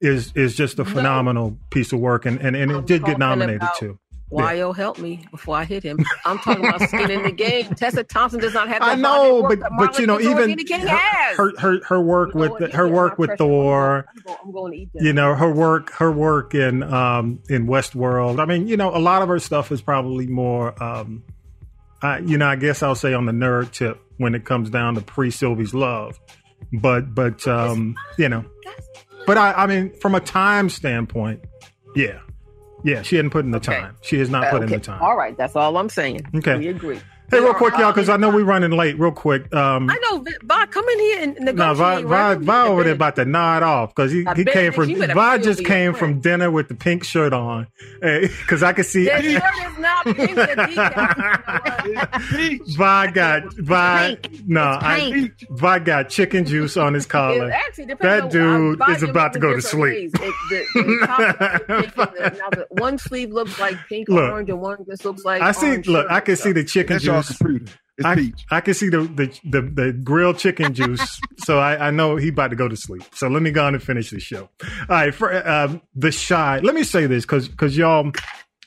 is 0.00 0.32
is 0.36 0.54
just 0.54 0.78
a 0.78 0.84
phenomenal 0.84 1.58
piece 1.70 1.92
of 1.92 1.98
work, 2.00 2.24
and 2.26 2.40
and, 2.40 2.54
and 2.56 2.70
it 2.70 2.76
I'm 2.76 2.84
did 2.84 3.04
get 3.04 3.18
nominated 3.18 3.62
about- 3.62 3.76
too. 3.76 3.98
Yo, 4.36 4.72
help 4.72 4.98
me 4.98 5.24
before 5.30 5.56
I 5.56 5.64
hit 5.64 5.84
him. 5.84 5.98
I'm 6.24 6.38
talking 6.40 6.66
about 6.66 6.80
skin 6.88 7.08
in 7.08 7.22
the 7.22 7.30
game. 7.30 7.66
Tessa 7.76 8.02
Thompson 8.02 8.40
does 8.40 8.52
not 8.54 8.66
have 8.68 8.80
that 8.80 8.88
I 8.88 8.94
know, 8.96 9.42
but 9.42 9.60
but 9.78 9.98
you 9.98 10.08
know, 10.08 10.18
even 10.18 10.58
her, 10.58 10.98
her 11.36 11.52
her 11.60 11.80
her 11.84 12.00
work 12.00 12.34
with 12.34 12.58
the, 12.58 12.68
her 12.76 12.88
work 12.88 13.16
with 13.16 13.30
Thor, 13.38 14.06
I'm 14.08 14.22
going, 14.24 14.38
I'm 14.44 14.52
going 14.52 14.72
to 14.72 14.78
eat 14.78 14.88
that. 14.94 15.04
you 15.04 15.12
know, 15.12 15.36
her 15.36 15.52
work 15.52 15.92
her 15.92 16.10
work 16.10 16.52
in 16.54 16.82
um 16.82 17.40
in 17.48 17.66
Westworld. 17.68 18.40
I 18.40 18.44
mean, 18.46 18.66
you 18.66 18.76
know, 18.76 18.96
a 18.96 18.98
lot 18.98 19.22
of 19.22 19.28
her 19.28 19.38
stuff 19.38 19.70
is 19.70 19.80
probably 19.80 20.26
more 20.26 20.82
um 20.82 21.22
I, 22.04 22.18
you 22.18 22.36
know, 22.36 22.46
I 22.46 22.56
guess 22.56 22.82
I'll 22.82 22.94
say 22.94 23.14
on 23.14 23.24
the 23.24 23.32
nerd 23.32 23.72
tip 23.72 23.98
when 24.18 24.34
it 24.34 24.44
comes 24.44 24.68
down 24.68 24.94
to 24.96 25.00
pre 25.00 25.30
Sylvie's 25.30 25.72
love, 25.72 26.20
but 26.70 27.14
but 27.14 27.48
um, 27.48 27.96
you 28.18 28.28
know, 28.28 28.44
but 29.26 29.38
I, 29.38 29.52
I 29.52 29.66
mean, 29.66 29.90
from 30.00 30.14
a 30.14 30.20
time 30.20 30.68
standpoint, 30.68 31.40
yeah, 31.96 32.20
yeah, 32.82 33.00
she 33.00 33.16
hadn't 33.16 33.30
put 33.30 33.46
in 33.46 33.52
the 33.52 33.58
time. 33.58 33.96
She 34.02 34.18
has 34.18 34.28
not 34.28 34.50
put 34.50 34.62
in 34.62 34.68
the 34.68 34.78
time. 34.80 35.00
All 35.00 35.16
right, 35.16 35.34
that's 35.34 35.56
all 35.56 35.78
I'm 35.78 35.88
saying. 35.88 36.26
Okay. 36.34 36.58
we 36.58 36.68
agree. 36.68 37.00
Hey, 37.34 37.40
real 37.40 37.54
quick, 37.54 37.76
y'all, 37.78 37.92
because 37.92 38.08
I 38.08 38.16
know 38.16 38.30
we're 38.30 38.44
running 38.44 38.70
late. 38.70 38.98
Real 38.98 39.10
quick, 39.12 39.52
um, 39.54 39.90
I 39.90 39.98
know, 40.10 40.24
Vi, 40.44 40.66
come 40.66 40.88
in 40.88 40.98
here 41.00 41.22
and 41.22 41.34
no, 41.40 41.52
negotiate. 41.52 41.76
Vi, 41.76 42.02
Vi, 42.02 42.28
right? 42.34 42.38
Vi 42.38 42.66
over 42.66 42.84
there 42.84 42.92
about 42.94 43.16
to 43.16 43.24
nod 43.24 43.62
off 43.62 43.94
because 43.94 44.12
he, 44.12 44.26
I 44.26 44.34
he 44.34 44.44
bet 44.44 44.54
came 44.54 44.72
from 44.72 44.90
you 44.90 44.98
better 44.98 45.14
Vi 45.14 45.36
feel 45.36 45.44
just 45.44 45.58
the 45.58 45.64
came 45.64 45.90
effect. 45.90 45.98
from 45.98 46.20
dinner 46.20 46.50
with 46.50 46.68
the 46.68 46.74
pink 46.74 47.04
shirt 47.04 47.32
on 47.32 47.66
Hey, 48.02 48.28
because 48.28 48.62
I 48.62 48.72
could 48.72 48.86
see 48.86 49.06
That 49.06 49.24
shirt 49.64 49.72
is 49.72 49.78
not 49.78 50.04
pink. 50.04 50.34
The 50.34 50.46
decal. 50.68 52.76
Vi 52.76 53.06
got 53.10 53.52
Vi 53.54 54.16
no 54.46 54.78
I 54.80 55.10
pink. 55.12 55.32
Vi 55.50 55.78
got 55.80 56.08
chicken 56.10 56.44
juice 56.44 56.76
on 56.76 56.94
his 56.94 57.06
collar. 57.06 57.48
It 57.48 57.52
actually 57.52 57.86
depends 57.86 58.32
That 58.32 58.40
on- 58.42 58.60
dude 58.72 58.82
I- 58.82 58.92
is 58.94 59.02
Vi 59.02 59.10
about 59.10 59.32
to 59.34 59.38
go 59.38 59.50
to 59.54 59.60
different 59.60 59.82
ways. 59.82 60.10
sleep. 60.16 60.24
It- 60.24 60.34
the- 60.50 60.64
the 60.82 61.06
top 61.06 61.20
is 61.20 61.26
pink 61.66 61.96
and 61.96 61.98
the- 62.16 62.34
now 62.38 62.50
the 62.50 62.66
one 62.70 62.98
sleeve 62.98 63.30
looks 63.30 63.58
like 63.58 63.76
pink 63.88 64.08
Look. 64.08 64.30
orange, 64.32 64.48
and 64.50 64.60
one 64.60 64.84
just 64.88 65.04
looks 65.04 65.24
like 65.24 65.42
I 65.42 65.52
see. 65.52 65.66
orange 65.68 65.88
Look, 65.88 66.04
sugar. 66.04 66.12
I 66.14 66.20
can 66.20 66.36
see 66.36 66.52
the 66.52 66.64
chicken 66.64 66.94
That's 66.94 67.04
y'all 67.04 67.20
juice. 67.22 67.23
Computer. 67.28 67.72
It's 67.96 68.04
I, 68.04 68.14
peach. 68.16 68.44
I 68.50 68.60
can 68.60 68.74
see 68.74 68.88
the 68.88 69.02
the, 69.02 69.40
the, 69.44 69.62
the 69.62 69.92
grilled 69.92 70.38
chicken 70.38 70.74
juice, 70.74 71.20
so 71.38 71.58
I, 71.58 71.88
I 71.88 71.90
know 71.90 72.16
he 72.16 72.28
about 72.28 72.48
to 72.48 72.56
go 72.56 72.66
to 72.68 72.76
sleep. 72.76 73.04
So 73.14 73.28
let 73.28 73.42
me 73.42 73.50
go 73.50 73.64
on 73.64 73.74
and 73.74 73.82
finish 73.82 74.10
the 74.10 74.18
show. 74.18 74.48
All 74.62 74.86
right, 74.88 75.14
for 75.14 75.46
um, 75.48 75.80
the 75.94 76.10
Chi. 76.10 76.58
Let 76.60 76.74
me 76.74 76.82
say 76.82 77.06
this 77.06 77.24
because 77.24 77.48
because 77.48 77.76
y'all, 77.76 78.10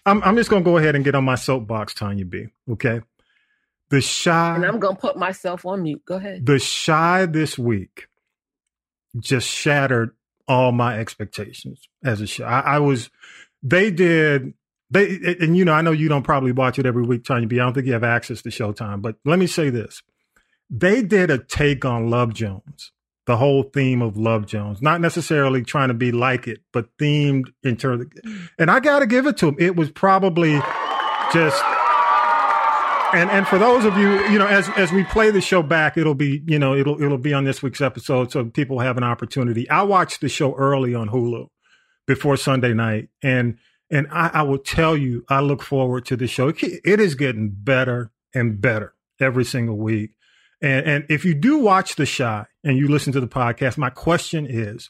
I'm 0.05 0.23
I'm 0.23 0.35
just 0.37 0.49
gonna 0.49 0.63
go 0.63 0.77
ahead 0.77 0.95
and 0.95 1.03
get 1.03 1.15
on 1.15 1.25
my 1.25 1.35
soapbox, 1.35 1.93
Tanya 1.93 2.23
B. 2.25 2.47
Okay, 2.71 3.01
the 3.89 4.01
Chi. 4.01 4.55
and 4.55 4.65
I'm 4.65 4.79
gonna 4.79 4.95
put 4.95 5.17
myself 5.17 5.65
on 5.65 5.83
mute. 5.83 6.03
Go 6.05 6.15
ahead. 6.15 6.45
The 6.45 6.59
Chi 6.85 7.25
this 7.25 7.57
week 7.57 8.07
just 9.19 9.47
shattered 9.47 10.11
all 10.47 10.71
my 10.71 10.97
expectations 10.97 11.87
as 12.03 12.21
a 12.21 12.27
show. 12.27 12.45
I, 12.45 12.59
I 12.59 12.79
was, 12.79 13.09
they 13.61 13.91
did, 13.91 14.53
they, 14.89 15.35
and 15.39 15.57
you 15.57 15.65
know, 15.65 15.73
I 15.73 15.81
know 15.81 15.91
you 15.91 16.07
don't 16.07 16.23
probably 16.23 16.51
watch 16.51 16.79
it 16.79 16.85
every 16.85 17.03
week, 17.03 17.23
Tanya 17.23 17.47
B. 17.47 17.59
I 17.59 17.63
don't 17.63 17.73
think 17.73 17.87
you 17.87 17.93
have 17.93 18.03
access 18.03 18.41
to 18.43 18.49
Showtime, 18.49 19.01
but 19.01 19.15
let 19.25 19.39
me 19.39 19.47
say 19.47 19.69
this. 19.69 20.01
They 20.69 21.01
did 21.01 21.29
a 21.29 21.37
take 21.37 21.85
on 21.85 22.09
Love 22.09 22.33
Jones, 22.33 22.91
the 23.25 23.37
whole 23.37 23.63
theme 23.63 24.01
of 24.01 24.17
Love 24.17 24.45
Jones, 24.45 24.81
not 24.81 25.01
necessarily 25.01 25.63
trying 25.63 25.89
to 25.89 25.93
be 25.93 26.11
like 26.11 26.47
it, 26.47 26.59
but 26.71 26.89
themed 26.97 27.47
in 27.63 27.77
terms 27.77 28.03
of, 28.03 28.09
mm. 28.09 28.49
and 28.57 28.71
I 28.71 28.79
got 28.79 28.99
to 28.99 29.05
give 29.05 29.27
it 29.27 29.37
to 29.37 29.47
them. 29.47 29.55
It 29.59 29.75
was 29.75 29.91
probably 29.91 30.59
just 31.33 31.63
and 33.13 33.29
and 33.29 33.47
for 33.47 33.57
those 33.57 33.85
of 33.85 33.97
you, 33.97 34.21
you 34.29 34.39
know, 34.39 34.47
as 34.47 34.69
as 34.69 34.91
we 34.91 35.03
play 35.05 35.31
the 35.31 35.41
show 35.41 35.63
back, 35.63 35.97
it'll 35.97 36.15
be 36.15 36.43
you 36.45 36.59
know 36.59 36.75
it'll 36.75 37.01
it'll 37.01 37.17
be 37.17 37.33
on 37.33 37.43
this 37.43 37.61
week's 37.61 37.81
episode, 37.81 38.31
so 38.31 38.45
people 38.45 38.79
have 38.79 38.97
an 38.97 39.03
opportunity. 39.03 39.69
I 39.69 39.83
watched 39.83 40.21
the 40.21 40.29
show 40.29 40.55
early 40.55 40.93
on 40.93 41.09
Hulu 41.09 41.47
before 42.05 42.37
Sunday 42.37 42.73
night, 42.73 43.09
and 43.23 43.57
and 43.89 44.07
I, 44.11 44.29
I 44.33 44.41
will 44.43 44.57
tell 44.57 44.97
you, 44.97 45.25
I 45.29 45.39
look 45.39 45.61
forward 45.61 46.05
to 46.05 46.17
the 46.17 46.27
show. 46.27 46.49
It, 46.49 46.99
is 46.99 47.15
getting 47.15 47.49
better 47.49 48.11
and 48.33 48.59
better 48.59 48.93
every 49.19 49.45
single 49.45 49.77
week. 49.77 50.11
And 50.61 50.85
and 50.85 51.05
if 51.09 51.23
you 51.23 51.33
do 51.33 51.59
watch 51.59 51.95
the 51.95 52.05
Chi 52.05 52.45
and 52.63 52.77
you 52.77 52.87
listen 52.87 53.13
to 53.13 53.19
the 53.19 53.27
podcast, 53.27 53.77
my 53.77 53.89
question 53.89 54.47
is, 54.49 54.89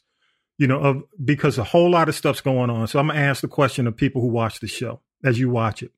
you 0.56 0.66
know, 0.66 0.80
of 0.80 1.02
because 1.22 1.58
a 1.58 1.64
whole 1.64 1.90
lot 1.90 2.08
of 2.08 2.14
stuff's 2.14 2.40
going 2.40 2.70
on. 2.70 2.88
So 2.88 2.98
I'm 2.98 3.08
gonna 3.08 3.20
ask 3.20 3.42
the 3.42 3.48
question 3.48 3.86
of 3.86 3.96
people 3.96 4.22
who 4.22 4.28
watch 4.28 4.60
the 4.60 4.66
show 4.66 5.00
as 5.24 5.38
you 5.38 5.50
watch 5.50 5.82
it. 5.82 5.92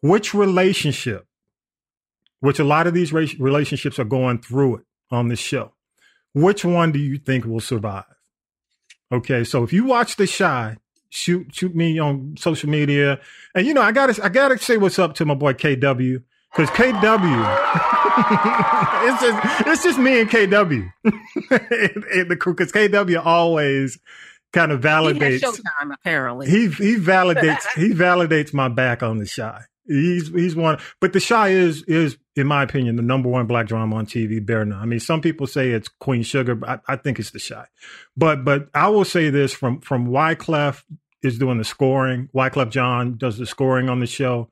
Which 0.00 0.34
relationship 0.34 1.28
which 2.40 2.58
a 2.58 2.64
lot 2.64 2.86
of 2.86 2.94
these 2.94 3.12
relationships 3.12 3.98
are 3.98 4.04
going 4.04 4.38
through 4.38 4.76
it 4.76 4.84
on 5.10 5.28
this 5.28 5.40
show. 5.40 5.72
Which 6.34 6.64
one 6.64 6.92
do 6.92 6.98
you 6.98 7.18
think 7.18 7.44
will 7.44 7.60
survive? 7.60 8.04
Okay, 9.10 9.42
so 9.42 9.62
if 9.64 9.72
you 9.72 9.84
watch 9.84 10.16
The 10.16 10.26
Chi, 10.26 10.76
shoot 11.10 11.54
shoot 11.54 11.74
me 11.74 11.98
on 11.98 12.34
social 12.38 12.68
media, 12.68 13.20
and 13.54 13.66
you 13.66 13.74
know 13.74 13.82
I 13.82 13.92
gotta 13.92 14.22
I 14.22 14.28
gotta 14.28 14.58
say 14.58 14.76
what's 14.76 14.98
up 14.98 15.14
to 15.14 15.24
my 15.24 15.34
boy 15.34 15.52
KW 15.52 16.22
because 16.52 16.70
KW, 16.70 17.02
it's 19.08 19.22
just 19.22 19.66
it's 19.66 19.82
just 19.84 19.98
me 19.98 20.20
and 20.20 20.30
KW, 20.30 20.92
and 21.04 21.12
the 22.30 22.36
crew 22.38 22.54
because 22.54 22.72
KW 22.72 23.24
always 23.24 23.98
kind 24.52 24.72
of 24.72 24.82
He 24.82 24.88
has 24.88 25.04
validates 25.18 25.40
Showtime 25.40 25.94
apparently. 25.94 26.48
he 26.48 26.68
he 26.68 26.96
validates 26.96 27.64
he 27.76 27.90
validates 27.90 28.54
my 28.54 28.68
back 28.68 29.02
on 29.02 29.18
the 29.18 29.26
Chi. 29.26 29.62
He's 29.88 30.28
he's 30.28 30.54
one, 30.54 30.78
but 31.00 31.14
the 31.14 31.20
Chi 31.20 31.48
is 31.48 31.82
is 31.84 32.18
in 32.36 32.46
my 32.46 32.62
opinion 32.62 32.96
the 32.96 33.02
number 33.02 33.28
one 33.28 33.46
black 33.46 33.66
drama 33.66 33.96
on 33.96 34.06
TV. 34.06 34.44
Bear 34.44 34.64
none. 34.64 34.78
I 34.80 34.84
mean, 34.84 35.00
some 35.00 35.22
people 35.22 35.46
say 35.46 35.70
it's 35.70 35.88
Queen 35.88 36.22
Sugar, 36.22 36.54
but 36.54 36.68
I, 36.68 36.92
I 36.92 36.96
think 36.96 37.18
it's 37.18 37.30
the 37.30 37.40
Chi. 37.40 37.64
But 38.16 38.44
but 38.44 38.68
I 38.74 38.88
will 38.88 39.06
say 39.06 39.30
this 39.30 39.54
from 39.54 39.80
from 39.80 40.08
Wyclef 40.08 40.82
is 41.22 41.38
doing 41.38 41.56
the 41.56 41.64
scoring. 41.64 42.28
Wyclef 42.34 42.70
Jean 42.70 43.16
does 43.16 43.38
the 43.38 43.46
scoring 43.46 43.88
on 43.88 44.00
the 44.00 44.06
show. 44.06 44.50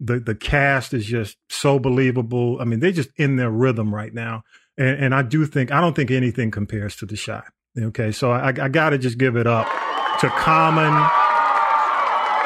The 0.00 0.20
the 0.20 0.34
cast 0.34 0.92
is 0.92 1.06
just 1.06 1.38
so 1.48 1.78
believable. 1.78 2.58
I 2.60 2.64
mean, 2.64 2.80
they're 2.80 2.92
just 2.92 3.10
in 3.16 3.36
their 3.36 3.50
rhythm 3.50 3.94
right 3.94 4.12
now, 4.12 4.44
and 4.76 5.02
and 5.04 5.14
I 5.14 5.22
do 5.22 5.46
think 5.46 5.72
I 5.72 5.80
don't 5.80 5.96
think 5.96 6.10
anything 6.10 6.50
compares 6.50 6.94
to 6.96 7.06
the 7.06 7.16
Chi. 7.16 7.42
Okay, 7.78 8.12
so 8.12 8.32
I 8.32 8.48
I 8.48 8.68
got 8.68 8.90
to 8.90 8.98
just 8.98 9.16
give 9.16 9.36
it 9.36 9.46
up 9.46 9.66
to 10.20 10.28
Common. 10.28 10.92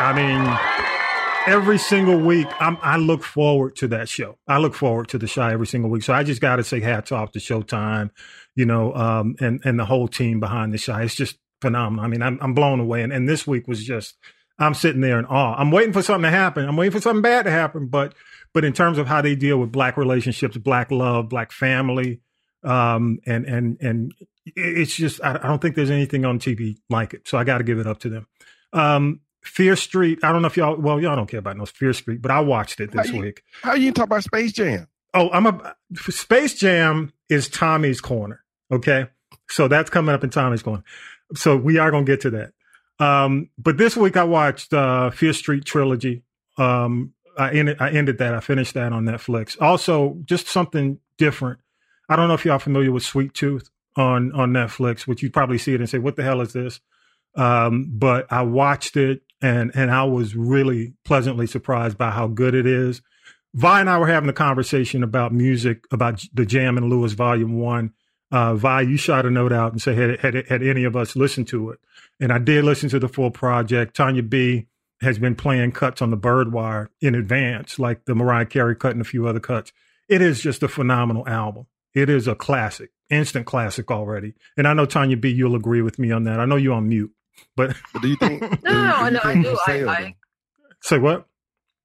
I 0.00 0.12
mean, 0.14 0.97
every 1.46 1.78
single 1.78 2.18
week, 2.18 2.46
I'm, 2.60 2.78
I 2.82 2.96
look 2.96 3.22
forward 3.22 3.76
to 3.76 3.88
that 3.88 4.08
show. 4.08 4.38
I 4.46 4.58
look 4.58 4.74
forward 4.74 5.08
to 5.08 5.18
the 5.18 5.26
show 5.26 5.42
every 5.42 5.66
single 5.66 5.90
week. 5.90 6.02
So 6.02 6.12
I 6.12 6.22
just 6.22 6.40
got 6.40 6.56
to 6.56 6.64
say 6.64 6.80
hats 6.80 7.12
off 7.12 7.32
to 7.32 7.38
Showtime, 7.38 8.10
you 8.54 8.66
know, 8.66 8.94
um, 8.94 9.36
and 9.40 9.60
and 9.64 9.78
the 9.78 9.84
whole 9.84 10.08
team 10.08 10.40
behind 10.40 10.72
the 10.72 10.78
show. 10.78 10.96
It's 10.96 11.14
just 11.14 11.38
phenomenal. 11.60 12.04
I 12.04 12.08
mean, 12.08 12.22
I'm, 12.22 12.38
I'm 12.40 12.54
blown 12.54 12.80
away. 12.80 13.02
And, 13.02 13.12
and 13.12 13.28
this 13.28 13.46
week 13.46 13.68
was 13.68 13.84
just, 13.84 14.16
I'm 14.58 14.74
sitting 14.74 15.00
there 15.00 15.18
in 15.18 15.24
awe. 15.26 15.54
I'm 15.56 15.70
waiting 15.70 15.92
for 15.92 16.02
something 16.02 16.30
to 16.30 16.36
happen. 16.36 16.68
I'm 16.68 16.76
waiting 16.76 16.92
for 16.92 17.00
something 17.00 17.22
bad 17.22 17.44
to 17.44 17.50
happen. 17.50 17.86
But 17.86 18.14
but 18.52 18.64
in 18.64 18.72
terms 18.72 18.98
of 18.98 19.06
how 19.06 19.22
they 19.22 19.34
deal 19.34 19.58
with 19.58 19.70
black 19.70 19.96
relationships, 19.96 20.56
black 20.56 20.90
love, 20.90 21.28
black 21.28 21.52
family, 21.52 22.20
um, 22.64 23.20
and 23.26 23.44
and 23.46 23.78
and 23.80 24.14
it's 24.46 24.94
just 24.94 25.22
I, 25.22 25.36
I 25.36 25.46
don't 25.46 25.60
think 25.60 25.76
there's 25.76 25.90
anything 25.90 26.24
on 26.24 26.38
TV 26.38 26.76
like 26.90 27.14
it. 27.14 27.28
So 27.28 27.38
I 27.38 27.44
got 27.44 27.58
to 27.58 27.64
give 27.64 27.78
it 27.78 27.86
up 27.86 28.00
to 28.00 28.08
them. 28.08 28.26
Um, 28.72 29.20
Fear 29.42 29.76
Street. 29.76 30.18
I 30.22 30.32
don't 30.32 30.42
know 30.42 30.48
if 30.48 30.56
y'all. 30.56 30.76
Well, 30.76 31.00
y'all 31.00 31.16
don't 31.16 31.28
care 31.28 31.38
about 31.40 31.56
no 31.56 31.66
Fear 31.66 31.92
Street, 31.92 32.20
but 32.22 32.30
I 32.30 32.40
watched 32.40 32.80
it 32.80 32.90
this 32.92 33.08
How 33.08 33.14
you- 33.14 33.20
week. 33.22 33.42
How 33.62 33.70
are 33.70 33.76
you 33.78 33.92
talk 33.92 34.06
about 34.06 34.24
Space 34.24 34.52
Jam? 34.52 34.86
Oh, 35.14 35.30
I'm 35.30 35.46
a 35.46 35.74
Space 36.10 36.54
Jam 36.54 37.12
is 37.28 37.48
Tommy's 37.48 38.00
corner. 38.00 38.42
Okay, 38.70 39.06
so 39.48 39.68
that's 39.68 39.88
coming 39.90 40.14
up 40.14 40.22
in 40.24 40.30
Tommy's 40.30 40.62
corner. 40.62 40.82
So 41.34 41.56
we 41.56 41.78
are 41.78 41.90
gonna 41.90 42.04
get 42.04 42.20
to 42.22 42.30
that. 42.30 42.52
Um, 43.00 43.48
but 43.58 43.78
this 43.78 43.96
week 43.96 44.16
I 44.16 44.24
watched 44.24 44.72
uh, 44.74 45.10
Fear 45.10 45.32
Street 45.32 45.64
trilogy. 45.64 46.24
Um, 46.58 47.14
I 47.38 47.52
ended, 47.52 47.76
I 47.80 47.90
ended 47.90 48.18
that. 48.18 48.34
I 48.34 48.40
finished 48.40 48.74
that 48.74 48.92
on 48.92 49.04
Netflix. 49.04 49.56
Also, 49.60 50.18
just 50.24 50.48
something 50.48 50.98
different. 51.18 51.60
I 52.08 52.16
don't 52.16 52.26
know 52.28 52.34
if 52.34 52.44
y'all 52.44 52.58
familiar 52.58 52.90
with 52.90 53.04
Sweet 53.04 53.32
Tooth 53.34 53.70
on 53.96 54.32
on 54.32 54.50
Netflix, 54.52 55.06
which 55.06 55.22
you 55.22 55.30
probably 55.30 55.58
see 55.58 55.72
it 55.74 55.80
and 55.80 55.88
say, 55.88 55.98
"What 55.98 56.16
the 56.16 56.22
hell 56.24 56.40
is 56.40 56.52
this?" 56.52 56.80
Um, 57.38 57.86
but 57.90 58.30
I 58.30 58.42
watched 58.42 58.96
it 58.96 59.22
and 59.40 59.70
and 59.74 59.90
I 59.90 60.04
was 60.04 60.34
really 60.34 60.94
pleasantly 61.04 61.46
surprised 61.46 61.96
by 61.96 62.10
how 62.10 62.26
good 62.26 62.54
it 62.54 62.66
is. 62.66 63.00
Vi 63.54 63.80
and 63.80 63.88
I 63.88 63.98
were 63.98 64.08
having 64.08 64.28
a 64.28 64.34
conversation 64.34 65.02
about 65.02 65.32
music, 65.32 65.84
about 65.90 66.22
the 66.34 66.44
Jam 66.44 66.76
and 66.76 66.90
Lewis 66.90 67.12
Volume 67.12 67.58
One. 67.58 67.92
Uh, 68.30 68.54
Vi, 68.54 68.82
you 68.82 68.96
shot 68.98 69.24
a 69.24 69.30
note 69.30 69.52
out 69.52 69.72
and 69.72 69.80
said, 69.80 69.96
had, 69.96 70.20
had, 70.20 70.46
had 70.48 70.62
any 70.62 70.84
of 70.84 70.94
us 70.94 71.16
listened 71.16 71.48
to 71.48 71.70
it? 71.70 71.78
And 72.20 72.30
I 72.30 72.38
did 72.38 72.64
listen 72.64 72.90
to 72.90 72.98
the 72.98 73.08
full 73.08 73.30
project. 73.30 73.96
Tanya 73.96 74.22
B 74.22 74.66
has 75.00 75.18
been 75.18 75.34
playing 75.34 75.72
cuts 75.72 76.02
on 76.02 76.10
the 76.10 76.16
Birdwire 76.16 76.88
in 77.00 77.14
advance, 77.14 77.78
like 77.78 78.04
the 78.04 78.14
Mariah 78.14 78.44
Carey 78.44 78.76
cut 78.76 78.92
and 78.92 79.00
a 79.00 79.04
few 79.04 79.26
other 79.26 79.40
cuts. 79.40 79.72
It 80.08 80.20
is 80.20 80.42
just 80.42 80.62
a 80.62 80.68
phenomenal 80.68 81.26
album. 81.26 81.66
It 81.94 82.10
is 82.10 82.28
a 82.28 82.34
classic, 82.34 82.90
instant 83.08 83.46
classic 83.46 83.90
already. 83.90 84.34
And 84.56 84.68
I 84.68 84.74
know 84.74 84.86
Tanya 84.86 85.16
B, 85.16 85.30
you'll 85.30 85.56
agree 85.56 85.82
with 85.82 85.98
me 85.98 86.10
on 86.10 86.24
that. 86.24 86.38
I 86.38 86.44
know 86.44 86.56
you're 86.56 86.74
on 86.74 86.88
mute, 86.88 87.12
but, 87.56 87.74
But 87.92 88.02
do 88.02 88.08
you 88.08 88.16
think? 88.16 88.42
No, 88.64 88.72
no, 88.72 89.08
no, 89.10 89.20
I 89.24 89.34
do. 89.42 89.50
I, 89.66 89.78
sell, 89.78 89.88
I, 89.90 90.02
though? 90.02 90.68
say 90.82 90.98
what? 90.98 91.26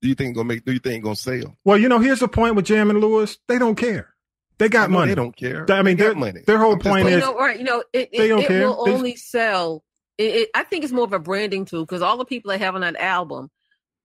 Do 0.02 0.10
you 0.10 0.16
think 0.16 0.36
gonna 0.36 0.48
make? 0.48 0.66
Do 0.66 0.74
you 0.74 0.80
think 0.80 1.04
gonna 1.04 1.16
sell? 1.16 1.56
Well, 1.64 1.78
you 1.78 1.88
know, 1.90 2.00
here's 2.00 2.20
the 2.20 2.28
point 2.28 2.56
with 2.56 2.66
Jam 2.66 2.90
and 2.90 3.00
Lewis. 3.00 3.38
They 3.48 3.58
don't 3.58 3.76
care. 3.76 4.10
They 4.60 4.70
got 4.70 4.90
money. 4.90 5.12
They 5.12 5.16
don't 5.16 5.36
care. 5.36 5.66
I 5.72 5.82
mean, 5.82 5.98
They 5.98 6.04
their, 6.06 6.16
money. 6.16 6.42
their 6.46 6.58
whole 6.60 6.74
I'm 6.74 6.80
just 6.80 6.90
point 6.90 7.10
you 7.10 7.16
is 7.18 7.24
know, 7.24 7.36
right? 7.38 7.58
You 7.58 7.64
know, 7.64 7.84
it, 7.92 8.10
They 8.12 8.26
it, 8.26 8.28
don't 8.30 8.40
it 8.42 8.48
care. 8.48 8.68
will 8.68 8.86
They 8.86 8.92
just- 8.92 8.98
only 9.00 9.16
sell. 9.16 9.84
It, 10.18 10.36
it, 10.36 10.50
I 10.54 10.64
think 10.64 10.84
it's 10.84 10.94
more 10.94 11.06
of 11.06 11.14
a 11.14 11.20
branding 11.20 11.66
tool 11.66 11.84
because 11.86 12.02
all 12.04 12.18
the 12.18 12.26
people 12.26 12.52
that 12.52 12.60
have 12.62 12.76
on 12.76 12.82
that 12.82 12.96
album, 12.98 13.50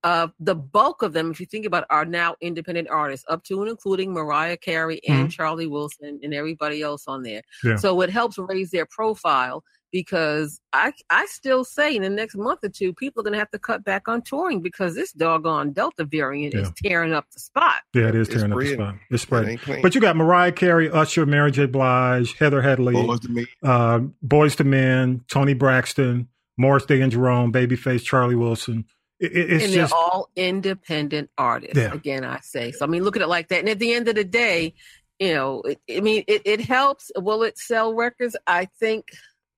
uh, 0.03 0.29
the 0.39 0.55
bulk 0.55 1.03
of 1.03 1.13
them, 1.13 1.29
if 1.29 1.39
you 1.39 1.45
think 1.45 1.65
about, 1.67 1.83
it, 1.83 1.87
are 1.91 2.03
now 2.05 2.35
independent 2.41 2.89
artists, 2.89 3.25
up 3.29 3.43
to 3.43 3.61
and 3.61 3.69
including 3.69 4.11
Mariah 4.13 4.57
Carey 4.57 5.01
and 5.07 5.29
Charlie 5.31 5.67
Wilson 5.67 6.19
and 6.23 6.33
everybody 6.33 6.81
else 6.81 7.03
on 7.07 7.21
there. 7.21 7.41
Yeah. 7.63 7.75
So 7.75 8.01
it 8.01 8.09
helps 8.09 8.37
raise 8.39 8.71
their 8.71 8.87
profile. 8.87 9.63
Because 9.91 10.59
I 10.71 10.93
I 11.09 11.25
still 11.25 11.63
say 11.63 11.95
in 11.95 12.03
the 12.03 12.09
next 12.09 12.35
month 12.35 12.59
or 12.63 12.69
two, 12.69 12.93
people 12.93 13.21
are 13.21 13.23
going 13.23 13.33
to 13.33 13.39
have 13.39 13.49
to 13.51 13.59
cut 13.59 13.83
back 13.83 14.07
on 14.07 14.21
touring 14.21 14.61
because 14.61 14.93
this 14.95 15.11
doggone 15.11 15.71
Delta 15.73 16.03
variant 16.05 16.53
is 16.53 16.71
tearing 16.83 17.13
up 17.13 17.25
the 17.33 17.39
spot. 17.39 17.81
Yeah, 17.93 18.09
it 18.09 18.15
is 18.15 18.27
It's 18.27 18.37
tearing 18.37 18.51
up 18.53 18.59
the 18.59 18.73
spot. 18.73 18.95
It's 19.09 19.23
spreading. 19.23 19.49
ain't 19.51 19.61
clean. 19.61 19.81
But 19.81 19.95
you 19.95 20.01
got 20.01 20.15
Mariah 20.15 20.51
Carey, 20.51 20.89
Usher, 20.89 21.25
Mary 21.25 21.51
J. 21.51 21.65
Blige, 21.65 22.33
Heather 22.37 22.61
Headley, 22.61 22.93
Boys 22.93 23.19
to 23.21 23.29
me. 23.29 23.47
uh, 23.63 23.99
Boyz 24.25 24.59
II 24.59 24.67
Men, 24.67 25.21
Toni 25.27 25.53
Braxton, 25.55 26.27
Morris 26.57 26.85
Day 26.85 27.01
and 27.01 27.11
Jerome, 27.11 27.51
Babyface, 27.51 28.03
Charlie 28.03 28.35
Wilson. 28.35 28.85
It, 29.19 29.31
it- 29.31 29.51
it's 29.53 29.63
and 29.65 29.73
just 29.73 29.91
they're 29.91 29.99
all 29.99 30.29
independent 30.35 31.29
artists. 31.37 31.77
Yeah. 31.77 31.93
Again, 31.93 32.23
I 32.23 32.39
say 32.41 32.71
so. 32.71 32.85
I 32.85 32.87
mean, 32.87 33.03
look 33.03 33.15
at 33.15 33.21
it 33.21 33.27
like 33.27 33.47
that. 33.49 33.59
And 33.59 33.69
at 33.69 33.79
the 33.79 33.93
end 33.93 34.07
of 34.07 34.15
the 34.15 34.23
day, 34.23 34.75
you 35.19 35.33
know, 35.33 35.61
it, 35.63 35.79
I 35.93 35.99
mean, 35.99 36.23
it, 36.27 36.43
it 36.45 36.61
helps. 36.61 37.11
Will 37.17 37.43
it 37.43 37.57
sell 37.57 37.93
records? 37.93 38.37
I 38.47 38.69
think 38.79 39.07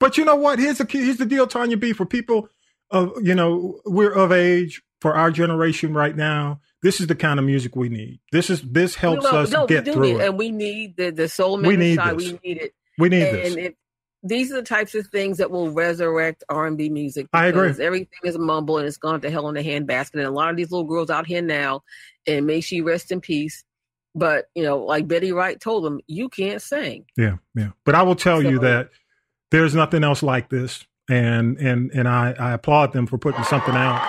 But 0.02 0.18
you 0.18 0.26
know 0.26 0.36
what? 0.36 0.58
Here's 0.58 0.80
the 0.80 0.86
key. 0.86 1.06
Here's 1.06 1.18
the 1.18 1.28
deal, 1.28 1.46
Tanya 1.46 1.78
B. 1.78 1.94
For 1.94 2.08
people 2.08 2.50
of 2.90 3.14
you 3.22 3.36
know, 3.36 3.80
we're 3.86 4.12
of 4.12 4.32
age 4.32 4.82
for 5.00 5.16
our 5.16 5.30
generation 5.30 5.94
right 5.94 6.16
now. 6.16 6.60
This 6.82 7.00
is 7.00 7.06
the 7.06 7.16
kind 7.16 7.40
of 7.40 7.46
music 7.46 7.76
we 7.76 7.88
need. 7.88 8.20
This 8.32 8.50
is 8.50 8.64
this 8.64 8.96
helps 8.96 9.24
no, 9.24 9.30
us 9.30 9.52
no, 9.52 9.68
get 9.68 9.86
through 9.86 10.02
need, 10.02 10.16
it. 10.16 10.22
and 10.22 10.38
we 10.40 10.50
need 10.52 10.98
the 10.98 11.12
the 11.12 11.30
soul 11.30 11.62
We 11.62 11.78
need 11.78 11.98
side. 11.98 12.18
this. 12.18 12.32
We 12.32 12.40
need 12.44 12.58
it. 12.58 12.74
We 12.98 13.10
need 13.10 13.24
and 13.24 13.38
this. 13.38 13.56
It, 13.56 13.78
these 14.24 14.52
are 14.52 14.56
the 14.56 14.64
types 14.64 14.96
of 14.96 15.06
things 15.08 15.38
that 15.38 15.52
will 15.52 15.70
resurrect 15.70 16.44
R 16.50 16.66
and 16.66 16.80
B 16.80 16.90
music. 16.90 17.28
I 17.32 17.48
agree. 17.48 17.68
because 17.68 17.80
Everything 17.80 18.20
is 18.24 18.38
mumble 18.40 18.80
and 18.80 18.88
it's 18.88 18.98
gone 18.98 19.22
to 19.22 19.30
hell 19.30 19.50
in 19.50 19.58
a 19.58 19.64
handbasket. 19.64 20.16
And 20.16 20.24
a 20.24 20.32
lot 20.32 20.50
of 20.50 20.58
these 20.58 20.72
little 20.72 20.88
girls 20.88 21.12
out 21.12 21.28
here 21.28 21.44
now, 21.44 21.84
and 22.26 22.48
may 22.48 22.62
she 22.62 22.82
rest 22.82 23.12
in 23.12 23.22
peace. 23.22 23.64
But 24.16 24.46
you 24.56 24.64
know, 24.64 24.80
like 24.80 25.08
Betty 25.08 25.32
Wright 25.32 25.60
told 25.60 25.86
them, 25.86 26.00
you 26.08 26.28
can't 26.28 26.62
sing. 26.62 27.06
Yeah, 27.16 27.38
yeah. 27.56 27.70
But 27.86 27.94
I 27.94 28.02
will 28.02 28.16
tell 28.16 28.42
you 28.42 28.58
that 28.60 28.90
there's 29.52 29.76
nothing 29.76 30.04
else 30.04 30.24
like 30.24 30.50
this, 30.50 30.86
and 31.10 31.58
and 31.58 31.92
and 31.92 32.08
I, 32.08 32.34
I 32.40 32.54
applaud 32.54 32.94
them 32.94 33.06
for 33.06 33.18
putting 33.18 33.44
something 33.44 33.76
out 33.76 34.02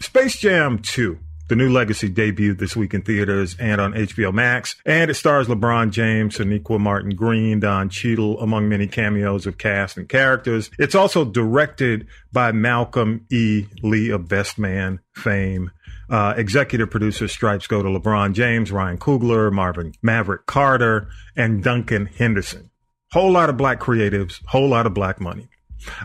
Space 0.00 0.38
Jam 0.38 0.78
2. 0.80 1.18
The 1.46 1.56
new 1.56 1.68
legacy 1.68 2.08
debuted 2.08 2.58
this 2.58 2.74
week 2.74 2.94
in 2.94 3.02
theaters 3.02 3.54
and 3.60 3.78
on 3.78 3.92
HBO 3.92 4.32
Max, 4.32 4.76
and 4.86 5.10
it 5.10 5.14
stars 5.14 5.46
LeBron 5.46 5.90
James, 5.90 6.38
Sonequa 6.38 6.80
Martin 6.80 7.14
Green, 7.14 7.60
Don 7.60 7.90
Cheadle, 7.90 8.40
among 8.40 8.68
many 8.68 8.86
cameos 8.86 9.46
of 9.46 9.58
cast 9.58 9.98
and 9.98 10.08
characters. 10.08 10.70
It's 10.78 10.94
also 10.94 11.22
directed 11.22 12.06
by 12.32 12.52
Malcolm 12.52 13.26
E. 13.30 13.66
Lee 13.82 14.08
of 14.08 14.26
Best 14.26 14.58
Man 14.58 15.00
fame. 15.12 15.70
Uh, 16.08 16.32
executive 16.36 16.90
producer 16.90 17.28
stripes 17.28 17.66
go 17.66 17.82
to 17.82 17.88
LeBron 17.88 18.32
James, 18.32 18.72
Ryan 18.72 18.96
Coogler, 18.96 19.52
Marvin 19.52 19.92
Maverick 20.00 20.46
Carter, 20.46 21.08
and 21.36 21.62
Duncan 21.62 22.06
Henderson. 22.06 22.70
Whole 23.12 23.30
lot 23.30 23.50
of 23.50 23.58
black 23.58 23.80
creatives, 23.80 24.40
whole 24.46 24.68
lot 24.68 24.86
of 24.86 24.94
black 24.94 25.20
money. 25.20 25.48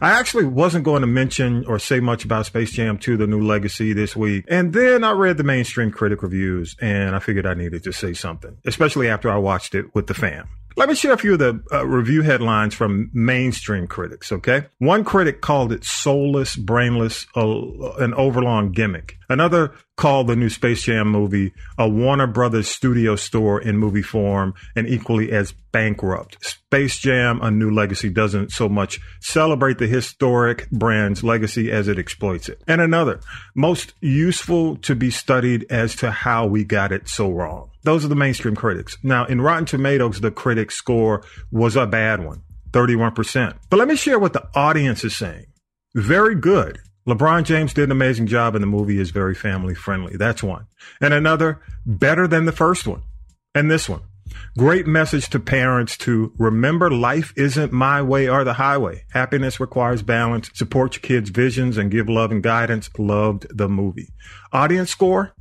I 0.01 0.11
actually 0.11 0.45
wasn't 0.45 0.85
going 0.85 1.01
to 1.01 1.07
mention 1.07 1.65
or 1.65 1.79
say 1.79 1.99
much 1.99 2.25
about 2.25 2.45
Space 2.45 2.71
Jam 2.71 2.97
2, 2.97 3.17
the 3.17 3.27
new 3.27 3.41
legacy 3.41 3.93
this 3.93 4.15
week. 4.15 4.45
And 4.47 4.73
then 4.73 5.03
I 5.03 5.11
read 5.11 5.37
the 5.37 5.43
mainstream 5.43 5.91
critic 5.91 6.21
reviews 6.21 6.75
and 6.81 7.15
I 7.15 7.19
figured 7.19 7.45
I 7.45 7.53
needed 7.53 7.83
to 7.83 7.93
say 7.93 8.13
something, 8.13 8.57
especially 8.65 9.07
after 9.07 9.29
I 9.29 9.37
watched 9.37 9.75
it 9.75 9.93
with 9.93 10.07
the 10.07 10.13
fam. 10.13 10.47
Let 10.75 10.87
me 10.87 10.95
share 10.95 11.13
a 11.13 11.17
few 11.17 11.33
of 11.33 11.39
the 11.39 11.61
uh, 11.71 11.85
review 11.85 12.21
headlines 12.21 12.73
from 12.73 13.09
mainstream 13.13 13.87
critics, 13.87 14.31
okay? 14.31 14.65
One 14.77 15.03
critic 15.03 15.41
called 15.41 15.71
it 15.71 15.83
soulless, 15.83 16.55
brainless, 16.55 17.25
uh, 17.35 17.93
an 17.97 18.13
overlong 18.13 18.71
gimmick. 18.71 19.17
Another 19.29 19.73
called 19.97 20.27
the 20.27 20.35
new 20.35 20.49
Space 20.49 20.83
Jam 20.83 21.09
movie 21.09 21.53
a 21.77 21.87
Warner 21.87 22.27
Brothers 22.27 22.69
studio 22.69 23.15
store 23.15 23.61
in 23.61 23.77
movie 23.77 24.01
form 24.01 24.53
and 24.75 24.87
equally 24.87 25.31
as 25.31 25.51
bankrupt. 25.51 26.37
Space 26.43 26.97
Jam, 26.97 27.41
A 27.41 27.51
New 27.51 27.69
Legacy 27.69 28.09
doesn't 28.09 28.51
so 28.51 28.69
much 28.69 28.99
celebrate 29.19 29.77
the 29.77 29.87
historic 29.87 30.69
brand's 30.71 31.23
legacy 31.23 31.71
as 31.71 31.87
it 31.87 31.99
exploits 31.99 32.47
it. 32.47 32.61
And 32.67 32.79
another, 32.79 33.19
most 33.55 33.93
useful 34.01 34.77
to 34.77 34.95
be 34.95 35.11
studied 35.11 35.65
as 35.69 35.95
to 35.97 36.11
how 36.11 36.45
we 36.45 36.63
got 36.63 36.91
it 36.91 37.09
so 37.09 37.29
wrong. 37.29 37.68
Those 37.83 38.03
are 38.03 38.09
the 38.09 38.15
mainstream 38.15 38.55
critics. 38.55 38.97
Now, 39.03 39.25
in 39.25 39.41
Rotten 39.41 39.65
Tomatoes, 39.65 40.21
the 40.21 40.31
critic 40.31 40.71
score 40.71 41.23
was 41.51 41.75
a 41.75 41.87
bad 41.87 42.23
one, 42.23 42.43
31%. 42.71 43.57
But 43.69 43.79
let 43.79 43.87
me 43.87 43.95
share 43.95 44.19
what 44.19 44.33
the 44.33 44.47
audience 44.53 45.03
is 45.03 45.15
saying. 45.15 45.45
Very 45.95 46.35
good. 46.35 46.79
LeBron 47.07 47.43
James 47.43 47.73
did 47.73 47.85
an 47.85 47.91
amazing 47.91 48.27
job 48.27 48.55
and 48.55 48.61
the 48.61 48.67
movie 48.67 48.99
is 48.99 49.09
very 49.09 49.33
family 49.33 49.73
friendly. 49.73 50.15
That's 50.15 50.43
one. 50.43 50.67
And 51.01 51.13
another, 51.13 51.59
better 51.85 52.27
than 52.27 52.45
the 52.45 52.51
first 52.51 52.85
one. 52.85 53.01
And 53.55 53.71
this 53.71 53.89
one, 53.89 54.01
great 54.57 54.85
message 54.85 55.29
to 55.29 55.39
parents 55.39 55.97
to 55.99 56.31
remember 56.37 56.91
life 56.91 57.33
isn't 57.35 57.71
my 57.71 58.01
way 58.01 58.29
or 58.29 58.43
the 58.43 58.53
highway. 58.53 59.05
Happiness 59.11 59.59
requires 59.59 60.03
balance. 60.03 60.51
Support 60.53 60.95
your 60.95 61.01
kids' 61.01 61.31
visions 61.31 61.77
and 61.77 61.89
give 61.89 62.09
love 62.09 62.31
and 62.31 62.43
guidance. 62.43 62.91
Loved 62.99 63.47
the 63.57 63.67
movie. 63.67 64.09
Audience 64.51 64.91
score, 64.91 65.33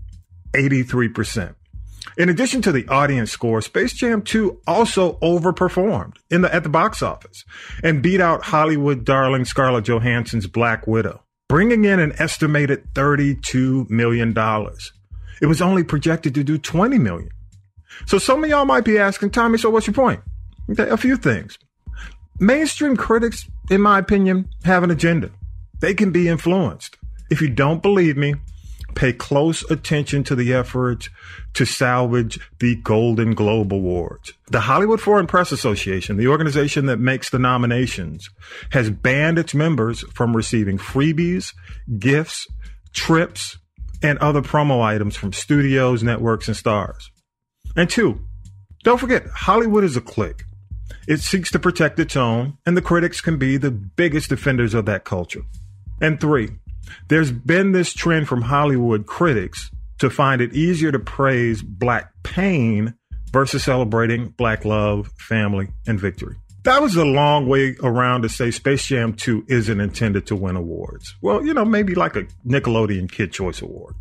83%. 0.54 1.54
In 2.16 2.28
addition 2.28 2.62
to 2.62 2.72
the 2.72 2.86
audience 2.88 3.30
score, 3.30 3.60
Space 3.60 3.92
Jam 3.92 4.22
2 4.22 4.60
also 4.66 5.14
overperformed 5.20 6.16
in 6.30 6.42
the, 6.42 6.54
at 6.54 6.62
the 6.62 6.68
box 6.68 7.02
office 7.02 7.44
and 7.82 8.02
beat 8.02 8.20
out 8.20 8.44
Hollywood 8.44 9.04
darling 9.04 9.44
Scarlett 9.44 9.84
Johansson's 9.84 10.46
Black 10.46 10.86
Widow, 10.86 11.22
bringing 11.48 11.84
in 11.84 12.00
an 12.00 12.14
estimated 12.18 12.92
$32 12.94 13.88
million. 13.90 14.34
It 15.40 15.46
was 15.46 15.62
only 15.62 15.84
projected 15.84 16.34
to 16.34 16.44
do 16.44 16.58
20 16.58 16.98
million. 16.98 17.30
So 18.06 18.18
some 18.18 18.44
of 18.44 18.50
y'all 18.50 18.64
might 18.64 18.84
be 18.84 18.98
asking, 18.98 19.30
Tommy, 19.30 19.58
so 19.58 19.70
what's 19.70 19.86
your 19.86 19.94
point? 19.94 20.20
Okay, 20.70 20.88
a 20.88 20.96
few 20.96 21.16
things. 21.16 21.58
Mainstream 22.40 22.96
critics, 22.96 23.48
in 23.70 23.80
my 23.80 23.98
opinion, 23.98 24.48
have 24.64 24.82
an 24.82 24.90
agenda. 24.90 25.30
They 25.80 25.94
can 25.94 26.10
be 26.10 26.28
influenced. 26.28 26.96
If 27.30 27.40
you 27.40 27.48
don't 27.48 27.82
believe 27.82 28.16
me, 28.16 28.34
pay 28.98 29.12
close 29.12 29.62
attention 29.70 30.24
to 30.24 30.34
the 30.34 30.52
efforts 30.52 31.08
to 31.54 31.64
salvage 31.64 32.40
the 32.58 32.74
Golden 32.82 33.32
Globe 33.32 33.72
Awards. 33.72 34.32
The 34.48 34.62
Hollywood 34.62 35.00
Foreign 35.00 35.28
Press 35.28 35.52
Association, 35.52 36.16
the 36.16 36.26
organization 36.26 36.86
that 36.86 36.98
makes 36.98 37.30
the 37.30 37.38
nominations, 37.38 38.28
has 38.70 38.90
banned 38.90 39.38
its 39.38 39.54
members 39.54 40.00
from 40.12 40.36
receiving 40.36 40.78
freebies, 40.78 41.54
gifts, 42.00 42.48
trips, 42.92 43.58
and 44.02 44.18
other 44.18 44.42
promo 44.42 44.82
items 44.82 45.14
from 45.14 45.32
studios, 45.32 46.02
networks, 46.02 46.48
and 46.48 46.56
stars. 46.56 47.12
And 47.76 47.88
two, 47.88 48.20
don't 48.82 48.98
forget, 48.98 49.28
Hollywood 49.28 49.84
is 49.84 49.96
a 49.96 50.00
clique. 50.00 50.42
It 51.06 51.20
seeks 51.20 51.52
to 51.52 51.60
protect 51.60 52.00
its 52.00 52.16
own, 52.16 52.58
and 52.66 52.76
the 52.76 52.82
critics 52.82 53.20
can 53.20 53.38
be 53.38 53.58
the 53.58 53.70
biggest 53.70 54.28
defenders 54.28 54.74
of 54.74 54.86
that 54.86 55.04
culture. 55.04 55.42
And 56.00 56.20
three, 56.20 56.50
there's 57.08 57.32
been 57.32 57.72
this 57.72 57.92
trend 57.92 58.28
from 58.28 58.42
Hollywood 58.42 59.06
critics 59.06 59.70
to 59.98 60.10
find 60.10 60.40
it 60.40 60.54
easier 60.54 60.92
to 60.92 60.98
praise 60.98 61.62
black 61.62 62.12
pain 62.22 62.94
versus 63.32 63.64
celebrating 63.64 64.28
black 64.28 64.64
love, 64.64 65.10
family, 65.18 65.68
and 65.86 66.00
victory. 66.00 66.36
That 66.64 66.82
was 66.82 66.96
a 66.96 67.04
long 67.04 67.48
way 67.48 67.76
around 67.82 68.22
to 68.22 68.28
say 68.28 68.50
Space 68.50 68.86
Jam 68.86 69.14
2 69.14 69.46
isn't 69.48 69.80
intended 69.80 70.26
to 70.26 70.36
win 70.36 70.56
awards. 70.56 71.14
Well, 71.22 71.44
you 71.44 71.54
know, 71.54 71.64
maybe 71.64 71.94
like 71.94 72.16
a 72.16 72.26
Nickelodeon 72.46 73.10
Kid 73.10 73.32
Choice 73.32 73.62
Award. 73.62 73.94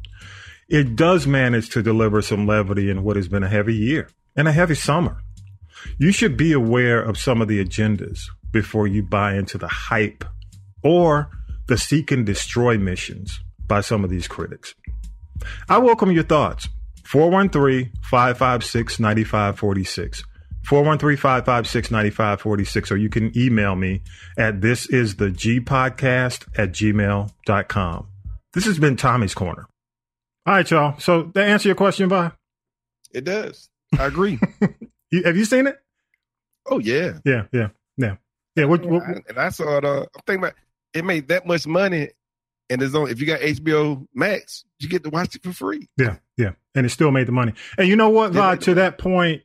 It 0.68 0.96
does 0.96 1.26
manage 1.26 1.70
to 1.70 1.82
deliver 1.82 2.22
some 2.22 2.46
levity 2.46 2.90
in 2.90 3.04
what 3.04 3.16
has 3.16 3.28
been 3.28 3.44
a 3.44 3.50
heavy 3.50 3.76
year 3.76 4.10
and 4.36 4.48
a 4.48 4.52
heavy 4.52 4.76
summer. 4.76 5.22
You 5.98 6.12
should 6.12 6.36
be 6.36 6.52
aware 6.52 7.02
of 7.02 7.18
some 7.18 7.42
of 7.42 7.48
the 7.48 7.64
agendas 7.64 8.20
before 8.52 8.88
you 8.88 9.04
buy 9.04 9.36
into 9.36 9.58
the 9.58 9.68
hype 9.68 10.26
or 10.84 11.30
the 11.68 11.78
seek 11.78 12.12
and 12.12 12.26
destroy 12.26 12.78
missions 12.78 13.40
by 13.68 13.82
some 13.82 14.04
of 14.04 14.10
these 14.10 14.28
critics. 14.28 14.74
I 15.70 15.78
welcome 15.78 16.12
your 16.12 16.24
thoughts. 16.24 16.68
413 17.06 17.92
556 18.04 19.00
9546. 19.00 20.24
413-556-9546 20.68 22.92
or 22.92 22.98
you 22.98 23.10
can 23.10 23.36
email 23.38 23.76
me 23.76 24.02
at 24.38 24.62
this 24.62 24.88
is 24.90 25.16
the 25.16 25.32
G 25.32 25.60
podcast 25.60 26.46
at 26.58 26.72
gmail.com. 26.72 28.08
This 28.54 28.66
has 28.66 28.80
been 28.80 28.96
Tommy's 28.98 29.34
Corner. 29.34 29.68
All 30.46 30.54
right, 30.56 30.70
y'all. 30.70 31.00
So 31.00 31.24
to 31.24 31.44
answer 31.44 31.70
your 31.70 31.76
question, 31.76 32.10
bye. 32.10 32.32
It 33.14 33.24
does. 33.24 33.70
I 33.98 34.06
agree. 34.06 34.40
You, 35.10 35.24
have 35.24 35.38
you 35.38 35.46
seen 35.46 35.68
it? 35.68 35.78
oh 36.70 36.80
yeah. 36.80 37.20
Yeah, 37.24 37.44
yeah, 37.54 37.70
yeah. 37.96 38.18
Yeah, 38.58 38.66
what, 38.66 38.86
what, 38.86 39.04
I- 39.04 39.22
and 39.30 39.38
I 39.40 39.48
saw 39.48 39.78
it. 39.78 39.86
Uh, 39.86 40.02
I'm 40.02 40.22
thinking 40.26 40.44
about 40.44 40.54
it 40.94 41.06
made 41.06 41.28
that 41.30 41.46
much 41.46 41.68
money, 41.68 42.10
and 42.70 42.82
there's 42.82 42.96
only 42.96 43.12
if 43.12 43.20
you 43.20 43.28
got 43.28 43.40
HBO 43.42 44.08
Max, 44.14 44.64
you 44.80 44.90
get 44.90 45.04
to 45.04 45.10
watch 45.10 45.36
it 45.36 45.44
for 45.44 45.54
free. 45.54 45.88
Yeah, 45.98 46.18
yeah, 46.38 46.52
and 46.76 46.86
it 46.86 46.90
still 46.90 47.12
made 47.12 47.28
the 47.28 47.32
money. 47.32 47.54
And 47.78 47.88
you 47.88 47.96
know 47.96 48.10
what, 48.10 48.34
Yeah, 48.34 48.42
Vi, 48.42 48.52
made 48.52 48.60
the 48.60 48.66
to 48.66 48.74
that 48.76 48.98
point, 48.98 49.44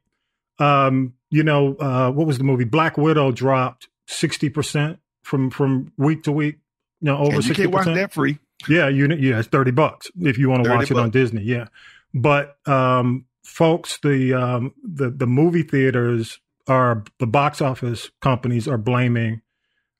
um, 0.59 1.15
you 1.31 1.43
know, 1.43 1.75
uh, 1.77 2.11
what 2.11 2.27
was 2.27 2.39
the 2.39 2.45
movie? 2.45 2.65
Black 2.65 2.97
Widow 2.97 3.33
dropped 3.33 3.89
sixty 4.07 4.49
percent 4.49 4.99
from 5.23 5.51
from 5.51 5.93
week 5.97 6.25
to 6.25 6.33
week. 6.33 6.57
You 7.01 7.07
know, 7.07 7.19
over 7.19 7.43
sixty 7.43 7.63
can't 7.65 7.75
watch 7.75 7.85
percent. 7.85 7.97
that 7.97 8.13
free. 8.13 8.39
Yeah, 8.69 8.89
you 8.89 9.09
yeah, 9.09 9.39
it's 9.39 9.49
thirty 9.49 9.73
bucks 9.73 10.11
if 10.21 10.39
you 10.39 10.49
want 10.49 10.65
to 10.65 10.71
30 10.71 10.79
watch 10.79 10.91
it 10.91 10.97
on. 10.97 11.11
Disney. 11.11 11.43
Yeah, 11.43 11.67
but 12.15 12.57
um, 12.69 13.25
folks, 13.45 13.99
the 14.03 14.35
um, 14.35 14.75
the 14.85 15.11
the 15.11 15.27
movie 15.27 15.63
theaters 15.65 16.39
are 16.69 17.03
the 17.19 17.27
box 17.27 17.61
office 17.61 18.11
companies 18.21 18.69
are 18.69 18.79
blaming 18.79 19.43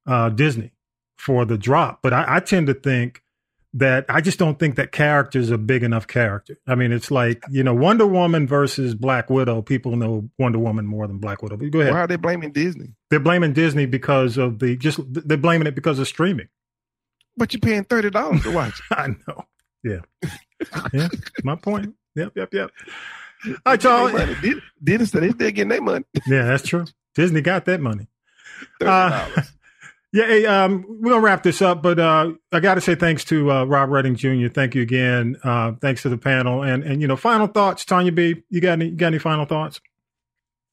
uh, 0.07 0.29
Disney 0.29 0.73
for 1.23 1.45
the 1.45 1.57
drop. 1.57 2.01
But 2.03 2.13
I, 2.13 2.25
I 2.37 2.41
tend 2.41 2.67
to 2.67 2.75
think 2.75 3.23
that 3.75 4.05
I 4.09 4.21
just 4.21 4.39
don't 4.39 4.59
think 4.59 4.75
that 4.75 4.91
character's 4.93 5.51
a 5.51 5.57
big 5.57 5.83
enough 5.85 6.07
character. 6.09 6.59
I 6.67 6.75
mean, 6.75 6.91
it's 6.93 7.11
like 7.11 7.43
you 7.49 7.63
know 7.63 7.73
Wonder 7.75 8.07
Woman 8.07 8.47
versus 8.47 8.95
Black 8.95 9.31
Widow. 9.31 9.63
People 9.63 9.97
know 9.97 10.29
Wonder 10.39 10.59
Woman 10.59 10.85
more 10.85 11.07
than 11.07 11.19
Black 11.19 11.43
Widow. 11.43 11.57
But 11.57 11.71
go 11.71 11.81
ahead. 11.81 11.93
Why 11.93 12.01
are 12.01 12.07
they 12.07 12.17
blaming 12.17 12.53
Disney? 12.53 12.95
They're 13.09 13.21
blaming 13.21 13.53
Disney 13.53 13.87
because 13.87 14.37
of 14.37 14.59
the 14.59 14.77
just 14.77 14.99
they're 15.09 15.39
blaming 15.39 15.67
it 15.69 15.75
because 15.75 15.99
of 16.01 16.09
streaming. 16.09 16.49
But 17.37 17.55
you're 17.55 17.61
paying 17.61 17.85
thirty 17.85 18.11
dollars 18.11 18.43
to 18.43 18.51
watch. 18.51 18.83
I 18.91 19.09
know. 19.27 19.45
Yeah. 19.85 20.01
yeah. 20.93 21.09
My 21.45 21.55
point. 21.57 21.95
Yep. 22.17 22.33
Yep. 22.37 22.53
Yep. 22.53 22.71
All 23.47 23.55
right, 23.67 23.83
y'all. 23.83 24.09
They 24.09 24.55
Disney 24.85 25.07
said 25.07 25.23
they 25.23 25.31
still 25.31 25.51
getting 25.51 25.69
their 25.69 25.81
money. 25.81 26.05
Yeah, 26.27 26.45
that's 26.45 26.67
true. 26.69 26.85
Disney 27.15 27.41
got 27.41 27.65
that 27.65 27.81
money. 27.81 28.07
Thirty 28.81 28.91
Uh, 28.91 29.29
dollars. 29.29 29.53
Yeah, 30.13 30.27
hey, 30.27 30.45
um, 30.45 30.85
we're 30.87 31.11
gonna 31.11 31.23
wrap 31.23 31.43
this 31.43 31.63
up, 31.63 31.83
but 31.83 31.99
uh, 31.99 32.33
I 32.53 32.61
got 32.61 32.75
to 32.75 32.83
say 32.83 32.95
thanks 32.95 33.25
to 33.27 33.51
uh, 33.51 33.65
Rob 33.65 33.89
Redding 33.89 34.15
Jr. 34.15 34.49
Thank 34.49 34.75
you 34.75 34.83
again. 34.83 35.37
Uh, 35.43 35.73
thanks 35.81 36.03
to 36.03 36.11
the 36.11 36.19
panel, 36.19 36.63
and 36.63 36.85
and 36.85 37.01
you 37.01 37.09
know, 37.09 37.17
final 37.17 37.47
thoughts, 37.47 37.87
Tanya 37.87 38.13
B. 38.13 38.43
You 38.51 38.61
got 38.61 38.73
any? 38.73 38.89
You 38.89 38.97
got 38.97 39.07
any 39.07 39.19
final 39.19 39.47
thoughts? 39.47 39.81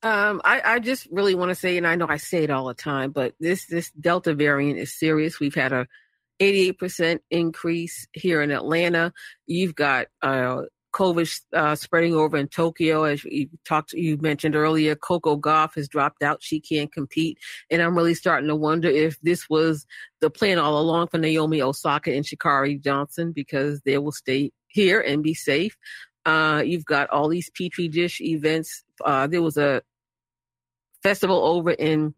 Um, 0.02 0.42
I, 0.44 0.62
I 0.64 0.80
just 0.80 1.08
really 1.12 1.36
want 1.36 1.50
to 1.50 1.56
say, 1.56 1.78
and 1.78 1.88
I 1.88 1.96
know 1.96 2.08
I 2.08 2.18
say 2.18 2.44
it 2.44 2.50
all 2.50 2.68
the 2.68 2.74
time, 2.74 3.12
but 3.12 3.34
this 3.40 3.66
this 3.66 3.92
Delta 3.92 4.34
variant 4.34 4.78
is 4.78 4.98
serious. 4.98 5.40
We've 5.40 5.56
had 5.56 5.72
a 5.72 5.88
88% 6.42 7.20
increase 7.30 8.08
here 8.14 8.42
in 8.42 8.52
Atlanta. 8.52 9.14
You've 9.46 9.76
got 9.76 10.08
uh, 10.22 10.64
COVID 10.94 11.42
uh, 11.54 11.76
spreading 11.76 12.14
over 12.14 12.38
in 12.38 12.48
Tokyo, 12.48 13.04
as 13.04 13.24
you 13.24 13.50
talked, 13.66 13.94
you 13.94 14.18
mentioned 14.18 14.56
earlier. 14.56 14.96
Coco 14.96 15.38
Gauff 15.38 15.76
has 15.76 15.88
dropped 15.88 16.24
out; 16.24 16.42
she 16.42 16.60
can't 16.60 16.92
compete, 16.92 17.38
and 17.70 17.82
I'm 17.82 17.96
really 17.96 18.16
starting 18.16 18.48
to 18.48 18.56
wonder 18.56 18.90
if 18.90 19.20
this 19.22 19.50
was 19.50 19.86
the 20.22 20.30
plan 20.30 20.60
all 20.60 20.80
along 20.80 21.08
for 21.08 21.18
Naomi 21.18 21.62
Osaka 21.62 22.14
and 22.14 22.26
Shikari 22.26 22.78
Johnson 22.78 23.32
because 23.32 23.82
they 23.82 23.98
will 23.98 24.12
stay 24.12 24.52
here 24.68 25.00
and 25.00 25.24
be 25.24 25.34
safe. 25.34 25.78
Uh, 26.26 26.62
you've 26.66 26.86
got 26.86 27.10
all 27.10 27.30
these 27.30 27.50
petri 27.50 27.88
dish 27.88 28.22
events. 28.22 28.84
Uh, 29.04 29.28
there 29.28 29.42
was 29.42 29.58
a 29.58 29.82
festival 31.02 31.44
over 31.44 31.72
in 31.72 32.14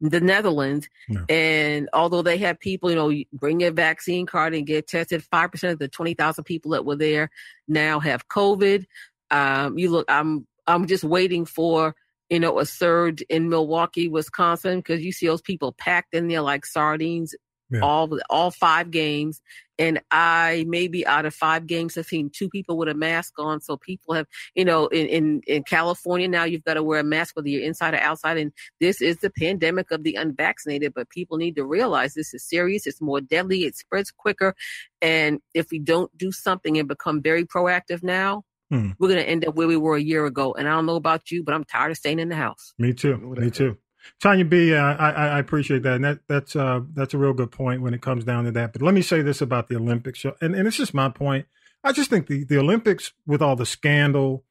the 0.00 0.20
Netherlands, 0.20 0.88
Yeah. 1.08 1.24
and 1.28 1.88
although 1.92 2.22
they 2.22 2.36
had 2.38 2.60
people, 2.60 2.90
you 2.90 2.96
know, 2.96 3.12
bring 3.32 3.60
your 3.60 3.72
vaccine 3.72 4.26
card 4.26 4.54
and 4.54 4.66
get 4.66 4.86
tested. 4.86 5.22
Five 5.24 5.50
percent 5.52 5.72
of 5.74 5.78
the 5.78 5.88
twenty 5.88 6.14
thousand 6.14 6.44
people 6.44 6.72
that 6.72 6.84
were 6.84 6.96
there 6.96 7.30
now 7.66 8.00
have 8.00 8.28
COVID. 8.28 8.84
Um, 9.30 9.78
you 9.78 9.90
look, 9.90 10.06
I'm 10.08 10.46
I'm 10.66 10.86
just 10.86 11.04
waiting 11.04 11.46
for 11.46 11.94
you 12.28 12.40
know 12.40 12.58
a 12.58 12.66
surge 12.66 13.22
in 13.22 13.48
Milwaukee, 13.48 14.08
Wisconsin, 14.08 14.80
because 14.80 15.04
you 15.04 15.12
see 15.12 15.26
those 15.26 15.42
people 15.42 15.72
packed 15.72 16.14
in 16.14 16.28
there 16.28 16.42
like 16.42 16.66
sardines. 16.66 17.34
Yeah. 17.68 17.80
All 17.80 18.18
all 18.30 18.52
five 18.52 18.92
games, 18.92 19.40
and 19.76 20.00
I 20.10 20.64
maybe 20.68 21.04
out 21.04 21.26
of 21.26 21.34
five 21.34 21.66
games 21.66 21.96
have 21.96 22.06
seen 22.06 22.30
two 22.32 22.48
people 22.48 22.76
with 22.76 22.88
a 22.88 22.94
mask 22.94 23.34
on. 23.38 23.60
So 23.60 23.76
people 23.76 24.14
have, 24.14 24.26
you 24.54 24.64
know, 24.64 24.86
in 24.86 25.06
in, 25.06 25.40
in 25.48 25.62
California 25.64 26.28
now 26.28 26.44
you've 26.44 26.64
got 26.64 26.74
to 26.74 26.84
wear 26.84 27.00
a 27.00 27.04
mask 27.04 27.34
whether 27.34 27.48
you're 27.48 27.64
inside 27.64 27.94
or 27.94 27.98
outside, 27.98 28.38
and 28.38 28.52
this 28.80 29.02
is 29.02 29.16
the 29.18 29.30
pandemic 29.30 29.90
of 29.90 30.04
the 30.04 30.14
unvaccinated. 30.14 30.94
But 30.94 31.10
people 31.10 31.38
need 31.38 31.56
to 31.56 31.64
realize 31.64 32.14
this 32.14 32.32
is 32.32 32.48
serious. 32.48 32.86
It's 32.86 33.00
more 33.00 33.20
deadly. 33.20 33.64
It 33.64 33.76
spreads 33.76 34.12
quicker, 34.12 34.54
and 35.02 35.40
if 35.52 35.66
we 35.72 35.80
don't 35.80 36.16
do 36.16 36.30
something 36.30 36.78
and 36.78 36.86
become 36.86 37.20
very 37.20 37.44
proactive 37.44 38.02
now, 38.02 38.44
Hmm. 38.70 38.90
we're 38.98 39.08
going 39.08 39.20
to 39.22 39.28
end 39.28 39.46
up 39.46 39.54
where 39.54 39.68
we 39.68 39.76
were 39.76 39.94
a 39.96 40.02
year 40.02 40.26
ago. 40.26 40.52
And 40.52 40.66
I 40.66 40.72
don't 40.72 40.86
know 40.86 40.96
about 40.96 41.30
you, 41.30 41.44
but 41.44 41.54
I'm 41.54 41.62
tired 41.62 41.92
of 41.92 41.96
staying 41.98 42.18
in 42.18 42.28
the 42.28 42.34
house. 42.34 42.74
Me 42.78 42.92
too. 42.92 43.16
Me 43.16 43.48
too. 43.48 43.78
Tanya 44.20 44.44
B, 44.44 44.74
uh, 44.74 44.78
I, 44.78 45.10
I 45.10 45.38
appreciate 45.38 45.82
that, 45.82 45.94
and 45.94 46.04
that 46.04 46.20
that's 46.28 46.56
uh, 46.56 46.80
that's 46.92 47.14
a 47.14 47.18
real 47.18 47.32
good 47.32 47.50
point 47.50 47.82
when 47.82 47.94
it 47.94 48.02
comes 48.02 48.24
down 48.24 48.44
to 48.44 48.52
that. 48.52 48.72
But 48.72 48.82
let 48.82 48.94
me 48.94 49.02
say 49.02 49.22
this 49.22 49.40
about 49.40 49.68
the 49.68 49.76
Olympics, 49.76 50.24
and 50.40 50.54
and 50.54 50.66
it's 50.66 50.76
just 50.76 50.94
my 50.94 51.08
point. 51.08 51.46
I 51.84 51.92
just 51.92 52.10
think 52.10 52.26
the 52.26 52.44
the 52.44 52.58
Olympics, 52.58 53.12
with 53.26 53.42
all 53.42 53.56
the 53.56 53.66
scandal, 53.66 54.44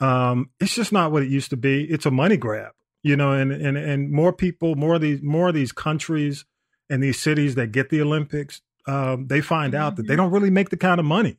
um, 0.00 0.50
it's 0.60 0.74
just 0.74 0.92
not 0.92 1.12
what 1.12 1.22
it 1.22 1.28
used 1.28 1.50
to 1.50 1.56
be. 1.56 1.84
It's 1.84 2.06
a 2.06 2.10
money 2.10 2.36
grab, 2.36 2.72
you 3.02 3.16
know, 3.16 3.32
and 3.32 3.52
and 3.52 3.76
and 3.76 4.10
more 4.10 4.32
people, 4.32 4.74
more 4.76 4.94
of 4.94 5.00
these 5.00 5.22
more 5.22 5.48
of 5.48 5.54
these 5.54 5.72
countries 5.72 6.44
and 6.88 7.02
these 7.02 7.18
cities 7.20 7.54
that 7.54 7.72
get 7.72 7.90
the 7.90 8.00
Olympics, 8.00 8.62
um, 8.86 9.28
they 9.28 9.40
find 9.40 9.74
out 9.74 9.96
that 9.96 10.06
they 10.06 10.16
don't 10.16 10.32
really 10.32 10.50
make 10.50 10.70
the 10.70 10.76
kind 10.76 10.98
of 10.98 11.06
money 11.06 11.38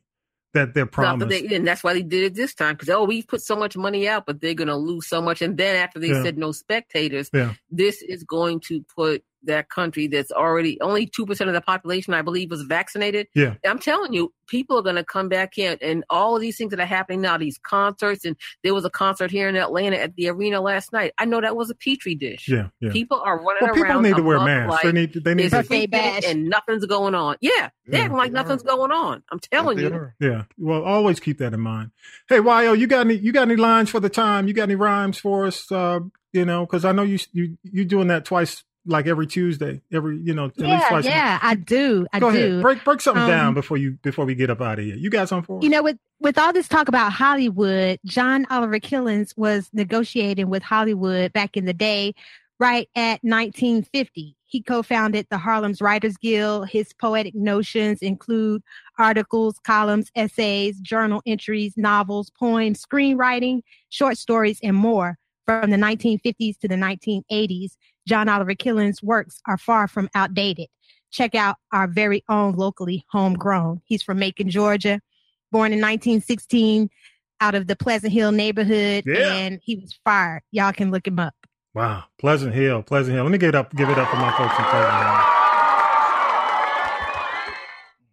that 0.54 0.74
they're 0.74 0.84
that 0.84 0.92
promised. 0.92 1.28
they- 1.30 1.54
and 1.56 1.66
that's 1.66 1.82
why 1.82 1.94
they 1.94 2.02
did 2.02 2.24
it 2.24 2.34
this 2.34 2.54
time 2.54 2.74
because 2.74 2.88
oh, 2.90 3.04
we 3.04 3.22
put 3.22 3.42
so 3.42 3.56
much 3.56 3.76
money 3.76 4.08
out, 4.08 4.26
but 4.26 4.40
they're 4.40 4.54
going 4.54 4.68
to 4.68 4.76
lose 4.76 5.08
so 5.08 5.20
much. 5.22 5.42
And 5.42 5.56
then 5.56 5.76
after 5.76 5.98
they 5.98 6.08
Yeah. 6.08 6.22
said 6.22 6.38
no 6.38 6.52
spectators, 6.52 7.30
Yeah. 7.32 7.54
this 7.70 8.02
is 8.02 8.24
going 8.24 8.60
to 8.68 8.84
put 8.94 9.24
that 9.44 9.68
country 9.68 10.06
that's 10.06 10.30
already 10.30 10.80
only 10.80 11.06
two 11.06 11.26
percent 11.26 11.48
of 11.48 11.54
the 11.54 11.60
population, 11.60 12.14
I 12.14 12.22
believe, 12.22 12.50
was 12.50 12.62
vaccinated. 12.62 13.26
Yeah. 13.34 13.54
I'm 13.64 13.78
telling 13.78 14.12
you, 14.12 14.32
people 14.46 14.78
are 14.78 14.82
going 14.82 14.96
to 14.96 15.04
come 15.04 15.28
back 15.28 15.58
in, 15.58 15.78
and 15.80 16.04
all 16.10 16.34
of 16.36 16.40
these 16.42 16.56
things 16.56 16.70
that 16.70 16.80
are 16.80 16.86
happening 16.86 17.20
now, 17.20 17.38
these 17.38 17.58
concerts, 17.58 18.24
and 18.24 18.36
there 18.62 18.74
was 18.74 18.84
a 18.84 18.90
concert 18.90 19.30
here 19.30 19.48
in 19.48 19.56
Atlanta 19.56 19.96
at 19.98 20.14
the 20.16 20.28
arena 20.28 20.60
last 20.60 20.92
night. 20.92 21.12
I 21.18 21.24
know 21.24 21.40
that 21.40 21.56
was 21.56 21.70
a 21.70 21.74
petri 21.74 22.14
dish. 22.14 22.48
Yeah, 22.48 22.68
yeah. 22.80 22.92
People 22.92 23.20
are 23.20 23.36
running 23.36 23.58
Well, 23.62 23.74
people 23.74 23.90
around. 23.90 24.02
need 24.02 24.16
to 24.16 24.22
wear 24.22 24.36
amok 24.36 24.46
masks. 24.46 24.82
They 24.84 24.92
need 24.92 25.12
to- 25.14 25.20
they 25.20 25.34
need 25.34 25.44
it's 25.44 25.52
to- 25.68 25.74
a 25.74 25.80
weekend 25.80 26.24
and 26.24 26.48
nothing's 26.48 26.86
going 26.86 27.14
on. 27.14 27.36
Yeah, 27.40 27.70
they're 27.86 27.98
Yeah, 27.98 28.04
acting 28.04 28.16
like 28.18 28.32
nothing's 28.32 28.62
going 28.62 28.92
on. 28.92 29.22
I'm 29.30 29.38
telling 29.40 29.78
you. 29.78 30.10
Yeah. 30.20 30.44
Well, 30.58 30.82
always 30.82 31.20
keep 31.20 31.38
that 31.38 31.52
in 31.54 31.60
mind. 31.60 31.90
Hey, 32.28 32.36
Yo, 32.36 32.72
you 32.74 32.86
got 32.86 33.06
any? 33.06 33.14
You 33.14 33.32
got 33.32 33.42
any 33.42 33.56
lines 33.56 33.90
for 33.90 33.98
the 34.00 34.08
time? 34.08 34.46
You 34.48 34.54
got 34.54 34.64
any 34.64 34.74
rhymes 34.76 35.18
for 35.18 35.46
us? 35.46 35.70
Uh, 35.72 36.00
you 36.32 36.44
know, 36.44 36.64
because 36.66 36.84
I 36.84 36.92
know 36.92 37.02
you 37.02 37.18
you 37.32 37.56
you 37.62 37.84
doing 37.84 38.08
that 38.08 38.24
twice, 38.24 38.62
like 38.84 39.06
every 39.06 39.26
Tuesday, 39.26 39.80
every 39.92 40.18
you 40.18 40.34
know, 40.34 40.46
at 40.46 40.58
least 40.58 40.90
Yeah, 40.90 41.00
yeah, 41.00 41.38
I 41.42 41.54
do. 41.54 42.06
I 42.12 42.20
Go 42.20 42.30
do. 42.32 42.36
ahead, 42.38 42.62
break 42.62 42.84
break 42.84 43.00
something 43.00 43.22
Um, 43.22 43.28
down 43.30 43.54
before 43.54 43.76
you 43.76 43.92
before 44.02 44.24
we 44.24 44.34
get 44.34 44.50
up 44.50 44.60
out 44.60 44.78
of 44.78 44.84
here. 44.84 44.96
You 44.96 45.10
got 45.10 45.28
something 45.28 45.46
for 45.46 45.58
us? 45.58 45.64
You 45.64 45.70
know, 45.70 45.82
with 45.82 45.98
with 46.20 46.38
all 46.38 46.52
this 46.52 46.68
talk 46.68 46.88
about 46.88 47.12
Hollywood, 47.12 47.98
John 48.04 48.46
Oliver 48.50 48.78
Killens 48.80 49.36
was 49.36 49.68
negotiating 49.72 50.48
with 50.50 50.62
Hollywood 50.62 51.32
back 51.32 51.56
in 51.56 51.64
the 51.64 51.72
day, 51.74 52.14
right 52.58 52.88
at 52.96 53.20
1950. 53.22 54.36
He 54.44 54.62
co-founded 54.62 55.26
the 55.30 55.38
Harlem's 55.38 55.80
Writers 55.80 56.16
Guild. 56.18 56.68
His 56.68 56.92
poetic 56.92 57.34
notions 57.34 58.02
include 58.02 58.62
articles, 58.98 59.58
columns, 59.64 60.10
essays, 60.14 60.78
journal 60.80 61.22
entries, 61.24 61.72
novels, 61.76 62.30
poems, 62.30 62.84
screenwriting, 62.84 63.62
short 63.88 64.18
stories, 64.18 64.58
and 64.62 64.76
more. 64.76 65.16
From 65.46 65.70
the 65.70 65.76
1950s 65.76 66.56
to 66.60 66.68
the 66.68 66.76
1980s, 66.76 67.72
John 68.06 68.28
Oliver 68.28 68.54
Killens' 68.54 69.02
works 69.02 69.40
are 69.46 69.58
far 69.58 69.88
from 69.88 70.08
outdated. 70.14 70.68
Check 71.10 71.34
out 71.34 71.56
our 71.72 71.86
very 71.86 72.24
own 72.28 72.54
locally 72.54 73.04
homegrown. 73.10 73.82
He's 73.84 74.02
from 74.02 74.18
Macon, 74.18 74.48
Georgia, 74.50 75.00
born 75.50 75.72
in 75.72 75.78
1916 75.80 76.88
out 77.40 77.54
of 77.54 77.66
the 77.66 77.76
Pleasant 77.76 78.12
Hill 78.12 78.32
neighborhood, 78.32 79.04
Yeah. 79.06 79.32
and 79.34 79.60
he 79.62 79.76
was 79.76 79.98
fired. 80.04 80.42
Y'all 80.52 80.72
can 80.72 80.90
look 80.90 81.06
him 81.06 81.18
up. 81.18 81.34
Wow, 81.74 82.04
Pleasant 82.18 82.54
Hill, 82.54 82.82
Pleasant 82.82 83.14
Hill. 83.14 83.24
Let 83.24 83.32
me 83.32 83.38
get 83.38 83.54
up, 83.54 83.74
give 83.74 83.88
it 83.90 83.98
up 83.98 84.08
for 84.08 84.16
my 84.16 84.30
folks 84.36 84.58
in 84.58 84.64
Pleasant 84.64 84.92
Hill. 84.94 85.18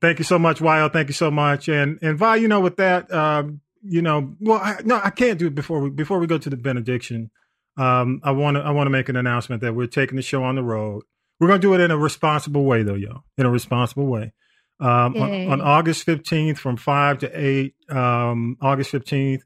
Thank 0.02 0.20
you 0.20 0.24
so 0.24 0.40
much, 0.40 0.62
Wild. 0.62 0.94
Thank 0.94 1.10
you 1.10 1.14
so 1.14 1.30
much. 1.30 1.68
And 1.68 2.00
and 2.02 2.18
Vi, 2.18 2.38
you 2.38 2.48
know, 2.48 2.62
with 2.62 2.78
that, 2.78 3.12
um, 3.14 3.60
you 3.84 4.02
know, 4.02 4.34
well, 4.40 4.60
I, 4.60 4.78
no, 4.86 5.00
I 5.04 5.10
can't 5.10 5.38
do 5.38 5.48
it 5.48 5.56
before 5.56 5.82
we 5.82 5.90
before 5.90 6.20
we 6.20 6.28
go 6.28 6.38
to 6.38 6.50
the 6.50 6.56
benediction. 6.56 7.32
Um, 7.80 8.20
I 8.24 8.32
want 8.32 8.58
to 8.58 8.62
I 8.62 8.72
want 8.72 8.88
to 8.88 8.92
make 8.92 9.10
an 9.10 9.16
announcement 9.16 9.62
that 9.62 9.74
we're 9.74 9.88
taking 9.88 10.16
the 10.16 10.22
show 10.22 10.44
on 10.44 10.56
the 10.56 10.64
road. 10.64 11.04
We're 11.40 11.48
going 11.48 11.62
to 11.62 11.68
do 11.68 11.74
it 11.74 11.80
in 11.80 11.92
a 11.92 11.98
responsible 11.98 12.66
way, 12.66 12.84
though, 12.84 12.96
y'all. 12.96 13.24
In 13.38 13.46
a 13.46 13.50
responsible 13.50 14.08
way. 14.08 14.34
Um, 14.82 15.16
on, 15.16 15.52
on 15.52 15.62
August 15.62 16.04
fifteenth, 16.04 16.60
from 16.60 16.78
five 16.78 17.20
to 17.20 17.32
eight, 17.34 17.76
um, 17.90 18.58
August 18.62 18.92
fifteenth. 18.92 19.44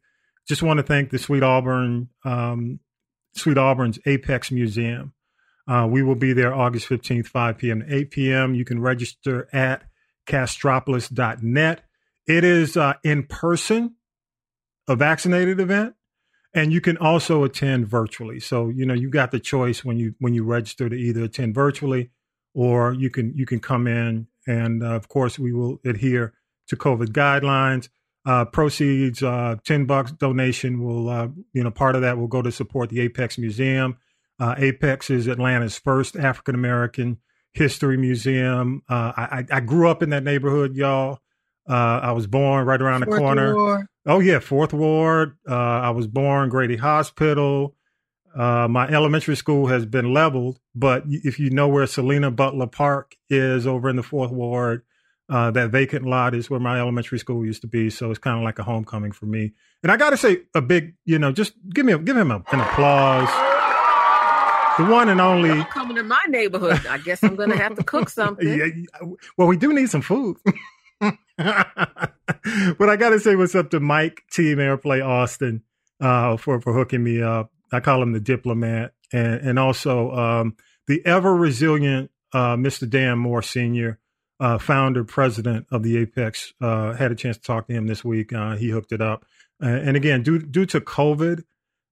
Just 0.48 0.62
want 0.62 0.78
to 0.78 0.84
thank 0.84 1.10
the 1.10 1.20
Sweet 1.20 1.44
Auburn 1.44 2.10
um, 2.26 2.80
Sweet 3.36 3.58
Auburn's 3.58 4.00
Apex 4.06 4.52
Museum. 4.52 5.14
Uh, 5.68 5.88
we 5.90 6.04
will 6.04 6.16
be 6.16 6.34
there 6.34 6.54
August 6.54 6.90
15th, 6.90 7.28
5 7.28 7.58
p.m. 7.58 7.80
to 7.82 7.96
8 7.96 8.12
p.m. 8.12 8.56
You 8.56 8.66
can 8.66 8.82
register 8.82 9.48
at 9.54 9.84
castropolis.net. 10.28 11.84
It 12.28 12.44
is 12.44 12.76
uh, 12.76 12.94
in 13.04 13.24
person, 13.24 13.96
a 14.88 14.96
vaccinated 14.96 15.60
event, 15.60 15.96
and 16.54 16.72
you 16.72 16.82
can 16.82 16.98
also 16.98 17.44
attend 17.44 17.88
virtually. 17.88 18.40
So 18.40 18.70
you 18.70 18.86
know 18.86 18.94
you 18.94 19.10
got 19.10 19.32
the 19.32 19.40
choice 19.40 19.84
when 19.84 19.98
you 19.98 20.16
when 20.20 20.34
you 20.34 20.44
register 20.44 20.90
to 20.90 20.96
either 20.96 21.24
attend 21.24 21.56
virtually 21.56 22.12
or 22.54 22.94
you 22.94 23.10
can 23.10 23.34
you 23.36 23.46
can 23.46 23.60
come 23.60 23.88
in, 23.88 24.28
and 24.48 24.84
uh, 24.84 24.94
of 24.94 25.08
course 25.08 25.40
we 25.40 25.52
will 25.54 25.80
adhere 25.86 26.34
to 26.68 26.76
COVID 26.76 27.08
guidelines. 27.08 27.90
Uh, 28.26 28.46
proceeds, 28.46 29.22
uh, 29.22 29.56
ten 29.66 29.86
bucks 29.86 30.12
donation 30.14 30.82
will 30.82 31.10
uh, 31.10 31.28
you 31.54 31.64
know 31.64 31.72
part 31.72 31.96
of 31.96 32.02
that 32.02 32.18
will 32.18 32.28
go 32.28 32.42
to 32.42 32.52
support 32.52 32.90
the 32.90 33.02
Apex 33.02 33.38
Museum. 33.38 33.98
Uh, 34.40 34.56
Apex 34.58 35.10
is 35.10 35.28
Atlanta's 35.28 35.78
first 35.78 36.16
African 36.16 36.56
American 36.56 37.18
history 37.54 37.98
museum. 37.98 38.82
Uh, 38.90 39.14
I, 39.16 39.46
I 39.52 39.60
grew 39.60 39.90
up 39.90 40.02
in 40.02 40.10
that 40.10 40.24
neighborhood, 40.24 40.76
y'all. 40.76 41.20
Uh, 41.70 42.00
I 42.04 42.12
was 42.12 42.28
born 42.28 42.66
right 42.66 42.82
around 42.82 43.02
the 43.02 43.08
corner. 43.08 43.56
Ward. 43.56 43.88
Oh 44.06 44.20
yeah, 44.20 44.40
Fourth 44.40 44.74
Ward. 44.74 45.38
Uh, 45.50 45.54
I 45.54 45.90
was 45.92 46.08
born 46.08 46.50
Grady 46.50 46.76
Hospital. 46.78 47.76
Uh, 48.36 48.68
my 48.68 48.88
elementary 48.88 49.36
school 49.36 49.68
has 49.68 49.86
been 49.86 50.12
leveled, 50.12 50.60
but 50.74 51.04
if 51.08 51.40
you 51.40 51.52
know 51.52 51.68
where 51.68 51.86
Selena 51.86 52.32
Butler 52.32 52.68
Park 52.68 53.16
is 53.30 53.68
over 53.68 53.90
in 53.90 53.96
the 53.96 54.04
Fourth 54.04 54.32
Ward, 54.32 54.82
uh, 55.30 55.52
that 55.52 55.70
vacant 55.70 56.06
lot 56.06 56.34
is 56.34 56.50
where 56.50 56.60
my 56.60 56.80
elementary 56.80 57.20
school 57.20 57.46
used 57.46 57.62
to 57.62 57.68
be. 57.68 57.90
So 57.90 58.10
it's 58.10 58.20
kind 58.20 58.38
of 58.38 58.44
like 58.44 58.58
a 58.58 58.64
homecoming 58.64 59.12
for 59.12 59.28
me. 59.28 59.54
And 59.84 59.92
I 59.92 59.98
got 59.98 60.10
to 60.10 60.18
say, 60.18 60.42
a 60.56 60.62
big, 60.62 60.96
you 61.06 61.20
know, 61.20 61.32
just 61.32 61.54
give 61.70 61.86
me, 61.86 61.94
a, 61.94 61.98
give 62.00 62.18
him 62.18 62.32
a, 62.32 62.44
an 62.52 62.60
applause. 62.60 63.30
The 64.78 64.86
one 64.86 65.10
and 65.10 65.22
only. 65.22 65.50
Y'all 65.50 65.66
coming 65.66 65.96
to 65.98 66.04
my 66.04 66.22
neighborhood. 66.28 66.88
I 66.88 66.98
guess 66.98 67.24
I'm 67.24 67.36
gonna 67.36 67.56
have 67.56 67.76
to 67.76 67.84
cook 67.84 68.10
something. 68.10 68.48
Yeah, 68.48 68.66
yeah. 68.66 69.08
well, 69.38 69.48
we 69.48 69.56
do 69.56 69.72
need 69.72 69.92
some 69.92 70.02
food. 70.02 70.38
but 71.38 72.90
I 72.90 72.96
got 72.96 73.10
to 73.10 73.20
say 73.20 73.36
what's 73.36 73.56
up 73.56 73.72
to 73.72 73.80
Mike 73.80 74.24
Team 74.32 74.58
Airplay 74.58 75.06
Austin 75.06 75.64
uh, 76.00 76.38
for 76.38 76.62
for 76.62 76.74
hooking 76.74 77.04
me 77.04 77.22
up. 77.22 77.52
I 77.72 77.80
call 77.80 78.02
him 78.04 78.12
the 78.12 78.20
diplomat, 78.20 78.94
and 79.12 79.36
and 79.42 79.60
also 79.60 80.12
um, 80.12 80.56
the 80.88 81.04
ever 81.06 81.36
resilient 81.36 82.12
uh, 82.34 82.56
Mr. 82.56 82.90
Dan 82.90 83.18
Moore 83.18 83.42
Senior, 83.42 84.00
uh, 84.40 84.58
founder 84.58 85.04
president 85.04 85.66
of 85.72 85.84
the 85.84 85.98
Apex. 85.98 86.54
Uh, 86.62 86.94
had 86.94 87.12
a 87.12 87.16
chance 87.16 87.38
to 87.38 87.44
talk 87.44 87.68
to 87.68 87.74
him 87.74 87.88
this 87.88 88.04
week. 88.04 88.32
Uh, 88.32 88.56
he 88.56 88.70
hooked 88.70 88.92
it 88.92 89.02
up, 89.02 89.26
and 89.60 89.98
again, 89.98 90.22
due 90.22 90.40
due 90.40 90.68
to 90.68 90.80
COVID 90.80 91.44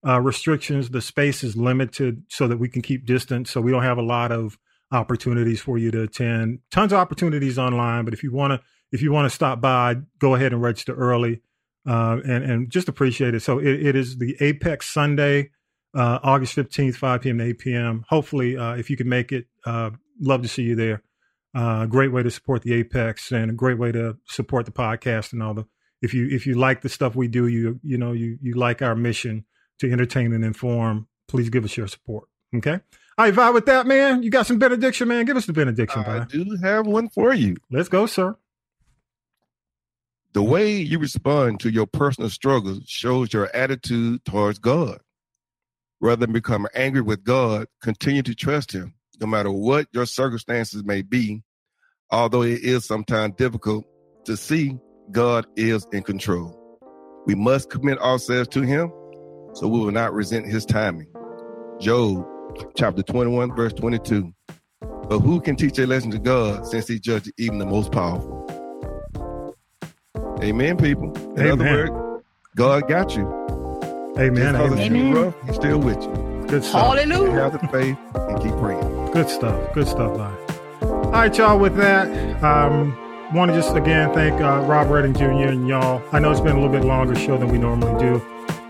uh, 0.06 0.20
restrictions, 0.22 0.90
the 0.90 1.02
space 1.02 1.44
is 1.44 1.56
limited 1.56 2.24
so 2.28 2.48
that 2.48 2.58
we 2.58 2.70
can 2.70 2.82
keep 2.82 3.06
distance. 3.06 3.52
So 3.52 3.62
we 3.62 3.72
don't 3.72 3.84
have 3.84 3.98
a 3.98 4.04
lot 4.04 4.32
of 4.32 4.58
opportunities 4.92 5.62
for 5.62 5.78
you 5.78 5.90
to 5.92 6.04
attend. 6.04 6.60
Tons 6.70 6.92
of 6.92 7.00
opportunities 7.00 7.58
online, 7.58 8.06
but 8.06 8.14
if 8.14 8.24
you 8.24 8.32
want 8.32 8.54
to 8.54 8.62
if 8.92 9.02
you 9.02 9.12
want 9.12 9.26
to 9.30 9.36
stop 9.36 9.62
by, 9.62 9.98
go 10.20 10.36
ahead 10.36 10.54
and 10.54 10.62
register 10.62 10.94
early 10.96 11.42
uh, 11.88 12.18
and 12.26 12.44
and 12.44 12.70
just 12.70 12.88
appreciate 12.90 13.34
it. 13.34 13.42
So 13.42 13.60
it, 13.60 13.86
it 13.88 13.96
is 13.96 14.18
the 14.18 14.36
Apex 14.40 14.90
Sunday, 14.90 15.52
uh, 15.96 16.20
August 16.24 16.54
fifteenth, 16.54 16.98
five 16.98 17.22
p.m. 17.22 17.38
to 17.40 17.46
eight 17.46 17.60
p.m. 17.60 18.06
Hopefully, 18.10 18.58
uh, 18.58 18.74
if 18.74 18.90
you 18.90 18.98
can 18.98 19.10
make 19.10 19.32
it, 19.32 19.46
uh, 19.66 19.92
love 20.20 20.42
to 20.42 20.48
see 20.48 20.64
you 20.64 20.76
there. 20.76 21.04
Uh, 21.54 21.86
great 21.86 22.12
way 22.12 22.24
to 22.24 22.32
support 22.32 22.62
the 22.62 22.74
Apex 22.74 23.32
and 23.32 23.52
a 23.52 23.54
great 23.54 23.78
way 23.78 23.92
to 23.92 24.18
support 24.28 24.66
the 24.66 24.72
podcast 24.72 25.34
and 25.34 25.44
all 25.44 25.54
the. 25.54 25.66
If 26.02 26.14
you 26.14 26.28
if 26.32 26.48
you 26.48 26.56
like 26.56 26.82
the 26.82 26.90
stuff 26.90 27.16
we 27.16 27.28
do, 27.28 27.48
you 27.48 27.80
you 27.84 27.98
know 27.98 28.12
you 28.12 28.38
you 28.42 28.56
like 28.56 28.82
our 28.82 28.96
mission 28.96 29.46
to 29.80 29.92
entertain 29.92 30.34
and 30.34 30.44
inform. 30.44 31.08
Please 31.28 31.50
give 31.50 31.64
us 31.64 31.78
your 31.78 31.88
support. 31.88 32.28
Okay. 32.56 32.80
All 33.18 33.26
right, 33.26 33.34
vibe 33.34 33.54
with 33.54 33.66
that, 33.68 33.86
man. 33.86 34.24
You 34.24 34.32
got 34.32 34.48
some 34.48 34.58
benediction, 34.58 35.08
man. 35.08 35.26
Give 35.26 35.38
us 35.38 35.46
the 35.46 35.54
benediction, 35.54 36.02
I 36.02 36.20
bud. 36.20 36.30
do 36.30 36.58
have 36.64 36.88
one 36.88 37.10
for 37.10 37.34
you. 37.34 37.58
Let's 37.70 37.90
go, 37.90 38.06
sir. 38.06 38.36
The 40.34 40.42
way 40.42 40.78
you 40.78 40.98
respond 40.98 41.60
to 41.60 41.70
your 41.70 41.86
personal 41.86 42.30
struggles 42.30 42.84
shows 42.86 43.34
your 43.34 43.54
attitude 43.54 44.24
towards 44.24 44.60
God. 44.60 45.00
Rather 46.00 46.26
than 46.26 46.32
become 46.32 46.68
angry 46.74 47.02
with 47.02 47.26
God, 47.26 47.68
continue 47.82 48.24
to 48.24 48.34
trust 48.34 48.72
Him, 48.72 48.94
no 49.20 49.28
matter 49.28 49.52
what 49.52 49.88
your 49.92 50.06
circumstances 50.06 50.86
may 50.86 51.02
be. 51.02 51.44
Although 52.12 52.44
it 52.44 52.62
is 52.62 52.86
sometimes 52.86 53.36
difficult 53.36 53.86
to 54.24 54.38
see, 54.38 54.78
God 55.12 55.48
is 55.58 55.86
in 55.92 56.02
control. 56.02 56.58
We 57.26 57.36
must 57.36 57.70
commit 57.70 58.00
ourselves 58.00 58.48
to 58.50 58.62
Him 58.62 58.90
so 59.54 59.68
we 59.68 59.80
will 59.80 59.92
not 59.92 60.14
resent 60.14 60.48
His 60.48 60.66
timing. 60.66 61.08
Job 61.82 62.26
chapter 62.78 63.04
21, 63.04 63.54
verse 63.54 63.74
22. 63.74 64.34
But 64.80 65.20
who 65.20 65.42
can 65.42 65.58
teach 65.58 65.78
a 65.78 65.86
lesson 65.86 66.12
to 66.12 66.20
God 66.20 66.66
since 66.66 66.88
He 66.88 67.02
judges 67.02 67.34
even 67.38 67.58
the 67.58 67.66
most 67.66 67.92
powerful? 67.92 68.48
Amen, 70.44 70.78
people. 70.78 71.16
In 71.38 71.52
other 71.52 71.66
Amen. 71.68 71.94
words, 71.94 72.24
God 72.56 72.88
got 72.88 73.16
you. 73.16 73.28
Amen. 74.18 74.36
Just 74.36 74.56
'cause 74.58 74.72
it's 74.74 74.82
Amen. 74.82 75.14
rough, 75.14 75.34
He's 75.46 75.56
still 75.56 75.80
with 75.80 76.02
you. 76.02 76.46
Good 76.48 76.64
stuff. 76.64 76.82
Hallelujah. 76.98 77.32
Have 77.32 77.62
the 77.62 77.68
faith 77.70 77.98
and 78.16 78.42
keep 78.42 78.52
praying. 78.58 79.12
Good 79.14 79.30
stuff. 79.30 79.58
Good 79.74 79.88
stuff, 79.88 80.18
bud. 80.18 80.34
All 80.82 81.12
right, 81.12 81.38
y'all. 81.38 81.58
With 81.60 81.76
that, 81.78 82.08
um, 82.44 82.98
want 83.34 83.52
to 83.52 83.56
just 83.58 83.76
again 83.76 84.14
thank 84.14 84.42
uh, 84.42 84.62
Rob 84.68 84.90
Redding 84.90 85.14
Jr. 85.14 85.26
and 85.50 85.68
y'all. 85.68 86.02
I 86.12 86.20
know 86.20 86.32
it's 86.32 86.42
been 86.42 86.56
a 86.58 86.60
little 86.60 86.72
bit 86.72 86.84
longer 86.84 87.16
show 87.16 87.38
than 87.38 87.50
we 87.50 87.58
normally 87.58 87.98
do, 88.02 88.22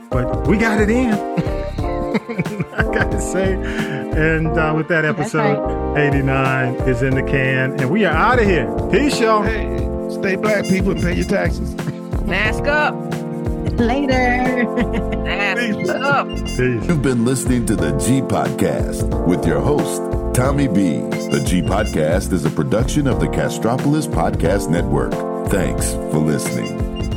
but 0.09 0.45
we 0.47 0.57
got 0.57 0.79
it 0.81 0.89
in. 0.89 1.13
I 2.73 2.83
gotta 2.93 3.19
say. 3.21 3.53
And 3.53 4.47
uh, 4.47 4.73
with 4.75 4.89
that, 4.89 5.05
episode 5.05 5.95
89 5.97 6.75
is 6.87 7.01
in 7.01 7.15
the 7.15 7.23
can, 7.23 7.79
and 7.79 7.89
we 7.89 8.03
are 8.05 8.13
out 8.13 8.39
of 8.39 8.45
here. 8.45 8.67
Peace, 8.91 9.19
y'all. 9.19 9.41
Hey, 9.41 9.77
stay 10.11 10.35
black, 10.35 10.65
people, 10.65 10.91
and 10.91 11.01
pay 11.01 11.13
your 11.15 11.25
taxes. 11.25 11.75
Mask 12.25 12.63
up. 12.65 12.93
Later. 13.79 14.65
Mask 15.23 15.89
up. 15.89 16.27
Peace. 16.27 16.57
You've 16.57 17.01
been 17.01 17.25
listening 17.25 17.65
to 17.67 17.75
the 17.75 17.91
G 17.97 18.21
Podcast 18.21 19.25
with 19.25 19.45
your 19.45 19.61
host, 19.61 20.01
Tommy 20.35 20.67
B. 20.67 20.99
The 21.31 21.43
G 21.45 21.61
Podcast 21.61 22.31
is 22.33 22.45
a 22.45 22.49
production 22.49 23.07
of 23.07 23.19
the 23.19 23.27
Castropolis 23.27 24.07
Podcast 24.07 24.69
Network. 24.69 25.13
Thanks 25.49 25.93
for 25.93 26.19
listening. 26.19 27.10